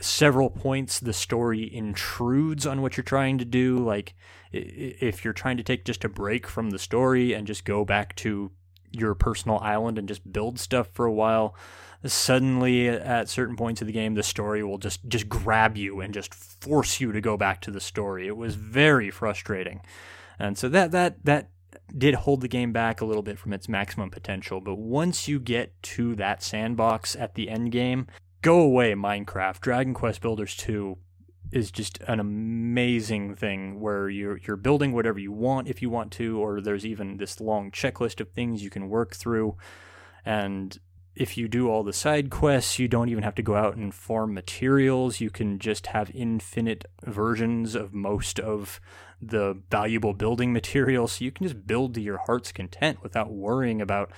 several 0.00 0.50
points 0.50 1.00
the 1.00 1.14
story 1.14 1.74
intrudes 1.74 2.66
on 2.66 2.82
what 2.82 2.98
you're 2.98 3.04
trying 3.04 3.38
to 3.38 3.46
do 3.46 3.78
like 3.78 4.14
if 4.52 5.24
you're 5.24 5.32
trying 5.32 5.56
to 5.56 5.62
take 5.62 5.84
just 5.84 6.04
a 6.04 6.08
break 6.08 6.46
from 6.46 6.70
the 6.70 6.78
story 6.78 7.32
and 7.32 7.46
just 7.46 7.64
go 7.64 7.84
back 7.84 8.14
to 8.16 8.50
your 8.92 9.14
personal 9.14 9.58
island 9.58 9.98
and 9.98 10.08
just 10.08 10.32
build 10.32 10.58
stuff 10.58 10.88
for 10.92 11.06
a 11.06 11.12
while 11.12 11.54
suddenly 12.04 12.88
at 12.88 13.28
certain 13.28 13.56
points 13.56 13.80
of 13.80 13.86
the 13.86 13.92
game 13.92 14.14
the 14.14 14.22
story 14.22 14.64
will 14.64 14.78
just 14.78 15.06
just 15.06 15.28
grab 15.28 15.76
you 15.76 16.00
and 16.00 16.14
just 16.14 16.34
force 16.34 16.98
you 16.98 17.12
to 17.12 17.20
go 17.20 17.36
back 17.36 17.60
to 17.60 17.70
the 17.70 17.80
story 17.80 18.26
it 18.26 18.36
was 18.36 18.54
very 18.54 19.10
frustrating 19.10 19.80
and 20.38 20.58
so 20.58 20.68
that 20.68 20.90
that 20.90 21.24
that 21.24 21.50
did 21.96 22.14
hold 22.14 22.40
the 22.40 22.48
game 22.48 22.72
back 22.72 23.00
a 23.00 23.04
little 23.04 23.22
bit 23.22 23.38
from 23.38 23.52
its 23.52 23.68
maximum 23.68 24.10
potential 24.10 24.60
but 24.60 24.76
once 24.76 25.28
you 25.28 25.38
get 25.38 25.80
to 25.82 26.16
that 26.16 26.42
sandbox 26.42 27.14
at 27.14 27.34
the 27.34 27.48
end 27.48 27.70
game 27.70 28.06
go 28.42 28.60
away 28.60 28.92
Minecraft. 28.94 29.60
Dragon 29.60 29.94
Quest 29.94 30.20
Builders 30.20 30.56
2 30.56 30.96
is 31.52 31.70
just 31.70 31.98
an 32.06 32.20
amazing 32.20 33.34
thing 33.34 33.80
where 33.80 34.08
you're 34.08 34.38
you're 34.38 34.56
building 34.56 34.92
whatever 34.92 35.18
you 35.18 35.32
want 35.32 35.68
if 35.68 35.82
you 35.82 35.90
want 35.90 36.12
to 36.12 36.38
or 36.38 36.60
there's 36.60 36.86
even 36.86 37.16
this 37.16 37.40
long 37.40 37.70
checklist 37.70 38.20
of 38.20 38.30
things 38.30 38.62
you 38.62 38.70
can 38.70 38.88
work 38.88 39.14
through. 39.14 39.56
And 40.24 40.78
if 41.16 41.36
you 41.36 41.48
do 41.48 41.68
all 41.68 41.82
the 41.82 41.92
side 41.92 42.30
quests 42.30 42.78
you 42.78 42.86
don't 42.86 43.08
even 43.08 43.24
have 43.24 43.34
to 43.34 43.42
go 43.42 43.56
out 43.56 43.76
and 43.76 43.94
farm 43.94 44.32
materials. 44.32 45.20
You 45.20 45.30
can 45.30 45.58
just 45.58 45.88
have 45.88 46.10
infinite 46.14 46.84
versions 47.04 47.74
of 47.74 47.92
most 47.92 48.38
of 48.38 48.80
the 49.20 49.60
valuable 49.70 50.14
building 50.14 50.52
materials. 50.52 51.12
So 51.12 51.24
you 51.24 51.32
can 51.32 51.46
just 51.46 51.66
build 51.66 51.94
to 51.94 52.00
your 52.00 52.18
heart's 52.26 52.52
content 52.52 53.02
without 53.02 53.32
worrying 53.32 53.82
about 53.82 54.10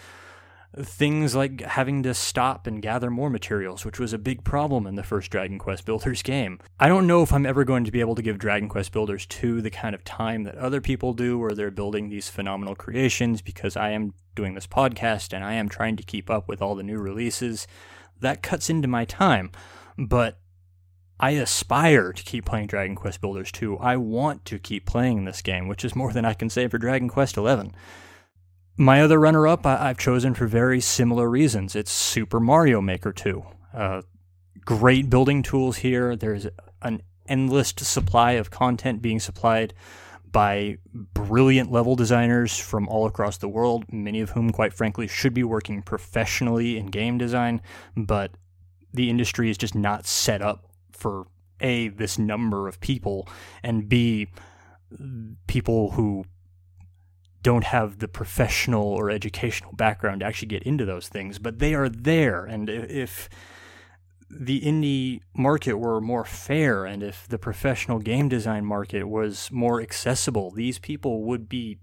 things 0.78 1.34
like 1.34 1.60
having 1.60 2.02
to 2.02 2.14
stop 2.14 2.66
and 2.66 2.80
gather 2.80 3.10
more 3.10 3.28
materials, 3.28 3.84
which 3.84 3.98
was 3.98 4.12
a 4.12 4.18
big 4.18 4.42
problem 4.42 4.86
in 4.86 4.94
the 4.94 5.02
first 5.02 5.30
Dragon 5.30 5.58
Quest 5.58 5.84
Builders 5.84 6.22
game. 6.22 6.60
I 6.80 6.88
don't 6.88 7.06
know 7.06 7.22
if 7.22 7.32
I'm 7.32 7.46
ever 7.46 7.64
going 7.64 7.84
to 7.84 7.92
be 7.92 8.00
able 8.00 8.14
to 8.14 8.22
give 8.22 8.38
Dragon 8.38 8.68
Quest 8.68 8.92
Builders 8.92 9.26
2 9.26 9.60
the 9.60 9.70
kind 9.70 9.94
of 9.94 10.04
time 10.04 10.44
that 10.44 10.56
other 10.56 10.80
people 10.80 11.12
do 11.12 11.38
where 11.38 11.52
they're 11.52 11.70
building 11.70 12.08
these 12.08 12.30
phenomenal 12.30 12.74
creations 12.74 13.42
because 13.42 13.76
I 13.76 13.90
am 13.90 14.14
doing 14.34 14.54
this 14.54 14.66
podcast 14.66 15.32
and 15.32 15.44
I 15.44 15.54
am 15.54 15.68
trying 15.68 15.96
to 15.96 16.02
keep 16.02 16.30
up 16.30 16.48
with 16.48 16.62
all 16.62 16.74
the 16.74 16.82
new 16.82 16.98
releases. 16.98 17.66
That 18.20 18.42
cuts 18.42 18.70
into 18.70 18.88
my 18.88 19.04
time. 19.04 19.50
But 19.98 20.38
I 21.20 21.32
aspire 21.32 22.12
to 22.12 22.22
keep 22.24 22.46
playing 22.46 22.68
Dragon 22.68 22.96
Quest 22.96 23.20
Builders 23.20 23.52
2. 23.52 23.78
I 23.78 23.96
want 23.96 24.44
to 24.46 24.58
keep 24.58 24.86
playing 24.86 25.24
this 25.24 25.42
game, 25.42 25.68
which 25.68 25.84
is 25.84 25.94
more 25.94 26.12
than 26.12 26.24
I 26.24 26.34
can 26.34 26.48
say 26.48 26.66
for 26.66 26.78
Dragon 26.78 27.08
Quest 27.08 27.36
11. 27.36 27.74
My 28.76 29.02
other 29.02 29.18
runner 29.18 29.46
up 29.46 29.66
I- 29.66 29.88
have 29.88 29.98
chosen 29.98 30.34
for 30.34 30.46
very 30.46 30.80
similar 30.80 31.28
reasons. 31.28 31.76
It's 31.76 31.90
Super 31.92 32.40
Mario 32.40 32.80
Maker 32.80 33.12
2. 33.12 33.44
Uh, 33.74 34.02
great 34.64 35.10
building 35.10 35.42
tools 35.42 35.78
here. 35.78 36.16
There's 36.16 36.46
an 36.80 37.02
endless 37.26 37.74
supply 37.76 38.32
of 38.32 38.50
content 38.50 39.02
being 39.02 39.20
supplied 39.20 39.74
by 40.30 40.78
brilliant 40.94 41.70
level 41.70 41.94
designers 41.94 42.58
from 42.58 42.88
all 42.88 43.06
across 43.06 43.36
the 43.36 43.48
world, 43.48 43.84
many 43.92 44.20
of 44.20 44.30
whom, 44.30 44.50
quite 44.50 44.72
frankly, 44.72 45.06
should 45.06 45.34
be 45.34 45.44
working 45.44 45.82
professionally 45.82 46.78
in 46.78 46.86
game 46.86 47.18
design, 47.18 47.60
but 47.94 48.32
the 48.94 49.10
industry 49.10 49.50
is 49.50 49.58
just 49.58 49.74
not 49.74 50.06
set 50.06 50.40
up 50.40 50.64
for 50.90 51.26
A, 51.60 51.88
this 51.88 52.18
number 52.18 52.66
of 52.66 52.80
people, 52.80 53.28
and 53.62 53.90
B, 53.90 54.28
people 55.46 55.90
who 55.92 56.24
don't 57.42 57.64
have 57.64 57.98
the 57.98 58.08
professional 58.08 58.84
or 58.84 59.10
educational 59.10 59.72
background 59.72 60.20
to 60.20 60.26
actually 60.26 60.48
get 60.48 60.62
into 60.62 60.84
those 60.84 61.08
things, 61.08 61.38
but 61.38 61.58
they 61.58 61.74
are 61.74 61.88
there. 61.88 62.44
And 62.44 62.70
if 62.70 63.28
the 64.30 64.60
indie 64.62 65.20
market 65.34 65.74
were 65.74 66.00
more 66.00 66.24
fair 66.24 66.86
and 66.86 67.02
if 67.02 67.28
the 67.28 67.38
professional 67.38 67.98
game 67.98 68.28
design 68.28 68.64
market 68.64 69.04
was 69.04 69.50
more 69.50 69.80
accessible, 69.80 70.50
these 70.50 70.78
people 70.78 71.24
would 71.24 71.48
be 71.48 71.78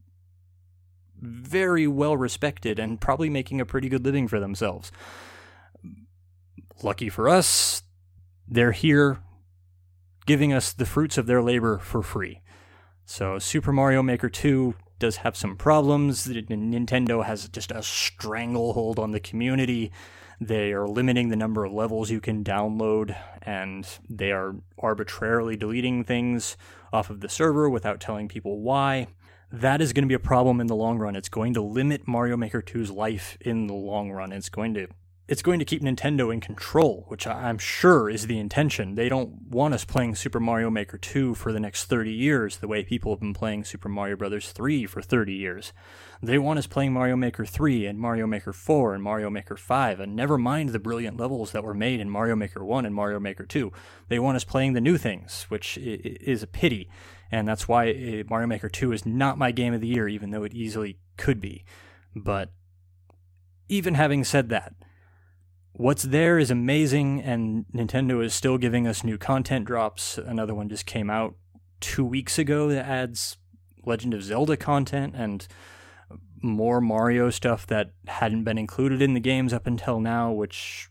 very 1.21 1.85
well 1.85 2.15
respected 2.15 2.79
and 2.79 3.01
probably 3.01 3.29
making 3.29 3.59
a 3.59 3.65
pretty 3.65 3.89
good 3.89 4.05
living 4.05 4.27
for 4.27 4.39
themselves. 4.39 4.91
Lucky 6.81 7.09
for 7.09 7.27
us, 7.27 7.83
they're 8.47 8.71
here 8.71 9.19
giving 10.25 10.53
us 10.53 10.71
the 10.71 10.85
fruits 10.85 11.17
of 11.17 11.25
their 11.25 11.41
labor 11.41 11.77
for 11.77 12.01
free. 12.01 12.41
So, 13.05 13.39
Super 13.39 13.73
Mario 13.73 14.01
Maker 14.01 14.29
2 14.29 14.75
does 14.99 15.17
have 15.17 15.35
some 15.35 15.55
problems. 15.55 16.27
Nintendo 16.27 17.25
has 17.25 17.47
just 17.49 17.71
a 17.71 17.81
stranglehold 17.81 18.99
on 18.99 19.11
the 19.11 19.19
community. 19.19 19.91
They 20.41 20.71
are 20.71 20.87
limiting 20.87 21.29
the 21.29 21.35
number 21.35 21.65
of 21.65 21.73
levels 21.73 22.11
you 22.11 22.21
can 22.21 22.43
download, 22.43 23.15
and 23.41 23.87
they 24.09 24.31
are 24.31 24.55
arbitrarily 24.77 25.57
deleting 25.57 26.03
things 26.03 26.55
off 26.93 27.09
of 27.09 27.19
the 27.19 27.29
server 27.29 27.69
without 27.69 27.99
telling 27.99 28.27
people 28.27 28.59
why. 28.61 29.07
That 29.51 29.81
is 29.81 29.93
going 29.93 30.03
to 30.03 30.07
be 30.07 30.13
a 30.13 30.19
problem 30.19 30.61
in 30.61 30.67
the 30.67 30.75
long 30.75 30.99
run. 30.99 31.15
It's 31.15 31.27
going 31.27 31.55
to 31.55 31.61
limit 31.61 32.07
Mario 32.07 32.37
Maker 32.37 32.61
2's 32.61 32.91
life 32.91 33.37
in 33.41 33.67
the 33.67 33.73
long 33.73 34.11
run. 34.11 34.31
It's 34.31 34.49
going 34.49 34.75
to 34.75 34.87
it's 35.29 35.43
going 35.43 35.59
to 35.59 35.65
keep 35.65 35.83
Nintendo 35.83 36.33
in 36.33 36.41
control, 36.41 37.05
which 37.07 37.27
I'm 37.27 37.59
sure 37.59 38.09
is 38.09 38.25
the 38.25 38.39
intention. 38.39 38.95
They 38.95 39.09
don't 39.09 39.43
want 39.47 39.75
us 39.75 39.85
playing 39.85 40.15
Super 40.15 40.39
Mario 40.39 40.71
Maker 40.71 40.97
2 40.97 41.35
for 41.35 41.53
the 41.53 41.59
next 41.59 41.85
30 41.85 42.11
years, 42.11 42.57
the 42.57 42.67
way 42.67 42.83
people 42.83 43.11
have 43.11 43.19
been 43.19 43.35
playing 43.35 43.63
Super 43.63 43.89
Mario 43.89 44.15
Bros. 44.15 44.51
3 44.51 44.87
for 44.87 45.03
30 45.03 45.35
years. 45.35 45.71
They 46.23 46.39
want 46.39 46.57
us 46.57 46.65
playing 46.65 46.93
Mario 46.93 47.15
Maker 47.15 47.45
3 47.45 47.85
and 47.85 47.99
Mario 47.99 48.25
Maker 48.25 48.51
4 48.51 48.95
and 48.95 49.03
Mario 49.03 49.29
Maker 49.29 49.55
5, 49.55 49.99
and 49.99 50.15
never 50.15 50.39
mind 50.39 50.69
the 50.69 50.79
brilliant 50.79 51.17
levels 51.17 51.51
that 51.51 51.63
were 51.63 51.75
made 51.75 51.99
in 51.99 52.09
Mario 52.09 52.35
Maker 52.35 52.65
1 52.65 52.83
and 52.87 52.95
Mario 52.95 53.19
Maker 53.19 53.45
2. 53.45 53.71
They 54.07 54.17
want 54.17 54.35
us 54.35 54.43
playing 54.43 54.73
the 54.73 54.81
new 54.81 54.97
things, 54.97 55.45
which 55.49 55.77
is 55.77 56.41
a 56.41 56.47
pity, 56.47 56.89
and 57.31 57.47
that's 57.47 57.67
why 57.67 57.89
eh, 57.89 58.23
Mario 58.27 58.47
Maker 58.47 58.67
2 58.67 58.93
is 58.93 59.05
not 59.05 59.37
my 59.37 59.51
game 59.51 59.75
of 59.75 59.81
the 59.81 59.87
year, 59.87 60.07
even 60.07 60.31
though 60.31 60.43
it 60.43 60.55
easily 60.55 60.97
could 61.17 61.39
be. 61.39 61.65
But 62.15 62.49
even 63.67 63.93
having 63.93 64.23
said 64.23 64.49
that, 64.49 64.73
what's 65.73 66.03
there 66.03 66.39
is 66.39 66.51
amazing, 66.51 67.21
and 67.21 67.65
Nintendo 67.73 68.23
is 68.23 68.33
still 68.33 68.57
giving 68.57 68.87
us 68.87 69.03
new 69.03 69.17
content 69.17 69.65
drops. 69.65 70.17
Another 70.17 70.53
one 70.53 70.69
just 70.69 70.85
came 70.85 71.09
out 71.09 71.35
two 71.79 72.05
weeks 72.05 72.37
ago 72.37 72.69
that 72.69 72.85
adds 72.85 73.37
Legend 73.85 74.13
of 74.13 74.23
Zelda 74.23 74.57
content 74.57 75.15
and 75.15 75.47
more 76.41 76.81
Mario 76.81 77.29
stuff 77.29 77.67
that 77.67 77.91
hadn't 78.07 78.43
been 78.43 78.57
included 78.57 79.01
in 79.01 79.13
the 79.13 79.19
games 79.19 79.53
up 79.53 79.67
until 79.67 79.99
now, 79.99 80.31
which 80.31 80.89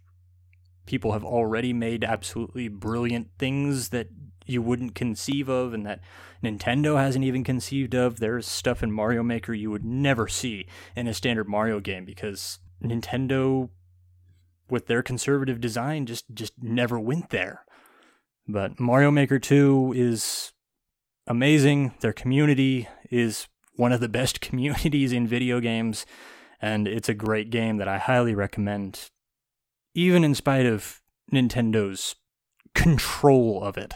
people 0.86 1.12
have 1.12 1.24
already 1.24 1.72
made 1.72 2.04
absolutely 2.04 2.68
brilliant 2.68 3.28
things 3.38 3.90
that 3.90 4.08
you 4.46 4.62
wouldn't 4.62 4.94
conceive 4.94 5.48
of 5.48 5.74
and 5.74 5.84
that 5.84 6.00
Nintendo 6.42 6.98
hasn't 6.98 7.24
even 7.24 7.44
conceived 7.44 7.94
of. 7.94 8.18
There's 8.18 8.46
stuff 8.46 8.82
in 8.82 8.90
Mario 8.90 9.22
Maker 9.22 9.52
you 9.52 9.70
would 9.70 9.84
never 9.84 10.26
see 10.26 10.66
in 10.96 11.06
a 11.06 11.14
standard 11.14 11.48
Mario 11.48 11.80
game 11.80 12.04
because 12.04 12.58
Nintendo 12.82 13.68
with 14.70 14.86
their 14.86 15.02
conservative 15.02 15.60
design 15.60 16.06
just 16.06 16.24
just 16.32 16.52
never 16.60 16.98
went 16.98 17.30
there. 17.30 17.64
But 18.46 18.80
Mario 18.80 19.10
Maker 19.10 19.38
2 19.38 19.92
is 19.94 20.52
amazing. 21.26 21.94
Their 22.00 22.12
community 22.12 22.88
is 23.10 23.48
one 23.76 23.92
of 23.92 24.00
the 24.00 24.08
best 24.08 24.40
communities 24.42 25.12
in 25.12 25.26
video 25.26 25.60
games 25.60 26.06
and 26.60 26.88
it's 26.88 27.08
a 27.08 27.14
great 27.14 27.50
game 27.50 27.76
that 27.76 27.88
I 27.88 27.98
highly 27.98 28.34
recommend 28.34 29.10
even 29.94 30.24
in 30.24 30.34
spite 30.34 30.66
of 30.66 31.00
Nintendo's 31.32 32.16
control 32.74 33.62
of 33.62 33.76
it. 33.76 33.94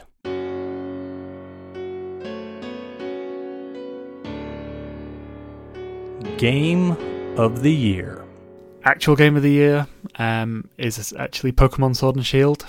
Game 6.39 6.93
of 7.37 7.63
the 7.63 7.73
Year 7.73 8.23
actual 8.85 9.17
game 9.17 9.37
of 9.37 9.43
the 9.43 9.51
year 9.51 9.87
um, 10.17 10.69
is 10.79 11.13
actually 11.19 11.53
Pokemon 11.53 11.97
Sword 11.97 12.17
and 12.17 12.27
Shield. 12.27 12.67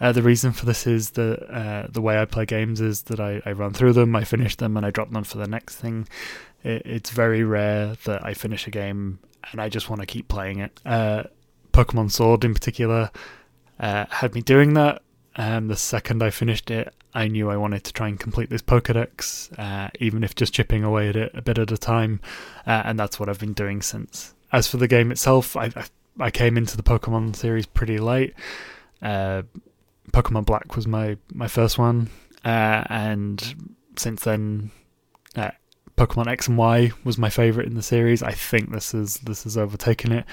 Uh, 0.00 0.12
the 0.12 0.22
reason 0.22 0.52
for 0.52 0.66
this 0.66 0.86
is 0.86 1.10
that 1.10 1.42
uh, 1.50 1.86
the 1.90 2.00
way 2.00 2.20
I 2.20 2.24
play 2.24 2.44
games 2.44 2.80
is 2.80 3.02
that 3.02 3.20
I, 3.20 3.40
I 3.46 3.52
run 3.52 3.72
through 3.72 3.94
them, 3.94 4.14
I 4.14 4.24
finish 4.24 4.56
them, 4.56 4.76
and 4.76 4.84
I 4.84 4.90
drop 4.90 5.10
them 5.10 5.24
for 5.24 5.38
the 5.38 5.46
next 5.46 5.76
thing. 5.76 6.08
It, 6.62 6.82
it's 6.84 7.10
very 7.10 7.44
rare 7.44 7.94
that 8.04 8.24
I 8.24 8.34
finish 8.34 8.66
a 8.66 8.70
game 8.70 9.18
and 9.52 9.60
I 9.60 9.68
just 9.68 9.88
want 9.88 10.00
to 10.00 10.06
keep 10.06 10.28
playing 10.28 10.58
it. 10.58 10.80
Uh, 10.84 11.24
Pokemon 11.72 12.10
Sword, 12.10 12.44
in 12.44 12.54
particular, 12.54 13.10
uh, 13.78 14.06
had 14.08 14.34
me 14.34 14.40
doing 14.40 14.74
that. 14.74 15.02
Um, 15.36 15.68
the 15.68 15.76
second 15.76 16.22
I 16.22 16.30
finished 16.30 16.70
it, 16.70 16.94
I 17.12 17.28
knew 17.28 17.50
I 17.50 17.56
wanted 17.56 17.84
to 17.84 17.92
try 17.92 18.08
and 18.08 18.18
complete 18.18 18.50
this 18.50 18.62
Pokedex, 18.62 19.56
uh, 19.58 19.90
even 19.98 20.22
if 20.22 20.34
just 20.34 20.52
chipping 20.52 20.84
away 20.84 21.08
at 21.08 21.16
it 21.16 21.32
a 21.34 21.42
bit 21.42 21.58
at 21.58 21.72
a 21.72 21.78
time, 21.78 22.20
uh, 22.66 22.82
and 22.84 22.98
that's 22.98 23.18
what 23.18 23.28
I've 23.28 23.40
been 23.40 23.52
doing 23.52 23.82
since. 23.82 24.34
As 24.52 24.68
for 24.68 24.76
the 24.76 24.86
game 24.86 25.10
itself, 25.10 25.56
I 25.56 25.72
I, 25.74 25.84
came 26.32 26.56
into 26.56 26.76
the 26.76 26.82
Pokemon 26.82 27.36
series 27.36 27.66
pretty 27.66 27.98
late. 27.98 28.34
Uh, 29.02 29.42
Pokemon 30.12 30.46
Black 30.46 30.76
was 30.76 30.86
my 30.86 31.16
my 31.32 31.48
first 31.48 31.78
one, 31.78 32.10
uh, 32.44 32.84
and 32.88 33.54
since 33.96 34.22
then, 34.22 34.70
uh, 35.36 35.50
Pokemon 35.96 36.28
X 36.28 36.48
and 36.48 36.58
Y 36.58 36.92
was 37.04 37.18
my 37.18 37.30
favorite 37.30 37.66
in 37.66 37.74
the 37.74 37.82
series. 37.82 38.22
I 38.22 38.32
think 38.32 38.70
this 38.70 38.94
is 38.94 39.16
this 39.18 39.44
has 39.44 39.56
overtaken 39.56 40.12
it. 40.12 40.26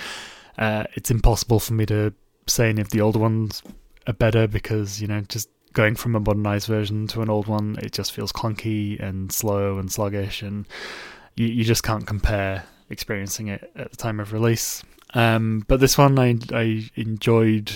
Uh, 0.58 0.84
it's 0.94 1.12
impossible 1.12 1.60
for 1.60 1.74
me 1.74 1.86
to 1.88 2.14
say 2.48 2.70
any 2.70 2.82
of 2.82 2.90
the 2.90 3.02
older 3.02 3.20
ones 3.20 3.64
are 4.08 4.14
better 4.14 4.48
because 4.48 5.02
you 5.02 5.08
know 5.08 5.22
just 5.22 5.50
going 5.74 5.96
from 5.96 6.16
a 6.16 6.20
modernized 6.20 6.68
version 6.68 7.08
to 7.08 7.22
an 7.22 7.30
old 7.30 7.48
one, 7.48 7.78
it 7.82 7.94
just 7.94 8.12
feels 8.12 8.32
clunky 8.32 9.00
and 9.02 9.32
slow 9.32 9.78
and 9.78 9.92
sluggish, 9.92 10.42
and 10.42 10.68
you, 11.36 11.48
you 11.48 11.64
just 11.64 11.84
can't 11.84 12.06
compare 12.06 12.66
experiencing 12.90 13.48
it 13.48 13.72
at 13.76 13.92
the 13.92 13.98
time 13.98 14.20
of 14.20 14.34
release. 14.34 14.84
Um, 15.14 15.66
but 15.68 15.80
this 15.80 15.98
one, 15.98 16.18
I 16.20 16.38
I 16.54 16.90
enjoyed 16.96 17.72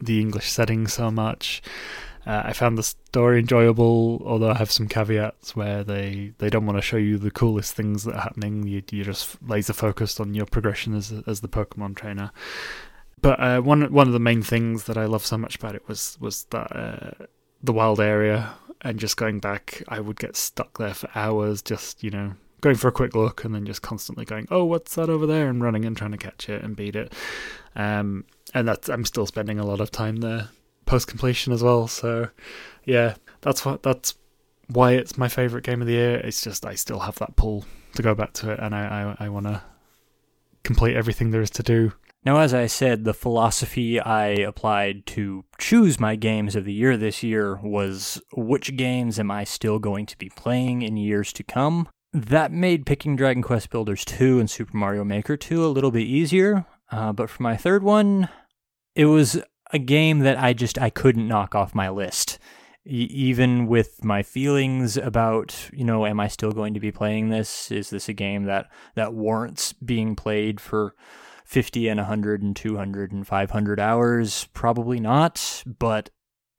the 0.00 0.20
English 0.20 0.50
setting 0.50 0.86
so 0.86 1.10
much. 1.10 1.62
Uh, 2.26 2.42
I 2.46 2.52
found 2.54 2.78
the 2.78 2.82
story 2.82 3.40
enjoyable, 3.40 4.22
although 4.24 4.50
I 4.50 4.56
have 4.56 4.70
some 4.70 4.88
caveats 4.88 5.54
where 5.54 5.84
they, 5.84 6.32
they 6.38 6.48
don't 6.48 6.64
want 6.64 6.78
to 6.78 6.82
show 6.82 6.96
you 6.96 7.18
the 7.18 7.30
coolest 7.30 7.74
things 7.74 8.04
that 8.04 8.14
are 8.14 8.20
happening. 8.22 8.66
You, 8.66 8.82
you're 8.90 9.04
just 9.04 9.36
laser 9.46 9.74
focused 9.74 10.20
on 10.20 10.32
your 10.32 10.46
progression 10.46 10.94
as 10.94 11.12
as 11.26 11.40
the 11.40 11.48
Pokemon 11.48 11.96
trainer. 11.96 12.30
But 13.20 13.40
uh, 13.40 13.60
one 13.60 13.92
one 13.92 14.06
of 14.06 14.12
the 14.14 14.20
main 14.20 14.42
things 14.42 14.84
that 14.84 14.96
I 14.96 15.04
love 15.04 15.24
so 15.26 15.36
much 15.36 15.56
about 15.56 15.74
it 15.74 15.86
was 15.86 16.16
was 16.18 16.44
that 16.44 16.74
uh, 16.74 17.26
the 17.62 17.72
wild 17.72 18.00
area 18.00 18.54
and 18.80 18.98
just 18.98 19.16
going 19.16 19.38
back, 19.38 19.82
I 19.88 20.00
would 20.00 20.18
get 20.18 20.36
stuck 20.36 20.76
there 20.78 20.92
for 20.94 21.08
hours, 21.14 21.62
just 21.62 22.02
you 22.02 22.10
know 22.10 22.34
going 22.64 22.76
for 22.76 22.88
a 22.88 22.92
quick 22.92 23.14
look 23.14 23.44
and 23.44 23.54
then 23.54 23.66
just 23.66 23.82
constantly 23.82 24.24
going, 24.24 24.48
oh, 24.50 24.64
what's 24.64 24.94
that 24.94 25.10
over 25.10 25.26
there, 25.26 25.48
and 25.48 25.62
running 25.62 25.84
and 25.84 25.96
trying 25.96 26.12
to 26.12 26.16
catch 26.16 26.48
it 26.48 26.64
and 26.64 26.74
beat 26.74 26.96
it. 26.96 27.12
Um, 27.76 28.24
and 28.54 28.66
that's 28.66 28.88
I'm 28.88 29.04
still 29.04 29.26
spending 29.26 29.58
a 29.58 29.66
lot 29.66 29.80
of 29.80 29.90
time 29.90 30.16
there 30.16 30.48
post 30.86 31.08
completion 31.08 31.52
as 31.52 31.62
well. 31.62 31.86
So 31.86 32.28
yeah, 32.84 33.14
that's 33.42 33.64
what 33.64 33.82
that's 33.82 34.14
why 34.68 34.92
it's 34.92 35.18
my 35.18 35.28
favorite 35.28 35.64
game 35.64 35.82
of 35.82 35.86
the 35.86 35.94
year. 35.94 36.16
It's 36.16 36.42
just 36.42 36.64
I 36.64 36.74
still 36.74 37.00
have 37.00 37.16
that 37.16 37.36
pull 37.36 37.66
to 37.96 38.02
go 38.02 38.14
back 38.14 38.32
to 38.34 38.50
it, 38.50 38.58
and 38.60 38.74
I 38.74 39.16
I, 39.18 39.26
I 39.26 39.28
want 39.28 39.46
to 39.46 39.62
complete 40.62 40.96
everything 40.96 41.30
there 41.30 41.42
is 41.42 41.50
to 41.50 41.62
do. 41.62 41.92
Now, 42.24 42.38
as 42.38 42.54
I 42.54 42.66
said, 42.66 43.04
the 43.04 43.12
philosophy 43.12 44.00
I 44.00 44.28
applied 44.28 45.04
to 45.08 45.44
choose 45.58 46.00
my 46.00 46.16
games 46.16 46.56
of 46.56 46.64
the 46.64 46.72
year 46.72 46.96
this 46.96 47.22
year 47.22 47.56
was 47.56 48.22
which 48.32 48.76
games 48.76 49.18
am 49.18 49.30
I 49.30 49.44
still 49.44 49.78
going 49.78 50.06
to 50.06 50.16
be 50.16 50.30
playing 50.30 50.80
in 50.80 50.96
years 50.96 51.34
to 51.34 51.42
come? 51.42 51.86
That 52.14 52.52
made 52.52 52.86
picking 52.86 53.16
Dragon 53.16 53.42
Quest 53.42 53.70
Builders 53.70 54.04
2 54.04 54.38
and 54.38 54.48
Super 54.48 54.76
Mario 54.76 55.02
Maker 55.02 55.36
2 55.36 55.64
a 55.64 55.66
little 55.66 55.90
bit 55.90 56.06
easier. 56.06 56.64
Uh, 56.88 57.12
but 57.12 57.28
for 57.28 57.42
my 57.42 57.56
third 57.56 57.82
one, 57.82 58.28
it 58.94 59.06
was 59.06 59.42
a 59.72 59.80
game 59.80 60.20
that 60.20 60.38
I 60.38 60.52
just 60.52 60.78
I 60.78 60.90
couldn't 60.90 61.26
knock 61.26 61.56
off 61.56 61.74
my 61.74 61.88
list. 61.88 62.38
E- 62.86 63.08
even 63.10 63.66
with 63.66 64.04
my 64.04 64.22
feelings 64.22 64.96
about, 64.96 65.68
you 65.72 65.84
know, 65.84 66.06
am 66.06 66.20
I 66.20 66.28
still 66.28 66.52
going 66.52 66.72
to 66.74 66.80
be 66.80 66.92
playing 66.92 67.30
this? 67.30 67.72
Is 67.72 67.90
this 67.90 68.08
a 68.08 68.12
game 68.12 68.44
that 68.44 68.70
that 68.94 69.12
warrants 69.12 69.72
being 69.72 70.14
played 70.14 70.60
for 70.60 70.94
50 71.44 71.88
and 71.88 71.98
100 71.98 72.42
and 72.42 72.54
200 72.54 73.10
and 73.10 73.26
500 73.26 73.80
hours? 73.80 74.46
Probably 74.54 75.00
not, 75.00 75.64
but 75.66 76.10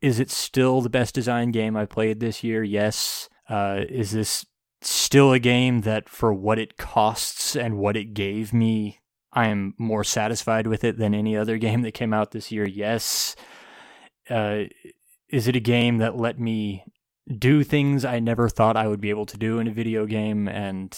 is 0.02 0.20
it 0.20 0.32
still 0.32 0.82
the 0.82 0.90
best 0.90 1.16
design 1.16 1.52
game 1.52 1.78
I've 1.78 1.88
played 1.88 2.20
this 2.20 2.44
year? 2.44 2.62
Yes. 2.62 3.30
Uh, 3.48 3.86
is 3.88 4.12
this 4.12 4.46
still 4.90 5.32
a 5.32 5.40
game 5.40 5.82
that 5.82 6.10
for 6.10 6.34
what 6.34 6.60
it 6.60 6.78
costs 6.78 7.56
and 7.56 7.78
what 7.78 7.98
it 7.98 8.14
gave 8.14 8.54
me, 8.54 9.00
I 9.34 9.48
am 9.48 9.74
more 9.78 10.04
satisfied 10.04 10.68
with 10.68 10.84
it 10.84 10.98
than 10.98 11.14
any 11.14 11.36
other 11.36 11.58
game 11.60 11.82
that 11.82 11.94
came 11.94 12.14
out 12.14 12.32
this 12.32 12.52
year. 12.52 12.68
Yes. 12.68 13.36
Uh, 14.30 14.64
is 15.30 15.48
it 15.48 15.56
a 15.56 15.60
game 15.62 15.98
that 15.98 16.18
let 16.18 16.40
me 16.40 16.84
do 17.38 17.64
things 17.64 18.06
I 18.06 18.20
never 18.20 18.50
thought 18.50 18.78
I 18.78 18.88
would 18.88 19.02
be 19.02 19.10
able 19.10 19.26
to 19.28 19.38
do 19.38 19.60
in 19.60 19.68
a 19.68 19.74
video 19.74 20.06
game 20.06 20.48
and 20.48 20.98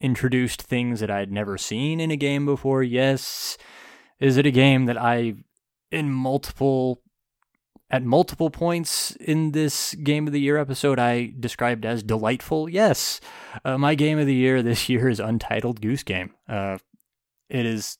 introduced 0.00 0.62
things 0.62 1.00
that 1.00 1.10
I'd 1.10 1.30
never 1.30 1.56
seen 1.56 2.00
in 2.00 2.10
a 2.10 2.16
game 2.16 2.46
before? 2.46 2.82
Yes. 2.82 3.56
Is 4.18 4.36
it 4.36 4.46
a 4.46 4.50
game 4.50 4.86
that 4.86 5.00
I, 5.00 5.34
in 5.90 6.10
multiple 6.10 7.02
at 7.90 8.04
multiple 8.04 8.50
points 8.50 9.12
in 9.16 9.52
this 9.52 9.94
Game 9.94 10.26
of 10.26 10.32
the 10.32 10.40
Year 10.40 10.56
episode, 10.56 10.98
I 10.98 11.32
described 11.38 11.84
as 11.84 12.02
delightful. 12.02 12.68
Yes, 12.68 13.20
uh, 13.64 13.78
my 13.78 13.94
Game 13.94 14.18
of 14.18 14.26
the 14.26 14.34
Year 14.34 14.62
this 14.62 14.88
year 14.88 15.08
is 15.08 15.18
Untitled 15.18 15.80
Goose 15.80 16.04
Game. 16.04 16.32
Uh, 16.48 16.78
it 17.48 17.66
is 17.66 17.98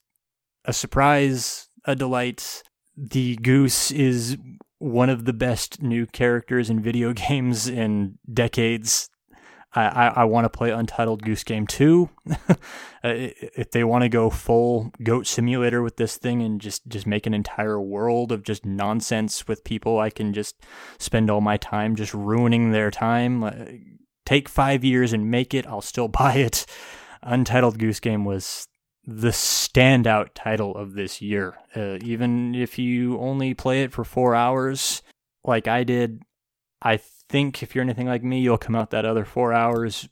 a 0.64 0.72
surprise, 0.72 1.68
a 1.84 1.96
delight. 1.96 2.62
The 2.96 3.36
goose 3.36 3.90
is 3.90 4.36
one 4.78 5.10
of 5.10 5.24
the 5.24 5.32
best 5.32 5.82
new 5.82 6.06
characters 6.06 6.70
in 6.70 6.80
video 6.80 7.12
games 7.28 7.66
in 7.68 8.18
decades. 8.32 9.10
I, 9.72 9.84
I, 9.84 10.06
I 10.08 10.24
want 10.24 10.44
to 10.44 10.48
play 10.48 10.70
Untitled 10.70 11.22
Goose 11.22 11.44
Game 11.44 11.66
2. 11.66 12.08
Uh, 13.02 13.32
if 13.56 13.70
they 13.70 13.82
want 13.82 14.02
to 14.02 14.10
go 14.10 14.28
full 14.28 14.92
Goat 15.02 15.26
Simulator 15.26 15.80
with 15.80 15.96
this 15.96 16.18
thing 16.18 16.42
and 16.42 16.60
just, 16.60 16.86
just 16.86 17.06
make 17.06 17.26
an 17.26 17.32
entire 17.32 17.80
world 17.80 18.30
of 18.30 18.42
just 18.42 18.66
nonsense 18.66 19.48
with 19.48 19.64
people, 19.64 19.98
I 19.98 20.10
can 20.10 20.34
just 20.34 20.60
spend 20.98 21.30
all 21.30 21.40
my 21.40 21.56
time 21.56 21.96
just 21.96 22.12
ruining 22.12 22.72
their 22.72 22.90
time. 22.90 23.96
Take 24.26 24.50
five 24.50 24.84
years 24.84 25.14
and 25.14 25.30
make 25.30 25.54
it, 25.54 25.66
I'll 25.66 25.80
still 25.80 26.08
buy 26.22 26.34
it. 26.34 26.66
Untitled 27.22 27.78
Goose 27.78 28.00
Game 28.00 28.26
was 28.26 28.68
the 29.06 29.30
standout 29.30 30.28
title 30.34 30.76
of 30.76 30.92
this 30.92 31.22
year. 31.22 31.56
Uh, 31.74 31.96
even 32.02 32.54
if 32.54 32.78
you 32.78 33.18
only 33.18 33.54
play 33.54 33.82
it 33.82 33.92
for 33.92 34.04
four 34.04 34.34
hours, 34.34 35.00
like 35.42 35.66
I 35.66 35.84
did, 35.84 36.20
I 36.82 37.00
think 37.30 37.62
if 37.62 37.74
you're 37.74 37.84
anything 37.84 38.08
like 38.08 38.24
me, 38.24 38.40
you'll 38.40 38.58
come 38.58 38.74
out 38.74 38.90
that 38.90 39.04
other 39.04 39.24
four 39.24 39.52
hours 39.52 40.08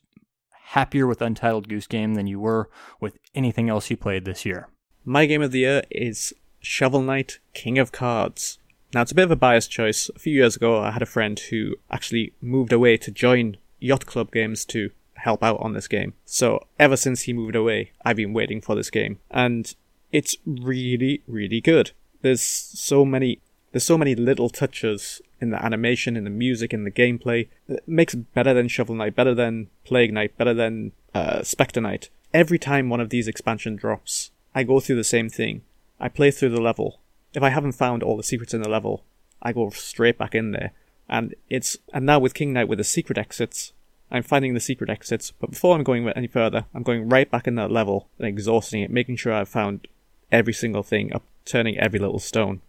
happier 0.69 1.05
with 1.05 1.21
Untitled 1.21 1.67
Goose 1.67 1.85
Game 1.87 2.13
than 2.13 2.27
you 2.27 2.39
were 2.39 2.69
with 3.01 3.17
anything 3.35 3.69
else 3.69 3.89
you 3.89 3.97
played 3.97 4.23
this 4.23 4.45
year. 4.45 4.69
My 5.03 5.25
game 5.25 5.41
of 5.41 5.51
the 5.51 5.59
year 5.59 5.83
is 5.91 6.33
Shovel 6.61 7.01
Knight 7.01 7.39
King 7.53 7.77
of 7.77 7.91
Cards. 7.91 8.59
Now, 8.93 9.01
it's 9.01 9.11
a 9.11 9.15
bit 9.15 9.25
of 9.25 9.31
a 9.31 9.35
biased 9.35 9.69
choice. 9.69 10.09
A 10.15 10.19
few 10.19 10.33
years 10.33 10.55
ago, 10.55 10.79
I 10.79 10.91
had 10.91 11.01
a 11.01 11.07
friend 11.07 11.37
who 11.37 11.75
actually 11.91 12.33
moved 12.41 12.71
away 12.71 12.97
to 12.97 13.11
join 13.11 13.57
Yacht 13.79 14.05
Club 14.05 14.31
Games 14.31 14.63
to 14.65 14.91
help 15.15 15.43
out 15.43 15.59
on 15.59 15.73
this 15.73 15.87
game. 15.87 16.13
So, 16.25 16.67
ever 16.79 16.95
since 16.95 17.23
he 17.23 17.33
moved 17.33 17.55
away, 17.55 17.91
I've 18.05 18.15
been 18.15 18.33
waiting 18.33 18.61
for 18.61 18.75
this 18.75 18.89
game. 18.89 19.19
And 19.29 19.75
it's 20.11 20.37
really, 20.45 21.21
really 21.27 21.61
good. 21.61 21.91
There's 22.21 22.41
so 22.41 23.05
many 23.05 23.41
there's 23.71 23.83
so 23.83 23.97
many 23.97 24.15
little 24.15 24.49
touches 24.49 25.21
in 25.39 25.51
the 25.51 25.63
animation, 25.63 26.17
in 26.17 26.23
the 26.23 26.29
music, 26.29 26.73
in 26.73 26.83
the 26.83 26.91
gameplay. 26.91 27.47
It 27.67 27.87
makes 27.87 28.15
better 28.15 28.53
than 28.53 28.67
Shovel 28.67 28.95
Knight, 28.95 29.15
better 29.15 29.35
than 29.35 29.69
Plague 29.85 30.13
Knight, 30.13 30.37
better 30.37 30.53
than 30.53 30.91
uh, 31.13 31.43
Specter 31.43 31.81
Knight. 31.81 32.09
Every 32.33 32.59
time 32.59 32.89
one 32.89 32.99
of 32.99 33.09
these 33.09 33.27
expansion 33.27 33.75
drops, 33.75 34.31
I 34.53 34.63
go 34.63 34.79
through 34.79 34.97
the 34.97 35.03
same 35.03 35.29
thing. 35.29 35.61
I 35.99 36.09
play 36.09 36.31
through 36.31 36.49
the 36.49 36.61
level. 36.61 36.99
If 37.33 37.43
I 37.43 37.49
haven't 37.49 37.73
found 37.73 38.03
all 38.03 38.17
the 38.17 38.23
secrets 38.23 38.53
in 38.53 38.61
the 38.61 38.69
level, 38.69 39.03
I 39.41 39.53
go 39.53 39.69
straight 39.69 40.17
back 40.17 40.35
in 40.35 40.51
there. 40.51 40.71
And 41.07 41.35
it's 41.49 41.77
and 41.93 42.05
now 42.05 42.19
with 42.19 42.33
King 42.33 42.53
Knight 42.53 42.67
with 42.67 42.77
the 42.77 42.83
secret 42.83 43.17
exits, 43.17 43.73
I'm 44.11 44.23
finding 44.23 44.53
the 44.53 44.59
secret 44.59 44.89
exits. 44.89 45.31
But 45.31 45.51
before 45.51 45.75
I'm 45.75 45.83
going 45.83 46.07
any 46.09 46.27
further, 46.27 46.65
I'm 46.73 46.83
going 46.83 47.09
right 47.09 47.29
back 47.29 47.47
in 47.47 47.55
that 47.55 47.71
level 47.71 48.09
and 48.17 48.27
exhausting 48.27 48.81
it, 48.81 48.91
making 48.91 49.17
sure 49.17 49.33
I've 49.33 49.49
found 49.49 49.87
every 50.31 50.53
single 50.53 50.83
thing, 50.83 51.13
up 51.13 51.23
turning 51.45 51.77
every 51.77 51.99
little 51.99 52.19
stone. 52.19 52.61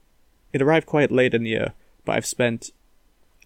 It 0.53 0.63
arrived 0.63 0.87
quite 0.87 1.11
late 1.11 1.35
in 1.35 1.45
the 1.45 1.51
year, 1.51 1.73
but 2.05 2.17
I've 2.17 2.27
spent 2.27 2.71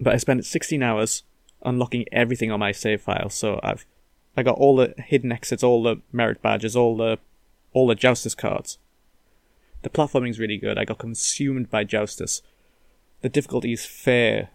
but 0.00 0.12
I 0.12 0.16
spent 0.16 0.44
16 0.44 0.82
hours 0.82 1.22
unlocking 1.62 2.04
everything 2.10 2.50
on 2.50 2.60
my 2.60 2.72
save 2.72 3.00
file. 3.00 3.30
So 3.30 3.60
I've 3.62 3.86
I 4.36 4.42
got 4.42 4.58
all 4.58 4.76
the 4.76 4.94
hidden 4.98 5.30
exits, 5.30 5.62
all 5.62 5.82
the 5.82 6.00
merit 6.12 6.42
badges, 6.42 6.74
all 6.74 6.96
the 6.96 7.18
all 7.72 7.86
the 7.86 7.94
Joustus 7.94 8.34
cards. 8.34 8.78
The 9.82 9.90
platforming's 9.90 10.38
really 10.38 10.56
good. 10.56 10.78
I 10.78 10.84
got 10.84 10.98
consumed 10.98 11.70
by 11.70 11.84
Joustus. 11.84 12.42
The 13.20 13.28
difficulty 13.28 13.72
is 13.72 13.84
fair. 13.84 14.50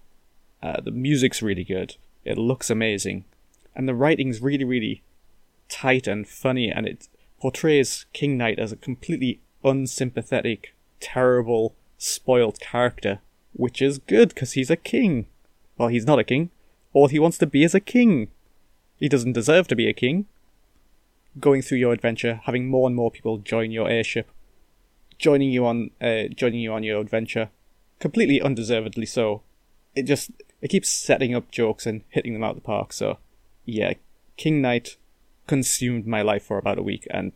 Uh, 0.62 0.82
the 0.82 0.92
music's 0.92 1.42
really 1.42 1.64
good. 1.64 1.96
It 2.26 2.38
looks 2.38 2.70
amazing, 2.70 3.26
and 3.76 3.88
the 3.88 3.96
writing's 3.96 4.42
really, 4.42 4.66
really 4.66 5.04
tight 5.70 6.08
and 6.08 6.28
funny, 6.28 6.70
and 6.70 6.86
it 6.86 7.08
portrays 7.40 8.06
King 8.12 8.38
Knight 8.38 8.60
as 8.60 8.72
a 8.72 8.76
completely 8.76 9.40
unsympathetic, 9.64 10.76
terrible, 11.00 11.76
spoiled 12.00 12.60
character, 12.60 13.20
which 13.54 13.82
is 13.82 14.00
good 14.00 14.30
because 14.30 14.54
he's 14.54 14.72
a 14.72 14.76
king. 14.76 15.28
Well, 15.78 15.90
he's 15.90 16.08
not 16.08 16.18
a 16.18 16.24
king. 16.24 16.50
All 16.94 17.08
he 17.08 17.20
wants 17.20 17.38
to 17.38 17.46
be 17.46 17.64
is 17.64 17.76
a 17.76 17.80
king. 17.80 18.30
He 18.98 19.08
doesn't 19.08 19.34
deserve 19.34 19.68
to 19.68 19.76
be 19.76 19.88
a 19.88 19.94
king. 19.94 20.26
Going 21.40 21.62
through 21.62 21.78
your 21.78 21.94
adventure, 21.94 22.42
having 22.46 22.68
more 22.68 22.88
and 22.88 22.96
more 22.96 23.12
people 23.12 23.38
join 23.38 23.70
your 23.72 23.88
airship, 23.88 24.32
joining 25.20 25.52
you 25.52 25.66
on, 25.66 25.92
uh, 26.02 26.24
joining 26.34 26.62
you 26.62 26.74
on 26.74 26.84
your 26.84 27.00
adventure, 27.00 27.50
completely 28.00 28.42
undeservedly 28.42 29.06
so. 29.06 29.44
It 29.96 30.04
just 30.04 30.32
it 30.62 30.70
keeps 30.70 30.90
setting 30.90 31.36
up 31.36 31.52
jokes 31.52 31.86
and 31.86 32.02
hitting 32.10 32.34
them 32.34 32.44
out 32.44 32.52
of 32.52 32.56
the 32.56 32.62
park. 32.62 32.94
So, 32.94 33.20
yeah, 33.66 33.94
King 34.38 34.62
Knight 34.62 34.98
consumed 35.48 36.08
my 36.08 36.22
life 36.22 36.44
for 36.44 36.58
about 36.58 36.80
a 36.80 36.84
week, 36.84 37.08
and 37.12 37.34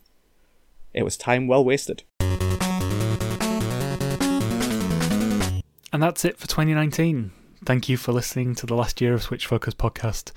it 0.94 1.04
was 1.04 1.18
time 1.18 1.48
well 1.48 1.64
wasted. 1.64 2.04
And 5.94 6.02
that's 6.02 6.26
it 6.26 6.40
for 6.40 6.48
2019. 6.48 7.32
Thank 7.66 7.88
you 7.88 7.98
for 7.98 8.12
listening 8.12 8.56
to 8.56 8.66
the 8.66 8.74
last 8.74 9.00
year 9.00 9.14
of 9.14 9.22
Switch 9.22 9.46
Focus 9.46 9.76
podcast. 9.76 10.32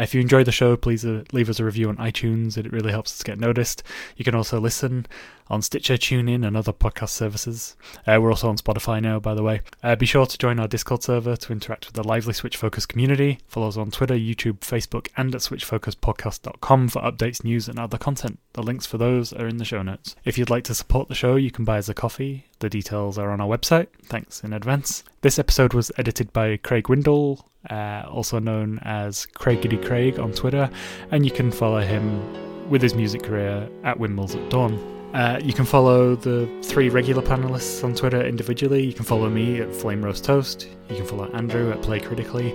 If 0.00 0.14
you 0.14 0.20
enjoyed 0.22 0.46
the 0.46 0.52
show, 0.52 0.76
please 0.76 1.04
uh, 1.04 1.24
leave 1.32 1.50
us 1.50 1.60
a 1.60 1.64
review 1.64 1.90
on 1.90 1.96
iTunes. 1.98 2.56
It 2.56 2.72
really 2.72 2.90
helps 2.90 3.12
us 3.12 3.22
get 3.22 3.38
noticed. 3.38 3.82
You 4.16 4.24
can 4.24 4.34
also 4.34 4.58
listen 4.58 5.06
on 5.50 5.60
Stitcher, 5.60 5.94
TuneIn, 5.94 6.46
and 6.46 6.56
other 6.56 6.72
podcast 6.72 7.10
services. 7.10 7.76
Uh, 8.06 8.18
we're 8.20 8.30
also 8.30 8.48
on 8.48 8.56
Spotify 8.56 9.02
now, 9.02 9.18
by 9.18 9.34
the 9.34 9.42
way. 9.42 9.60
Uh, 9.82 9.96
be 9.96 10.06
sure 10.06 10.24
to 10.24 10.38
join 10.38 10.58
our 10.58 10.68
Discord 10.68 11.02
server 11.02 11.36
to 11.36 11.52
interact 11.52 11.86
with 11.86 11.94
the 11.94 12.06
lively 12.06 12.32
Switch 12.32 12.56
Focus 12.56 12.86
community. 12.86 13.40
Follow 13.46 13.68
us 13.68 13.76
on 13.76 13.90
Twitter, 13.90 14.14
YouTube, 14.14 14.60
Facebook, 14.60 15.08
and 15.16 15.34
at 15.34 15.42
switchfocuspodcast.com 15.42 16.88
for 16.88 17.02
updates, 17.02 17.44
news, 17.44 17.68
and 17.68 17.78
other 17.78 17.98
content. 17.98 18.38
The 18.54 18.62
links 18.62 18.86
for 18.86 18.96
those 18.96 19.32
are 19.32 19.48
in 19.48 19.58
the 19.58 19.64
show 19.64 19.82
notes. 19.82 20.16
If 20.24 20.38
you'd 20.38 20.50
like 20.50 20.64
to 20.64 20.74
support 20.74 21.08
the 21.08 21.14
show, 21.14 21.36
you 21.36 21.50
can 21.50 21.64
buy 21.64 21.78
us 21.78 21.88
a 21.88 21.94
coffee. 21.94 22.46
The 22.60 22.70
details 22.70 23.18
are 23.18 23.30
on 23.30 23.40
our 23.40 23.48
website. 23.48 23.88
Thanks 24.04 24.42
in 24.44 24.52
advance. 24.52 25.02
This 25.22 25.38
episode 25.38 25.74
was 25.74 25.90
edited 25.98 26.32
by 26.32 26.56
Craig 26.58 26.88
Windle, 26.88 27.44
uh, 27.68 28.04
also 28.08 28.38
known 28.38 28.78
as 28.82 29.26
Craigity 29.34 29.84
Craig 29.84 30.18
on 30.18 30.32
Twitter, 30.32 30.70
and 31.10 31.24
you 31.24 31.30
can 31.30 31.50
follow 31.52 31.80
him 31.80 32.70
with 32.70 32.80
his 32.80 32.94
music 32.94 33.22
career 33.22 33.68
at 33.84 33.98
Windmills 33.98 34.34
at 34.34 34.48
Dawn. 34.50 34.78
Uh, 35.14 35.40
you 35.42 35.52
can 35.52 35.64
follow 35.64 36.14
the 36.14 36.48
three 36.62 36.88
regular 36.88 37.20
panelists 37.20 37.82
on 37.82 37.94
Twitter 37.94 38.24
individually. 38.24 38.84
You 38.84 38.92
can 38.92 39.04
follow 39.04 39.28
me 39.28 39.60
at 39.60 39.74
Flame 39.74 40.04
Roast 40.04 40.24
Toast. 40.24 40.68
You 40.88 40.96
can 40.96 41.04
follow 41.04 41.28
Andrew 41.32 41.72
at 41.72 41.82
Play 41.82 41.98
Critically. 41.98 42.54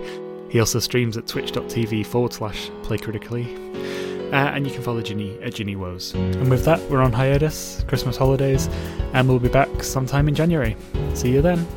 He 0.50 0.60
also 0.60 0.80
streams 0.80 1.18
at 1.18 1.28
twitch.tv 1.28 2.06
forward 2.06 2.32
slash 2.32 2.70
Play 2.84 2.98
Critically. 2.98 3.56
Uh, 4.32 4.52
and 4.54 4.66
you 4.66 4.74
can 4.74 4.82
follow 4.82 5.02
Ginny 5.02 5.38
at 5.42 5.54
Ginny 5.54 5.76
Woes. 5.76 6.14
And 6.14 6.50
with 6.50 6.66
that, 6.66 6.80
we're 6.90 7.02
on 7.02 7.12
hiatus, 7.12 7.84
Christmas 7.88 8.18
holidays, 8.18 8.68
and 9.14 9.28
we'll 9.28 9.40
be 9.40 9.50
back 9.50 9.84
sometime 9.84 10.28
in 10.28 10.36
January. 10.36 10.78
See 11.14 11.32
you 11.32 11.42
then. 11.42 11.68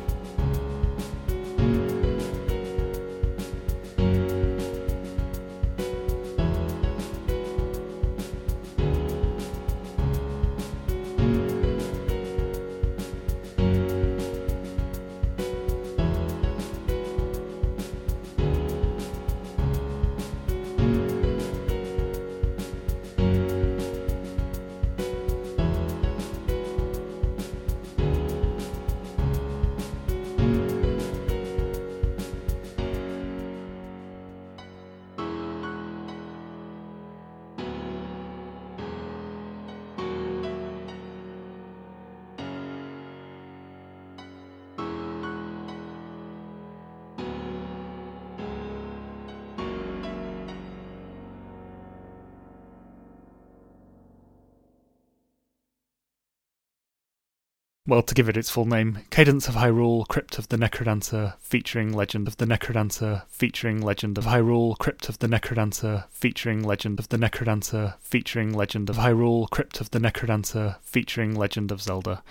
Well, 57.89 58.03
to 58.03 58.13
give 58.13 58.29
it 58.29 58.37
its 58.37 58.51
full 58.51 58.65
name, 58.65 58.99
Cadence 59.09 59.47
of 59.47 59.55
Hyrule, 59.55 60.07
Crypt 60.07 60.37
of 60.37 60.47
the 60.49 60.57
Necrodancer, 60.57 61.33
featuring 61.39 61.91
Legend 61.91 62.27
of 62.27 62.37
the 62.37 62.45
Necrodancer, 62.45 63.23
featuring 63.29 63.81
Legend 63.81 64.19
of 64.19 64.25
Hyrule, 64.25 64.77
Crypt 64.77 65.09
of 65.09 65.17
the 65.17 65.27
Necrodancer, 65.27 66.05
featuring 66.11 66.61
Legend 66.61 66.99
of 66.99 67.09
the 67.09 67.17
Necrodancer, 67.17 67.95
featuring 68.01 68.53
Legend 68.53 68.91
of 68.91 68.97
Hyrule, 68.97 69.49
Crypt 69.49 69.81
of 69.81 69.89
the 69.89 69.99
Necrodancer, 69.99 70.75
featuring 70.83 71.33
Legend 71.33 71.71
of 71.71 71.81
Zelda. 71.81 72.21